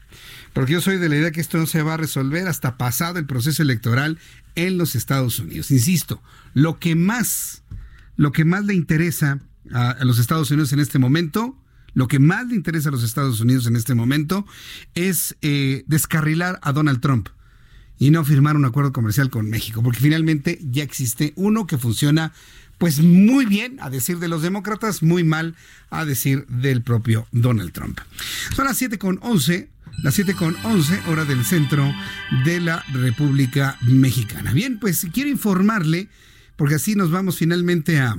Porque 0.53 0.73
yo 0.73 0.81
soy 0.81 0.99
de 0.99 1.09
la 1.09 1.17
idea 1.17 1.33
que 1.33 1.41
esto 1.41 1.59
no 1.59 1.67
se 1.67 1.83
va 1.83 1.95
a 1.95 1.99
resolver 1.99 2.47
hasta 2.47 2.79
pasado 2.79 3.19
el 3.19 3.27
proceso 3.27 3.63
electoral 3.63 4.19
en 4.55 4.79
los 4.79 4.95
Estados 4.95 5.39
Unidos. 5.41 5.71
Insisto, 5.71 6.23
lo 6.53 6.79
que 6.79 6.95
más, 6.95 7.65
lo 8.17 8.33
que 8.33 8.45
más 8.45 8.65
le 8.65 8.75
interesa 8.75 9.41
a, 9.73 9.97
los 10.05 10.19
Estados 10.19 10.51
Unidos 10.51 10.73
en 10.73 10.81
este 10.81 10.99
momento, 11.01 11.59
lo 11.93 12.07
que 12.07 12.21
más 12.21 12.47
le 12.47 12.55
interesa 12.55 12.89
a 12.89 12.93
los 12.93 13.03
Estados 13.03 13.41
Unidos 13.41 13.67
en 13.67 13.77
este 13.77 13.95
momento 13.95 14.47
es 14.95 15.37
eh, 15.43 15.85
descarrilar 15.87 16.61
a 16.63 16.73
Donald 16.73 17.01
Trump 17.01 17.29
y 17.99 18.11
no 18.11 18.25
firmar 18.25 18.57
un 18.57 18.65
acuerdo 18.65 18.93
comercial 18.93 19.31
con 19.31 19.49
México, 19.49 19.83
porque 19.83 20.01
finalmente 20.01 20.59
ya 20.63 20.83
existe 20.83 21.33
uno 21.37 21.67
que 21.67 21.79
funciona 21.79 22.33
pues 22.79 23.01
muy 23.01 23.47
bien 23.47 23.79
a 23.81 23.91
decir 23.91 24.19
de 24.19 24.29
los 24.29 24.43
demócratas, 24.43 25.03
muy 25.03 25.25
mal 25.25 25.55
a 25.91 26.05
decir 26.05 26.47
del 26.47 26.83
propio 26.83 27.27
Donald 27.33 27.73
Trump. 27.73 28.01
Son 28.55 28.65
las 28.65 28.77
7 28.77 28.99
con 28.99 29.19
11, 29.23 29.71
las 30.03 30.15
7 30.15 30.35
con 30.35 30.57
11 30.65 31.03
hora 31.09 31.25
del 31.25 31.45
centro 31.45 31.93
de 32.45 32.61
la 32.61 32.85
República 32.93 33.79
Mexicana. 33.83 34.53
Bien, 34.53 34.79
pues 34.79 35.07
quiero 35.13 35.31
informarle, 35.31 36.09
porque 36.57 36.77
así 36.77 36.95
nos 36.95 37.11
vamos 37.11 37.39
finalmente 37.39 38.01
a, 38.01 38.17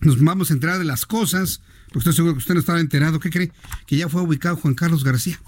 nos 0.00 0.22
vamos 0.22 0.50
a 0.50 0.54
enterar 0.54 0.78
de 0.78 0.84
las 0.84 1.06
cosas, 1.06 1.62
porque 1.86 2.00
estoy 2.00 2.14
seguro 2.14 2.34
que 2.34 2.38
usted 2.38 2.54
no 2.54 2.60
estaba 2.60 2.80
enterado, 2.80 3.18
¿qué 3.18 3.30
cree? 3.30 3.52
Que 3.86 3.96
ya 3.96 4.08
fue 4.08 4.22
ubicado 4.22 4.56
Juan 4.56 4.74
Carlos 4.74 5.02
García, 5.02 5.40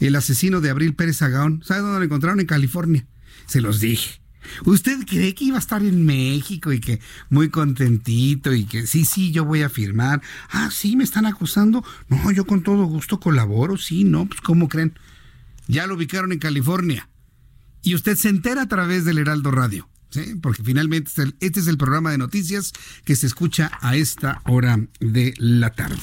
el 0.00 0.14
asesino 0.14 0.60
de 0.60 0.70
Abril 0.70 0.94
Pérez 0.94 1.22
Agaón. 1.22 1.62
¿Sabe 1.64 1.80
dónde 1.80 1.98
lo 1.98 2.04
encontraron? 2.04 2.40
En 2.40 2.46
California. 2.46 3.04
Se 3.46 3.60
los 3.60 3.80
dije. 3.80 4.23
¿Usted 4.64 5.04
cree 5.06 5.34
que 5.34 5.44
iba 5.44 5.56
a 5.56 5.60
estar 5.60 5.82
en 5.82 6.04
México 6.04 6.72
y 6.72 6.80
que 6.80 7.00
muy 7.30 7.48
contentito 7.48 8.52
y 8.52 8.64
que 8.64 8.86
sí, 8.86 9.04
sí, 9.04 9.32
yo 9.32 9.44
voy 9.44 9.62
a 9.62 9.68
firmar? 9.68 10.22
Ah, 10.50 10.70
sí, 10.72 10.96
me 10.96 11.04
están 11.04 11.26
acusando. 11.26 11.84
No, 12.08 12.30
yo 12.30 12.44
con 12.46 12.62
todo 12.62 12.84
gusto 12.84 13.20
colaboro, 13.20 13.76
sí, 13.76 14.04
no, 14.04 14.26
pues 14.26 14.40
¿cómo 14.40 14.68
creen? 14.68 14.98
Ya 15.66 15.86
lo 15.86 15.94
ubicaron 15.94 16.32
en 16.32 16.38
California. 16.38 17.08
Y 17.82 17.94
usted 17.94 18.16
se 18.16 18.28
entera 18.28 18.62
a 18.62 18.68
través 18.68 19.04
del 19.04 19.18
Heraldo 19.18 19.50
Radio. 19.50 19.88
¿Sí? 20.10 20.36
porque 20.40 20.62
finalmente 20.62 21.10
este 21.40 21.58
es 21.58 21.66
el 21.66 21.76
programa 21.76 22.12
de 22.12 22.18
noticias 22.18 22.72
que 23.04 23.16
se 23.16 23.26
escucha 23.26 23.72
a 23.80 23.96
esta 23.96 24.42
hora 24.44 24.78
de 25.00 25.34
la 25.38 25.70
tarde. 25.70 25.98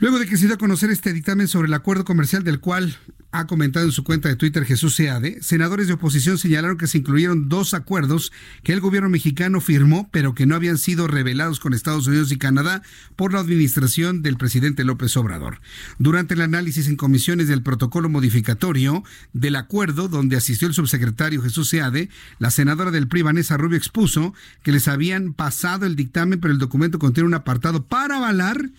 Luego 0.00 0.20
de 0.20 0.26
que 0.26 0.36
se 0.36 0.46
dio 0.46 0.54
a 0.54 0.58
conocer 0.58 0.90
este 0.90 1.12
dictamen 1.12 1.48
sobre 1.48 1.66
el 1.66 1.74
acuerdo 1.74 2.04
comercial 2.04 2.44
del 2.44 2.60
cual 2.60 2.96
ha 3.32 3.48
comentado 3.48 3.84
en 3.84 3.90
su 3.90 4.04
cuenta 4.04 4.28
de 4.28 4.36
Twitter 4.36 4.64
Jesús 4.64 4.94
Seade, 4.94 5.42
senadores 5.42 5.88
de 5.88 5.94
oposición 5.94 6.38
señalaron 6.38 6.78
que 6.78 6.86
se 6.86 6.98
incluyeron 6.98 7.48
dos 7.48 7.74
acuerdos 7.74 8.32
que 8.62 8.72
el 8.72 8.80
gobierno 8.80 9.08
mexicano 9.08 9.60
firmó, 9.60 10.08
pero 10.12 10.36
que 10.36 10.46
no 10.46 10.54
habían 10.54 10.78
sido 10.78 11.08
revelados 11.08 11.58
con 11.58 11.74
Estados 11.74 12.06
Unidos 12.06 12.30
y 12.30 12.38
Canadá 12.38 12.82
por 13.16 13.32
la 13.32 13.40
administración 13.40 14.22
del 14.22 14.36
presidente 14.36 14.84
López 14.84 15.16
Obrador. 15.16 15.60
Durante 15.98 16.34
el 16.34 16.42
análisis 16.42 16.86
en 16.86 16.94
comisiones 16.94 17.48
del 17.48 17.64
protocolo 17.64 18.08
modificatorio 18.08 19.02
del 19.32 19.56
acuerdo, 19.56 20.06
donde 20.06 20.36
asistió 20.36 20.68
el 20.68 20.74
subsecretario 20.74 21.42
Jesús 21.42 21.70
Seade, 21.70 22.08
la 22.38 22.52
senadora 22.52 22.92
del 22.92 23.08
PRI, 23.08 23.22
Vanessa 23.22 23.56
Rubio, 23.56 23.76
expuso 23.76 24.32
que 24.62 24.70
les 24.70 24.86
habían 24.86 25.34
pasado 25.34 25.86
el 25.86 25.96
dictamen, 25.96 26.38
pero 26.38 26.54
el 26.54 26.60
documento 26.60 27.00
contiene 27.00 27.26
un 27.26 27.34
apartado 27.34 27.84
para 27.84 28.18
avalar 28.18 28.70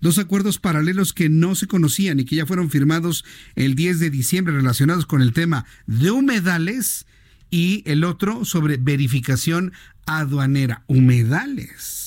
dos 0.00 0.18
acuerdos 0.18 0.58
paralelos 0.58 1.12
que 1.12 1.28
no 1.28 1.54
se 1.54 1.66
conocían 1.66 2.20
y 2.20 2.24
que 2.24 2.36
ya 2.36 2.46
fueron 2.46 2.70
firmados 2.70 3.24
el 3.54 3.74
10 3.74 4.00
de 4.00 4.10
diciembre 4.10 4.54
relacionados 4.54 5.06
con 5.06 5.22
el 5.22 5.32
tema 5.32 5.64
de 5.86 6.10
humedales 6.10 7.06
y 7.50 7.82
el 7.86 8.04
otro 8.04 8.44
sobre 8.44 8.76
verificación 8.76 9.72
aduanera. 10.06 10.84
Humedales. 10.86 12.05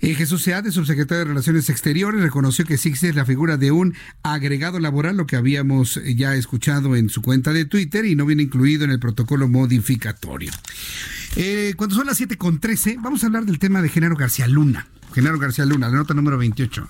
Eh, 0.00 0.14
Jesús 0.14 0.42
Seade, 0.42 0.72
subsecretario 0.72 1.20
de 1.20 1.24
Relaciones 1.26 1.68
Exteriores, 1.68 2.22
reconoció 2.22 2.64
que 2.64 2.74
existe 2.74 3.12
la 3.12 3.26
figura 3.26 3.58
de 3.58 3.70
un 3.70 3.94
agregado 4.22 4.80
laboral, 4.80 5.16
lo 5.16 5.26
que 5.26 5.36
habíamos 5.36 6.00
ya 6.16 6.34
escuchado 6.34 6.96
en 6.96 7.10
su 7.10 7.20
cuenta 7.20 7.52
de 7.52 7.66
Twitter 7.66 8.06
y 8.06 8.16
no 8.16 8.24
viene 8.24 8.44
incluido 8.44 8.84
en 8.84 8.92
el 8.92 8.98
protocolo 8.98 9.46
modificatorio. 9.48 10.52
Eh, 11.36 11.74
cuando 11.76 11.96
son 11.96 12.06
las 12.06 12.20
7.13, 12.20 12.96
vamos 13.00 13.22
a 13.22 13.26
hablar 13.26 13.44
del 13.44 13.58
tema 13.58 13.82
de 13.82 13.90
Genaro 13.90 14.16
García 14.16 14.46
Luna. 14.46 14.86
Genaro 15.12 15.38
García 15.38 15.66
Luna, 15.66 15.88
la 15.88 15.96
nota 15.96 16.14
número 16.14 16.38
28. 16.38 16.88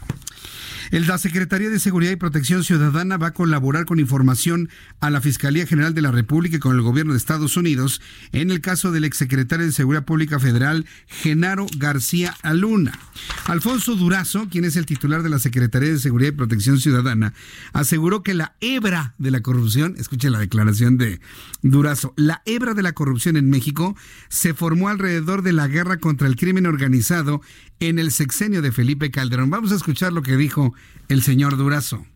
La 0.90 1.18
Secretaría 1.18 1.70
de 1.70 1.78
Seguridad 1.78 2.10
y 2.10 2.16
Protección 2.16 2.64
Ciudadana 2.64 3.16
va 3.16 3.28
a 3.28 3.34
colaborar 3.34 3.84
con 3.84 4.00
información 4.00 4.68
a 4.98 5.08
la 5.08 5.20
Fiscalía 5.20 5.64
General 5.64 5.94
de 5.94 6.02
la 6.02 6.10
República 6.10 6.56
y 6.56 6.58
con 6.58 6.74
el 6.74 6.82
gobierno 6.82 7.12
de 7.12 7.18
Estados 7.18 7.56
Unidos 7.56 8.00
en 8.32 8.50
el 8.50 8.60
caso 8.60 8.90
del 8.90 9.04
exsecretario 9.04 9.66
de 9.66 9.72
Seguridad 9.72 10.04
Pública 10.04 10.40
Federal, 10.40 10.86
Genaro 11.06 11.66
García 11.78 12.36
Luna. 12.52 12.98
Alfonso 13.46 13.94
Durazo, 13.94 14.48
quien 14.50 14.64
es 14.64 14.74
el 14.74 14.84
titular 14.84 15.22
de 15.22 15.28
la 15.28 15.38
Secretaría 15.38 15.90
de 15.90 15.98
Seguridad 15.98 16.32
y 16.32 16.36
Protección 16.36 16.80
Ciudadana, 16.80 17.34
aseguró 17.72 18.24
que 18.24 18.34
la 18.34 18.56
hebra 18.60 19.14
de 19.18 19.30
la 19.30 19.42
corrupción, 19.42 19.94
escuche 19.96 20.28
la 20.28 20.40
declaración 20.40 20.98
de 20.98 21.20
Durazo, 21.62 22.14
la 22.16 22.42
hebra 22.46 22.74
de 22.74 22.82
la 22.82 22.92
corrupción 22.92 23.36
en 23.36 23.48
México 23.48 23.96
se 24.28 24.54
formó 24.54 24.88
alrededor 24.88 25.42
de 25.42 25.52
la 25.52 25.68
guerra 25.68 25.98
contra 25.98 26.26
el 26.26 26.34
crimen 26.34 26.66
organizado 26.66 27.42
en 27.80 27.98
el 27.98 28.12
sexenio 28.12 28.62
de 28.62 28.72
Felipe 28.72 29.10
Calderón. 29.10 29.50
Vamos 29.50 29.72
a 29.72 29.76
escuchar 29.76 30.12
lo 30.12 30.22
que 30.22 30.36
dijo 30.36 30.74
el 31.08 31.22
señor 31.22 31.56
Durazo. 31.56 32.06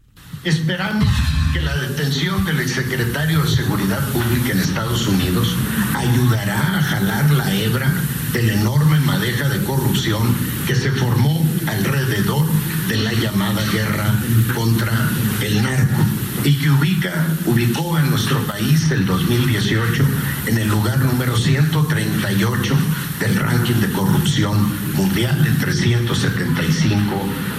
Esperamos 0.44 1.08
que 1.52 1.60
la 1.60 1.74
detención 1.76 2.44
del 2.44 2.60
exsecretario 2.60 3.42
de 3.42 3.48
Seguridad 3.48 4.06
Pública 4.10 4.52
en 4.52 4.58
Estados 4.58 5.06
Unidos 5.06 5.56
ayudará 5.94 6.78
a 6.78 6.82
jalar 6.82 7.30
la 7.30 7.54
hebra 7.54 7.90
de 8.32 8.42
la 8.42 8.54
enorme 8.54 9.00
madeja 9.00 9.48
de 9.48 9.64
corrupción 9.64 10.34
que 10.66 10.74
se 10.74 10.90
formó 10.90 11.48
alrededor 11.66 12.46
de 12.88 12.96
la 12.96 13.12
llamada 13.14 13.64
guerra 13.70 14.12
contra 14.54 14.92
el 15.40 15.62
narco 15.62 16.04
y 16.44 16.58
que 16.58 16.70
ubica, 16.70 17.26
ubicó 17.46 17.96
a 17.96 18.02
nuestro 18.02 18.38
país 18.46 18.90
el 18.90 19.06
2018 19.06 20.04
en 20.46 20.58
el 20.58 20.68
lugar 20.68 20.98
número 20.98 21.36
138 21.36 22.76
del 23.18 23.36
ranking 23.36 23.80
de 23.80 23.90
corrupción 23.92 24.70
mundial 24.94 25.42
en 25.46 25.58
375 25.58 27.02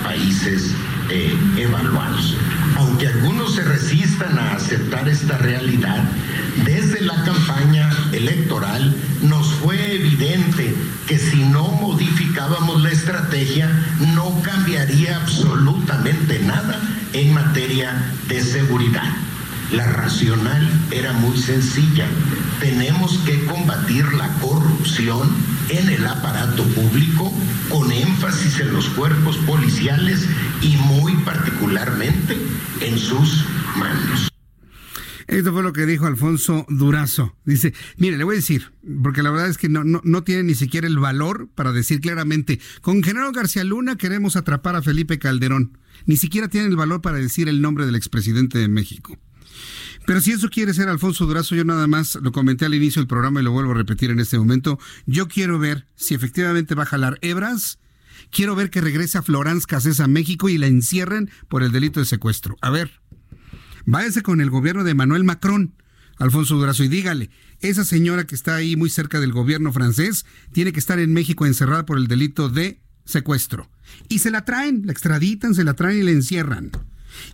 países 0.03 0.71
eh, 1.09 1.35
evaluados. 1.57 2.37
Aunque 2.77 3.07
algunos 3.07 3.55
se 3.55 3.63
resistan 3.63 4.37
a 4.37 4.53
aceptar 4.53 5.09
esta 5.09 5.37
realidad, 5.39 6.03
desde 6.63 7.01
la 7.01 7.23
campaña 7.23 7.89
electoral 8.11 8.95
nos 9.23 9.47
fue 9.55 9.95
evidente 9.95 10.75
que 11.07 11.19
si 11.19 11.43
no 11.43 11.67
modificábamos 11.67 12.81
la 12.81 12.91
estrategia 12.91 13.69
no 14.15 14.41
cambiaría 14.41 15.17
absolutamente 15.17 16.39
nada 16.39 16.81
en 17.13 17.33
materia 17.33 18.11
de 18.27 18.41
seguridad. 18.41 19.13
La 19.71 19.85
racional 19.85 20.67
era 20.91 21.13
muy 21.13 21.37
sencilla. 21.37 22.07
Tenemos 22.59 23.17
que 23.19 23.45
combatir 23.45 24.05
la 24.13 24.29
corrupción 24.35 25.29
en 25.69 25.89
el 25.89 26.05
aparato 26.05 26.63
público 26.63 27.31
con 27.69 27.91
énfasis 27.91 28.59
en 28.59 28.73
los 28.73 28.87
cuerpos 28.89 29.37
policiales 29.37 30.27
y 30.61 30.77
muy 30.77 31.15
particularmente 31.17 32.37
en 32.81 32.97
sus 32.97 33.45
manos. 33.75 34.34
Esto 35.27 35.51
fue 35.51 35.63
lo 35.63 35.73
que 35.73 35.85
dijo 35.85 36.05
Alfonso 36.05 36.65
Durazo. 36.69 37.35
Dice, 37.45 37.73
mire, 37.97 38.17
le 38.17 38.23
voy 38.23 38.35
a 38.35 38.37
decir, 38.37 38.71
porque 39.03 39.23
la 39.23 39.31
verdad 39.31 39.49
es 39.49 39.57
que 39.57 39.69
no, 39.69 39.83
no, 39.83 40.01
no 40.03 40.23
tiene 40.23 40.43
ni 40.43 40.55
siquiera 40.55 40.87
el 40.87 40.99
valor 40.99 41.49
para 41.55 41.71
decir 41.71 41.99
claramente, 41.99 42.59
con 42.81 43.03
General 43.03 43.31
García 43.31 43.63
Luna 43.63 43.97
queremos 43.97 44.35
atrapar 44.35 44.75
a 44.75 44.81
Felipe 44.81 45.19
Calderón. 45.19 45.77
Ni 46.05 46.17
siquiera 46.17 46.47
tiene 46.47 46.67
el 46.67 46.75
valor 46.75 47.01
para 47.01 47.17
decir 47.17 47.49
el 47.49 47.61
nombre 47.61 47.85
del 47.85 47.95
expresidente 47.95 48.59
de 48.59 48.67
México. 48.67 49.17
Pero 50.05 50.21
si 50.21 50.31
eso 50.31 50.49
quiere 50.49 50.73
ser 50.73 50.87
Alfonso 50.87 51.25
Durazo, 51.25 51.55
yo 51.55 51.65
nada 51.65 51.87
más 51.87 52.15
lo 52.21 52.31
comenté 52.31 52.65
al 52.65 52.75
inicio 52.75 53.01
del 53.01 53.07
programa 53.07 53.41
y 53.41 53.43
lo 53.43 53.51
vuelvo 53.51 53.71
a 53.71 53.75
repetir 53.75 54.11
en 54.11 54.19
este 54.19 54.37
momento. 54.37 54.77
Yo 55.07 55.27
quiero 55.27 55.57
ver 55.57 55.87
si 55.95 56.13
efectivamente 56.13 56.75
va 56.75 56.83
a 56.83 56.87
jalar 56.87 57.17
hebras. 57.21 57.79
Quiero 58.29 58.55
ver 58.55 58.69
que 58.69 58.81
regrese 58.81 59.17
a 59.17 59.23
Florence 59.23 59.65
Cassés 59.67 59.99
a 59.99 60.07
México 60.07 60.47
y 60.49 60.57
la 60.57 60.67
encierren 60.67 61.31
por 61.47 61.63
el 61.63 61.71
delito 61.71 61.99
de 61.99 62.05
secuestro. 62.05 62.55
A 62.61 62.69
ver, 62.69 63.01
váyase 63.85 64.21
con 64.21 64.41
el 64.41 64.49
gobierno 64.49 64.83
de 64.83 64.95
Manuel 64.95 65.23
Macron, 65.23 65.75
Alfonso 66.17 66.55
Durazo, 66.55 66.83
y 66.83 66.87
dígale, 66.87 67.29
esa 67.59 67.83
señora 67.83 68.25
que 68.25 68.35
está 68.35 68.55
ahí 68.55 68.75
muy 68.75 68.89
cerca 68.89 69.19
del 69.19 69.31
gobierno 69.31 69.71
francés 69.73 70.25
tiene 70.51 70.71
que 70.71 70.79
estar 70.79 70.99
en 70.99 71.13
México 71.13 71.45
encerrada 71.45 71.85
por 71.85 71.97
el 71.97 72.07
delito 72.07 72.49
de 72.49 72.81
secuestro. 73.05 73.69
Y 74.09 74.19
se 74.19 74.31
la 74.31 74.45
traen, 74.45 74.83
la 74.85 74.91
extraditan, 74.91 75.55
se 75.55 75.63
la 75.63 75.73
traen 75.73 75.99
y 75.99 76.03
la 76.03 76.11
encierran. 76.11 76.71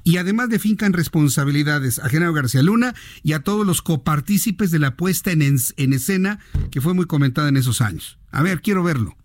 Y 0.03 0.17
además 0.17 0.49
defincan 0.49 0.93
responsabilidades 0.93 1.99
a 1.99 2.09
Genaro 2.09 2.33
García 2.33 2.61
Luna 2.61 2.93
y 3.23 3.33
a 3.33 3.39
todos 3.39 3.65
los 3.65 3.81
copartícipes 3.81 4.69
de 4.69 4.79
la 4.79 4.95
puesta 4.95 5.31
en, 5.31 5.41
en 5.41 5.93
escena 5.93 6.39
que 6.69 6.81
fue 6.81 6.93
muy 6.93 7.05
comentada 7.05 7.49
en 7.49 7.57
esos 7.57 7.81
años. 7.81 8.19
A 8.31 8.43
ver, 8.43 8.61
quiero 8.61 8.83
verlo. 8.83 9.17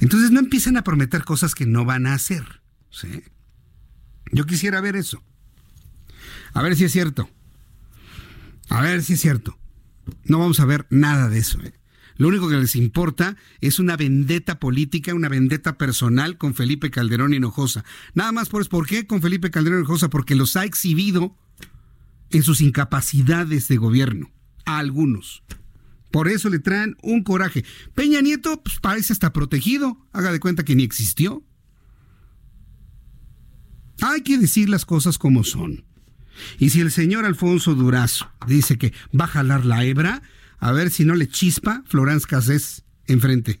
Entonces 0.00 0.30
no 0.30 0.40
empiecen 0.40 0.76
a 0.76 0.84
prometer 0.84 1.24
cosas 1.24 1.54
que 1.54 1.66
no 1.66 1.84
van 1.84 2.06
a 2.06 2.14
hacer. 2.14 2.62
¿sí? 2.90 3.22
Yo 4.32 4.46
quisiera 4.46 4.80
ver 4.80 4.96
eso. 4.96 5.22
A 6.52 6.62
ver 6.62 6.76
si 6.76 6.84
es 6.84 6.92
cierto. 6.92 7.28
A 8.68 8.80
ver 8.82 9.02
si 9.02 9.14
es 9.14 9.20
cierto. 9.20 9.58
No 10.24 10.38
vamos 10.38 10.60
a 10.60 10.64
ver 10.64 10.86
nada 10.90 11.28
de 11.28 11.38
eso. 11.38 11.60
¿eh? 11.60 11.74
Lo 12.16 12.28
único 12.28 12.48
que 12.48 12.56
les 12.56 12.76
importa 12.76 13.36
es 13.60 13.78
una 13.78 13.96
vendetta 13.96 14.58
política, 14.58 15.14
una 15.14 15.28
vendetta 15.28 15.78
personal 15.78 16.36
con 16.38 16.54
Felipe 16.54 16.90
Calderón 16.90 17.34
Hinojosa. 17.34 17.84
Nada 18.14 18.32
más 18.32 18.48
por, 18.48 18.68
¿por 18.68 18.86
qué 18.86 19.06
con 19.06 19.22
Felipe 19.22 19.50
Calderón 19.50 19.80
Hinojosa? 19.80 20.10
Porque 20.10 20.34
los 20.34 20.56
ha 20.56 20.64
exhibido 20.64 21.36
en 22.30 22.42
sus 22.42 22.60
incapacidades 22.60 23.68
de 23.68 23.76
gobierno, 23.76 24.30
a 24.64 24.78
algunos. 24.78 25.42
Por 26.10 26.28
eso 26.28 26.48
le 26.48 26.58
traen 26.58 26.96
un 27.02 27.22
coraje. 27.22 27.64
Peña 27.94 28.20
Nieto 28.20 28.62
pues, 28.62 28.80
parece 28.80 29.12
hasta 29.12 29.32
protegido. 29.32 29.96
Haga 30.12 30.32
de 30.32 30.40
cuenta 30.40 30.64
que 30.64 30.74
ni 30.74 30.82
existió. 30.82 31.42
Hay 34.00 34.22
que 34.22 34.38
decir 34.38 34.68
las 34.68 34.84
cosas 34.84 35.18
como 35.18 35.44
son. 35.44 35.84
Y 36.58 36.70
si 36.70 36.80
el 36.80 36.90
señor 36.90 37.24
Alfonso 37.24 37.74
Durazo 37.74 38.30
dice 38.46 38.78
que 38.78 38.92
va 39.18 39.24
a 39.24 39.28
jalar 39.28 39.64
la 39.64 39.84
hebra, 39.84 40.22
a 40.58 40.72
ver 40.72 40.90
si 40.90 41.04
no 41.04 41.14
le 41.14 41.28
chispa 41.28 41.82
Florence 41.86 42.26
Cassés 42.26 42.84
enfrente. 43.06 43.60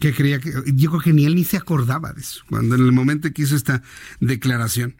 ¿Qué 0.00 0.14
creía 0.14 0.40
que.? 0.40 0.52
Yo 0.74 0.90
creo 0.90 1.02
que 1.02 1.12
ni 1.12 1.26
él 1.26 1.34
ni 1.34 1.44
se 1.44 1.58
acordaba 1.58 2.12
de 2.12 2.22
eso, 2.22 2.42
cuando 2.48 2.74
en 2.74 2.80
el 2.80 2.92
momento 2.92 3.30
que 3.32 3.42
hizo 3.42 3.54
esta 3.54 3.82
declaración. 4.18 4.96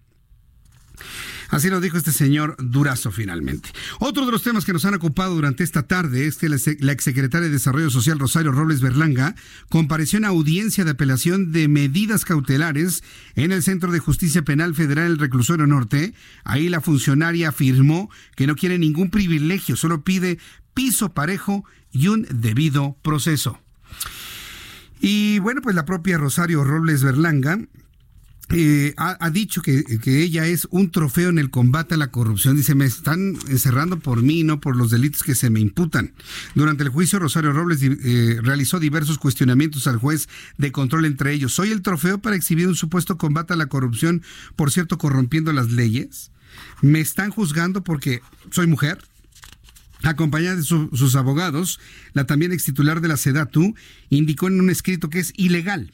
Así 1.51 1.69
lo 1.69 1.81
dijo 1.81 1.99
este 1.99 2.13
señor 2.13 2.57
Durazo 2.59 3.11
finalmente. 3.11 3.71
Otro 3.99 4.25
de 4.25 4.33
los 4.33 4.43
temas 4.43 4.65
que 4.65 4.73
nos 4.73 4.85
han 4.85 4.95
ocupado 4.95 5.35
durante 5.35 5.65
esta 5.65 5.83
tarde 5.83 6.27
es 6.27 6.37
que 6.37 6.49
la 6.49 6.93
exsecretaria 6.93 7.49
de 7.49 7.55
Desarrollo 7.55 7.91
Social 7.91 8.19
Rosario 8.19 8.53
Robles 8.53 8.81
Berlanga 8.81 9.35
compareció 9.69 10.19
en 10.19 10.25
audiencia 10.25 10.85
de 10.85 10.93
apelación 10.93 11.53
de 11.53 11.69
medidas 11.69 12.25
cautelares 12.25 13.03
en 13.35 13.53
el 13.53 13.63
Centro 13.63 13.91
de 13.91 13.99
Justicia 13.99 14.43
Penal 14.43 14.75
Federal 14.75 15.13
el 15.13 15.19
Reclusorio 15.19 15.67
Norte. 15.67 16.15
Ahí 16.45 16.69
la 16.69 16.81
funcionaria 16.81 17.49
afirmó 17.49 18.11
que 18.37 18.47
no 18.47 18.55
quiere 18.55 18.79
ningún 18.79 19.11
privilegio, 19.11 19.77
solo 19.77 20.03
pide 20.05 20.39
piso 20.75 21.13
parejo 21.13 21.65
y 21.91 22.09
un 22.09 22.27
debido 22.31 22.97
proceso. 23.03 23.61
Y 25.01 25.39
bueno, 25.39 25.63
pues 25.63 25.75
la 25.75 25.85
propia 25.85 26.19
Rosario 26.19 26.63
Robles 26.63 27.03
Berlanga 27.03 27.59
eh, 28.53 28.95
ha, 28.97 29.31
dicho 29.31 29.63
que, 29.63 29.85
ella 30.05 30.47
es 30.47 30.67
un 30.71 30.91
trofeo 30.91 31.31
en 31.31 31.39
el 31.39 31.51
combate 31.51 31.95
a 31.95 31.99
la 31.99 32.11
corrupción. 32.11 32.57
Dice, 32.57 32.75
me 32.75 32.85
están 32.85 33.37
encerrando 33.49 34.01
por 34.01 34.23
mí, 34.23 34.43
no 34.43 34.61
por 34.61 34.77
los 34.77 34.91
delitos 34.91 35.23
que 35.23 35.35
se 35.35 35.51
me 35.51 35.61
imputan. 35.61 36.15
Durante 36.55 36.83
el 36.83 36.89
juicio, 36.89 37.21
Rosario 37.21 37.53
Robles 37.53 37.81
eh, 37.83 38.39
realizó 38.43 38.81
diversos 38.81 39.19
cuestionamientos 39.19 39.87
al 39.87 39.99
juez 39.99 40.29
de 40.59 40.73
control 40.73 41.05
entre 41.05 41.33
ellos. 41.33 41.53
¿Soy 41.53 41.71
el 41.71 41.83
trofeo 41.83 42.19
para 42.19 42.35
exhibir 42.35 42.67
un 42.67 42.75
supuesto 42.75 43.17
combate 43.19 43.53
a 43.53 43.57
la 43.57 43.67
corrupción, 43.67 44.23
por 44.57 44.73
cierto, 44.73 44.99
corrompiendo 44.99 45.53
las 45.53 45.71
leyes? 45.71 46.33
¿Me 46.83 47.01
están 47.01 47.31
juzgando 47.31 47.85
porque 47.85 48.21
soy 48.51 48.67
mujer? 48.67 48.99
acompañada 50.03 50.57
de 50.57 50.63
sus 50.63 51.15
abogados, 51.15 51.79
la 52.15 52.25
también 52.25 52.53
ex 52.53 52.65
titular 52.65 53.03
de 53.03 53.09
la 53.09 53.19
SEDATU 53.19 53.75
indicó 54.09 54.49
en 54.49 54.59
un 54.59 54.71
escrito 54.71 55.11
que 55.11 55.19
es 55.19 55.35
ilegal 55.37 55.93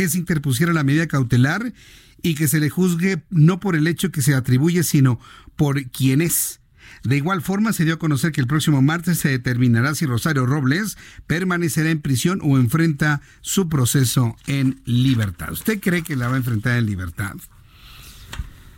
que 0.00 0.08
se 0.08 0.16
interpusiera 0.16 0.72
la 0.72 0.82
medida 0.82 1.06
cautelar 1.08 1.74
y 2.22 2.34
que 2.34 2.48
se 2.48 2.58
le 2.58 2.70
juzgue 2.70 3.22
no 3.28 3.60
por 3.60 3.76
el 3.76 3.86
hecho 3.86 4.10
que 4.10 4.22
se 4.22 4.34
atribuye, 4.34 4.82
sino 4.82 5.20
por 5.56 5.82
quién 5.90 6.22
es. 6.22 6.60
De 7.04 7.18
igual 7.18 7.42
forma, 7.42 7.74
se 7.74 7.84
dio 7.84 7.94
a 7.94 7.98
conocer 7.98 8.32
que 8.32 8.40
el 8.40 8.46
próximo 8.46 8.80
martes 8.80 9.18
se 9.18 9.28
determinará 9.28 9.94
si 9.94 10.06
Rosario 10.06 10.46
Robles 10.46 10.96
permanecerá 11.26 11.90
en 11.90 12.00
prisión 12.00 12.40
o 12.42 12.56
enfrenta 12.56 13.20
su 13.42 13.68
proceso 13.68 14.36
en 14.46 14.80
libertad. 14.86 15.52
¿Usted 15.52 15.80
cree 15.80 16.02
que 16.02 16.16
la 16.16 16.28
va 16.28 16.34
a 16.34 16.38
enfrentar 16.38 16.78
en 16.78 16.86
libertad? 16.86 17.36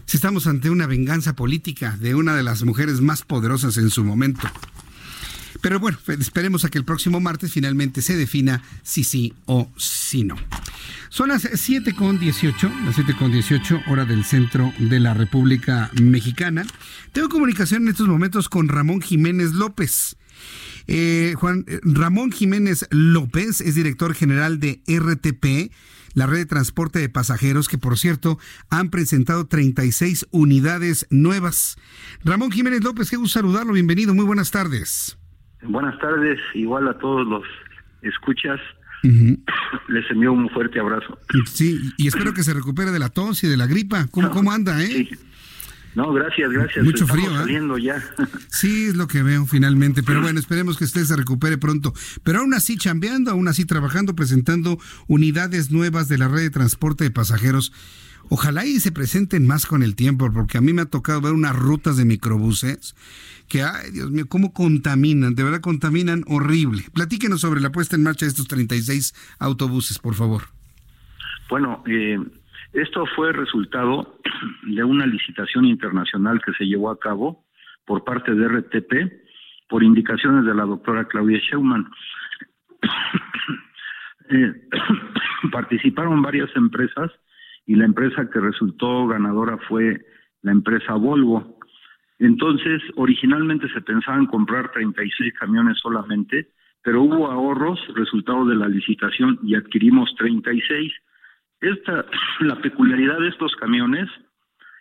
Si 0.07 0.17
estamos 0.17 0.49
ante 0.49 0.71
una 0.71 0.89
venganza 0.89 1.37
política 1.37 1.97
de 2.01 2.17
una 2.17 2.35
de 2.35 2.43
las 2.43 2.65
mujeres 2.65 3.01
más 3.01 3.23
poderosas 3.23 3.77
en 3.77 3.91
su 3.91 4.03
momento. 4.03 4.49
Pero 5.63 5.79
bueno, 5.79 5.97
esperemos 6.09 6.65
a 6.65 6.71
que 6.71 6.77
el 6.77 6.85
próximo 6.85 7.21
martes 7.21 7.53
finalmente 7.53 8.03
se 8.03 8.17
defina 8.17 8.63
si 8.83 9.05
sí 9.05 9.33
o 9.47 9.71
si 9.77 10.25
no. 10.25 10.35
Son 11.09 11.29
las 11.29 11.49
7 11.55 11.95
con 11.95 12.19
18, 12.19 12.73
las 12.85 12.97
7 12.97 13.15
con 13.17 13.31
18 13.31 13.83
hora 13.87 14.05
del 14.05 14.25
centro 14.25 14.73
de 14.79 14.99
la 14.99 15.15
República 15.15 15.89
Mexicana. 16.03 16.67
Tengo 17.13 17.29
comunicación 17.29 17.83
en 17.83 17.89
estos 17.89 18.09
momentos 18.09 18.49
con 18.49 18.69
Ramón 18.69 19.01
Jiménez 19.01 19.53
López. 19.53 20.17
Eh, 20.89 21.35
Juan 21.37 21.65
eh, 21.69 21.79
Ramón 21.85 22.33
Jiménez 22.33 22.89
López 22.91 23.61
es 23.61 23.77
director 23.77 24.15
general 24.15 24.59
de 24.59 24.83
RTP, 24.89 25.73
la 26.15 26.27
red 26.27 26.39
de 26.39 26.47
transporte 26.47 26.99
de 26.99 27.09
pasajeros, 27.09 27.69
que 27.69 27.79
por 27.79 27.97
cierto 27.99 28.37
han 28.69 28.91
presentado 28.91 29.47
36 29.47 30.27
unidades 30.33 31.07
nuevas. 31.11 31.77
Ramón 32.25 32.51
Jiménez 32.51 32.83
López, 32.83 33.11
qué 33.11 33.17
gusto 33.17 33.39
saludarlo, 33.39 33.75
bienvenido, 33.75 34.13
muy 34.13 34.25
buenas 34.25 34.51
tardes. 34.51 35.19
Buenas 35.63 35.99
tardes, 35.99 36.39
igual 36.55 36.89
a 36.89 36.99
todos 36.99 37.27
los 37.27 37.45
escuchas. 38.03 38.61
Les 39.03 40.09
envío 40.11 40.33
un 40.33 40.49
fuerte 40.51 40.79
abrazo. 40.79 41.19
Sí, 41.47 41.79
y 41.97 42.07
espero 42.07 42.33
que 42.33 42.45
se 42.45 42.55
recupere 42.55 42.93
de 42.93 42.99
la 42.99 43.09
tos 43.09 43.43
y 43.43 43.49
de 43.49 43.57
la 43.57 43.67
gripa. 43.67 44.07
¿Cómo, 44.11 44.31
cómo 44.31 44.53
anda, 44.53 44.81
eh? 44.83 45.09
No, 45.95 46.13
gracias, 46.13 46.51
gracias. 46.51 46.85
Mucho 46.85 47.07
frío, 47.07 47.31
¿eh? 47.31 47.39
saliendo 47.39 47.79
ya. 47.79 48.03
Sí, 48.49 48.87
es 48.87 48.97
lo 48.97 49.09
que 49.09 49.23
veo 49.23 49.45
finalmente. 49.47 50.03
Pero 50.03 50.23
bueno, 50.23 50.39
esperemos 50.39 50.79
que 50.79 50.85
usted 50.85 51.05
se 51.05 51.17
recupere 51.17 51.59
pronto. 51.59 51.93
Pero 52.23 52.41
aún 52.41 52.55
así 52.55 52.77
chambeando, 52.77 53.31
aún 53.31 53.49
así 53.49 53.65
trabajando, 53.65 54.15
presentando 54.15 54.79
unidades 55.09 55.71
nuevas 55.71 56.09
de 56.09 56.19
la 56.19 56.29
red 56.29 56.43
de 56.43 56.51
transporte 56.51 57.05
de 57.05 57.11
pasajeros. 57.11 57.73
Ojalá 58.29 58.65
y 58.65 58.81
se 58.81 58.93
presenten 58.93 59.47
más 59.47 59.67
con 59.67 59.83
el 59.83 59.97
tiempo, 59.97 60.33
porque 60.33 60.57
a 60.57 60.61
mí 60.61 60.73
me 60.73 60.83
ha 60.83 60.87
tocado 60.87 61.21
ver 61.21 61.33
unas 61.33 61.57
rutas 61.57 61.97
de 61.97 62.05
microbuses 62.05 62.95
que, 63.53 63.61
ay, 63.61 63.91
Dios 63.93 64.11
mío, 64.11 64.25
cómo 64.31 64.55
contaminan, 64.55 65.35
de 65.35 65.45
verdad 65.45 65.61
contaminan 65.61 66.25
horrible. 66.27 66.85
Platíquenos 66.95 67.43
sobre 67.43 67.61
la 67.61 67.71
puesta 67.71 67.97
en 67.97 68.03
marcha 68.03 68.25
de 68.25 68.31
estos 68.31 68.49
36 68.49 69.37
autobuses, 69.39 69.99
por 69.99 70.15
favor. 70.15 70.45
Bueno, 71.51 71.85
eh, 71.87 72.19
esto 72.73 73.05
fue 73.15 73.31
resultado 73.35 74.19
de 74.63 74.83
una 74.83 75.05
licitación 75.05 75.67
internacional 75.67 76.41
que 76.43 76.53
se 76.53 76.65
llevó 76.65 76.91
a 76.91 76.99
cabo 76.99 77.45
por 77.85 78.05
parte 78.05 78.35
de 78.35 78.49
RTP 78.49 79.13
por 79.69 79.83
indicaciones 79.83 80.47
de 80.47 80.55
la 80.55 80.65
doctora 80.65 81.07
Claudia 81.07 81.39
Scheumann. 81.41 81.91
Eh, 84.31 84.55
participaron 85.53 86.23
varias 86.23 86.49
empresas 86.57 87.11
y 87.67 87.75
la 87.75 87.85
empresa 87.85 88.31
que 88.31 88.41
resultó 88.41 89.07
ganadora 89.07 89.59
fue 89.69 90.07
la 90.41 90.53
empresa 90.53 90.95
Volvo. 90.95 91.59
Entonces, 92.23 92.81
originalmente 92.95 93.67
se 93.75 93.81
pensaba 93.81 94.17
en 94.17 94.27
comprar 94.27 94.71
36 94.71 95.35
camiones 95.41 95.77
solamente, 95.79 96.47
pero 96.81 97.03
hubo 97.03 97.29
ahorros 97.29 97.81
resultado 97.97 98.47
de 98.47 98.55
la 98.55 98.69
licitación 98.69 99.41
y 99.43 99.57
adquirimos 99.57 100.15
36. 100.19 100.93
Esta, 101.61 102.07
la 102.41 102.63
peculiaridad 102.63 103.19
de 103.19 103.27
estos 103.27 103.57
camiones 103.57 104.09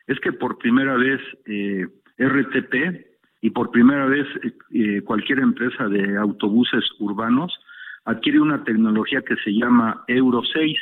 es 0.06 0.20
que 0.20 0.34
por 0.34 0.60
primera 0.60 0.96
vez 0.98 1.20
eh, 1.48 1.88
RTP 2.20 3.08
y 3.42 3.50
por 3.50 3.72
primera 3.72 4.06
vez 4.06 4.28
eh, 4.70 5.02
cualquier 5.02 5.40
empresa 5.40 5.88
de 5.88 6.18
autobuses 6.18 6.86
urbanos 7.00 7.60
adquiere 8.06 8.40
una 8.40 8.64
tecnología 8.64 9.24
que 9.24 9.36
se 9.38 9.52
llama 9.52 10.04
Euro 10.08 10.44
6, 10.44 10.78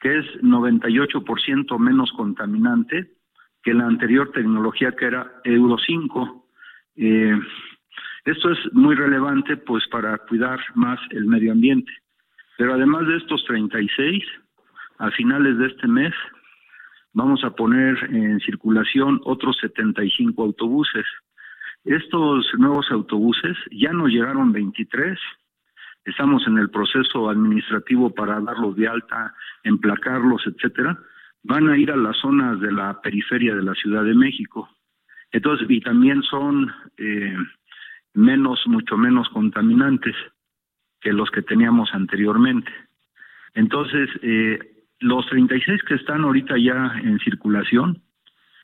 que 0.00 0.18
es 0.18 0.26
98% 0.42 1.78
menos 1.78 2.12
contaminante 2.12 3.21
que 3.62 3.74
la 3.74 3.86
anterior 3.86 4.30
tecnología 4.32 4.92
que 4.92 5.06
era 5.06 5.40
Euro 5.44 5.76
5. 5.78 6.46
Eh, 6.96 7.38
esto 8.24 8.50
es 8.50 8.58
muy 8.72 8.94
relevante 8.94 9.56
pues 9.56 9.86
para 9.88 10.18
cuidar 10.18 10.60
más 10.74 11.00
el 11.10 11.26
medio 11.26 11.52
ambiente. 11.52 11.92
Pero 12.58 12.74
además 12.74 13.06
de 13.06 13.16
estos 13.16 13.44
36, 13.46 14.22
a 14.98 15.10
finales 15.10 15.58
de 15.58 15.66
este 15.66 15.88
mes 15.88 16.12
vamos 17.12 17.44
a 17.44 17.50
poner 17.50 17.96
en 18.10 18.40
circulación 18.40 19.20
otros 19.24 19.56
75 19.60 20.42
autobuses. 20.42 21.06
Estos 21.84 22.46
nuevos 22.58 22.90
autobuses 22.90 23.56
ya 23.70 23.92
nos 23.92 24.10
llegaron 24.10 24.52
23. 24.52 25.18
Estamos 26.04 26.46
en 26.46 26.58
el 26.58 26.70
proceso 26.70 27.28
administrativo 27.28 28.14
para 28.14 28.40
darlos 28.40 28.76
de 28.76 28.88
alta, 28.88 29.34
emplacarlos, 29.64 30.46
etcétera. 30.46 30.98
Van 31.44 31.68
a 31.68 31.76
ir 31.76 31.90
a 31.90 31.96
las 31.96 32.16
zonas 32.18 32.60
de 32.60 32.72
la 32.72 33.00
periferia 33.00 33.54
de 33.54 33.62
la 33.62 33.74
Ciudad 33.74 34.04
de 34.04 34.14
México. 34.14 34.68
Entonces, 35.32 35.66
y 35.68 35.80
también 35.80 36.22
son 36.22 36.72
eh, 36.98 37.36
menos, 38.14 38.62
mucho 38.66 38.96
menos 38.96 39.28
contaminantes 39.30 40.14
que 41.00 41.12
los 41.12 41.30
que 41.30 41.42
teníamos 41.42 41.92
anteriormente. 41.92 42.70
Entonces, 43.54 44.08
eh, 44.22 44.58
los 45.00 45.26
36 45.26 45.82
que 45.82 45.94
están 45.94 46.22
ahorita 46.22 46.56
ya 46.58 46.94
en 47.02 47.18
circulación, 47.18 48.02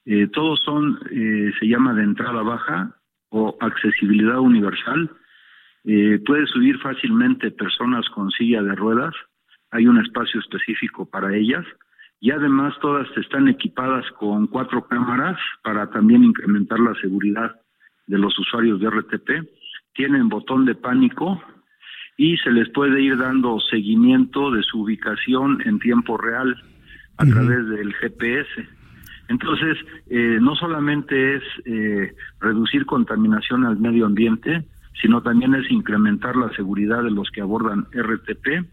eh, 0.04 0.28
todos 0.28 0.60
son, 0.64 0.98
eh, 1.10 1.52
se 1.58 1.66
llama 1.66 1.92
de 1.94 2.04
entrada 2.04 2.42
baja 2.42 2.94
o 3.30 3.56
accesibilidad 3.60 4.38
universal. 4.38 5.10
Puede 6.26 6.46
subir 6.48 6.78
fácilmente 6.80 7.50
personas 7.50 8.06
con 8.10 8.30
silla 8.30 8.62
de 8.62 8.74
ruedas, 8.74 9.14
hay 9.70 9.86
un 9.86 9.98
espacio 9.98 10.38
específico 10.40 11.08
para 11.08 11.34
ellas 11.34 11.64
y 12.20 12.30
además 12.30 12.74
todas 12.80 13.06
están 13.16 13.48
equipadas 13.48 14.04
con 14.18 14.46
cuatro 14.48 14.86
cámaras 14.86 15.38
para 15.62 15.88
también 15.90 16.24
incrementar 16.24 16.80
la 16.80 16.94
seguridad 17.00 17.54
de 18.06 18.18
los 18.18 18.36
usuarios 18.38 18.80
de 18.80 18.90
RTP. 18.90 19.30
Tienen 19.94 20.28
botón 20.28 20.64
de 20.64 20.74
pánico 20.74 21.40
y 22.16 22.36
se 22.38 22.50
les 22.50 22.68
puede 22.70 23.00
ir 23.00 23.16
dando 23.16 23.60
seguimiento 23.60 24.50
de 24.50 24.62
su 24.62 24.82
ubicación 24.82 25.62
en 25.64 25.78
tiempo 25.78 26.16
real 26.16 26.56
a 27.18 27.24
través 27.24 27.68
del 27.68 27.94
GPS. 27.94 28.68
Entonces, 29.28 29.76
eh, 30.08 30.38
no 30.40 30.56
solamente 30.56 31.36
es 31.36 31.42
eh, 31.66 32.14
reducir 32.40 32.86
contaminación 32.86 33.64
al 33.64 33.78
medio 33.78 34.06
ambiente, 34.06 34.64
sino 35.00 35.22
también 35.22 35.54
es 35.54 35.70
incrementar 35.70 36.34
la 36.36 36.50
seguridad 36.54 37.04
de 37.04 37.10
los 37.10 37.30
que 37.30 37.40
abordan 37.40 37.86
RTP 37.92 38.66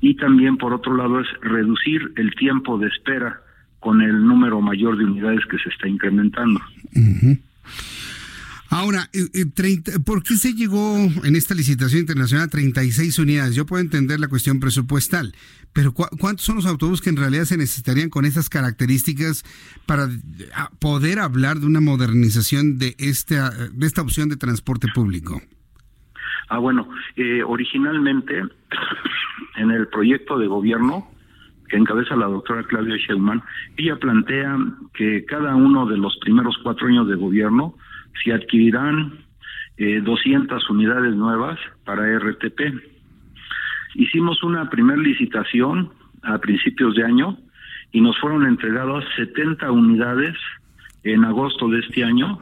y 0.00 0.14
también, 0.16 0.56
por 0.56 0.72
otro 0.72 0.96
lado, 0.96 1.20
es 1.20 1.26
reducir 1.40 2.12
el 2.16 2.34
tiempo 2.34 2.78
de 2.78 2.88
espera 2.88 3.40
con 3.80 4.02
el 4.02 4.24
número 4.24 4.60
mayor 4.60 4.96
de 4.96 5.04
unidades 5.04 5.44
que 5.50 5.58
se 5.58 5.68
está 5.70 5.88
incrementando. 5.88 6.60
Ahora, 8.70 9.08
eh, 9.12 9.28
eh, 9.32 9.98
¿por 10.04 10.22
qué 10.22 10.36
se 10.36 10.52
llegó 10.52 10.96
en 11.24 11.36
esta 11.36 11.54
licitación 11.54 12.00
internacional 12.00 12.46
a 12.46 12.50
36 12.50 13.18
unidades? 13.18 13.54
Yo 13.54 13.64
puedo 13.64 13.80
entender 13.80 14.20
la 14.20 14.28
cuestión 14.28 14.60
presupuestal, 14.60 15.34
pero 15.72 15.92
¿cuántos 15.94 16.44
son 16.44 16.56
los 16.56 16.66
autobuses 16.66 17.02
que 17.02 17.10
en 17.10 17.16
realidad 17.16 17.44
se 17.44 17.56
necesitarían 17.56 18.10
con 18.10 18.26
esas 18.26 18.50
características 18.50 19.44
para 19.86 20.10
poder 20.78 21.18
hablar 21.18 21.60
de 21.60 21.66
una 21.66 21.80
modernización 21.80 22.78
de 22.78 22.94
esta, 22.98 23.50
de 23.72 23.86
esta 23.86 24.02
opción 24.02 24.28
de 24.28 24.36
transporte 24.36 24.88
público? 24.94 25.40
Ah, 26.48 26.58
bueno, 26.58 26.88
eh, 27.16 27.42
originalmente 27.42 28.42
en 29.56 29.70
el 29.70 29.88
proyecto 29.88 30.38
de 30.38 30.46
gobierno 30.46 31.08
que 31.68 31.76
encabeza 31.76 32.16
la 32.16 32.26
doctora 32.26 32.62
Claudia 32.62 32.96
Sheinbaum, 32.96 33.42
ella 33.76 33.96
plantea 33.96 34.56
que 34.94 35.24
cada 35.26 35.54
uno 35.54 35.86
de 35.86 35.98
los 35.98 36.16
primeros 36.18 36.56
cuatro 36.62 36.86
años 36.86 37.06
de 37.08 37.16
gobierno 37.16 37.74
se 38.24 38.32
adquirirán 38.32 39.18
eh, 39.76 40.00
200 40.02 40.70
unidades 40.70 41.14
nuevas 41.14 41.58
para 41.84 42.18
RTP. 42.18 42.60
Hicimos 43.94 44.42
una 44.42 44.68
primera 44.70 45.00
licitación 45.00 45.90
a 46.22 46.38
principios 46.38 46.94
de 46.94 47.04
año 47.04 47.36
y 47.92 48.00
nos 48.00 48.18
fueron 48.18 48.46
entregadas 48.46 49.04
70 49.16 49.70
unidades 49.70 50.36
en 51.04 51.24
agosto 51.24 51.68
de 51.68 51.80
este 51.80 52.04
año, 52.04 52.40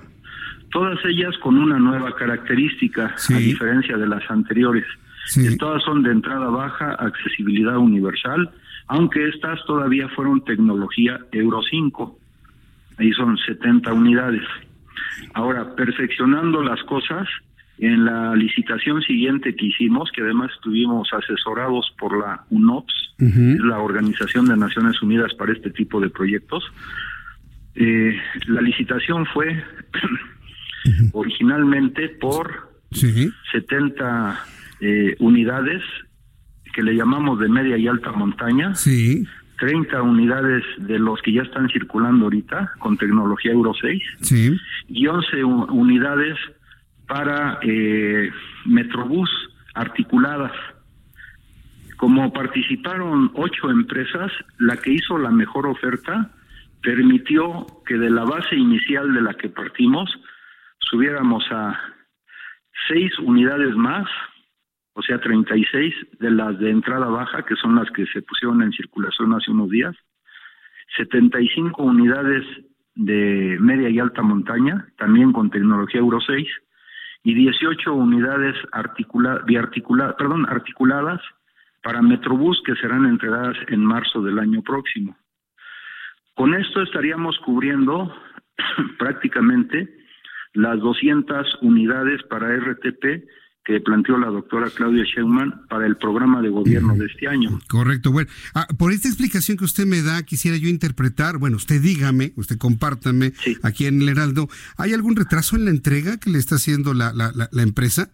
todas 0.71 0.99
ellas 1.05 1.37
con 1.39 1.59
una 1.59 1.79
nueva 1.79 2.15
característica, 2.15 3.15
a 3.29 3.39
diferencia 3.39 3.97
de 3.97 4.07
las 4.07 4.29
anteriores. 4.31 4.87
Todas 5.59 5.83
son 5.83 6.03
de 6.03 6.13
entrada 6.13 6.49
baja, 6.49 6.95
accesibilidad 6.95 7.77
universal, 7.77 8.51
aunque 8.89 9.29
estas 9.29 9.65
todavía 9.67 10.09
fueron 10.11 10.45
tecnología 10.45 11.19
Euro 11.33 11.61
5. 11.63 12.19
Ahí 12.99 13.13
son 13.13 13.37
70 13.37 13.93
unidades. 13.93 14.45
Ahora, 15.35 15.75
perfeccionando 15.75 16.63
las 16.63 16.83
cosas, 16.85 17.29
en 17.79 18.05
la 18.05 18.35
licitación 18.35 19.03
siguiente 19.03 19.55
que 19.55 19.67
hicimos, 19.67 20.11
que 20.13 20.23
además 20.23 20.51
estuvimos 20.55 21.09
asesorados 21.13 21.93
por 21.99 22.19
la 22.19 22.45
UNOPS, 22.51 23.15
la 23.19 23.79
Organización 23.79 24.47
de 24.47 24.57
Naciones 24.57 25.01
Unidas 25.03 25.35
para 25.35 25.53
este 25.53 25.71
tipo 25.71 26.01
de 26.01 26.09
proyectos, 26.09 26.65
eh, 27.75 28.19
la 28.47 28.63
licitación 28.63 29.27
fue 29.27 29.63
originalmente 31.13 32.09
por 32.09 32.71
70 32.91 34.45
eh, 34.81 35.17
unidades 35.19 35.83
que 36.73 36.83
le 36.83 36.95
llamamos 36.95 37.39
de 37.41 37.49
media 37.49 37.77
y 37.77 37.89
alta 37.89 38.13
montaña, 38.13 38.75
sí. 38.75 39.27
30 39.59 40.03
unidades 40.03 40.63
de 40.79 40.99
los 40.99 41.21
que 41.23 41.33
ya 41.33 41.43
están 41.43 41.69
circulando 41.71 42.27
ahorita 42.27 42.73
con 42.79 42.99
tecnología 42.99 43.53
Euro 43.53 43.73
6 43.81 44.03
sí. 44.21 44.57
y 44.89 45.07
11 45.07 45.45
unidades 45.45 46.37
para 47.07 47.59
eh, 47.63 48.31
Metrobús 48.67 49.31
articuladas. 49.75 50.53
Como 51.97 52.31
participaron 52.33 53.31
ocho 53.35 53.71
empresas, 53.71 54.31
la 54.59 54.77
que 54.77 54.93
hizo 54.93 55.17
la 55.17 55.31
mejor 55.31 55.67
oferta 55.67 56.31
permitió 56.83 57.67
que 57.87 57.97
de 57.97 58.11
la 58.11 58.25
base 58.25 58.55
inicial 58.55 59.15
de 59.15 59.23
la 59.23 59.35
que 59.35 59.49
partimos 59.49 60.11
subiéramos 60.91 61.45
a 61.51 61.79
seis 62.89 63.19
unidades 63.19 63.75
más 63.77 64.09
o 64.99 65.03
sea, 65.03 65.19
36 65.19 65.95
de 66.21 66.31
las 66.31 66.59
de 66.59 66.71
entrada 66.71 67.07
baja, 67.07 67.43
que 67.45 67.55
son 67.57 67.77
las 67.77 67.91
que 67.91 68.07
se 68.07 68.23
pusieron 68.23 68.63
en 68.63 68.73
circulación 68.73 69.35
hace 69.35 69.51
unos 69.51 69.69
días, 69.69 69.95
75 70.97 71.83
unidades 71.83 72.47
de 72.95 73.59
media 73.61 73.91
y 73.91 73.99
alta 73.99 74.23
montaña, 74.23 74.87
también 74.97 75.33
con 75.33 75.51
tecnología 75.51 76.01
Euro 76.01 76.19
6, 76.27 76.49
y 77.25 77.35
18 77.35 77.93
unidades 77.93 78.57
articula, 78.73 79.45
perdón, 80.17 80.47
articuladas 80.49 81.21
para 81.83 82.01
Metrobús 82.01 82.63
que 82.65 82.75
serán 82.77 83.05
entregadas 83.05 83.57
en 83.69 83.85
marzo 83.85 84.23
del 84.23 84.39
año 84.39 84.63
próximo. 84.63 85.15
Con 86.35 86.55
esto 86.55 86.81
estaríamos 86.81 87.39
cubriendo 87.41 88.15
prácticamente 88.99 89.95
las 90.57 90.81
200 90.81 91.59
unidades 91.63 92.23
para 92.29 92.49
RTP 92.57 93.25
que 93.67 93.81
planteó 93.81 94.17
la 94.17 94.29
doctora 94.29 94.71
Claudia 94.71 95.03
Sheinbaum 95.05 95.67
para 95.69 95.87
el 95.87 95.97
programa 95.97 96.41
de 96.41 96.51
gobierno 96.51 96.95
de 96.95 97.07
este 97.07 97.27
año. 97.27 97.59
Correcto. 97.69 98.13
Bueno, 98.13 98.31
ah, 98.55 98.69
por 98.79 98.93
esta 98.93 99.09
explicación 99.09 99.57
que 99.57 99.65
usted 99.65 99.87
me 99.87 100.03
da, 100.03 100.23
quisiera 100.23 100.57
yo 100.57 100.69
interpretar, 100.69 101.39
bueno, 101.39 101.57
usted 101.57 101.83
dígame, 101.83 102.33
usted 102.37 102.59
compártame 102.59 103.33
aquí 103.65 103.87
en 103.87 104.03
el 104.03 104.09
Heraldo, 104.09 104.49
¿hay 104.77 104.93
algún 104.93 105.17
retraso 105.17 105.57
en 105.57 105.65
la 105.65 105.73
entrega 105.73 106.17
que 106.19 106.31
le 106.31 106.39
está 106.39 106.55
haciendo 106.55 106.95
la, 106.95 107.13
la, 107.13 107.33
la, 107.35 107.63
empresa? 107.63 108.11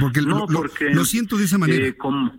Porque, 0.00 0.22
no, 0.22 0.46
lo, 0.46 0.46
porque 0.46 0.94
lo, 0.94 1.04
siento 1.04 1.36
de 1.36 1.46
esa 1.46 1.58
manera. 1.58 1.84
Eh, 1.84 1.96
como, 1.96 2.32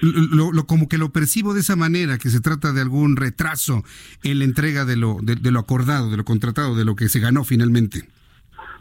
lo, 0.00 0.66
como 0.66 0.88
que 0.88 0.98
lo 0.98 1.10
percibo 1.10 1.54
de 1.54 1.60
esa 1.60 1.76
manera, 1.76 2.18
que 2.18 2.28
se 2.28 2.40
trata 2.40 2.72
de 2.72 2.80
algún 2.80 3.16
retraso 3.16 3.82
en 4.22 4.38
la 4.38 4.44
entrega 4.44 4.84
de 4.84 4.96
lo, 4.96 5.18
de 5.22 5.50
lo 5.50 5.58
acordado, 5.58 6.10
de 6.10 6.16
lo 6.16 6.24
contratado, 6.24 6.76
de 6.76 6.84
lo 6.84 6.96
que 6.96 7.08
se 7.08 7.20
ganó 7.20 7.44
finalmente. 7.44 8.08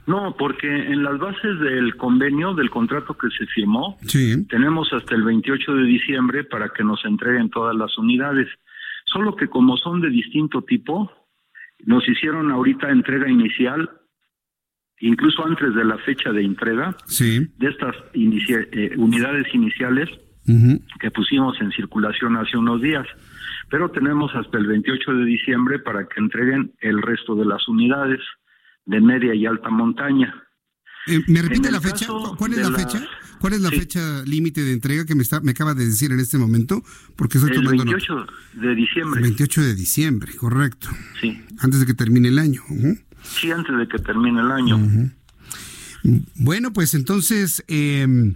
No, 0.08 0.38
porque 0.40 0.68
en 0.68 1.04
las 1.04 1.20
bases 1.20 1.60
del 1.60 1.98
convenio, 1.98 2.54
del 2.54 2.70
contrato 2.70 3.14
que 3.18 3.28
se 3.38 3.46
firmó, 3.48 3.98
tenemos 4.48 4.92
hasta 4.94 5.16
el 5.16 5.24
28 5.24 5.74
de 5.74 5.84
diciembre 5.84 6.44
para 6.46 6.70
que 6.70 6.82
nos 6.82 7.04
entreguen 7.04 7.50
todas 7.50 7.76
las 7.76 7.98
unidades. 7.98 8.48
Solo 9.06 9.36
que 9.36 9.50
como 9.50 9.76
son 9.76 10.00
de 10.00 10.10
distinto 10.10 10.62
tipo, 10.62 11.12
nos 11.86 12.08
hicieron 12.08 12.52
ahorita 12.52 12.90
entrega 12.90 13.30
inicial, 13.30 13.90
incluso 15.00 15.46
antes 15.46 15.76
de 15.76 15.84
la 15.84 15.98
fecha 15.98 16.32
de 16.32 16.42
entrega, 16.42 16.96
de 17.20 17.68
estas 17.68 17.96
eh, 18.14 18.94
unidades 18.96 19.54
iniciales 19.54 20.10
que 21.00 21.12
pusimos 21.12 21.60
en 21.62 21.72
circulación 21.72 22.38
hace 22.38 22.58
unos 22.58 22.82
días. 22.82 23.06
Pero 23.70 23.92
tenemos 23.92 24.32
hasta 24.34 24.58
el 24.58 24.66
28 24.66 25.14
de 25.14 25.26
diciembre 25.26 25.80
para 25.80 26.08
que 26.08 26.20
entreguen 26.20 26.72
el 26.80 27.02
resto 27.02 27.36
de 27.36 27.46
las 27.46 27.68
unidades 27.68 28.20
de 28.86 29.02
media 29.02 29.36
y 29.36 29.46
alta 29.46 29.70
montaña. 29.70 30.34
Eh, 31.08 31.22
¿Me 31.28 31.42
repite 31.42 31.72
la 31.72 31.82
fecha? 31.82 32.08
¿Cuál 32.38 32.54
es 32.54 32.70
la, 32.70 32.78
fecha? 32.78 33.06
¿Cuál 33.40 33.54
es 33.54 33.62
la 33.62 33.70
fecha 33.70 34.24
límite 34.26 34.62
de 34.62 34.74
entrega 34.74 35.06
que 35.06 35.16
me 35.16 35.24
está 35.24 35.40
me 35.42 35.52
acaba 35.52 35.74
de 35.74 35.86
decir 35.86 36.12
en 36.12 36.20
este 36.20 36.38
momento? 36.38 36.82
Porque 37.16 37.38
estoy 37.38 37.56
el 37.56 37.68
28 37.68 38.28
de 38.54 38.76
diciembre. 38.76 39.22
28 39.22 39.62
de 39.62 39.76
diciembre, 39.76 40.36
correcto. 40.36 40.90
Sí. 41.22 41.42
Antes 41.60 41.80
de 41.82 41.86
que 41.86 41.94
termine 41.94 42.30
el 42.30 42.40
año. 42.40 42.62
Sí, 43.24 43.52
antes 43.52 43.78
de 43.78 43.88
que 43.88 44.00
termine 44.00 44.42
el 44.42 44.52
año. 44.52 44.78
Bueno, 46.36 46.72
pues 46.74 46.94
entonces, 46.94 47.64
em, 47.68 48.36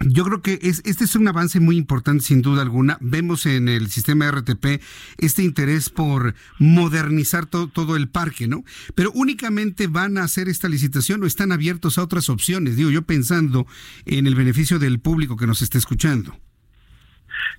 yo 0.00 0.24
creo 0.24 0.40
que 0.40 0.58
es, 0.62 0.82
este 0.86 1.04
es 1.04 1.14
un 1.14 1.28
avance 1.28 1.60
muy 1.60 1.76
importante, 1.76 2.24
sin 2.24 2.40
duda 2.40 2.62
alguna. 2.62 2.96
Vemos 3.00 3.44
en 3.46 3.68
el 3.68 3.88
sistema 3.88 4.30
RTP 4.30 4.82
este 5.18 5.42
interés 5.42 5.90
por 5.90 6.34
modernizar 6.58 7.46
todo 7.46 7.96
el 7.96 8.08
parque, 8.08 8.48
¿no? 8.48 8.64
Pero 8.94 9.10
únicamente 9.14 9.86
van 9.88 10.16
a 10.16 10.24
hacer 10.24 10.48
esta 10.48 10.68
licitación 10.68 11.22
o 11.22 11.26
están 11.26 11.52
abiertos 11.52 11.98
a 11.98 12.02
otras 12.02 12.30
opciones, 12.30 12.76
digo 12.76 12.90
yo 12.90 13.02
pensando 13.02 13.66
en 14.06 14.26
el 14.26 14.34
beneficio 14.34 14.78
del 14.78 15.00
público 15.00 15.36
que 15.36 15.46
nos 15.46 15.60
está 15.62 15.78
escuchando. 15.78 16.34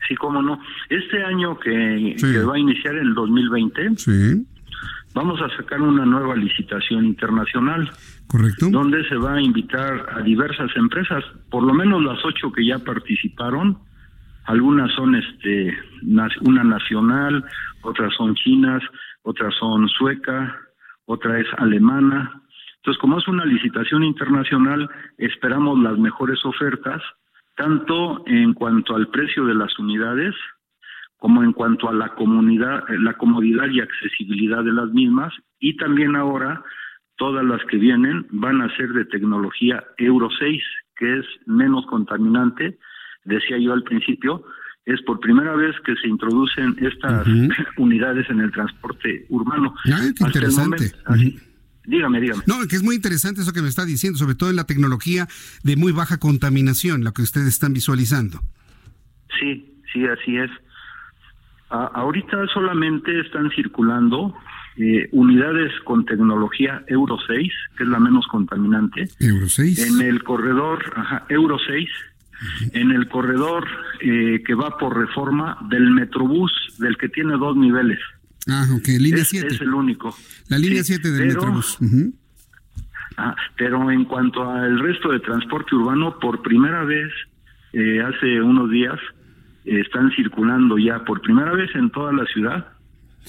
Sí, 0.07 0.15
cómo 0.15 0.41
no. 0.41 0.59
Este 0.89 1.23
año 1.23 1.59
que, 1.59 2.15
que 2.19 2.43
va 2.43 2.55
a 2.55 2.59
iniciar 2.59 2.95
el 2.95 3.13
2020, 3.13 3.89
sí. 3.97 4.45
Vamos 5.13 5.41
a 5.41 5.49
sacar 5.55 5.81
una 5.81 6.05
nueva 6.05 6.35
licitación 6.35 7.05
internacional. 7.05 7.89
Correcto. 8.27 8.69
Donde 8.69 9.07
se 9.09 9.15
va 9.15 9.35
a 9.35 9.41
invitar 9.41 10.07
a 10.15 10.21
diversas 10.21 10.69
empresas, 10.75 11.23
por 11.49 11.63
lo 11.63 11.73
menos 11.73 12.01
las 12.03 12.23
ocho 12.23 12.51
que 12.51 12.65
ya 12.65 12.79
participaron. 12.79 13.77
Algunas 14.45 14.91
son 14.93 15.15
este 15.15 15.77
una 16.41 16.63
nacional, 16.63 17.43
otras 17.83 18.13
son 18.15 18.35
chinas, 18.35 18.81
otras 19.23 19.53
son 19.59 19.87
sueca, 19.89 20.57
otra 21.05 21.39
es 21.39 21.47
alemana. 21.57 22.41
Entonces, 22.77 22.99
como 22.99 23.19
es 23.19 23.27
una 23.27 23.45
licitación 23.45 24.03
internacional, 24.03 24.89
esperamos 25.17 25.79
las 25.79 25.97
mejores 25.99 26.43
ofertas, 26.45 27.01
tanto 27.55 28.23
en 28.25 28.53
cuanto 28.53 28.95
al 28.95 29.07
precio 29.09 29.45
de 29.45 29.53
las 29.53 29.77
unidades, 29.77 30.33
como 31.21 31.43
en 31.43 31.53
cuanto 31.53 31.87
a 31.87 31.93
la 31.93 32.09
comunidad, 32.15 32.83
la 32.97 33.13
comodidad 33.13 33.69
y 33.69 33.79
accesibilidad 33.79 34.63
de 34.63 34.71
las 34.71 34.89
mismas, 34.89 35.31
y 35.59 35.77
también 35.77 36.15
ahora 36.15 36.63
todas 37.15 37.45
las 37.45 37.61
que 37.69 37.77
vienen 37.77 38.25
van 38.31 38.59
a 38.59 38.75
ser 38.75 38.89
de 38.89 39.05
tecnología 39.05 39.83
Euro 39.99 40.29
6, 40.39 40.63
que 40.95 41.19
es 41.19 41.25
menos 41.45 41.85
contaminante, 41.85 42.79
decía 43.23 43.59
yo 43.59 43.71
al 43.71 43.83
principio, 43.83 44.43
es 44.87 44.99
por 45.03 45.19
primera 45.19 45.55
vez 45.55 45.75
que 45.85 45.95
se 45.97 46.07
introducen 46.07 46.75
estas 46.81 47.27
unidades 47.77 48.27
en 48.31 48.39
el 48.39 48.51
transporte 48.51 49.27
urbano. 49.29 49.75
Ah, 49.93 50.01
qué 50.17 50.23
interesante. 50.25 50.91
dígame, 51.85 52.19
dígame. 52.19 52.41
No, 52.47 52.67
que 52.67 52.77
es 52.77 52.81
muy 52.81 52.95
interesante 52.95 53.41
eso 53.41 53.53
que 53.53 53.61
me 53.61 53.69
está 53.69 53.85
diciendo, 53.85 54.17
sobre 54.17 54.33
todo 54.33 54.49
en 54.49 54.55
la 54.55 54.65
tecnología 54.65 55.27
de 55.63 55.75
muy 55.75 55.91
baja 55.91 56.17
contaminación, 56.17 57.03
la 57.03 57.11
que 57.11 57.21
ustedes 57.21 57.49
están 57.49 57.73
visualizando. 57.73 58.41
Sí, 59.39 59.71
sí, 59.93 60.07
así 60.07 60.37
es. 60.37 60.49
Ahorita 61.71 62.47
solamente 62.53 63.19
están 63.21 63.49
circulando 63.51 64.33
eh, 64.77 65.09
unidades 65.11 65.71
con 65.83 66.05
tecnología 66.05 66.83
Euro 66.87 67.17
6, 67.27 67.51
que 67.77 67.83
es 67.83 67.89
la 67.89 67.99
menos 67.99 68.25
contaminante. 68.27 69.09
Euro 69.19 69.47
6. 69.47 69.79
En 69.87 70.01
el 70.01 70.23
corredor, 70.23 70.93
ajá, 70.95 71.25
Euro 71.29 71.57
6, 71.65 71.89
en 72.73 72.91
el 72.91 73.07
corredor 73.07 73.67
eh, 73.99 74.41
que 74.45 74.55
va 74.55 74.77
por 74.77 74.97
reforma 74.97 75.57
del 75.69 75.91
Metrobús, 75.91 76.51
del 76.79 76.97
que 76.97 77.09
tiene 77.09 77.33
dos 77.37 77.55
niveles. 77.55 77.99
Ah, 78.47 78.65
ok, 78.75 78.87
línea 78.99 79.23
7. 79.23 79.47
Es, 79.47 79.61
el 79.61 79.73
único. 79.73 80.15
La 80.47 80.57
línea 80.57 80.83
7 80.83 81.11
del 81.11 81.27
Metrobús. 81.27 81.77
ah, 83.17 83.35
pero 83.57 83.91
en 83.91 84.05
cuanto 84.05 84.49
al 84.49 84.79
resto 84.79 85.11
de 85.11 85.19
transporte 85.19 85.75
urbano, 85.75 86.17
por 86.19 86.41
primera 86.41 86.83
vez, 86.83 87.11
eh, 87.73 88.01
hace 88.01 88.41
unos 88.41 88.69
días, 88.71 88.99
están 89.65 90.11
circulando 90.11 90.77
ya 90.77 91.03
por 91.03 91.21
primera 91.21 91.51
vez 91.53 91.69
en 91.75 91.89
toda 91.91 92.11
la 92.13 92.25
ciudad 92.25 92.67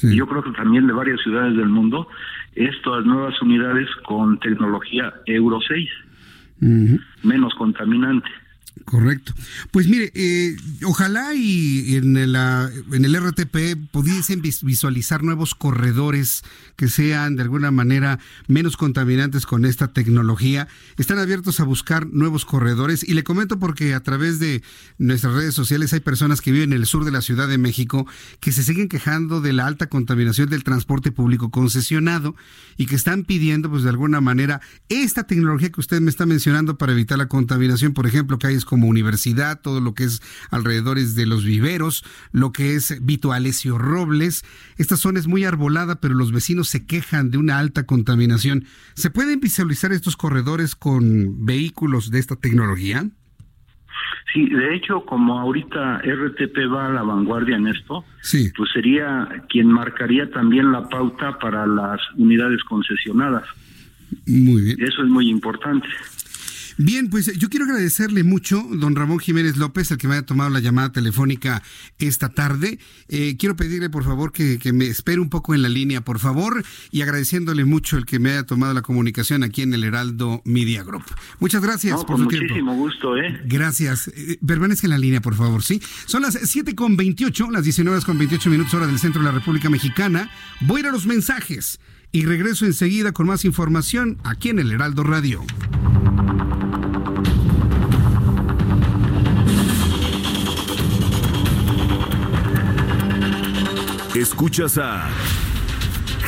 y 0.00 0.16
yo 0.16 0.26
creo 0.26 0.42
que 0.42 0.52
también 0.52 0.86
de 0.86 0.92
varias 0.92 1.20
ciudades 1.20 1.56
del 1.56 1.68
mundo, 1.68 2.08
estas 2.54 3.04
nuevas 3.04 3.40
unidades 3.42 3.88
con 4.06 4.38
tecnología 4.38 5.12
Euro 5.26 5.60
6, 5.66 5.88
menos 7.22 7.54
contaminante. 7.54 8.28
Correcto. 8.84 9.32
Pues 9.70 9.86
mire, 9.86 10.10
eh, 10.14 10.56
ojalá 10.84 11.34
y 11.34 11.96
en, 11.96 12.16
en 12.16 13.04
el 13.04 13.16
RTP 13.16 13.90
pudiesen 13.90 14.42
visualizar 14.42 15.22
nuevos 15.22 15.54
corredores 15.54 16.42
que 16.76 16.88
sean 16.88 17.36
de 17.36 17.42
alguna 17.42 17.70
manera 17.70 18.18
menos 18.48 18.76
contaminantes 18.76 19.46
con 19.46 19.64
esta 19.64 19.92
tecnología. 19.92 20.68
Están 20.96 21.18
abiertos 21.18 21.60
a 21.60 21.64
buscar 21.64 22.06
nuevos 22.06 22.44
corredores 22.44 23.06
y 23.06 23.14
le 23.14 23.24
comento 23.24 23.58
porque 23.58 23.94
a 23.94 24.00
través 24.00 24.38
de 24.38 24.62
nuestras 24.98 25.34
redes 25.34 25.54
sociales 25.54 25.92
hay 25.92 26.00
personas 26.00 26.40
que 26.40 26.52
viven 26.52 26.72
en 26.72 26.80
el 26.80 26.86
sur 26.86 27.04
de 27.04 27.12
la 27.12 27.22
Ciudad 27.22 27.48
de 27.48 27.58
México 27.58 28.06
que 28.40 28.52
se 28.52 28.62
siguen 28.62 28.88
quejando 28.88 29.40
de 29.40 29.52
la 29.52 29.66
alta 29.66 29.88
contaminación 29.88 30.48
del 30.48 30.64
transporte 30.64 31.12
público 31.12 31.50
concesionado 31.50 32.34
y 32.76 32.86
que 32.86 32.96
están 32.96 33.24
pidiendo 33.24 33.70
pues 33.70 33.82
de 33.82 33.90
alguna 33.90 34.20
manera 34.20 34.60
esta 34.88 35.24
tecnología 35.24 35.70
que 35.70 35.80
usted 35.80 36.00
me 36.00 36.10
está 36.10 36.26
mencionando 36.26 36.78
para 36.78 36.92
evitar 36.92 37.18
la 37.18 37.28
contaminación, 37.28 37.92
por 37.92 38.06
ejemplo, 38.06 38.38
que 38.38 38.48
como 38.64 38.88
universidad, 38.88 39.60
todo 39.60 39.80
lo 39.80 39.94
que 39.94 40.04
es 40.04 40.22
alrededores 40.50 41.14
de 41.14 41.26
los 41.26 41.44
viveros, 41.44 42.04
lo 42.32 42.52
que 42.52 42.74
es 42.74 43.04
Vito 43.04 43.32
Alessio 43.32 43.78
Robles. 43.78 44.44
Esta 44.76 44.96
zona 44.96 45.18
es 45.18 45.26
muy 45.26 45.44
arbolada, 45.44 46.00
pero 46.00 46.14
los 46.14 46.32
vecinos 46.32 46.68
se 46.68 46.86
quejan 46.86 47.30
de 47.30 47.38
una 47.38 47.58
alta 47.58 47.84
contaminación. 47.86 48.64
¿Se 48.94 49.10
pueden 49.10 49.40
visualizar 49.40 49.92
estos 49.92 50.16
corredores 50.16 50.74
con 50.74 51.44
vehículos 51.44 52.10
de 52.10 52.18
esta 52.18 52.36
tecnología? 52.36 53.06
Sí, 54.32 54.48
de 54.48 54.74
hecho, 54.74 55.04
como 55.04 55.38
ahorita 55.38 55.98
RTP 55.98 56.56
va 56.72 56.86
a 56.86 56.92
la 56.92 57.02
vanguardia 57.02 57.56
en 57.56 57.66
esto, 57.66 58.04
sí. 58.22 58.50
pues 58.56 58.70
sería 58.72 59.28
quien 59.48 59.68
marcaría 59.68 60.30
también 60.30 60.72
la 60.72 60.88
pauta 60.88 61.38
para 61.38 61.66
las 61.66 62.00
unidades 62.16 62.62
concesionadas. 62.64 63.44
Muy 64.26 64.62
bien. 64.62 64.82
Eso 64.82 65.02
es 65.02 65.08
muy 65.08 65.28
importante. 65.28 65.86
Bien, 66.78 67.10
pues 67.10 67.38
yo 67.38 67.48
quiero 67.48 67.66
agradecerle 67.66 68.24
mucho, 68.24 68.66
don 68.72 68.96
Ramón 68.96 69.18
Jiménez 69.18 69.56
López, 69.56 69.90
el 69.90 69.98
que 69.98 70.08
me 70.08 70.14
haya 70.14 70.26
tomado 70.26 70.50
la 70.50 70.60
llamada 70.60 70.92
telefónica 70.92 71.62
esta 71.98 72.30
tarde. 72.30 72.78
Eh, 73.08 73.36
quiero 73.38 73.56
pedirle, 73.56 73.90
por 73.90 74.04
favor, 74.04 74.32
que, 74.32 74.58
me 74.72 74.86
espere 74.86 75.20
un 75.20 75.28
poco 75.28 75.54
en 75.54 75.62
la 75.62 75.68
línea, 75.68 76.02
por 76.02 76.18
favor, 76.18 76.64
y 76.90 77.02
agradeciéndole 77.02 77.64
mucho 77.64 77.98
el 77.98 78.06
que 78.06 78.18
me 78.18 78.30
haya 78.30 78.44
tomado 78.44 78.72
la 78.72 78.82
comunicación 78.82 79.42
aquí 79.42 79.62
en 79.62 79.74
el 79.74 79.84
Heraldo 79.84 80.42
Media 80.44 80.82
Group. 80.82 81.04
Muchas 81.40 81.62
gracias 81.62 82.04
por 82.04 82.16
su 82.16 82.24
muchísimo 82.24 82.74
gusto, 82.74 83.16
¿eh? 83.16 83.40
Gracias. 83.44 84.08
Eh, 84.08 84.38
permanezca 84.46 84.86
en 84.86 84.92
la 84.92 84.98
línea, 84.98 85.20
por 85.20 85.34
favor, 85.34 85.62
¿sí? 85.62 85.80
Son 86.06 86.22
las 86.22 86.38
7 86.42 86.74
con 86.74 86.96
28, 86.96 87.50
las 87.50 87.64
19 87.64 88.00
con 88.02 88.18
28 88.18 88.50
minutos 88.50 88.74
hora 88.74 88.86
del 88.86 88.98
centro 88.98 89.20
de 89.20 89.26
la 89.26 89.32
República 89.32 89.68
Mexicana. 89.68 90.30
Voy 90.60 90.78
a 90.78 90.80
ir 90.80 90.86
a 90.86 90.92
los 90.92 91.06
mensajes 91.06 91.78
y 92.12 92.26
regreso 92.26 92.66
enseguida 92.66 93.12
con 93.12 93.26
más 93.26 93.44
información 93.46 94.18
aquí 94.22 94.50
en 94.50 94.58
el 94.58 94.70
Heraldo 94.70 95.02
Radio. 95.02 95.42
Escuchas 104.14 104.76
a 104.76 105.08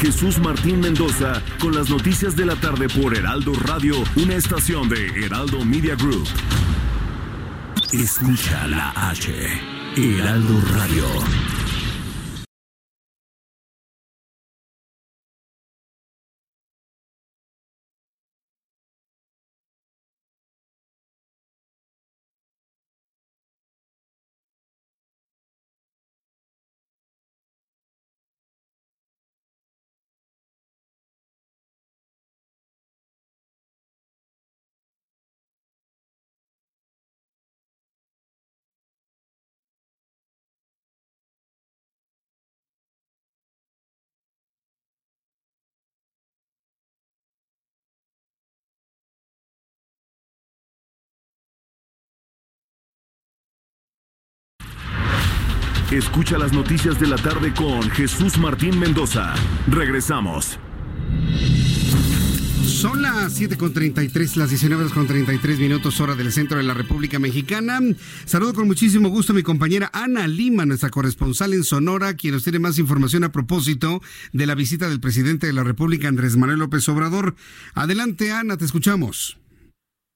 Jesús 0.00 0.38
Martín 0.38 0.80
Mendoza 0.80 1.42
con 1.60 1.74
las 1.74 1.90
noticias 1.90 2.34
de 2.34 2.46
la 2.46 2.56
tarde 2.56 2.88
por 2.88 3.14
Heraldo 3.14 3.52
Radio, 3.52 3.94
una 4.16 4.34
estación 4.34 4.88
de 4.88 5.06
Heraldo 5.24 5.64
Media 5.66 5.94
Group. 5.94 6.26
Escucha 7.92 8.66
la 8.68 8.90
H, 9.10 9.32
Heraldo 9.96 10.60
Radio. 10.72 11.63
Escucha 55.94 56.38
las 56.38 56.52
noticias 56.52 56.98
de 56.98 57.06
la 57.06 57.14
tarde 57.14 57.54
con 57.54 57.88
Jesús 57.90 58.36
Martín 58.36 58.80
Mendoza. 58.80 59.32
Regresamos. 59.68 60.58
Son 62.66 63.00
las 63.00 63.40
7.33, 63.40 64.34
las 64.34 64.50
19.33 64.50 65.56
minutos 65.58 66.00
hora 66.00 66.16
del 66.16 66.32
centro 66.32 66.58
de 66.58 66.64
la 66.64 66.74
República 66.74 67.20
Mexicana. 67.20 67.78
Saludo 68.24 68.54
con 68.54 68.66
muchísimo 68.66 69.08
gusto 69.08 69.32
a 69.32 69.36
mi 69.36 69.44
compañera 69.44 69.88
Ana 69.92 70.26
Lima, 70.26 70.66
nuestra 70.66 70.90
corresponsal 70.90 71.54
en 71.54 71.62
Sonora, 71.62 72.14
quien 72.14 72.34
nos 72.34 72.42
tiene 72.42 72.58
más 72.58 72.76
información 72.80 73.22
a 73.22 73.30
propósito 73.30 74.02
de 74.32 74.46
la 74.46 74.56
visita 74.56 74.88
del 74.88 74.98
presidente 74.98 75.46
de 75.46 75.52
la 75.52 75.62
República, 75.62 76.08
Andrés 76.08 76.36
Manuel 76.36 76.58
López 76.58 76.88
Obrador. 76.88 77.36
Adelante, 77.72 78.32
Ana, 78.32 78.56
te 78.56 78.64
escuchamos. 78.64 79.38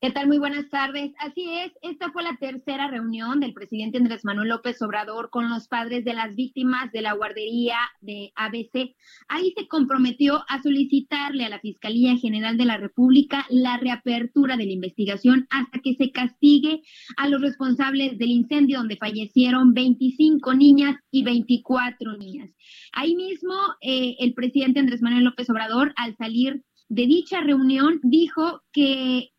¿Qué 0.01 0.13
tal? 0.13 0.29
Muy 0.29 0.39
buenas 0.39 0.71
tardes. 0.71 1.11
Así 1.19 1.45
es, 1.51 1.73
esta 1.83 2.13
fue 2.13 2.23
la 2.23 2.37
tercera 2.39 2.87
reunión 2.87 3.41
del 3.41 3.53
presidente 3.53 3.99
Andrés 3.99 4.25
Manuel 4.25 4.51
López 4.51 4.81
Obrador 4.81 5.29
con 5.29 5.51
los 5.51 5.67
padres 5.67 6.05
de 6.05 6.15
las 6.15 6.37
víctimas 6.37 6.93
de 6.93 7.03
la 7.03 7.15
guardería 7.15 7.79
de 8.01 8.31
ABC. 8.37 8.95
Ahí 9.27 9.53
se 9.57 9.67
comprometió 9.67 10.45
a 10.49 10.63
solicitarle 10.63 11.45
a 11.45 11.49
la 11.49 11.59
Fiscalía 11.59 12.17
General 12.17 12.57
de 12.57 12.65
la 12.65 12.77
República 12.77 13.45
la 13.51 13.77
reapertura 13.77 14.57
de 14.57 14.67
la 14.67 14.73
investigación 14.73 15.49
hasta 15.51 15.81
que 15.81 15.97
se 15.97 16.13
castigue 16.13 16.81
a 17.17 17.29
los 17.29 17.41
responsables 17.41 18.19
del 18.19 18.31
incendio 18.31 18.79
donde 18.79 18.99
fallecieron 18.99 19.75
25 19.75 20.55
niñas 20.55 20.95
y 21.11 21.25
24 21.25 22.17
niñas. 22.19 22.55
Ahí 22.93 23.17
mismo, 23.17 23.53
eh, 23.81 24.15
el 24.21 24.33
presidente 24.35 24.79
Andrés 24.79 25.03
Manuel 25.03 25.25
López 25.25 25.51
Obrador, 25.51 25.93
al 25.97 26.17
salir 26.17 26.63
de 26.89 27.07
dicha 27.07 27.41
reunión, 27.41 27.99
dijo 28.03 28.63
que 28.73 29.31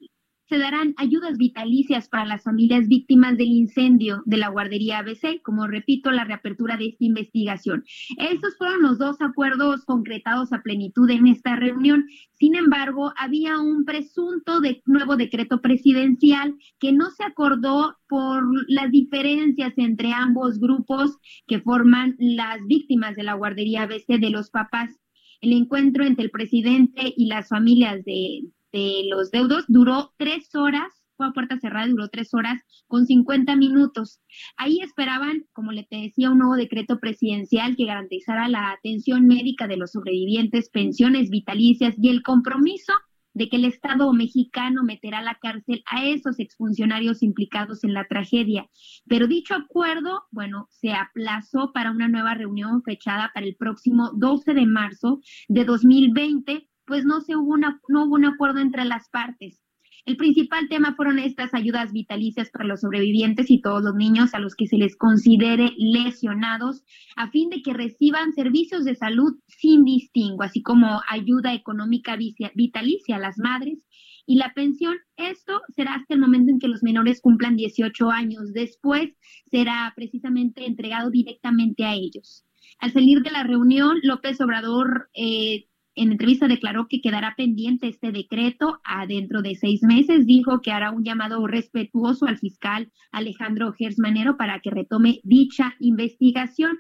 se 0.50 0.58
darán 0.58 0.96
ayudas 0.98 1.38
vitalicias 1.38 2.10
para 2.10 2.26
las 2.26 2.44
familias 2.44 2.88
víctimas 2.88 3.38
del 3.38 3.50
incendio 3.50 4.24
de 4.26 4.38
la 4.38 4.50
guardería 4.50 4.98
ABC, 4.98 5.42
como 5.44 5.68
repito, 5.68 6.10
la 6.10 6.24
reapertura 6.24 6.76
de 6.76 6.88
esta 6.88 7.06
investigación. 7.06 7.84
Estos 8.18 8.58
fueron 8.58 8.82
los 8.82 8.98
dos 8.98 9.22
acuerdos 9.22 9.86
concretados 9.86 10.52
a 10.52 10.64
plenitud 10.64 11.08
en 11.12 11.28
esta 11.28 11.56
reunión. 11.56 12.08
Sin 12.34 12.56
embargo, 12.56 13.14
había 13.16 13.60
un 13.60 13.86
presunto 13.86 14.60
nuevo 14.86 15.18
decreto 15.18 15.62
presidencial 15.62 16.56
que 16.80 16.94
no 16.94 17.12
se 17.12 17.24
acordó 17.24 17.96
por 18.08 18.44
las 18.68 18.90
diferencias 18.90 19.74
entre 19.78 20.14
ambos 20.14 20.60
grupos 20.60 21.18
que 21.46 21.62
forman 21.62 22.16
las 22.18 22.66
víctimas 22.66 23.16
de 23.16 23.24
la 23.24 23.36
guardería 23.36 23.84
ABC 23.84 24.20
de 24.20 24.32
los 24.32 24.50
papás. 24.50 25.00
El 25.42 25.54
encuentro 25.54 26.04
entre 26.04 26.26
el 26.26 26.32
presidente 26.32 27.14
y 27.16 27.28
las 27.28 27.50
familias 27.50 28.04
de, 28.04 28.42
de 28.72 29.04
los 29.10 29.32
deudos 29.32 29.66
duró 29.68 30.14
tres 30.18 30.54
horas, 30.56 31.04
fue 31.18 31.28
a 31.28 31.32
puerta 31.32 31.60
cerrada, 31.60 31.88
duró 31.88 32.08
tres 32.08 32.34
horas 32.34 32.62
con 32.88 33.06
50 33.06 33.56
minutos. 33.56 34.22
Ahí 34.58 34.80
esperaban, 34.82 35.46
como 35.54 35.72
le 35.72 35.88
decía, 35.90 36.32
un 36.32 36.40
nuevo 36.40 36.56
decreto 36.56 37.00
presidencial 37.00 37.76
que 37.76 37.86
garantizara 37.86 38.48
la 38.48 38.72
atención 38.72 39.28
médica 39.28 39.68
de 39.68 39.78
los 39.78 39.91
sobrevivientes, 39.91 40.70
pensiones 40.70 41.30
vitalicias 41.30 41.96
y 41.98 42.10
el 42.10 42.24
compromiso 42.24 42.94
de 43.34 43.48
que 43.50 43.58
el 43.58 43.66
Estado 43.66 44.12
mexicano 44.14 44.84
meterá 44.84 45.20
a 45.20 45.24
la 45.24 45.36
cárcel 45.36 45.84
a 45.86 46.06
esos 46.06 46.40
exfuncionarios 46.40 47.24
implicados 47.24 47.84
en 47.84 47.94
la 47.94 48.06
tragedia. 48.08 48.70
Pero 49.08 49.28
dicho 49.28 49.56
acuerdo, 49.56 50.24
bueno, 50.32 50.68
se 50.72 50.94
aplazó 50.94 51.72
para 51.74 51.91
una 51.91 52.08
nueva 52.08 52.34
reunión 52.34 52.84
fechada 52.84 53.32
para 53.34 53.46
el 53.46 53.56
próximo 53.56 54.12
12 54.16 54.54
de 54.54 54.66
marzo 54.66 55.22
de 55.48 55.66
2020 55.66 56.70
pues 56.90 57.06
no, 57.06 57.22
se 57.22 57.38
hubo 57.38 57.53
una, 57.53 57.80
no 57.88 58.06
hubo 58.06 58.16
un 58.16 58.26
acuerdo 58.26 58.60
entre 58.60 58.84
las 58.84 59.07
partes. 59.10 59.61
El 60.06 60.18
principal 60.18 60.68
tema 60.70 60.95
fueron 60.95 61.20
estas 61.20 61.53
ayudas 61.53 61.94
vitalicias 61.94 62.49
para 62.49 62.66
los 62.66 62.82
sobrevivientes 62.82 63.52
y 63.52 63.61
todos 63.61 63.84
los 63.84 63.94
niños 63.94 64.34
a 64.34 64.40
los 64.40 64.56
que 64.56 64.66
se 64.66 64.78
les 64.78 64.98
considere 64.98 65.72
lesionados, 65.78 66.84
a 67.16 67.30
fin 67.30 67.52
de 67.52 67.61
que 67.61 67.74
reciban 67.74 68.34
servicios 68.34 68.86
de 68.86 68.95
salud 68.95 69.38
sin 69.48 69.84
distingo, 69.84 70.41
así 70.41 70.64
como 70.64 70.99
ayuda 71.07 71.53
económica 71.53 72.18
vitalicia 72.56 73.18
a 73.18 73.20
las 73.20 73.38
madres 73.38 73.86
y 74.26 74.38
la 74.38 74.52
pensión. 74.56 74.98
Esto 75.16 75.61
será 75.76 75.94
hasta 75.94 76.16
el 76.16 76.22
momento 76.22 76.52
en 76.52 76.60
que 76.60 76.70
los 76.70 76.82
menores 76.82 77.22
cumplan 77.22 77.56
18 77.56 78.10
años. 78.10 78.52
Después 78.52 79.11
será 79.52 79.94
precisamente 79.95 80.66
entregado 80.66 81.11
directamente 81.11 81.86
a 81.86 81.94
ellos. 81.94 82.45
Al 82.80 82.91
salir 82.91 83.22
de 83.22 83.30
la 83.30 83.44
reunión, 83.44 83.99
López 84.02 84.41
Obrador 84.41 85.10
eh, 85.14 85.69
en 86.00 86.12
entrevista 86.12 86.48
declaró 86.48 86.88
que 86.88 87.02
quedará 87.02 87.34
pendiente 87.36 87.88
este 87.88 88.12
decreto 88.12 88.80
adentro 88.86 89.42
de 89.42 89.56
seis 89.56 89.82
meses. 89.84 90.26
Dijo 90.26 90.62
que 90.62 90.72
hará 90.72 90.92
un 90.92 91.04
llamado 91.04 91.46
respetuoso 91.46 92.26
al 92.26 92.38
fiscal 92.38 92.90
Alejandro 93.12 93.74
Gersmanero 93.74 94.38
para 94.38 94.62
que 94.62 94.70
retome 94.72 95.20
dicha 95.24 95.76
investigación. 95.80 96.78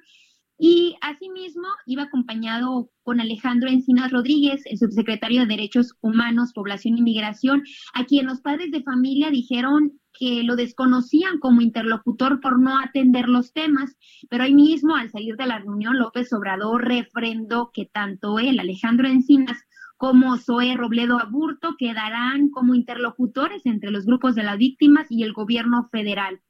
Y 0.61 0.97
asimismo 0.99 1.69
iba 1.85 2.03
acompañado 2.03 2.89
con 3.03 3.21
Alejandro 3.21 3.69
Encinas 3.69 4.11
Rodríguez, 4.11 4.61
el 4.65 4.77
subsecretario 4.77 5.41
de 5.41 5.47
Derechos 5.47 5.95
Humanos, 6.01 6.51
Población 6.53 6.97
y 6.97 7.01
Migración, 7.01 7.63
a 7.93 8.03
quien 8.03 8.25
los 8.25 8.41
padres 8.41 8.69
de 8.69 8.83
familia 8.83 9.31
dijeron 9.31 9.93
que 10.11 10.43
lo 10.43 10.57
desconocían 10.57 11.39
como 11.39 11.61
interlocutor 11.61 12.41
por 12.41 12.59
no 12.59 12.77
atender 12.77 13.29
los 13.29 13.53
temas, 13.53 13.95
pero 14.29 14.43
ahí 14.43 14.53
mismo, 14.53 14.97
al 14.97 15.09
salir 15.09 15.37
de 15.37 15.45
la 15.45 15.59
reunión, 15.59 15.97
López 15.97 16.33
Obrador 16.33 16.85
refrendó 16.85 17.71
que 17.73 17.85
tanto 17.85 18.37
él, 18.37 18.59
Alejandro 18.59 19.07
Encinas, 19.07 19.63
como 19.95 20.37
Zoé 20.37 20.75
Robledo 20.75 21.19
Aburto 21.19 21.75
quedarán 21.77 22.49
como 22.49 22.75
interlocutores 22.75 23.65
entre 23.65 23.91
los 23.91 24.05
grupos 24.05 24.35
de 24.35 24.43
las 24.43 24.57
víctimas 24.57 25.07
y 25.09 25.23
el 25.23 25.31
gobierno 25.31 25.87
federal 25.89 26.41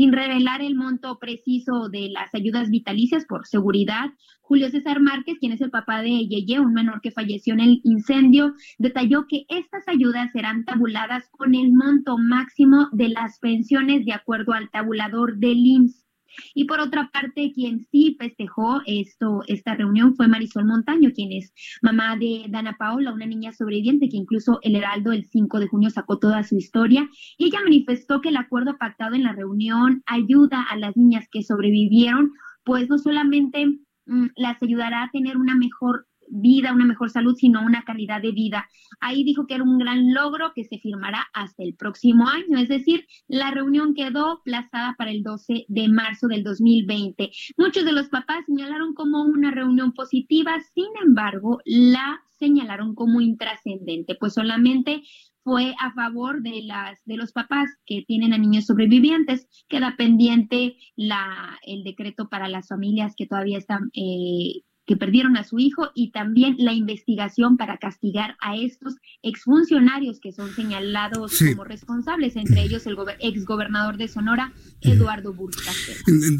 sin 0.00 0.14
revelar 0.14 0.62
el 0.62 0.76
monto 0.76 1.18
preciso 1.18 1.90
de 1.90 2.08
las 2.08 2.34
ayudas 2.34 2.70
vitalicias 2.70 3.26
por 3.26 3.46
seguridad. 3.46 4.06
Julio 4.40 4.70
César 4.70 4.98
Márquez, 4.98 5.36
quien 5.38 5.52
es 5.52 5.60
el 5.60 5.70
papá 5.70 6.00
de 6.00 6.26
Yeye, 6.26 6.58
un 6.58 6.72
menor 6.72 7.02
que 7.02 7.10
falleció 7.10 7.52
en 7.52 7.60
el 7.60 7.80
incendio, 7.84 8.54
detalló 8.78 9.26
que 9.28 9.44
estas 9.50 9.86
ayudas 9.88 10.32
serán 10.32 10.64
tabuladas 10.64 11.28
con 11.32 11.54
el 11.54 11.74
monto 11.74 12.16
máximo 12.16 12.88
de 12.92 13.10
las 13.10 13.38
pensiones 13.40 14.06
de 14.06 14.14
acuerdo 14.14 14.54
al 14.54 14.70
tabulador 14.70 15.36
del 15.36 15.58
IMSS. 15.58 16.09
Y 16.54 16.64
por 16.64 16.80
otra 16.80 17.10
parte, 17.12 17.52
quien 17.54 17.86
sí 17.90 18.16
festejó 18.18 18.80
esto, 18.86 19.42
esta 19.46 19.74
reunión 19.74 20.14
fue 20.14 20.28
Marisol 20.28 20.64
Montaño, 20.64 21.10
quien 21.14 21.32
es 21.32 21.52
mamá 21.82 22.16
de 22.16 22.46
Dana 22.48 22.76
Paola, 22.78 23.12
una 23.12 23.26
niña 23.26 23.52
sobreviviente 23.52 24.08
que 24.08 24.16
incluso 24.16 24.58
el 24.62 24.76
Heraldo 24.76 25.12
el 25.12 25.24
5 25.24 25.60
de 25.60 25.68
junio 25.68 25.90
sacó 25.90 26.18
toda 26.18 26.42
su 26.42 26.56
historia. 26.56 27.08
Y 27.38 27.46
ella 27.46 27.60
manifestó 27.62 28.20
que 28.20 28.30
el 28.30 28.36
acuerdo 28.36 28.78
pactado 28.78 29.14
en 29.14 29.24
la 29.24 29.32
reunión 29.32 30.02
ayuda 30.06 30.62
a 30.62 30.76
las 30.76 30.96
niñas 30.96 31.26
que 31.30 31.42
sobrevivieron, 31.42 32.32
pues 32.64 32.88
no 32.88 32.98
solamente 32.98 33.66
mm, 34.06 34.26
las 34.36 34.62
ayudará 34.62 35.04
a 35.04 35.10
tener 35.10 35.36
una 35.36 35.54
mejor 35.54 36.06
vida, 36.30 36.72
una 36.72 36.84
mejor 36.84 37.10
salud, 37.10 37.34
sino 37.36 37.62
una 37.62 37.82
calidad 37.84 38.22
de 38.22 38.32
vida. 38.32 38.68
Ahí 39.00 39.24
dijo 39.24 39.46
que 39.46 39.54
era 39.54 39.64
un 39.64 39.78
gran 39.78 40.12
logro 40.14 40.52
que 40.54 40.64
se 40.64 40.78
firmará 40.78 41.26
hasta 41.32 41.62
el 41.62 41.74
próximo 41.74 42.28
año, 42.28 42.58
es 42.58 42.68
decir, 42.68 43.06
la 43.28 43.50
reunión 43.50 43.94
quedó 43.94 44.40
plazada 44.44 44.94
para 44.96 45.10
el 45.10 45.22
12 45.22 45.66
de 45.68 45.88
marzo 45.88 46.28
del 46.28 46.44
2020. 46.44 47.30
Muchos 47.56 47.84
de 47.84 47.92
los 47.92 48.08
papás 48.08 48.44
señalaron 48.46 48.94
como 48.94 49.22
una 49.22 49.50
reunión 49.50 49.92
positiva, 49.92 50.52
sin 50.74 50.88
embargo, 51.04 51.60
la 51.64 52.20
señalaron 52.38 52.94
como 52.94 53.20
intrascendente, 53.20 54.16
pues 54.18 54.32
solamente 54.34 55.02
fue 55.42 55.74
a 55.78 55.92
favor 55.92 56.42
de 56.42 56.62
las 56.62 56.98
de 57.04 57.16
los 57.16 57.32
papás 57.32 57.70
que 57.86 58.04
tienen 58.06 58.32
a 58.32 58.38
niños 58.38 58.66
sobrevivientes. 58.66 59.46
Queda 59.68 59.94
pendiente 59.96 60.76
la 60.96 61.58
el 61.62 61.82
decreto 61.84 62.28
para 62.28 62.48
las 62.48 62.68
familias 62.68 63.14
que 63.16 63.26
todavía 63.26 63.58
están 63.58 63.90
eh, 63.94 64.62
que 64.90 64.96
perdieron 64.96 65.36
a 65.36 65.44
su 65.44 65.60
hijo 65.60 65.92
y 65.94 66.10
también 66.10 66.56
la 66.58 66.72
investigación 66.72 67.56
para 67.56 67.78
castigar 67.78 68.36
a 68.40 68.56
estos 68.56 68.96
exfuncionarios 69.22 70.18
que 70.18 70.32
son 70.32 70.52
señalados 70.52 71.38
como 71.38 71.62
responsables, 71.62 72.34
entre 72.34 72.64
ellos 72.64 72.84
el 72.88 72.96
exgobernador 73.20 73.98
de 73.98 74.08
Sonora, 74.08 74.52
Eduardo 74.80 75.32
Burka. 75.32 75.70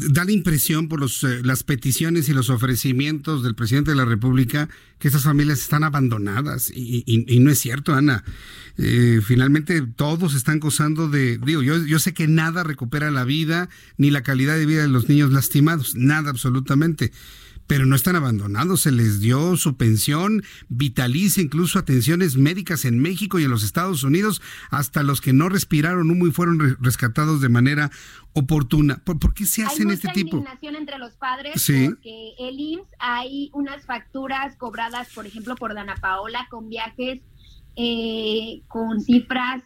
Da 0.09 0.25
la 0.25 0.33
impresión 0.33 0.89
por 0.89 0.99
los, 0.99 1.23
eh, 1.23 1.39
las 1.45 1.63
peticiones 1.63 2.27
y 2.27 2.33
los 2.33 2.49
ofrecimientos 2.49 3.41
del 3.41 3.55
presidente 3.55 3.91
de 3.91 3.95
la 3.95 4.03
República 4.03 4.67
que 4.99 5.07
estas 5.07 5.23
familias 5.23 5.61
están 5.61 5.85
abandonadas 5.85 6.73
y, 6.75 7.39
no 7.39 7.51
es 7.51 7.59
cierto, 7.59 7.93
Ana. 7.93 8.25
Eh, 8.77 9.21
finalmente 9.23 9.81
todos 9.81 10.35
están 10.35 10.59
gozando 10.59 11.07
de, 11.07 11.37
digo, 11.37 11.63
yo, 11.63 11.85
yo 11.85 11.99
sé 11.99 12.13
que 12.13 12.27
nada 12.27 12.63
recupera 12.63 13.11
la 13.11 13.23
vida 13.23 13.69
ni 13.95 14.11
la 14.11 14.23
calidad 14.23 14.57
de 14.57 14.65
vida 14.65 14.81
de 14.81 14.89
los 14.89 15.07
niños 15.07 15.31
lastimados, 15.31 15.95
nada 15.95 16.29
absolutamente 16.29 17.13
pero 17.71 17.85
no 17.85 17.95
están 17.95 18.17
abandonados, 18.17 18.81
se 18.81 18.91
les 18.91 19.21
dio 19.21 19.55
su 19.55 19.77
pensión 19.77 20.43
vitalicia, 20.67 21.41
incluso 21.41 21.79
atenciones 21.79 22.35
médicas 22.35 22.83
en 22.83 22.99
México 22.99 23.39
y 23.39 23.45
en 23.45 23.49
los 23.49 23.63
Estados 23.63 24.03
Unidos, 24.03 24.41
hasta 24.71 25.03
los 25.03 25.21
que 25.21 25.31
no 25.31 25.47
respiraron 25.47 26.11
humo 26.11 26.27
y 26.27 26.31
fueron 26.31 26.59
rescatados 26.81 27.39
de 27.39 27.47
manera 27.47 27.89
oportuna. 28.33 29.01
¿Por, 29.05 29.33
qué 29.33 29.45
se 29.45 29.63
hacen 29.63 29.89
este 29.89 30.09
tipo? 30.09 30.35
Hay 30.35 30.39
indignación 30.41 30.75
entre 30.75 30.97
los 30.97 31.13
padres 31.13 31.53
porque 31.53 32.33
el 32.39 32.59
IMSS 32.59 32.89
hay 32.99 33.49
unas 33.53 33.85
facturas 33.85 34.57
cobradas, 34.57 35.07
por 35.13 35.25
ejemplo, 35.25 35.55
por 35.55 35.73
Dana 35.73 35.95
Paola 35.95 36.47
con 36.49 36.67
viajes 36.67 37.21
eh, 37.77 38.63
con 38.67 38.99
cifras 38.99 39.63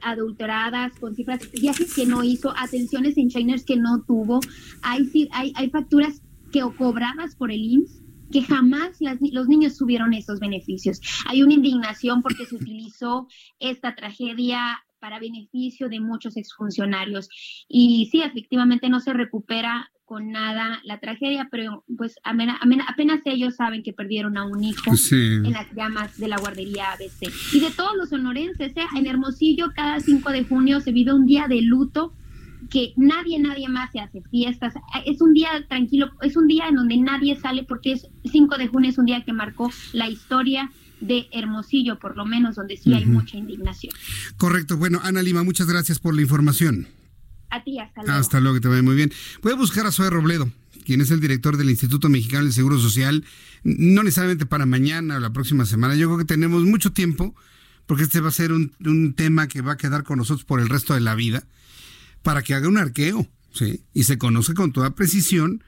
adulteradas, 0.00 0.92
con 0.98 1.14
cifras, 1.14 1.50
viajes 1.52 1.92
que 1.92 2.06
no 2.06 2.24
hizo, 2.24 2.54
atenciones 2.56 3.18
en 3.18 3.28
Chiners 3.28 3.62
que 3.62 3.76
no 3.76 4.00
tuvo, 4.04 4.40
hay, 4.80 5.28
hay, 5.32 5.52
hay 5.54 5.68
facturas 5.68 6.22
que 6.56 6.62
o 6.62 6.74
cobradas 6.74 7.36
por 7.36 7.52
el 7.52 7.60
IMSS 7.60 8.02
que 8.32 8.42
jamás 8.42 8.98
los 9.30 9.46
niños 9.46 9.76
tuvieron 9.76 10.12
esos 10.12 10.40
beneficios. 10.40 11.00
Hay 11.28 11.44
una 11.44 11.54
indignación 11.54 12.22
porque 12.22 12.44
se 12.44 12.56
utilizó 12.56 13.28
esta 13.60 13.94
tragedia 13.94 14.82
para 14.98 15.20
beneficio 15.20 15.88
de 15.88 16.00
muchos 16.00 16.36
exfuncionarios. 16.36 17.28
Y 17.68 18.08
sí, 18.10 18.22
efectivamente 18.22 18.88
no 18.88 18.98
se 18.98 19.12
recupera 19.12 19.92
con 20.04 20.32
nada 20.32 20.80
la 20.82 20.98
tragedia, 20.98 21.46
pero 21.52 21.84
pues 21.96 22.16
apenas, 22.24 22.58
apenas 22.88 23.20
ellos 23.26 23.54
saben 23.54 23.84
que 23.84 23.92
perdieron 23.92 24.36
a 24.38 24.44
un 24.44 24.64
hijo 24.64 24.90
en 25.12 25.52
las 25.52 25.72
llamas 25.72 26.18
de 26.18 26.26
la 26.26 26.38
guardería 26.38 26.92
ABC. 26.94 27.32
Y 27.52 27.60
de 27.60 27.70
todos 27.70 27.96
los 27.96 28.08
sonorenses, 28.08 28.76
¿eh? 28.76 28.86
en 28.96 29.06
Hermosillo 29.06 29.68
cada 29.74 30.00
5 30.00 30.32
de 30.32 30.44
junio 30.44 30.80
se 30.80 30.90
vive 30.90 31.12
un 31.12 31.26
día 31.26 31.46
de 31.46 31.62
luto 31.62 32.12
que 32.70 32.92
nadie, 32.96 33.38
nadie 33.38 33.68
más 33.68 33.92
se 33.92 34.00
hace 34.00 34.22
fiestas. 34.30 34.74
Es 35.04 35.20
un 35.20 35.32
día 35.32 35.48
tranquilo, 35.68 36.10
es 36.22 36.36
un 36.36 36.46
día 36.46 36.68
en 36.68 36.76
donde 36.76 36.96
nadie 36.96 37.38
sale 37.38 37.64
porque 37.64 37.92
es 37.92 38.06
5 38.30 38.58
de 38.58 38.68
junio, 38.68 38.90
es 38.90 38.98
un 38.98 39.06
día 39.06 39.24
que 39.24 39.32
marcó 39.32 39.70
la 39.92 40.08
historia 40.08 40.70
de 41.00 41.28
Hermosillo, 41.32 41.98
por 41.98 42.16
lo 42.16 42.24
menos, 42.24 42.56
donde 42.56 42.76
sí 42.76 42.92
hay 42.94 43.06
mucha 43.06 43.36
indignación. 43.36 43.94
Correcto. 44.36 44.76
Bueno, 44.76 45.00
Ana 45.02 45.22
Lima, 45.22 45.42
muchas 45.42 45.66
gracias 45.66 45.98
por 45.98 46.14
la 46.14 46.22
información. 46.22 46.88
A 47.50 47.62
ti, 47.62 47.78
hasta 47.78 48.02
luego. 48.02 48.18
Hasta 48.18 48.40
luego, 48.40 48.54
que 48.54 48.60
te 48.60 48.68
vaya 48.68 48.82
muy 48.82 48.96
bien. 48.96 49.12
Voy 49.42 49.52
a 49.52 49.56
buscar 49.56 49.86
a 49.86 49.92
Zoe 49.92 50.10
Robledo, 50.10 50.50
quien 50.84 51.00
es 51.00 51.10
el 51.10 51.20
director 51.20 51.56
del 51.56 51.70
Instituto 51.70 52.08
Mexicano 52.08 52.44
del 52.44 52.52
Seguro 52.52 52.78
Social, 52.78 53.24
no 53.62 54.02
necesariamente 54.02 54.46
para 54.46 54.66
mañana 54.66 55.16
o 55.16 55.20
la 55.20 55.32
próxima 55.32 55.64
semana. 55.66 55.94
Yo 55.94 56.08
creo 56.08 56.18
que 56.18 56.24
tenemos 56.24 56.64
mucho 56.64 56.92
tiempo, 56.92 57.34
porque 57.86 58.04
este 58.04 58.20
va 58.20 58.28
a 58.28 58.32
ser 58.32 58.52
un, 58.52 58.72
un 58.84 59.14
tema 59.14 59.48
que 59.48 59.60
va 59.60 59.72
a 59.72 59.76
quedar 59.76 60.02
con 60.02 60.18
nosotros 60.18 60.44
por 60.44 60.60
el 60.60 60.68
resto 60.68 60.94
de 60.94 61.00
la 61.00 61.14
vida, 61.14 61.44
para 62.26 62.42
que 62.42 62.54
haga 62.54 62.66
un 62.66 62.76
arqueo, 62.76 63.24
¿sí? 63.52 63.84
Y 63.94 64.02
se 64.02 64.18
conoce 64.18 64.52
con 64.52 64.72
toda 64.72 64.96
precisión 64.96 65.62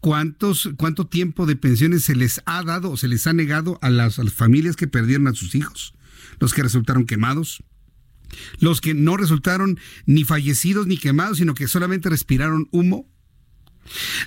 cuántos, 0.00 0.70
cuánto 0.78 1.06
tiempo 1.06 1.44
de 1.44 1.56
pensiones 1.56 2.04
se 2.04 2.16
les 2.16 2.40
ha 2.46 2.62
dado 2.62 2.92
o 2.92 2.96
se 2.96 3.06
les 3.06 3.26
ha 3.26 3.34
negado 3.34 3.78
a 3.82 3.90
las, 3.90 4.18
a 4.18 4.24
las 4.24 4.32
familias 4.32 4.76
que 4.76 4.86
perdieron 4.86 5.28
a 5.28 5.34
sus 5.34 5.54
hijos, 5.54 5.92
los 6.38 6.54
que 6.54 6.62
resultaron 6.62 7.04
quemados, 7.04 7.62
los 8.60 8.80
que 8.80 8.94
no 8.94 9.18
resultaron 9.18 9.78
ni 10.06 10.24
fallecidos 10.24 10.86
ni 10.86 10.96
quemados, 10.96 11.36
sino 11.36 11.52
que 11.52 11.68
solamente 11.68 12.08
respiraron 12.08 12.66
humo, 12.70 13.06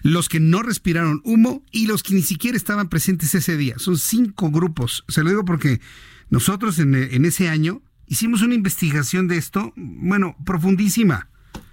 los 0.03 0.29
que 0.29 0.39
no 0.39 0.61
respiraron 0.61 1.23
humo 1.25 1.65
y 1.71 1.87
los 1.87 2.03
que 2.03 2.13
ni 2.13 2.21
siquiera 2.21 2.55
estaban 2.55 2.87
presentes 2.87 3.33
ese 3.33 3.57
día. 3.57 3.79
Son 3.79 3.97
cinco 3.97 4.51
grupos. 4.51 5.05
Se 5.07 5.23
lo 5.23 5.31
digo 5.31 5.43
porque 5.43 5.81
nosotros 6.29 6.77
en, 6.77 6.93
en 6.93 7.25
ese 7.25 7.49
año 7.49 7.81
hicimos 8.05 8.43
una 8.43 8.53
investigación 8.53 9.27
de 9.27 9.37
esto, 9.37 9.73
bueno, 9.75 10.37
profundísima, 10.45 11.29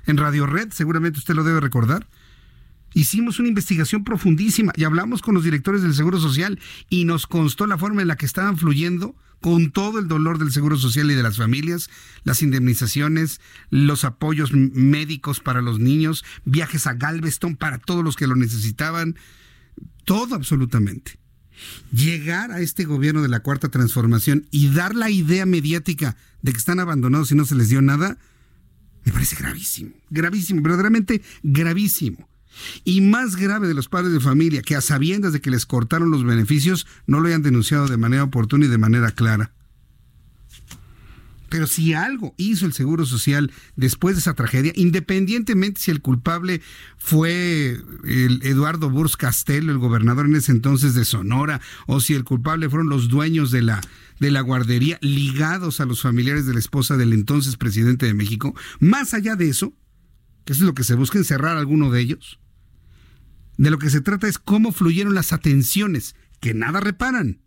en 0.07 0.17
Radio 0.17 0.47
Red, 0.47 0.73
seguramente 0.73 1.19
usted 1.19 1.35
lo 1.35 1.45
debe 1.45 1.61
recordar. 1.61 2.07
Hicimos 2.93 3.39
una 3.39 3.49
investigación 3.49 4.03
profundísima 4.03 4.73
y 4.77 4.85
hablamos 4.85 5.23
con 5.23 5.35
los 5.35 5.45
directores 5.45 5.83
del 5.83 5.95
Seguro 5.95 6.19
Social 6.19 6.59
y 6.89 7.05
nos 7.05 7.27
constó 7.27 7.67
la 7.67 7.79
forma 7.79 8.03
en 8.03 8.09
la 8.09 8.17
que 8.17 8.27
estaban 8.27 8.59
fluyendo 8.59 9.15
con 9.41 9.71
todo 9.71 9.99
el 9.99 10.09
dolor 10.09 10.39
del 10.39 10.53
Seguro 10.53 10.77
Social 10.77 11.11
y 11.11 11.15
de 11.15 11.23
las 11.23 11.37
familias, 11.37 11.89
las 12.25 12.43
indemnizaciones, 12.43 13.41
los 13.71 14.05
apoyos 14.05 14.53
médicos 14.53 15.41
para 15.41 15.63
los 15.63 15.79
niños, 15.79 16.25
viajes 16.45 16.87
a 16.87 16.95
Galveston 16.95 17.57
para 17.57 17.79
todos 17.79 18.05
los 18.05 18.17
que 18.17 18.27
lo 18.27 18.37
necesitaban, 18.37 19.17
todo 20.05 20.35
absolutamente. 20.35 21.19
Llegar 21.93 22.53
a 22.53 22.61
este 22.61 22.85
gobierno 22.85 23.23
de 23.23 23.29
la 23.29 23.41
Cuarta 23.41 23.69
Transformación 23.69 24.47
y 24.51 24.71
dar 24.71 24.95
la 24.95 25.11
idea 25.11 25.47
mediática 25.47 26.17
de 26.43 26.53
que 26.53 26.59
están 26.59 26.81
abandonados 26.81 27.33
y 27.33 27.35
no 27.35 27.45
se 27.45 27.55
les 27.55 27.69
dio 27.69 27.83
nada, 27.83 28.19
me 29.05 29.13
parece 29.13 29.37
gravísimo, 29.37 29.93
gravísimo, 30.11 30.63
verdaderamente 30.63 31.23
gravísimo. 31.43 32.29
Y 32.85 33.01
más 33.01 33.37
grave 33.37 33.69
de 33.69 33.75
los 33.75 33.89
padres 33.89 34.13
de 34.13 34.21
familia, 34.21 34.63
que 34.63 34.77
a 34.77 34.81
sabiendas 34.81 35.33
de 35.33 35.41
que 35.41 35.51
les 35.51 35.67
cortaron 35.67 36.11
los 36.11 36.25
beneficios, 36.25 36.87
no 37.07 37.21
lo 37.21 37.29
hayan 37.29 37.43
denunciado 37.43 37.87
de 37.87 37.97
manera 37.97 38.25
oportuna 38.25 38.67
y 38.67 38.69
de 38.69 38.79
manera 38.79 39.13
clara. 39.13 39.53
Pero 41.51 41.67
si 41.67 41.95
algo 41.95 42.33
hizo 42.39 42.65
el 42.65 42.73
Seguro 42.73 43.05
Social 43.05 43.53
después 43.75 44.15
de 44.15 44.21
esa 44.21 44.35
tragedia, 44.35 44.73
independientemente 44.77 45.81
si 45.81 45.91
el 45.91 46.01
culpable 46.01 46.63
fue 46.97 47.77
el 48.05 48.41
Eduardo 48.45 48.89
Burs 48.89 49.17
Castelo, 49.17 49.73
el 49.73 49.79
gobernador 49.79 50.27
en 50.27 50.37
ese 50.37 50.53
entonces 50.53 50.95
de 50.95 51.05
Sonora, 51.05 51.61
o 51.89 52.01
si 52.01 52.15
el 52.15 52.23
culpable 52.23 52.71
fueron 52.71 52.89
los 52.89 53.09
dueños 53.09 53.51
de 53.51 53.63
la, 53.63 53.81
de 54.21 54.31
la 54.31 54.43
guardería 54.43 54.99
ligados 55.03 55.81
a 55.81 55.87
los 55.87 56.03
familiares 56.03 56.47
de 56.47 56.55
la 56.55 56.61
esposa 56.61 56.97
del 56.97 57.13
entonces 57.13 57.57
presidente 57.57 58.07
de 58.07 58.15
México, 58.15 58.55
más 58.79 59.13
allá 59.13 59.35
de 59.35 59.49
eso, 59.49 59.75
que 60.45 60.53
es 60.53 60.61
lo 60.61 60.73
que 60.73 60.85
se 60.85 60.95
busca 60.95 61.19
encerrar 61.19 61.57
a 61.57 61.61
alguno 61.61 61.91
de 61.91 62.01
ellos, 62.01 62.39
de 63.57 63.71
lo 63.71 63.79
que 63.79 63.91
se 63.91 64.01
trata 64.01 64.29
es 64.29 64.39
cómo 64.39 64.71
fluyeron 64.71 65.17
las 65.17 65.33
atenciones, 65.33 66.15
que 66.39 66.55
nada 66.55 66.79
reparan, 66.79 67.41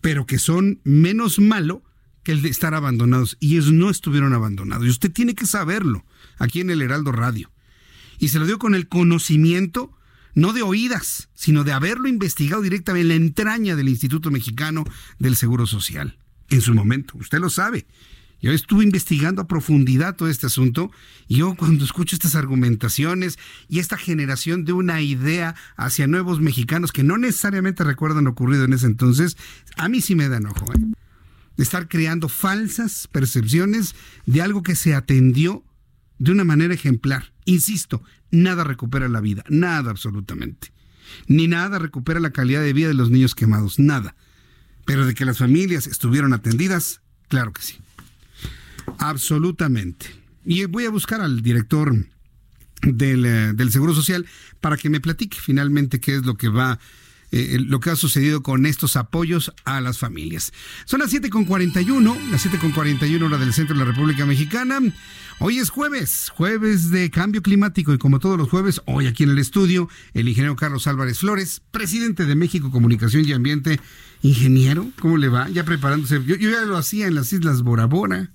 pero 0.00 0.24
que 0.24 0.38
son 0.38 0.80
menos 0.84 1.40
malo 1.40 1.82
que 2.24 2.32
el 2.32 2.42
de 2.42 2.48
estar 2.48 2.74
abandonados. 2.74 3.36
Y 3.38 3.52
ellos 3.52 3.72
no 3.72 3.90
estuvieron 3.90 4.32
abandonados. 4.32 4.86
Y 4.86 4.90
usted 4.90 5.12
tiene 5.12 5.34
que 5.34 5.46
saberlo 5.46 6.04
aquí 6.38 6.60
en 6.60 6.70
el 6.70 6.82
Heraldo 6.82 7.12
Radio. 7.12 7.50
Y 8.18 8.28
se 8.28 8.38
lo 8.38 8.46
dio 8.46 8.58
con 8.58 8.74
el 8.74 8.88
conocimiento, 8.88 9.92
no 10.34 10.52
de 10.52 10.62
oídas, 10.62 11.28
sino 11.34 11.62
de 11.62 11.72
haberlo 11.72 12.08
investigado 12.08 12.62
directamente 12.62 13.02
en 13.02 13.08
la 13.08 13.14
entraña 13.14 13.76
del 13.76 13.88
Instituto 13.88 14.30
Mexicano 14.30 14.84
del 15.18 15.36
Seguro 15.36 15.66
Social. 15.66 16.18
En 16.48 16.60
su 16.60 16.74
momento, 16.74 17.16
usted 17.18 17.38
lo 17.38 17.50
sabe. 17.50 17.86
Yo 18.40 18.52
estuve 18.52 18.84
investigando 18.84 19.40
a 19.40 19.46
profundidad 19.46 20.16
todo 20.16 20.28
este 20.28 20.46
asunto 20.46 20.90
y 21.28 21.36
yo 21.36 21.54
cuando 21.54 21.82
escucho 21.82 22.14
estas 22.14 22.34
argumentaciones 22.34 23.38
y 23.70 23.78
esta 23.78 23.96
generación 23.96 24.66
de 24.66 24.74
una 24.74 25.00
idea 25.00 25.54
hacia 25.76 26.06
nuevos 26.06 26.40
mexicanos 26.40 26.92
que 26.92 27.04
no 27.04 27.16
necesariamente 27.16 27.84
recuerdan 27.84 28.24
lo 28.24 28.30
ocurrido 28.32 28.64
en 28.64 28.74
ese 28.74 28.84
entonces, 28.84 29.38
a 29.78 29.88
mí 29.88 30.02
sí 30.02 30.14
me 30.14 30.28
da 30.28 30.36
enojo. 30.36 30.66
¿eh? 30.74 30.93
De 31.56 31.62
estar 31.62 31.88
creando 31.88 32.28
falsas 32.28 33.08
percepciones 33.10 33.94
de 34.26 34.42
algo 34.42 34.62
que 34.62 34.74
se 34.74 34.94
atendió 34.94 35.64
de 36.18 36.32
una 36.32 36.44
manera 36.44 36.74
ejemplar. 36.74 37.32
Insisto, 37.44 38.02
nada 38.30 38.64
recupera 38.64 39.08
la 39.08 39.20
vida, 39.20 39.44
nada 39.48 39.90
absolutamente. 39.90 40.72
Ni 41.28 41.46
nada 41.46 41.78
recupera 41.78 42.20
la 42.20 42.30
calidad 42.30 42.62
de 42.62 42.72
vida 42.72 42.88
de 42.88 42.94
los 42.94 43.10
niños 43.10 43.34
quemados, 43.34 43.78
nada. 43.78 44.16
Pero 44.84 45.06
de 45.06 45.14
que 45.14 45.24
las 45.24 45.38
familias 45.38 45.86
estuvieron 45.86 46.32
atendidas, 46.32 47.00
claro 47.28 47.52
que 47.52 47.62
sí. 47.62 47.76
Absolutamente. 48.98 50.06
Y 50.44 50.64
voy 50.66 50.84
a 50.84 50.90
buscar 50.90 51.20
al 51.20 51.42
director 51.42 51.94
del, 52.82 53.24
eh, 53.24 53.52
del, 53.54 53.72
Seguro 53.72 53.94
Social 53.94 54.26
para 54.60 54.76
que 54.76 54.90
me 54.90 55.00
platique 55.00 55.38
finalmente 55.40 56.00
qué 56.00 56.16
es 56.16 56.26
lo 56.26 56.34
que 56.34 56.48
va, 56.48 56.78
eh, 57.36 57.58
lo 57.58 57.80
que 57.80 57.90
ha 57.90 57.96
sucedido 57.96 58.44
con 58.44 58.64
estos 58.64 58.94
apoyos 58.94 59.52
a 59.64 59.80
las 59.80 59.98
familias. 59.98 60.52
Son 60.84 61.00
las 61.00 61.12
7.41, 61.12 62.30
las 62.30 62.46
7.41 62.46 63.22
hora 63.24 63.38
del 63.38 63.52
centro 63.52 63.74
de 63.74 63.84
la 63.84 63.90
República 63.90 64.24
Mexicana. 64.24 64.78
Hoy 65.40 65.58
es 65.58 65.68
jueves, 65.68 66.30
jueves 66.32 66.92
de 66.92 67.10
cambio 67.10 67.42
climático 67.42 67.92
y 67.92 67.98
como 67.98 68.20
todos 68.20 68.38
los 68.38 68.48
jueves, 68.48 68.82
hoy 68.84 69.08
aquí 69.08 69.24
en 69.24 69.30
el 69.30 69.38
estudio, 69.38 69.88
el 70.12 70.28
ingeniero 70.28 70.54
Carlos 70.54 70.86
Álvarez 70.86 71.18
Flores, 71.18 71.60
presidente 71.72 72.24
de 72.24 72.36
México 72.36 72.70
Comunicación 72.70 73.24
y 73.26 73.32
Ambiente. 73.32 73.80
Ingeniero, 74.22 74.88
¿cómo 75.00 75.16
le 75.16 75.28
va? 75.28 75.48
Ya 75.48 75.64
preparándose. 75.64 76.22
Yo, 76.24 76.36
ya 76.36 76.62
lo 76.62 76.76
hacía 76.76 77.08
en 77.08 77.16
las 77.16 77.32
Islas 77.32 77.62
Bora 77.62 77.86
Bora. 77.86 78.30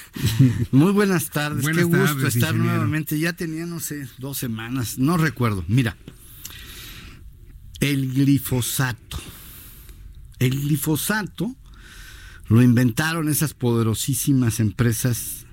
Muy 0.72 0.92
buenas 0.92 1.28
tardes. 1.28 1.68
Qué 1.68 1.84
gusto 1.84 2.26
estar 2.26 2.54
nuevamente. 2.54 3.18
Ya 3.18 3.34
tenía, 3.34 3.66
no 3.66 3.78
sé, 3.78 4.08
dos 4.16 4.38
semanas. 4.38 4.98
No 4.98 5.18
recuerdo. 5.18 5.66
Mira, 5.68 5.98
el 7.82 8.14
glifosato. 8.14 9.18
El 10.38 10.58
glifosato 10.62 11.54
lo 12.48 12.62
inventaron 12.62 13.28
esas 13.28 13.52
poderosísimas 13.52 14.58
empresas, 14.58 15.44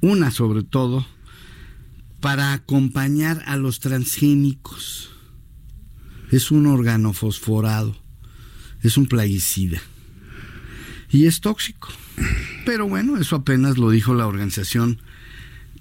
una 0.00 0.32
sobre 0.32 0.64
todo, 0.64 1.06
para 2.20 2.52
acompañar 2.52 3.44
a 3.46 3.56
los 3.56 3.78
transgénicos. 3.78 5.10
Es 6.32 6.50
un 6.50 6.66
organofosforado 6.66 8.04
es 8.86 8.96
un 8.96 9.06
plaguicida 9.06 9.80
y 11.10 11.26
es 11.26 11.40
tóxico. 11.40 11.88
Pero 12.64 12.88
bueno, 12.88 13.16
eso 13.16 13.36
apenas 13.36 13.78
lo 13.78 13.90
dijo 13.90 14.14
la 14.14 14.26
Organización 14.26 15.00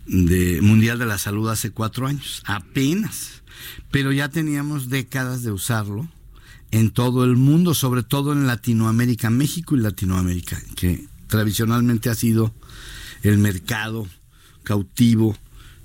Mundial 0.07 0.99
de 0.99 1.05
la 1.05 1.17
Salud 1.17 1.49
hace 1.49 1.71
cuatro 1.71 2.07
años, 2.07 2.43
apenas. 2.45 3.34
Pero 3.91 4.11
ya 4.11 4.29
teníamos 4.29 4.89
décadas 4.89 5.43
de 5.43 5.51
usarlo 5.51 6.07
en 6.71 6.91
todo 6.91 7.23
el 7.23 7.35
mundo, 7.35 7.73
sobre 7.73 8.03
todo 8.03 8.33
en 8.33 8.47
Latinoamérica, 8.47 9.29
México 9.29 9.75
y 9.75 9.79
Latinoamérica, 9.79 10.61
que 10.75 11.05
tradicionalmente 11.27 12.09
ha 12.09 12.15
sido 12.15 12.53
el 13.23 13.37
mercado 13.37 14.07
cautivo 14.63 15.37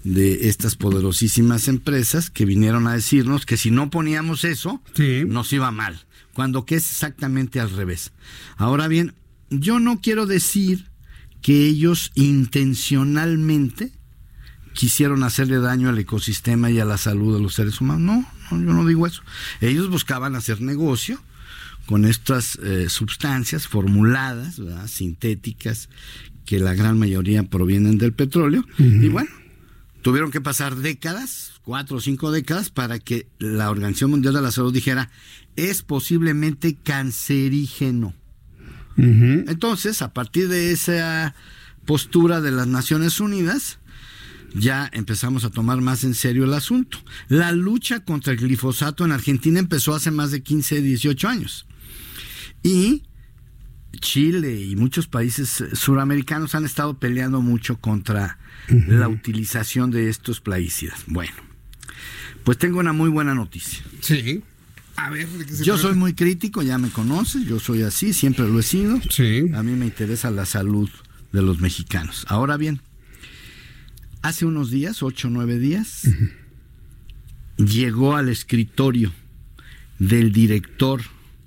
de 0.05 0.49
estas 0.49 0.77
poderosísimas 0.77 1.69
empresas 1.69 2.31
que 2.31 2.47
vinieron 2.47 2.87
a 2.87 2.95
decirnos 2.95 3.45
que 3.45 3.57
si 3.57 3.71
no 3.71 3.91
poníamos 3.91 4.45
eso, 4.45 4.83
nos 5.27 5.53
iba 5.53 5.71
mal 5.71 6.05
cuando 6.33 6.65
que 6.65 6.77
es 6.77 6.91
exactamente 6.91 7.61
al 7.61 7.71
revés. 7.71 8.13
Ahora 8.57 8.89
bien, 8.89 9.15
yo 9.51 9.81
no 9.81 10.01
quiero 10.01 10.27
decir 10.27 10.87
que 11.43 11.67
ellos 11.67 12.13
intencionalmente 12.15 13.93
quisieron 14.73 15.23
hacerle 15.23 15.59
daño 15.59 15.89
al 15.89 15.99
ecosistema 15.99 16.71
y 16.71 16.81
a 16.81 16.85
la 16.85 16.99
salud 16.99 17.35
de 17.35 17.43
los 17.43 17.55
seres 17.55 17.81
humanos. 17.81 18.25
No, 18.51 18.59
yo 18.59 18.73
no 18.73 18.87
digo 18.87 19.07
eso. 19.07 19.23
Ellos 19.61 19.89
buscaban 19.89 20.37
hacer 20.37 20.61
negocio 20.61 21.21
con 21.87 22.05
estas 22.05 22.57
eh, 22.63 22.89
sustancias 22.89 23.67
formuladas, 23.67 24.61
sintéticas, 24.87 25.89
que 26.45 26.61
la 26.61 26.75
gran 26.75 26.99
mayoría 26.99 27.43
provienen 27.43 27.99
del 27.99 28.13
petróleo. 28.13 28.65
Y 28.79 29.09
bueno, 29.09 29.31
tuvieron 30.03 30.31
que 30.31 30.41
pasar 30.41 30.77
décadas, 30.77 31.53
cuatro 31.63 31.97
o 31.97 32.01
cinco 32.01 32.31
décadas, 32.31 32.71
para 32.71 32.99
que 32.99 33.27
la 33.39 33.71
Organización 33.71 34.11
Mundial 34.11 34.35
de 34.35 34.43
la 34.43 34.53
Salud 34.53 34.73
dijera 34.73 35.11
es 35.57 35.83
posiblemente 35.83 36.77
cancerígeno. 36.83 38.15
Entonces, 38.97 40.03
a 40.03 40.13
partir 40.13 40.49
de 40.49 40.73
esa 40.73 41.35
postura 41.87 42.41
de 42.41 42.51
las 42.51 42.67
Naciones 42.67 43.19
Unidas, 43.19 43.80
ya 44.55 44.91
empezamos 44.93 45.45
a 45.45 45.51
tomar 45.51 45.81
más 45.81 46.05
en 46.05 46.15
serio 46.15 46.45
el 46.45 46.55
asunto. 46.55 46.99
La 47.29 47.53
lucha 47.53 48.01
contra 48.01 48.33
el 48.33 48.39
glifosato 48.39 49.05
en 49.05 49.13
Argentina 49.13 49.59
empezó 49.59 49.95
hace 49.95 50.11
más 50.11 50.31
de 50.31 50.43
15, 50.43 50.83
18 50.83 51.29
años. 51.29 51.67
Y 52.63 53.05
Chile 54.01 54.61
y 54.61 54.77
muchos 54.77 55.07
países 55.07 55.65
suramericanos 55.73 56.55
han 56.55 56.65
estado 56.65 56.99
peleando 56.99 57.41
mucho 57.41 57.81
contra 57.81 58.39
la 58.69 59.09
utilización 59.09 59.91
de 59.91 60.09
estos 60.09 60.41
plaguicidas. 60.41 61.03
Bueno, 61.07 61.35
pues 62.45 62.59
tengo 62.59 62.79
una 62.79 62.93
muy 62.93 63.11
buena 63.11 63.35
noticia. 63.35 63.83
Sí. 64.01 64.43
A 64.97 65.11
ver, 65.11 65.29
yo 65.63 65.79
soy 65.79 65.95
muy 65.95 66.13
crítico, 66.15 66.63
ya 66.63 66.77
me 66.77 66.91
conoces, 66.91 67.47
yo 67.47 67.59
soy 67.59 67.83
así, 67.83 68.13
siempre 68.13 68.47
lo 68.47 68.61
he 68.61 68.63
sido. 68.63 69.01
Sí. 69.09 69.47
A 69.55 69.63
mí 69.63 69.73
me 69.73 69.87
interesa 69.87 70.31
la 70.31 70.45
salud 70.45 70.91
de 71.33 71.43
los 71.43 71.61
mexicanos. 71.61 72.27
Ahora 72.29 72.57
bien, 72.57 72.83
hace 74.23 74.47
unos 74.47 74.71
días, 74.71 75.03
ocho 75.03 75.29
o 75.29 75.31
nueve 75.31 75.59
días, 75.59 76.03
llegó 77.57 78.17
al 78.17 78.29
escritorio 78.29 79.13
del 79.99 80.33
director 80.33 81.03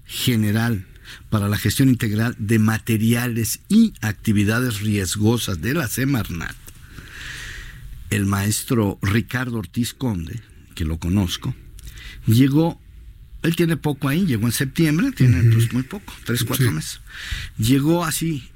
general 0.05 0.85
para 1.29 1.47
la 1.47 1.57
gestión 1.57 1.89
integral 1.89 2.35
de 2.37 2.59
materiales 2.59 3.61
y 3.69 3.93
actividades 4.01 4.81
riesgosas 4.81 5.61
de 5.61 5.73
la 5.73 5.87
Semarnat, 5.87 6.55
el 8.09 8.25
maestro 8.25 8.99
Ricardo 9.01 9.57
Ortiz 9.57 9.93
Conde, 9.93 10.39
que 10.75 10.85
lo 10.85 10.97
conozco, 10.97 11.55
llegó, 12.25 12.79
él 13.41 13.55
tiene 13.55 13.77
poco 13.77 14.07
ahí, 14.07 14.25
llegó 14.25 14.45
en 14.45 14.51
septiembre, 14.51 15.11
tiene 15.11 15.43
pues 15.51 15.73
muy 15.73 15.83
poco, 15.83 16.13
tres, 16.25 16.43
cuatro 16.43 16.71
meses, 16.71 17.01
llegó 17.57 18.05
así, 18.05 18.49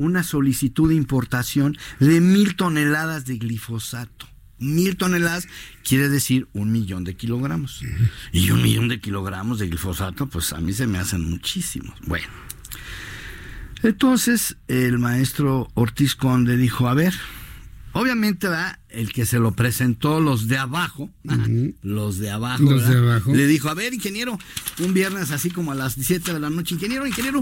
una 0.00 0.24
solicitud 0.24 0.88
de 0.88 0.96
importación 0.96 1.76
de 2.00 2.20
mil 2.20 2.56
toneladas 2.56 3.26
de 3.26 3.36
glifosato 3.36 4.26
mil 4.60 4.96
toneladas 4.96 5.48
quiere 5.82 6.08
decir 6.08 6.46
un 6.52 6.70
millón 6.70 7.02
de 7.04 7.16
kilogramos. 7.16 7.82
Y 8.30 8.50
un 8.50 8.62
millón 8.62 8.88
de 8.88 9.00
kilogramos 9.00 9.58
de 9.58 9.68
glifosato, 9.68 10.26
pues 10.26 10.52
a 10.52 10.60
mí 10.60 10.72
se 10.72 10.86
me 10.86 10.98
hacen 10.98 11.28
muchísimos. 11.28 11.98
Bueno. 12.06 12.28
Entonces 13.82 14.58
el 14.68 14.98
maestro 14.98 15.68
Ortiz 15.74 16.14
Conde 16.14 16.58
dijo, 16.58 16.88
a 16.88 16.94
ver, 16.94 17.14
Obviamente, 17.92 18.46
el 18.90 19.12
que 19.12 19.26
se 19.26 19.40
lo 19.40 19.52
presentó, 19.52 20.20
los 20.20 20.46
de 20.46 20.58
abajo, 20.58 21.10
los 21.82 22.18
de 22.18 22.30
abajo, 22.30 22.62
los 22.62 22.88
de 22.88 22.96
abajo, 22.96 23.34
le 23.34 23.48
dijo, 23.48 23.68
a 23.68 23.74
ver, 23.74 23.92
ingeniero, 23.92 24.38
un 24.78 24.94
viernes 24.94 25.32
así 25.32 25.50
como 25.50 25.72
a 25.72 25.74
las 25.74 25.96
17 25.96 26.32
de 26.32 26.38
la 26.38 26.50
noche, 26.50 26.76
ingeniero, 26.76 27.04
ingeniero, 27.04 27.40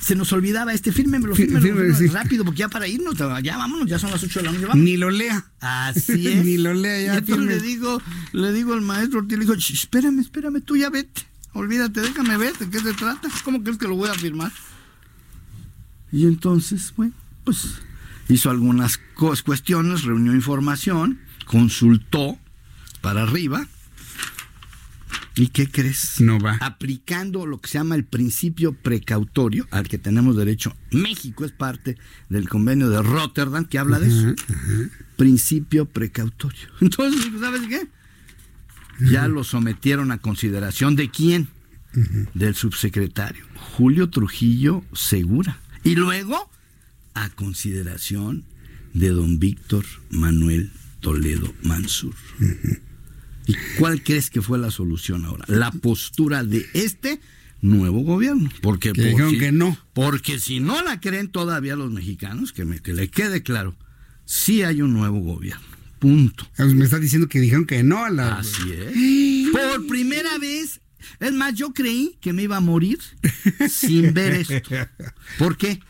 se 0.00 0.14
nos 0.14 0.32
olvidaba 0.32 0.72
este, 0.72 0.92
fírmemelo, 0.92 1.34
fírmemelo, 1.34 1.94
sí. 1.96 2.06
rápido, 2.06 2.44
porque 2.44 2.60
ya 2.60 2.68
para 2.68 2.86
irnos, 2.86 3.16
ya 3.42 3.56
vámonos, 3.58 3.88
ya 3.88 3.98
son 3.98 4.12
las 4.12 4.22
8 4.22 4.38
de 4.38 4.44
la 4.46 4.52
noche, 4.52 4.66
vamos. 4.66 4.84
Ni 4.84 4.96
lo 4.96 5.10
lea. 5.10 5.44
Así 5.60 6.28
es. 6.28 6.44
Ni 6.44 6.58
lo 6.58 6.74
lea 6.74 7.00
ya. 7.00 7.14
Y 7.14 7.18
entonces 7.18 7.46
le 7.46 7.60
digo, 7.60 8.00
le 8.32 8.52
digo 8.52 8.74
al 8.74 8.82
maestro, 8.82 9.22
le 9.22 9.36
digo, 9.36 9.54
espérame, 9.54 10.20
espérame, 10.20 10.60
tú 10.60 10.76
ya 10.76 10.90
vete, 10.90 11.22
olvídate, 11.54 12.02
déjame 12.02 12.36
ver 12.36 12.56
de 12.56 12.70
qué 12.70 12.78
se 12.78 12.94
trata, 12.94 13.28
¿cómo 13.42 13.64
crees 13.64 13.78
que 13.78 13.88
lo 13.88 13.96
voy 13.96 14.08
a 14.08 14.14
firmar? 14.14 14.52
Y 16.12 16.24
entonces, 16.24 16.92
bueno, 16.96 17.12
pues 17.44 17.80
hizo 18.28 18.50
algunas 18.50 19.00
cuestiones, 19.44 20.04
reunió 20.04 20.34
información, 20.34 21.20
consultó 21.46 22.38
para 23.00 23.22
arriba. 23.22 23.66
¿Y 25.34 25.48
qué 25.48 25.70
crees? 25.70 26.20
No 26.20 26.40
va. 26.40 26.58
Aplicando 26.60 27.46
lo 27.46 27.60
que 27.60 27.68
se 27.68 27.78
llama 27.78 27.94
el 27.94 28.04
principio 28.04 28.72
precautorio, 28.72 29.68
al 29.70 29.86
que 29.86 29.96
tenemos 29.96 30.36
derecho. 30.36 30.74
México 30.90 31.44
es 31.44 31.52
parte 31.52 31.96
del 32.28 32.48
convenio 32.48 32.90
de 32.90 33.00
Rotterdam 33.02 33.64
que 33.64 33.78
habla 33.78 34.00
de 34.00 34.08
eso. 34.08 34.34
Principio 35.16 35.86
precautorio. 35.86 36.68
Entonces, 36.80 37.30
¿sabes 37.40 37.62
qué? 37.68 37.88
Ya 39.12 39.28
lo 39.28 39.44
sometieron 39.44 40.10
a 40.10 40.18
consideración 40.18 40.96
de 40.96 41.08
quién? 41.08 41.48
Del 42.34 42.54
subsecretario, 42.54 43.44
Julio 43.76 44.10
Trujillo 44.10 44.84
Segura. 44.92 45.58
Y 45.84 45.94
luego 45.94 46.50
a 47.24 47.30
consideración 47.30 48.44
de 48.94 49.08
don 49.08 49.38
Víctor 49.38 49.84
Manuel 50.10 50.70
Toledo 51.00 51.52
Mansur. 51.62 52.14
¿Y 53.46 53.54
cuál 53.78 54.02
crees 54.02 54.30
que 54.30 54.42
fue 54.42 54.58
la 54.58 54.70
solución 54.70 55.24
ahora? 55.24 55.44
La 55.48 55.70
postura 55.70 56.44
de 56.44 56.66
este 56.74 57.20
nuevo 57.60 58.00
gobierno. 58.00 58.50
Porque, 58.62 58.92
que 58.92 59.02
dijeron 59.02 59.38
que 59.38 59.52
no. 59.52 59.76
Porque 59.94 60.38
si 60.38 60.60
no 60.60 60.82
la 60.82 61.00
creen 61.00 61.28
todavía 61.28 61.76
los 61.76 61.90
mexicanos, 61.90 62.52
que, 62.52 62.64
me, 62.64 62.80
que 62.80 62.92
le 62.92 63.08
quede 63.08 63.42
claro, 63.42 63.76
sí 64.24 64.62
hay 64.62 64.82
un 64.82 64.92
nuevo 64.92 65.18
gobierno. 65.20 65.66
Punto. 65.98 66.48
Me 66.58 66.84
está 66.84 66.98
diciendo 66.98 67.28
que 67.28 67.40
dijeron 67.40 67.66
que 67.66 67.82
no 67.82 68.04
a 68.04 68.10
la. 68.10 68.38
Así 68.38 68.70
es. 68.70 69.50
Por 69.50 69.86
primera 69.88 70.38
vez. 70.38 70.80
Es 71.20 71.32
más, 71.32 71.54
yo 71.54 71.72
creí 71.72 72.16
que 72.20 72.32
me 72.32 72.42
iba 72.42 72.56
a 72.56 72.60
morir 72.60 72.98
sin 73.68 74.12
ver 74.14 74.34
esto. 74.34 74.70
¿Por 75.38 75.56
qué? 75.56 75.80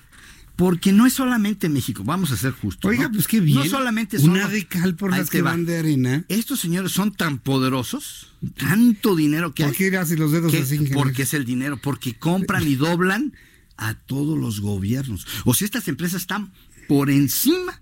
Porque 0.58 0.90
no 0.90 1.06
es 1.06 1.12
solamente 1.12 1.68
México, 1.68 2.02
vamos 2.02 2.32
a 2.32 2.36
ser 2.36 2.50
justos. 2.50 2.90
Oiga, 2.90 3.08
pues 3.08 3.28
qué 3.28 3.38
bien. 3.38 3.58
No 3.60 3.64
solamente 3.66 4.18
son. 4.18 4.30
Una 4.30 4.48
de 4.48 4.66
cal 4.66 4.96
por 4.96 5.12
las 5.12 5.30
que 5.30 5.40
van 5.40 5.64
de 5.64 5.78
arena. 5.78 6.24
Estos 6.26 6.58
señores 6.58 6.90
son 6.90 7.12
tan 7.12 7.38
poderosos, 7.38 8.32
tanto 8.56 9.14
dinero 9.14 9.54
que 9.54 9.62
¿Por 9.62 9.76
qué 9.76 9.96
haces 9.96 10.18
los 10.18 10.32
dedos 10.32 10.50
que, 10.50 10.58
así? 10.58 10.78
Porque 10.92 11.22
es 11.22 11.32
el 11.32 11.44
dinero, 11.44 11.76
porque 11.80 12.14
compran 12.14 12.66
y 12.66 12.74
doblan 12.74 13.34
a 13.76 13.94
todos 13.94 14.36
los 14.36 14.58
gobiernos. 14.58 15.28
O 15.44 15.54
sea, 15.54 15.64
estas 15.64 15.86
empresas 15.86 16.22
están 16.22 16.50
por 16.88 17.08
encima 17.08 17.78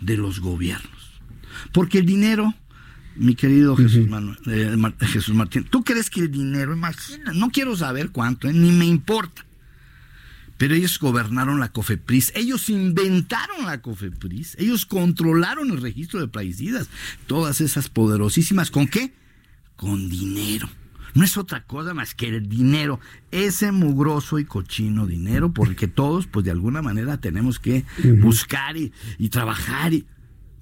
de 0.00 0.16
los 0.16 0.40
gobiernos. 0.40 1.20
Porque 1.74 1.98
el 1.98 2.06
dinero, 2.06 2.54
mi 3.16 3.34
querido 3.34 3.76
Jesús, 3.76 4.08
Manuel, 4.08 4.38
eh, 4.46 4.74
Jesús 5.08 5.34
Martín, 5.34 5.64
¿tú 5.64 5.84
crees 5.84 6.08
que 6.08 6.20
el 6.20 6.30
dinero, 6.30 6.72
imagina, 6.72 7.34
no 7.34 7.50
quiero 7.50 7.76
saber 7.76 8.12
cuánto, 8.12 8.48
eh, 8.48 8.54
ni 8.54 8.72
me 8.72 8.86
importa 8.86 9.44
pero 10.58 10.74
ellos 10.74 10.98
gobernaron 10.98 11.60
la 11.60 11.70
COFEPRIS, 11.70 12.32
ellos 12.34 12.68
inventaron 12.68 13.66
la 13.66 13.80
COFEPRIS, 13.80 14.56
ellos 14.58 14.86
controlaron 14.86 15.70
el 15.70 15.82
registro 15.82 16.20
de 16.20 16.28
plaguicidas, 16.28 16.88
todas 17.26 17.60
esas 17.60 17.88
poderosísimas, 17.88 18.70
¿con 18.70 18.86
qué? 18.86 19.12
Con 19.76 20.08
dinero. 20.08 20.68
No 21.14 21.24
es 21.24 21.36
otra 21.36 21.64
cosa 21.64 21.94
más 21.94 22.14
que 22.14 22.28
el 22.28 22.48
dinero, 22.48 22.98
ese 23.30 23.70
mugroso 23.70 24.40
y 24.40 24.44
cochino 24.44 25.06
dinero, 25.06 25.52
porque 25.52 25.86
todos, 25.86 26.26
pues 26.26 26.44
de 26.44 26.50
alguna 26.50 26.82
manera 26.82 27.18
tenemos 27.20 27.60
que 27.60 27.84
buscar 28.20 28.76
y, 28.76 28.92
y 29.18 29.28
trabajar. 29.28 29.94
Y, 29.94 30.06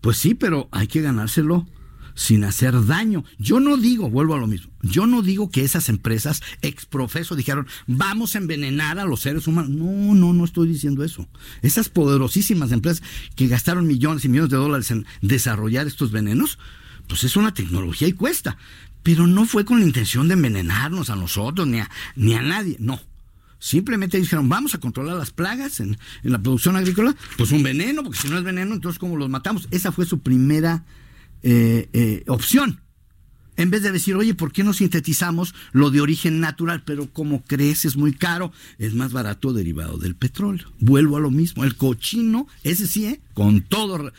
pues 0.03 0.19
sí, 0.19 0.35
pero 0.35 0.69
hay 0.71 0.89
que 0.89 1.01
ganárselo 1.01 1.67
sin 2.15 2.45
hacer 2.45 2.87
daño. 2.87 3.25
Yo 3.39 3.61
no 3.61 3.77
digo, 3.77 4.11
vuelvo 4.11 4.35
a 4.35 4.39
lo 4.39 4.47
mismo, 4.47 4.71
yo 4.83 5.07
no 5.07 5.23
digo 5.23 5.51
que 5.51 5.65
esas 5.65 5.89
empresas 5.89 6.43
exprofeso 6.61 7.37
dijeron, 7.37 7.67
vamos 7.87 8.35
a 8.35 8.39
envenenar 8.39 8.99
a 8.99 9.05
los 9.05 9.21
seres 9.21 9.47
humanos. 9.47 9.71
No, 9.71 10.15
no, 10.15 10.33
no 10.33 10.45
estoy 10.45 10.69
diciendo 10.69 11.05
eso. 11.05 11.29
Esas 11.63 11.89
poderosísimas 11.89 12.73
empresas 12.73 13.03
que 13.37 13.49
gastaron 13.49 13.87
millones 13.87 14.25
y 14.25 14.29
millones 14.29 14.51
de 14.51 14.57
dólares 14.57 14.91
en 14.91 15.07
desarrollar 15.21 15.87
estos 15.87 16.11
venenos, 16.11 16.59
pues 17.07 17.25
es 17.25 17.37
una 17.37 17.55
tecnología 17.55 18.09
y 18.09 18.13
cuesta. 18.13 18.57
Pero 19.03 19.27
no 19.27 19.47
fue 19.47 19.65
con 19.65 19.81
la 19.81 19.87
intención 19.87 20.29
de 20.29 20.35
envenenarnos 20.35 21.11
a 21.11 21.17
nosotros 21.17 21.67
ni 21.67 21.81
a, 21.81 21.91
ni 22.15 22.35
a 22.35 22.43
nadie, 22.43 22.77
no. 22.79 23.01
Simplemente 23.59 24.19
dijeron, 24.19 24.49
vamos 24.49 24.75
a 24.75 24.79
controlar 24.79 25.17
las 25.17 25.31
plagas 25.31 25.79
en, 25.79 25.97
en 26.25 26.33
la 26.33 26.41
producción 26.41 26.75
agrícola, 26.75 27.15
pues 27.37 27.53
un 27.53 27.63
veneno, 27.63 28.03
porque 28.03 28.19
si 28.19 28.29
no 28.29 28.37
es 28.37 28.43
veneno, 28.43 28.75
entonces 28.75 28.99
¿cómo 28.99 29.17
los 29.17 29.29
matamos? 29.29 29.69
Esa 29.71 29.93
fue 29.93 30.05
su 30.05 30.19
primera 30.19 30.85
eh, 31.43 31.89
eh, 31.93 32.25
opción. 32.27 32.81
En 33.57 33.71
vez 33.71 33.83
de 33.83 33.93
decir, 33.93 34.17
oye, 34.17 34.35
¿por 34.35 34.51
qué 34.51 34.65
no 34.65 34.73
sintetizamos 34.73 35.55
lo 35.73 35.91
de 35.91 36.01
origen 36.01 36.41
natural? 36.41 36.83
Pero 36.85 37.07
como 37.13 37.45
crees, 37.45 37.85
es 37.85 37.97
muy 37.97 38.15
caro, 38.15 38.51
es 38.79 38.95
más 38.95 39.13
barato 39.13 39.53
derivado 39.53 39.99
del 39.99 40.15
petróleo. 40.15 40.67
Vuelvo 40.81 41.19
a 41.19 41.21
lo 41.21 41.31
mismo. 41.31 41.63
El 41.65 41.77
cochino, 41.77 42.49
ese 42.65 42.87
sí, 42.87 43.05
¿eh? 43.07 43.21
con 43.35 43.61
todo, 43.61 44.11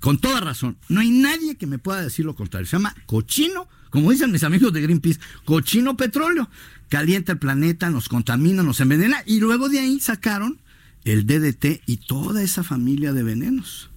con 0.00 0.18
toda 0.18 0.40
razón. 0.40 0.78
No 0.88 1.00
hay 1.00 1.10
nadie 1.10 1.56
que 1.56 1.66
me 1.66 1.78
pueda 1.78 2.02
decir 2.02 2.24
lo 2.24 2.34
contrario. 2.34 2.66
Se 2.66 2.76
llama 2.76 2.94
cochino, 3.04 3.68
como 3.90 4.10
dicen 4.10 4.32
mis 4.32 4.44
amigos 4.44 4.72
de 4.72 4.80
Greenpeace, 4.80 5.20
cochino 5.44 5.96
petróleo. 5.96 6.48
Calienta 6.88 7.32
el 7.32 7.38
planeta, 7.38 7.90
nos 7.90 8.08
contamina, 8.08 8.62
nos 8.62 8.80
envenena. 8.80 9.22
Y 9.26 9.40
luego 9.40 9.68
de 9.68 9.80
ahí 9.80 10.00
sacaron 10.00 10.58
el 11.04 11.26
DDT 11.26 11.82
y 11.86 11.98
toda 11.98 12.42
esa 12.42 12.62
familia 12.62 13.12
de 13.12 13.22
venenos 13.22 13.90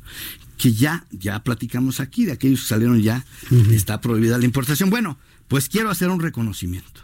que 0.57 0.73
ya, 0.73 1.05
ya 1.11 1.43
platicamos 1.43 1.99
aquí, 1.99 2.25
de 2.25 2.34
aquellos 2.34 2.61
que 2.61 2.67
salieron 2.67 3.01
ya, 3.01 3.25
está 3.71 4.01
prohibida 4.01 4.38
la 4.38 4.45
importación. 4.45 4.89
Bueno, 4.89 5.17
pues 5.47 5.69
quiero 5.69 5.89
hacer 5.89 6.09
un 6.09 6.19
reconocimiento. 6.19 7.01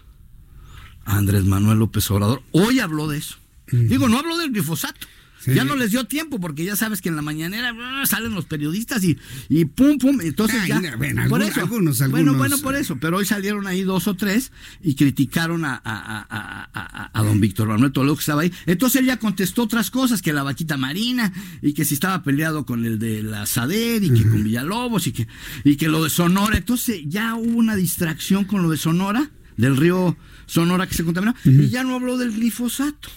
Andrés 1.05 1.45
Manuel 1.45 1.79
López 1.79 2.09
Obrador 2.11 2.43
hoy 2.51 2.79
habló 2.79 3.07
de 3.07 3.17
eso. 3.17 3.37
Digo, 3.71 4.09
no 4.09 4.17
habló 4.17 4.37
del 4.37 4.51
glifosato, 4.51 5.07
Ya 5.45 5.63
no 5.63 5.75
les 5.75 5.91
dio 5.91 6.05
tiempo 6.05 6.39
porque 6.39 6.65
ya 6.65 6.75
sabes 6.75 7.01
que 7.01 7.09
en 7.09 7.15
la 7.15 7.21
mañanera 7.21 7.73
salen 8.05 8.33
los 8.33 8.45
periodistas 8.45 9.03
y, 9.03 9.17
y 9.47 9.65
pum, 9.65 9.97
pum. 9.97 10.19
Entonces 10.21 10.67
ya. 10.67 10.81
Bueno, 10.97 11.23
por 11.29 11.41
eso. 11.41 11.61
Algunos, 11.61 12.01
algunos, 12.01 12.11
Bueno, 12.11 12.37
bueno, 12.37 12.57
por 12.59 12.75
eso. 12.75 12.97
Pero 12.99 13.17
hoy 13.17 13.25
salieron 13.25 13.67
ahí 13.67 13.83
dos 13.83 14.07
o 14.07 14.15
tres 14.15 14.51
y 14.81 14.95
criticaron 14.95 15.65
a, 15.65 15.81
a, 15.83 17.09
a, 17.13 17.23
don 17.23 17.39
Víctor 17.39 17.67
Manuel 17.67 17.91
Toledo 17.91 18.15
que 18.15 18.21
estaba 18.21 18.41
ahí. 18.41 18.53
Entonces 18.65 19.01
él 19.01 19.07
ya 19.07 19.17
contestó 19.17 19.63
otras 19.63 19.91
cosas, 19.91 20.21
que 20.21 20.33
la 20.33 20.43
vaquita 20.43 20.77
marina 20.77 21.31
y 21.61 21.73
que 21.73 21.85
si 21.85 21.93
estaba 21.93 22.23
peleado 22.23 22.65
con 22.65 22.85
el 22.85 22.99
de 22.99 23.23
la 23.23 23.45
SADER 23.45 24.03
y 24.03 24.09
que 24.09 24.23
con 24.23 24.43
Villalobos 24.43 25.07
y 25.07 25.11
que, 25.13 25.27
y 25.63 25.75
que 25.77 25.87
lo 25.87 26.03
de 26.03 26.09
Sonora. 26.09 26.57
Entonces 26.57 27.01
ya 27.05 27.35
hubo 27.35 27.57
una 27.57 27.75
distracción 27.75 28.45
con 28.45 28.61
lo 28.61 28.69
de 28.69 28.77
Sonora, 28.77 29.29
del 29.57 29.77
río 29.77 30.17
Sonora 30.45 30.87
que 30.87 30.95
se 30.95 31.03
contaminó, 31.03 31.35
y 31.45 31.69
ya 31.69 31.83
no 31.83 31.95
habló 31.95 32.17
del 32.17 32.31
glifosato. 32.31 33.09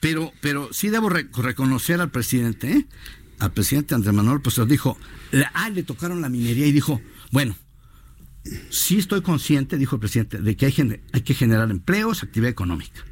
Pero, 0.00 0.32
pero 0.40 0.72
sí 0.72 0.88
debo 0.88 1.08
reconocer 1.10 2.00
al 2.00 2.10
presidente, 2.10 2.72
¿eh? 2.72 2.86
al 3.38 3.52
presidente 3.52 3.94
Andrés 3.94 4.14
Manuel, 4.14 4.40
pues 4.40 4.60
dijo, 4.66 4.98
ah, 5.54 5.70
le 5.70 5.82
tocaron 5.82 6.20
la 6.20 6.28
minería 6.28 6.66
y 6.66 6.72
dijo, 6.72 7.00
bueno, 7.30 7.56
sí 8.70 8.98
estoy 8.98 9.22
consciente, 9.22 9.76
dijo 9.76 9.96
el 9.96 10.00
presidente, 10.00 10.38
de 10.38 10.56
que 10.56 10.66
hay, 10.66 11.00
hay 11.12 11.20
que 11.20 11.34
generar 11.34 11.70
empleos, 11.70 12.22
actividad 12.22 12.50
económica, 12.50 13.04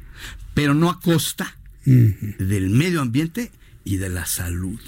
pero 0.53 0.73
no 0.73 0.89
a 0.89 0.99
costa 0.99 1.57
del 1.85 2.69
medio 2.69 3.01
ambiente 3.01 3.51
y 3.83 3.97
de 3.97 4.09
la 4.09 4.25
salud. 4.25 4.79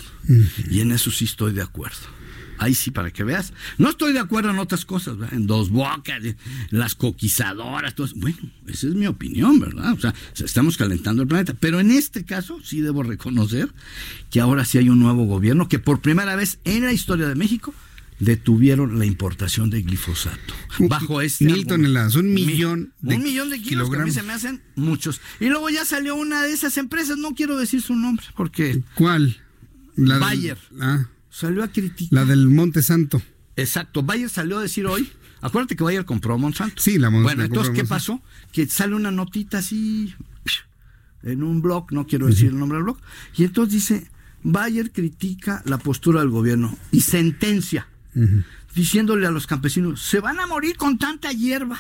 Y 0.70 0.82
en 0.82 0.92
eso 0.92 1.12
sí 1.12 1.26
estoy 1.26 1.54
de 1.54 1.62
acuerdo. 1.62 2.21
Ahí 2.62 2.76
sí, 2.76 2.92
para 2.92 3.10
que 3.10 3.24
veas. 3.24 3.54
No 3.80 3.90
estoy 3.90 4.14
de 4.14 4.20
acuerdo 4.20 4.52
en 4.52 4.60
otras 4.60 4.86
cosas, 4.86 5.18
en 5.32 5.48
dos 5.48 5.72
bocas, 5.72 6.22
las 6.70 6.94
coquizadoras, 6.94 7.96
todo 7.96 8.06
eso. 8.06 8.16
Bueno, 8.18 8.38
esa 8.68 8.88
es 8.88 8.94
mi 8.94 9.08
opinión, 9.08 9.60
¿verdad? 9.60 9.94
O 9.94 10.00
sea, 10.00 10.14
estamos 10.36 10.78
calentando 10.78 11.24
el 11.24 11.28
planeta. 11.28 11.56
Pero 11.60 11.80
en 11.80 11.90
este 11.90 12.24
caso 12.24 12.60
sí 12.64 12.80
debo 12.80 13.02
reconocer 13.02 13.74
que 14.30 14.42
ahora 14.42 14.64
sí 14.64 14.78
hay 14.78 14.90
un 14.90 15.00
nuevo 15.00 15.26
gobierno 15.26 15.68
que 15.68 15.80
por 15.80 16.02
primera 16.02 16.36
vez 16.36 16.60
en 16.64 16.86
la 16.86 16.94
historia 16.94 17.28
de 17.28 17.34
México 17.34 17.74
detuvieron 18.20 19.00
la 19.00 19.08
importación 19.08 19.72
de 19.72 19.82
glifosato. 19.82 20.54
Bajo 20.82 21.20
este. 21.20 21.46
Mil 21.46 21.66
toneladas, 21.66 22.14
un 22.14 22.32
millón 22.32 22.94
de 23.02 23.16
Un 23.16 23.24
millón 23.24 23.50
de 23.50 23.60
kilos 23.60 23.90
que 23.90 23.96
a 23.98 24.06
mí 24.06 24.12
se 24.12 24.22
me 24.22 24.34
hacen 24.34 24.62
muchos. 24.76 25.20
Y 25.40 25.48
luego 25.48 25.72
ya 25.72 25.84
salió 25.84 26.14
una 26.14 26.44
de 26.44 26.54
esas 26.54 26.78
empresas, 26.78 27.18
no 27.18 27.34
quiero 27.34 27.58
decir 27.58 27.82
su 27.82 27.96
nombre 27.96 28.28
porque. 28.36 28.84
¿Cuál? 28.94 29.42
La 29.96 30.20
Bayer. 30.20 30.60
ah 30.80 31.08
salió 31.32 31.64
a 31.64 31.70
criticar. 31.70 32.20
La 32.20 32.26
del 32.26 32.48
Monte 32.48 32.84
Santo. 32.84 33.20
Exacto. 33.56 34.04
Bayer 34.04 34.30
salió 34.30 34.60
a 34.60 34.62
decir 34.62 34.86
hoy. 34.86 35.10
Acuérdate 35.42 35.76
que 35.76 35.84
Bayer 35.84 36.06
compró 36.06 36.38
Monsanto. 36.38 36.80
Sí, 36.80 37.00
la 37.00 37.10
Monsanto. 37.10 37.36
Bueno, 37.36 37.44
entonces, 37.44 37.74
¿qué 37.74 37.84
pasó? 37.84 38.22
Que 38.52 38.68
sale 38.68 38.94
una 38.94 39.10
notita 39.10 39.58
así 39.58 40.14
en 41.24 41.44
un 41.44 41.62
blog, 41.62 41.92
no 41.92 42.08
quiero 42.08 42.28
decir 42.28 42.48
el 42.48 42.60
nombre 42.60 42.78
del 42.78 42.84
blog, 42.84 42.98
y 43.36 43.44
entonces 43.44 43.74
dice, 43.74 44.12
Bayer 44.44 44.92
critica 44.92 45.62
la 45.66 45.78
postura 45.78 46.22
del 46.22 46.30
gobierno 46.30 46.78
y 46.92 47.02
sentencia, 47.02 47.88
diciéndole 48.74 49.28
a 49.28 49.32
los 49.32 49.48
campesinos, 49.48 50.02
se 50.02 50.20
van 50.20 50.40
a 50.40 50.48
morir 50.48 50.78
con 50.78 50.98
tanta 50.98 51.32
hierba. 51.32 51.80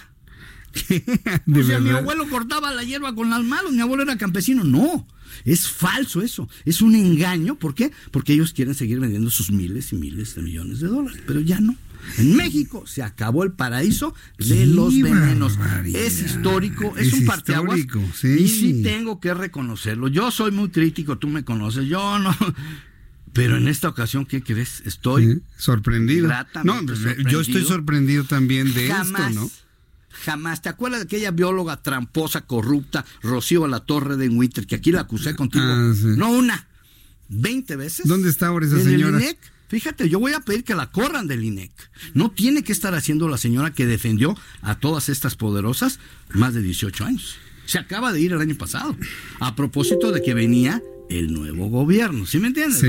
o 1.53 1.63
sea, 1.63 1.79
mi 1.79 1.89
abuelo 1.89 2.29
cortaba 2.29 2.73
la 2.73 2.83
hierba 2.83 3.13
con 3.15 3.29
las 3.29 3.43
manos, 3.43 3.71
mi 3.71 3.81
abuelo 3.81 4.03
era 4.03 4.17
campesino. 4.17 4.63
No, 4.63 5.07
es 5.45 5.69
falso 5.69 6.21
eso. 6.21 6.49
Es 6.65 6.81
un 6.81 6.95
engaño. 6.95 7.55
¿Por 7.55 7.75
qué? 7.75 7.91
Porque 8.11 8.33
ellos 8.33 8.53
quieren 8.53 8.75
seguir 8.75 8.99
vendiendo 8.99 9.29
sus 9.29 9.51
miles 9.51 9.91
y 9.93 9.95
miles 9.95 10.35
de 10.35 10.41
millones 10.41 10.79
de 10.79 10.87
dólares. 10.87 11.21
Pero 11.25 11.39
ya 11.39 11.59
no. 11.59 11.75
En 12.17 12.35
México 12.35 12.83
se 12.87 13.03
acabó 13.03 13.43
el 13.43 13.51
paraíso 13.51 14.15
de 14.37 14.65
los 14.65 14.99
venenos. 14.99 15.57
Es 15.85 16.21
histórico, 16.21 16.95
es, 16.97 17.13
un 17.13 17.25
parteaguas. 17.25 17.79
Y 18.23 18.47
sí 18.47 18.81
tengo 18.83 19.19
que 19.19 19.33
reconocerlo. 19.33 20.07
Yo 20.07 20.31
soy 20.31 20.51
muy 20.51 20.69
crítico, 20.69 21.17
tú 21.17 21.27
me 21.27 21.43
conoces. 21.45 21.87
Yo 21.87 22.19
no. 22.19 22.35
Pero 23.33 23.55
en 23.55 23.69
esta 23.69 23.87
ocasión, 23.87 24.25
¿qué 24.25 24.43
crees? 24.43 24.81
Estoy 24.85 25.41
sorprendido. 25.57 26.29
No, 26.63 26.81
yo 27.29 27.41
estoy 27.41 27.63
sorprendido 27.63 28.25
también 28.25 28.73
de 28.73 28.87
esto, 28.87 29.29
¿no? 29.33 29.49
Jamás. 30.25 30.61
¿Te 30.61 30.69
acuerdas 30.69 31.01
de 31.01 31.05
aquella 31.05 31.31
bióloga 31.31 31.81
tramposa, 31.81 32.41
corrupta, 32.41 33.05
Rocío 33.21 33.67
La 33.67 33.81
Torre 33.81 34.17
de 34.17 34.29
Winter, 34.29 34.65
que 34.67 34.75
aquí 34.75 34.91
la 34.91 35.01
acusé 35.01 35.35
contigo? 35.35 35.65
Ah, 35.65 35.93
no 36.17 36.31
una, 36.31 36.67
veinte 37.29 37.75
veces. 37.75 38.07
¿Dónde 38.07 38.29
está 38.29 38.47
ahora 38.47 38.65
esa 38.65 38.79
señora? 38.79 39.17
El 39.17 39.23
INEC. 39.23 39.37
Fíjate, 39.69 40.09
yo 40.09 40.19
voy 40.19 40.33
a 40.33 40.41
pedir 40.41 40.65
que 40.65 40.75
la 40.75 40.91
corran 40.91 41.27
del 41.27 41.45
INEC. 41.45 41.71
No 42.13 42.31
tiene 42.31 42.61
que 42.61 42.73
estar 42.73 42.93
haciendo 42.93 43.29
la 43.29 43.37
señora 43.37 43.71
que 43.71 43.85
defendió 43.85 44.37
a 44.61 44.75
todas 44.75 45.07
estas 45.07 45.35
poderosas 45.35 45.99
más 46.33 46.53
de 46.53 46.61
18 46.61 47.05
años. 47.05 47.37
Se 47.65 47.79
acaba 47.79 48.11
de 48.11 48.19
ir 48.19 48.33
el 48.33 48.41
año 48.41 48.55
pasado. 48.55 48.97
A 49.39 49.55
propósito 49.55 50.11
de 50.11 50.21
que 50.21 50.33
venía 50.33 50.83
el 51.09 51.33
nuevo 51.33 51.69
gobierno. 51.69 52.25
¿Sí 52.25 52.39
me 52.39 52.47
entiendes? 52.47 52.83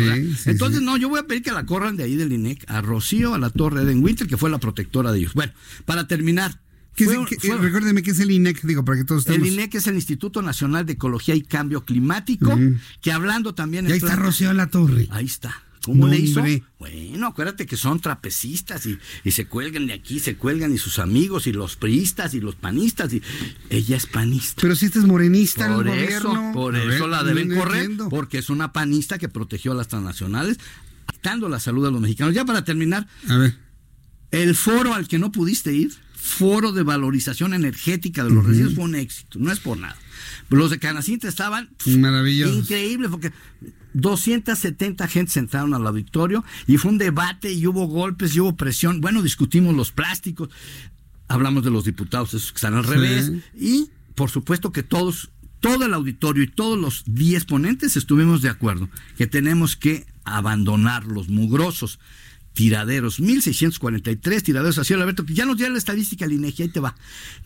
Entonces, 0.46 0.82
no, 0.82 0.96
yo 0.96 1.08
voy 1.08 1.20
a 1.20 1.26
pedir 1.28 1.42
que 1.42 1.52
la 1.52 1.66
corran 1.66 1.96
de 1.96 2.04
ahí 2.04 2.16
del 2.16 2.32
INEC 2.32 2.64
a 2.68 2.80
Rocío, 2.80 3.34
a 3.34 3.38
la 3.38 3.50
Torre 3.50 3.84
de 3.84 3.94
Winter, 3.94 4.26
que 4.26 4.36
fue 4.36 4.50
la 4.50 4.58
protectora 4.58 5.12
de 5.12 5.20
ellos. 5.20 5.34
Bueno, 5.34 5.52
para 5.84 6.08
terminar, 6.08 6.60
recuérdeme 6.96 8.02
qué 8.02 8.10
es 8.10 8.20
el 8.20 8.30
INEC, 8.30 8.62
digo, 8.62 8.84
para 8.84 8.98
que 8.98 9.04
todos 9.04 9.22
estemos... 9.22 9.46
El 9.46 9.54
INEC 9.54 9.74
es 9.76 9.86
el 9.86 9.94
Instituto 9.94 10.42
Nacional 10.42 10.86
de 10.86 10.94
Ecología 10.94 11.34
y 11.34 11.42
Cambio 11.42 11.84
Climático, 11.84 12.58
que 13.00 13.12
hablando 13.12 13.54
también... 13.54 13.88
Y 13.88 13.92
ahí 13.92 13.98
está 13.98 14.16
Rocío 14.16 14.52
La 14.52 14.68
Torre. 14.68 15.08
Ahí 15.10 15.26
está. 15.26 15.62
¿Cómo 15.84 16.06
le 16.06 16.16
hizo? 16.16 16.42
Bueno, 16.78 17.26
acuérdate 17.26 17.66
que 17.66 17.76
son 17.76 17.98
trapecistas 17.98 18.86
y, 18.86 18.98
y, 19.24 19.32
se 19.32 19.46
cuelgan 19.46 19.88
de 19.88 19.94
aquí, 19.94 20.20
se 20.20 20.36
cuelgan 20.36 20.72
y 20.72 20.78
sus 20.78 21.00
amigos 21.00 21.48
y 21.48 21.52
los 21.52 21.74
priistas 21.74 22.34
y 22.34 22.40
los 22.40 22.54
panistas 22.54 23.12
y 23.12 23.22
ella 23.68 23.96
es 23.96 24.06
panista. 24.06 24.62
Pero 24.62 24.76
si 24.76 24.86
este 24.86 25.00
es 25.00 25.04
morenista 25.04 25.74
por 25.74 25.88
eso, 25.88 26.50
Por 26.54 26.76
eso 26.76 27.08
la 27.08 27.24
deben 27.24 27.52
correr, 27.52 27.90
porque 28.10 28.38
es 28.38 28.48
una 28.48 28.72
panista 28.72 29.18
que 29.18 29.28
protegió 29.28 29.72
a 29.72 29.74
las 29.74 29.88
transnacionales, 29.88 30.58
dando 31.22 31.48
la 31.48 31.58
salud 31.58 31.84
a 31.86 31.90
los 31.90 32.00
mexicanos. 32.00 32.32
Ya 32.32 32.44
para 32.44 32.64
terminar, 32.64 33.08
a 33.28 33.36
ver. 33.38 33.56
el 34.30 34.54
foro 34.54 34.94
al 34.94 35.08
que 35.08 35.18
no 35.18 35.32
pudiste 35.32 35.72
ir 35.72 35.92
foro 36.22 36.70
de 36.70 36.84
valorización 36.84 37.52
energética 37.52 38.22
de 38.22 38.30
los 38.30 38.46
residuos 38.46 38.76
fue 38.76 38.84
un 38.84 38.94
éxito, 38.94 39.40
no 39.40 39.50
es 39.50 39.58
por 39.58 39.76
nada. 39.76 39.96
Los 40.50 40.70
de 40.70 40.78
Canacinta 40.78 41.26
estaban 41.26 41.70
maravillosos. 41.84 42.58
Increíble, 42.58 43.08
porque 43.08 43.32
270 43.94 45.08
gente 45.08 45.40
entraron 45.40 45.74
al 45.74 45.84
auditorio 45.84 46.44
y 46.68 46.76
fue 46.76 46.92
un 46.92 46.98
debate 46.98 47.52
y 47.52 47.66
hubo 47.66 47.86
golpes 47.86 48.36
y 48.36 48.40
hubo 48.40 48.54
presión. 48.54 49.00
Bueno, 49.00 49.20
discutimos 49.20 49.74
los 49.74 49.90
plásticos, 49.90 50.48
hablamos 51.26 51.64
de 51.64 51.70
los 51.70 51.84
diputados, 51.84 52.34
esos 52.34 52.52
que 52.52 52.56
están 52.56 52.74
al 52.74 52.84
revés, 52.84 53.32
y 53.58 53.90
por 54.14 54.30
supuesto 54.30 54.70
que 54.70 54.84
todos, 54.84 55.30
todo 55.58 55.86
el 55.86 55.92
auditorio 55.92 56.44
y 56.44 56.48
todos 56.48 56.78
los 56.78 57.02
10 57.06 57.46
ponentes 57.46 57.96
estuvimos 57.96 58.42
de 58.42 58.48
acuerdo 58.48 58.88
que 59.16 59.26
tenemos 59.26 59.74
que 59.74 60.06
abandonar 60.24 61.04
los 61.04 61.28
mugrosos 61.28 61.98
tiraderos, 62.52 63.20
1643 63.20 64.42
tiraderos 64.42 64.76
a 64.78 64.84
cielo 64.84 65.02
abierto, 65.02 65.24
que 65.24 65.34
ya 65.34 65.46
nos 65.46 65.56
dio 65.56 65.70
la 65.70 65.78
estadística 65.78 66.24
el 66.24 66.32
INEGI, 66.32 66.64
ahí 66.64 66.68
te 66.68 66.80
va. 66.80 66.96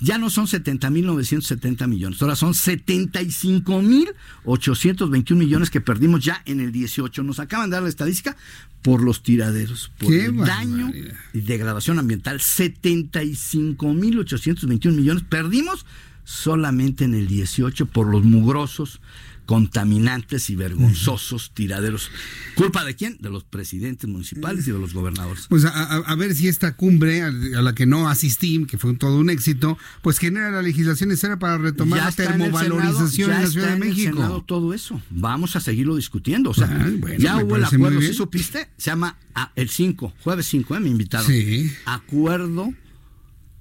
Ya 0.00 0.16
no 0.18 0.30
son 0.30 0.46
70.970 0.46 1.86
millones, 1.86 2.22
ahora 2.22 2.34
son 2.36 2.54
75.821 2.54 5.34
millones 5.34 5.70
que 5.70 5.80
perdimos 5.80 6.24
ya 6.24 6.42
en 6.44 6.60
el 6.60 6.72
18. 6.72 7.22
Nos 7.22 7.38
acaban 7.38 7.70
de 7.70 7.76
dar 7.76 7.84
la 7.84 7.88
estadística 7.88 8.36
por 8.82 9.02
los 9.02 9.22
tiraderos, 9.22 9.90
por 9.98 10.12
el 10.12 10.36
daño 10.36 10.92
y 11.32 11.40
degradación 11.40 11.98
ambiental, 11.98 12.38
75.821 12.38 14.92
millones 14.92 15.24
perdimos 15.28 15.86
solamente 16.24 17.04
en 17.04 17.14
el 17.14 17.26
18 17.26 17.86
por 17.86 18.06
los 18.08 18.22
mugrosos 18.24 19.00
contaminantes 19.47 20.51
y 20.51 20.56
vergonzosos 20.56 21.52
tiraderos. 21.55 22.10
¿Culpa 22.56 22.85
de 22.85 22.94
quién? 22.94 23.16
De 23.20 23.31
los 23.31 23.44
presidentes 23.44 24.10
municipales 24.10 24.66
y 24.68 24.73
de 24.73 24.78
los 24.78 24.93
gobernadores. 24.93 25.47
Pues 25.48 25.64
a, 25.64 26.14
ver 26.16 26.35
si 26.35 26.48
esta 26.48 26.77
cumbre 26.77 27.23
a, 27.23 27.31
la 27.31 27.74
que 27.74 27.86
no 27.86 28.09
asistí, 28.09 28.66
que 28.66 28.77
fue 28.77 28.94
todo 28.94 29.18
un 29.18 29.31
éxito, 29.31 29.78
pues 30.02 30.18
genera 30.18 30.51
la 30.51 30.62
legislación 30.62 31.09
necesaria 31.09 31.39
para 31.39 31.59
retomar 31.59 32.01
la 32.01 32.12
termovalorización 32.12 33.32
en, 33.32 33.43
la 33.43 33.47
Ciudad 33.47 33.70
de 33.70 33.77
México. 33.77 34.44
todo 34.47 34.74
eso. 34.74 35.01
Vamos 35.10 35.56
a 35.56 35.60
seguirlo 35.60 35.97
discutiendo. 35.97 36.51
O 36.51 36.55
sea, 36.55 36.68
ah, 36.68 37.16
ya 37.18 37.39
hubo 37.39 37.56
el 37.56 37.64
acuerdo, 37.64 38.01
¿sí 38.01 38.12
supiste? 38.12 38.68
Se 38.77 38.90
llama 38.90 39.16
ah, 39.35 39.52
el 39.55 39.68
5, 39.70 40.14
jueves 40.20 40.47
5, 40.47 40.77
¿eh? 40.77 40.81
me 40.81 40.89
invitaron. 40.90 41.27
Sí. 41.27 41.73
Acuerdo 41.86 42.74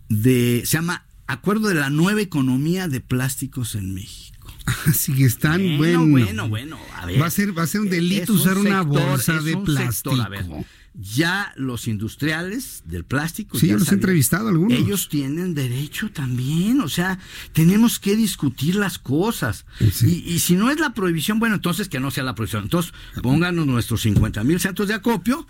de, 0.09 0.63
se 0.65 0.77
llama 0.77 1.05
Acuerdo 1.27 1.69
de 1.69 1.75
la 1.75 1.89
nueva 1.89 2.21
economía 2.21 2.87
de 2.87 3.01
plásticos 3.01 3.73
en 3.73 3.93
México. 3.95 4.34
Así 4.87 5.13
que 5.13 5.25
están 5.25 5.77
bueno. 5.77 6.05
Bueno, 6.05 6.49
bueno, 6.49 6.79
a 6.95 7.05
ver. 7.05 7.21
Va 7.21 7.27
a 7.27 7.31
ser, 7.31 7.57
va 7.57 7.63
a 7.63 7.67
ser 7.67 7.81
un 7.81 7.89
delito 7.89 8.33
usar 8.33 8.57
una 8.57 8.81
bolsa 8.81 9.39
de 9.41 9.57
plástico. 9.57 10.65
ya 10.93 11.53
los 11.55 11.87
industriales 11.87 12.83
del 12.85 13.03
plástico. 13.03 13.59
Sí, 13.59 13.67
ya 13.67 13.77
los 13.77 13.91
he 13.91 13.95
entrevistado 13.95 14.49
algunos. 14.49 14.77
Ellos 14.77 15.09
tienen 15.09 15.53
derecho 15.53 16.09
también. 16.09 16.81
O 16.81 16.89
sea, 16.89 17.19
tenemos 17.53 17.99
que 17.99 18.15
discutir 18.15 18.75
las 18.75 18.97
cosas. 18.97 19.65
Y, 19.79 20.39
si 20.39 20.55
no 20.55 20.71
es 20.71 20.79
la 20.79 20.93
prohibición, 20.93 21.39
bueno, 21.39 21.55
entonces 21.55 21.87
que 21.87 21.99
no 21.99 22.09
sea 22.09 22.23
la 22.23 22.33
prohibición. 22.33 22.63
Entonces, 22.63 22.93
pónganos 23.21 23.67
nuestros 23.67 24.01
50 24.01 24.43
mil 24.43 24.59
centros 24.59 24.87
de 24.87 24.95
acopio. 24.95 25.45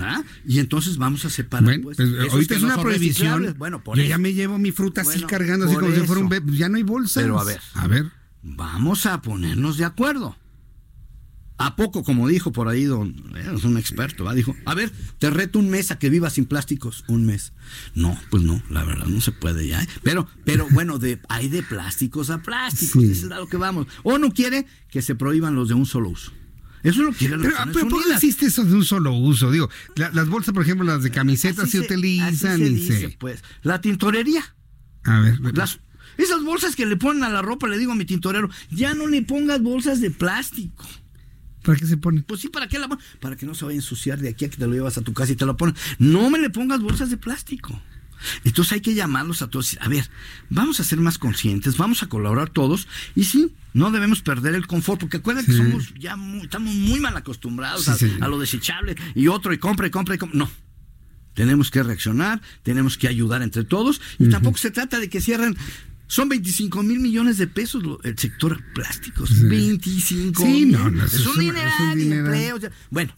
¿Ah? 0.00 0.22
Y 0.46 0.60
entonces 0.60 0.98
vamos 0.98 1.24
a 1.24 1.30
separar. 1.30 1.80
pues, 1.80 1.96
pues 1.96 2.32
ahorita 2.32 2.54
es 2.56 2.62
una 2.62 2.80
prohibición. 2.80 3.54
Bueno, 3.58 3.82
por 3.82 3.96
Yo 3.96 4.04
ya 4.04 4.18
me 4.18 4.34
llevo 4.34 4.58
mi 4.58 4.70
fruta 4.72 5.02
así 5.02 5.20
cargando, 5.22 5.66
así 5.66 5.74
como 5.74 5.92
si 5.94 6.00
fuera 6.02 6.22
un 6.22 6.28
bebé. 6.28 6.56
Ya 6.56 6.68
no 6.68 6.76
hay 6.76 6.84
bolsas. 6.84 7.22
Pero 7.22 7.38
a 7.38 7.44
ver. 7.44 7.60
A 7.74 7.86
ver 7.86 8.19
vamos 8.42 9.06
a 9.06 9.22
ponernos 9.22 9.76
de 9.76 9.84
acuerdo. 9.84 10.36
¿A 11.62 11.76
poco, 11.76 12.04
como 12.04 12.26
dijo 12.26 12.52
por 12.52 12.68
ahí 12.68 12.84
don, 12.84 13.10
eh, 13.36 13.52
es 13.54 13.64
un 13.64 13.76
experto, 13.76 14.24
¿va? 14.24 14.32
dijo, 14.32 14.56
a 14.64 14.74
ver, 14.74 14.90
te 15.18 15.28
reto 15.28 15.58
un 15.58 15.68
mes 15.68 15.90
a 15.90 15.98
que 15.98 16.08
vivas 16.08 16.32
sin 16.32 16.46
plásticos, 16.46 17.04
un 17.06 17.26
mes. 17.26 17.52
No, 17.94 18.18
pues 18.30 18.42
no, 18.42 18.62
la 18.70 18.82
verdad 18.82 19.04
no 19.04 19.20
se 19.20 19.30
puede 19.30 19.66
ya. 19.66 19.82
¿eh? 19.82 19.88
Pero, 20.02 20.26
pero 20.46 20.66
bueno, 20.70 20.98
de, 20.98 21.20
hay 21.28 21.50
de 21.50 21.62
plásticos 21.62 22.30
a 22.30 22.40
plásticos, 22.40 23.04
eso 23.04 23.26
es 23.26 23.32
a 23.32 23.38
lo 23.38 23.46
que 23.46 23.58
vamos. 23.58 23.88
O 24.04 24.16
no 24.16 24.30
quiere 24.30 24.64
que 24.88 25.02
se 25.02 25.14
prohíban 25.14 25.54
los 25.54 25.68
de 25.68 25.74
un 25.74 25.84
solo 25.84 26.08
uso. 26.08 26.32
Eso 26.82 27.02
lo 27.02 27.12
quiere 27.12 27.36
Pero, 27.36 27.54
pero 27.74 27.88
¿por 27.88 28.04
qué 28.04 28.14
existe 28.14 28.46
eso 28.46 28.64
de 28.64 28.72
un 28.72 28.84
solo 28.86 29.12
uso? 29.12 29.50
Digo, 29.50 29.68
las 29.96 30.28
bolsas, 30.30 30.54
por 30.54 30.62
ejemplo, 30.62 30.86
las 30.86 31.02
de 31.02 31.10
camisetas 31.10 31.68
se, 31.68 31.80
utilizan 31.80 32.62
y 32.62 32.78
se... 32.86 33.16
Pues, 33.18 33.44
la 33.62 33.82
tintorería. 33.82 34.42
A 35.04 35.20
ver, 35.20 35.38
las, 35.54 35.80
esas 36.16 36.42
bolsas 36.42 36.76
que 36.76 36.86
le 36.86 36.96
ponen 36.96 37.24
a 37.24 37.28
la 37.28 37.42
ropa, 37.42 37.68
le 37.68 37.78
digo 37.78 37.92
a 37.92 37.94
mi 37.94 38.04
tintorero, 38.04 38.50
ya 38.70 38.94
no 38.94 39.06
le 39.06 39.22
pongas 39.22 39.62
bolsas 39.62 40.00
de 40.00 40.10
plástico. 40.10 40.86
¿Para 41.62 41.78
qué 41.78 41.86
se 41.86 41.96
pone? 41.96 42.22
Pues 42.22 42.40
sí, 42.40 42.48
¿para 42.48 42.68
qué 42.68 42.78
la 42.78 42.88
Para 43.20 43.36
que 43.36 43.46
no 43.46 43.54
se 43.54 43.64
vaya 43.64 43.74
a 43.74 43.76
ensuciar 43.76 44.18
de 44.18 44.30
aquí 44.30 44.46
a 44.46 44.50
que 44.50 44.56
te 44.56 44.66
lo 44.66 44.72
llevas 44.72 44.96
a 44.96 45.02
tu 45.02 45.12
casa 45.12 45.32
y 45.32 45.36
te 45.36 45.44
lo 45.44 45.56
pones. 45.56 45.74
No 45.98 46.30
me 46.30 46.38
le 46.38 46.50
pongas 46.50 46.80
bolsas 46.80 47.10
de 47.10 47.16
plástico. 47.16 47.80
Entonces 48.44 48.72
hay 48.72 48.80
que 48.80 48.94
llamarlos 48.94 49.42
a 49.42 49.48
todos. 49.48 49.76
A 49.80 49.88
ver, 49.88 50.08
vamos 50.48 50.80
a 50.80 50.84
ser 50.84 51.00
más 51.00 51.18
conscientes, 51.18 51.76
vamos 51.76 52.02
a 52.02 52.08
colaborar 52.08 52.50
todos 52.50 52.86
y 53.14 53.24
sí, 53.24 53.54
no 53.72 53.90
debemos 53.90 54.22
perder 54.22 54.54
el 54.54 54.66
confort, 54.66 55.00
porque 55.00 55.18
acuérdense 55.18 55.50
que 55.50 55.56
somos 55.56 55.94
ya 55.98 56.16
muy, 56.16 56.42
estamos 56.42 56.74
muy 56.74 57.00
mal 57.00 57.16
acostumbrados 57.16 57.88
a, 57.88 58.28
lo 58.28 58.38
desechable 58.38 58.96
y 59.14 59.28
otro 59.28 59.52
y 59.52 59.58
compra 59.58 59.86
y 59.86 59.90
compra 59.90 60.14
y 60.14 60.18
compra. 60.18 60.38
No. 60.38 60.50
Tenemos 61.34 61.70
que 61.70 61.82
reaccionar, 61.82 62.42
tenemos 62.62 62.98
que 62.98 63.08
ayudar 63.08 63.42
entre 63.42 63.64
todos 63.64 64.00
y 64.18 64.28
tampoco 64.28 64.58
se 64.58 64.70
trata 64.70 64.98
de 64.98 65.08
que 65.08 65.20
cierren 65.20 65.56
son 66.10 66.28
25 66.28 66.82
mil 66.82 66.98
millones 66.98 67.38
de 67.38 67.46
pesos 67.46 67.84
el 68.02 68.18
sector 68.18 68.60
plásticos. 68.74 69.48
25 69.48 70.42
sí, 70.42 70.66
no, 70.66 70.90
no, 70.90 71.04
es, 71.04 71.24
un 71.24 71.38
dinero, 71.96 72.68
bueno, 72.90 73.14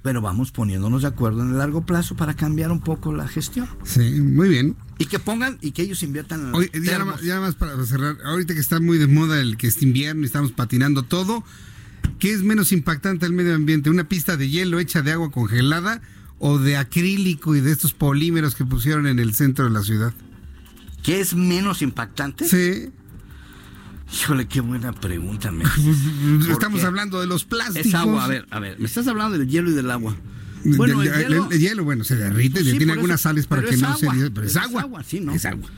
pero 0.00 0.22
vamos 0.22 0.50
poniéndonos 0.50 1.02
de 1.02 1.08
acuerdo 1.08 1.42
en 1.42 1.50
el 1.50 1.58
largo 1.58 1.84
plazo 1.84 2.16
para 2.16 2.32
cambiar 2.32 2.72
un 2.72 2.80
poco 2.80 3.12
la 3.12 3.28
gestión. 3.28 3.68
Sí, 3.84 4.22
muy 4.22 4.48
bien. 4.48 4.76
Y 4.96 5.04
que 5.04 5.18
pongan 5.18 5.58
y 5.60 5.72
que 5.72 5.82
ellos 5.82 6.02
inviertan 6.02 6.48
en 6.48 6.54
Hoy, 6.54 6.70
ya, 6.72 7.04
nada 7.04 7.40
más, 7.40 7.54
para 7.54 7.84
cerrar, 7.84 8.16
ahorita 8.24 8.54
que 8.54 8.60
está 8.60 8.80
muy 8.80 8.96
de 8.96 9.08
moda 9.08 9.38
el 9.38 9.58
que 9.58 9.66
es 9.66 9.82
invierno 9.82 10.22
y 10.22 10.24
estamos 10.24 10.52
patinando 10.52 11.02
todo, 11.02 11.44
¿qué 12.18 12.32
es 12.32 12.42
menos 12.42 12.72
impactante 12.72 13.26
al 13.26 13.34
medio 13.34 13.54
ambiente? 13.54 13.90
¿Una 13.90 14.08
pista 14.08 14.38
de 14.38 14.48
hielo 14.48 14.78
hecha 14.78 15.02
de 15.02 15.12
agua 15.12 15.30
congelada 15.30 16.00
o 16.38 16.58
de 16.58 16.78
acrílico 16.78 17.54
y 17.54 17.60
de 17.60 17.72
estos 17.72 17.92
polímeros 17.92 18.54
que 18.54 18.64
pusieron 18.64 19.06
en 19.06 19.18
el 19.18 19.34
centro 19.34 19.66
de 19.66 19.70
la 19.70 19.82
ciudad? 19.82 20.14
¿Qué 21.06 21.20
es 21.20 21.34
menos 21.34 21.82
impactante? 21.82 22.48
Sí. 22.48 22.90
Híjole, 24.12 24.48
qué 24.48 24.60
buena 24.60 24.92
pregunta. 24.92 25.52
Me... 25.52 25.62
Estamos 26.50 26.82
hablando 26.82 27.20
de 27.20 27.28
los 27.28 27.44
plásticos. 27.44 27.86
Es 27.86 27.94
agua, 27.94 28.24
a 28.24 28.26
ver, 28.26 28.44
a 28.50 28.58
ver, 28.58 28.76
me 28.80 28.86
estás 28.86 29.06
hablando 29.06 29.38
del 29.38 29.46
hielo 29.48 29.70
y 29.70 29.74
del 29.74 29.88
agua. 29.92 30.16
Bueno, 30.64 31.00
el, 31.00 31.60
hielo... 31.60 31.84
bueno, 31.84 32.02
se 32.02 32.16
derrite, 32.16 32.60
pues 32.60 32.76
tiene 32.76 32.94
algunas 32.94 33.20
sales 33.20 33.46
para 33.46 33.62
que 33.62 33.76
no 33.76 33.96
se... 33.96 34.08
Pero 34.32 34.48
es, 34.48 34.56
agua. 34.56 35.04
sí, 35.04 35.20
¿no? 35.20 35.30
Es 35.30 35.44
agua. 35.44 35.70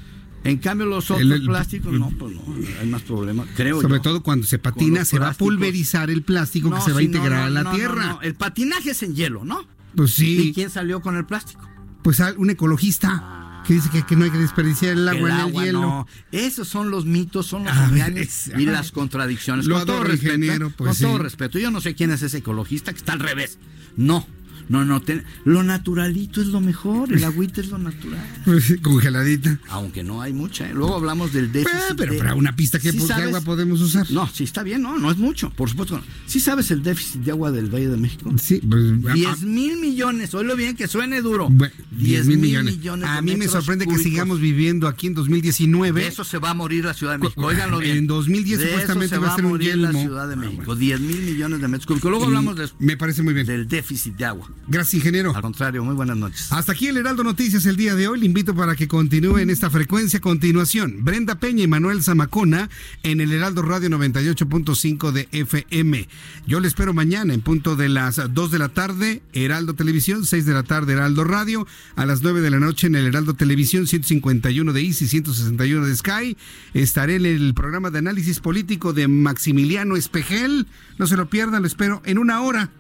En 0.45 0.57
cambio, 0.57 0.87
los 0.87 1.11
otros 1.11 1.41
plásticos, 1.41 1.93
no, 1.93 2.09
pues 2.19 2.35
no, 2.35 2.43
hay 2.81 2.89
más 2.89 3.03
problema, 3.03 3.45
creo 3.55 3.83
Sobre 3.83 4.01
todo 4.01 4.23
cuando 4.23 4.47
se 4.47 4.59
patina, 4.59 5.05
se 5.05 5.19
va 5.19 5.29
a 5.29 5.35
pulverizar 5.35 6.09
el 6.09 6.23
plástico 6.23 6.75
que 6.75 6.81
se 6.81 6.93
va 6.93 7.01
a 7.01 7.03
integrar 7.03 7.43
a 7.43 7.51
la 7.51 7.71
tierra. 7.71 8.19
El 8.23 8.35
patinaje 8.35 8.93
es 8.93 9.03
en 9.03 9.15
hielo, 9.15 9.45
¿no? 9.45 9.67
Pues 9.95 10.13
sí. 10.13 10.49
¿Y 10.49 10.53
quién 10.55 10.71
salió 10.71 11.03
con 11.03 11.19
el 11.19 11.27
plástico? 11.27 11.69
Pues 12.03 12.23
un 12.39 12.49
ecologista. 12.49 13.11
Ah 13.13 13.48
que 13.67 13.75
dice 13.75 13.91
que, 14.07 14.17
no 14.17 14.25
hay 14.25 14.31
que 14.31 14.39
desperdiciar 14.39 14.93
el 14.93 15.09
agua, 15.09 15.31
en 15.31 15.49
el 15.49 15.53
hielo. 15.53 15.81
No. 15.81 16.07
Esos 16.33 16.69
son 16.69 16.91
los 16.91 17.05
mitos, 17.05 17.47
son 17.47 17.65
los 17.65 17.77
engaños 17.91 18.49
y 18.49 18.67
las 18.67 18.93
contradicciones. 18.93 19.69
con 19.69 19.87
todo 19.87 20.05
respeto, 20.05 20.71
pues 20.77 20.99
con 20.99 21.11
todo 21.11 21.19
respeto. 21.19 21.59
Yo 21.59 21.71
no 21.71 21.81
sé 21.81 21.95
quién 21.95 22.11
es 22.11 22.23
ese 22.23 22.39
ecologista 22.39 22.93
que 22.93 22.99
está 22.99 23.13
al 23.13 23.21
revés. 23.21 23.59
No, 23.97 24.27
no, 24.69 24.85
no, 24.85 25.03
lo 25.45 25.63
naturalito 25.63 26.41
es 26.41 26.49
lo 26.49 26.61
mejor, 26.61 27.13
el 27.13 27.25
agüita 27.25 27.61
es 27.61 27.69
lo 27.69 27.79
natural. 27.79 28.19
Pues 28.45 28.77
congeladita. 28.83 29.59
Aunque 29.69 30.03
no 30.03 30.23
hay 30.23 30.33
mucha. 30.33 30.69
¿eh? 30.69 30.73
Luego 30.75 30.97
hablamos 30.97 31.33
del 31.33 31.53
déficit. 31.53 31.97
pero 31.97 32.17
para 32.17 32.35
una 32.35 32.57
pista, 32.57 32.79
¿qué, 32.79 32.91
agua 32.91 33.41
podemos 33.43 33.81
usar? 33.81 34.11
No, 34.11 34.29
sí 34.29 34.45
está 34.45 34.63
bien, 34.63 34.83
no, 34.83 34.99
no 34.99 35.11
es 35.11 35.19
mucho, 35.19 35.51
por 35.51 35.69
supuesto. 35.69 36.01
¿Sí 36.27 36.41
sabes 36.41 36.71
el 36.71 36.83
déficit 36.83 37.23
de 37.23 37.31
agua 37.31 37.51
del 37.51 37.73
Valle 37.73 37.89
de 37.89 37.97
México? 37.97 38.33
Sí. 38.41 38.61
Pues, 38.69 39.15
10 39.15 39.43
mil 39.43 39.79
millones, 39.79 40.35
oílo 40.35 40.57
bien, 40.57 40.77
que 40.77 40.89
suene 40.89 41.21
duro. 41.21 41.49
10 41.91 42.27
mil 42.27 42.39
millones. 42.39 42.79
a 43.05 43.23
mí 43.23 43.37
me 43.37 43.49
sorprende 43.49 43.87
que 43.87 43.99
sigamos 43.99 44.41
viviendo 44.41 44.89
aquí 44.89 45.09
en 45.09 45.15
2019. 45.15 46.07
eso 46.07 46.25
se 46.25 46.39
va 46.39 46.51
a 46.51 46.55
morir 46.55 46.85
la 46.85 46.95
Ciudad 46.95 47.13
de 47.13 47.19
México, 47.19 47.47
óiganlo 47.47 47.79
bien. 47.79 47.99
En 47.99 48.07
2010 48.07 48.61
supuestamente 48.61 49.19
va, 49.19 49.33
a 49.33 49.37
ser 49.37 49.45
un 49.45 49.83
la 49.83 49.93
Ciudad 49.93 50.29
de 50.29 50.37
México, 50.37 50.75
10 50.75 51.01
mil 51.01 51.21
millones 51.23 51.61
de 51.61 51.69
metros 51.69 51.87
cúbicos. 51.87 52.11
Luego 52.11 52.27
hablamos 52.27 52.57
de, 52.57 52.69
me 52.79 52.97
parece 52.97 53.23
muy 53.23 53.35
bien. 53.35 53.47
del 53.47 53.69
déficit 53.69 54.17
de 54.17 54.25
agua. 54.25 54.49
Gracias, 54.67 54.95
ingeniero. 54.95 55.35
Al 55.35 55.41
contrario, 55.41 55.83
muy 55.83 55.95
buenas 55.95 56.17
noches. 56.17 56.53
Hasta 56.53 56.73
aquí 56.73 56.89
el 56.89 56.97
Heraldo 56.99 57.25
Noticias 57.25 57.65
el 57.67 57.77
día 57.77 57.95
de 57.95 58.09
hoy. 58.09 58.21
Le 58.21 58.27
invito 58.27 58.55
para 58.55 58.77
que 58.77 58.87
continúe 58.87 59.39
en 59.39 59.51
esta 59.51 59.71
frecuencia. 59.71 60.21
continuación, 60.21 61.05
Brenda 61.05 61.37
Peña 61.37 61.65
y 61.65 61.67
Manuel 61.67 62.03
Zamacona 62.03 62.69
en 63.03 63.21
el 63.21 63.33
Heraldo 63.33 63.63
Radio 63.63 63.89
98.5 63.89 65.13
de 65.13 65.29
FM. 65.33 66.09
Yo 66.47 66.61
le 66.61 66.69
espero 66.69 66.93
mañana 66.93 67.33
en 67.33 67.41
punto 67.41 67.77
de 67.77 67.89
las 67.89 68.21
2 68.33 68.51
de 68.51 68.59
la 68.59 68.69
tarde, 68.69 69.23
Heraldo 69.33 69.75
Televisión, 69.75 70.27
6 70.27 70.45
de 70.45 70.53
la 70.53 70.63
tarde, 70.65 70.93
Heraldo 70.93 71.25
Radio, 71.25 71.67
a 71.97 72.05
las 72.05 72.23
9 72.23 72.41
de 72.41 72.51
la 72.51 72.59
noche 72.59 72.89
en 72.89 72.97
el 72.97 73.07
Heraldo 73.07 73.35
Televisión, 73.35 73.87
151 73.87 74.73
de 74.73 74.83
Easy, 74.83 75.07
161 75.07 75.87
de 75.87 75.97
Sky. 75.97 76.37
Estaré 76.75 77.17
en 77.17 77.27
el 77.27 77.55
programa 77.55 77.91
de 77.91 78.01
análisis 78.01 78.41
político 78.41 78.93
de 78.93 79.09
Maximiliano 79.09 79.97
Espejel. 79.97 80.67
No 80.99 81.07
se 81.07 81.17
lo 81.17 81.31
pierdan, 81.31 81.63
lo 81.63 81.69
espero 81.69 82.03
en 82.05 82.19
una 82.19 82.43
hora 82.43 82.71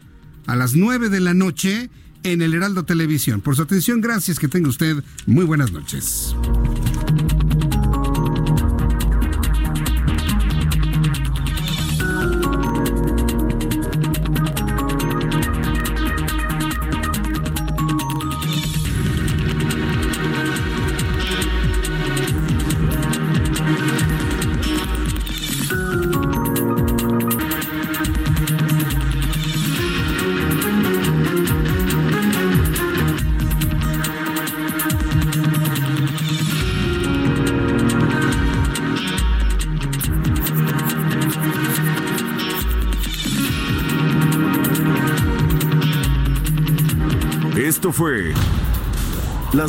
a 0.48 0.56
las 0.56 0.74
9 0.74 1.10
de 1.10 1.20
la 1.20 1.34
noche 1.34 1.90
en 2.24 2.42
el 2.42 2.54
Heraldo 2.54 2.84
Televisión. 2.84 3.40
Por 3.40 3.54
su 3.54 3.62
atención, 3.62 4.00
gracias, 4.00 4.38
que 4.38 4.48
tenga 4.48 4.68
usted 4.68 5.04
muy 5.26 5.44
buenas 5.44 5.70
noches. 5.70 6.34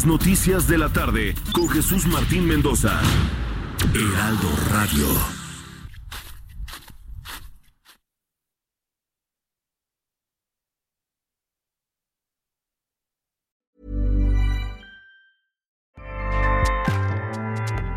Noticias 0.06 0.68
de 0.68 0.78
la 0.78 0.90
Tarde 0.90 1.36
con 1.54 1.68
Jesús 1.70 2.06
Martín 2.06 2.48
Mendoza. 2.48 3.00
Heraldo 3.94 4.50
Radio. 4.72 5.08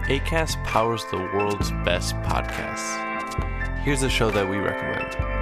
ACAST 0.09 0.62
powers 0.65 1.05
the 1.11 1.16
world's 1.16 1.70
best 1.85 2.15
podcasts. 2.16 2.99
Here's 3.83 4.03
a 4.03 4.11
show 4.11 4.31
that 4.31 4.49
we 4.49 4.57
recommend. 4.57 5.41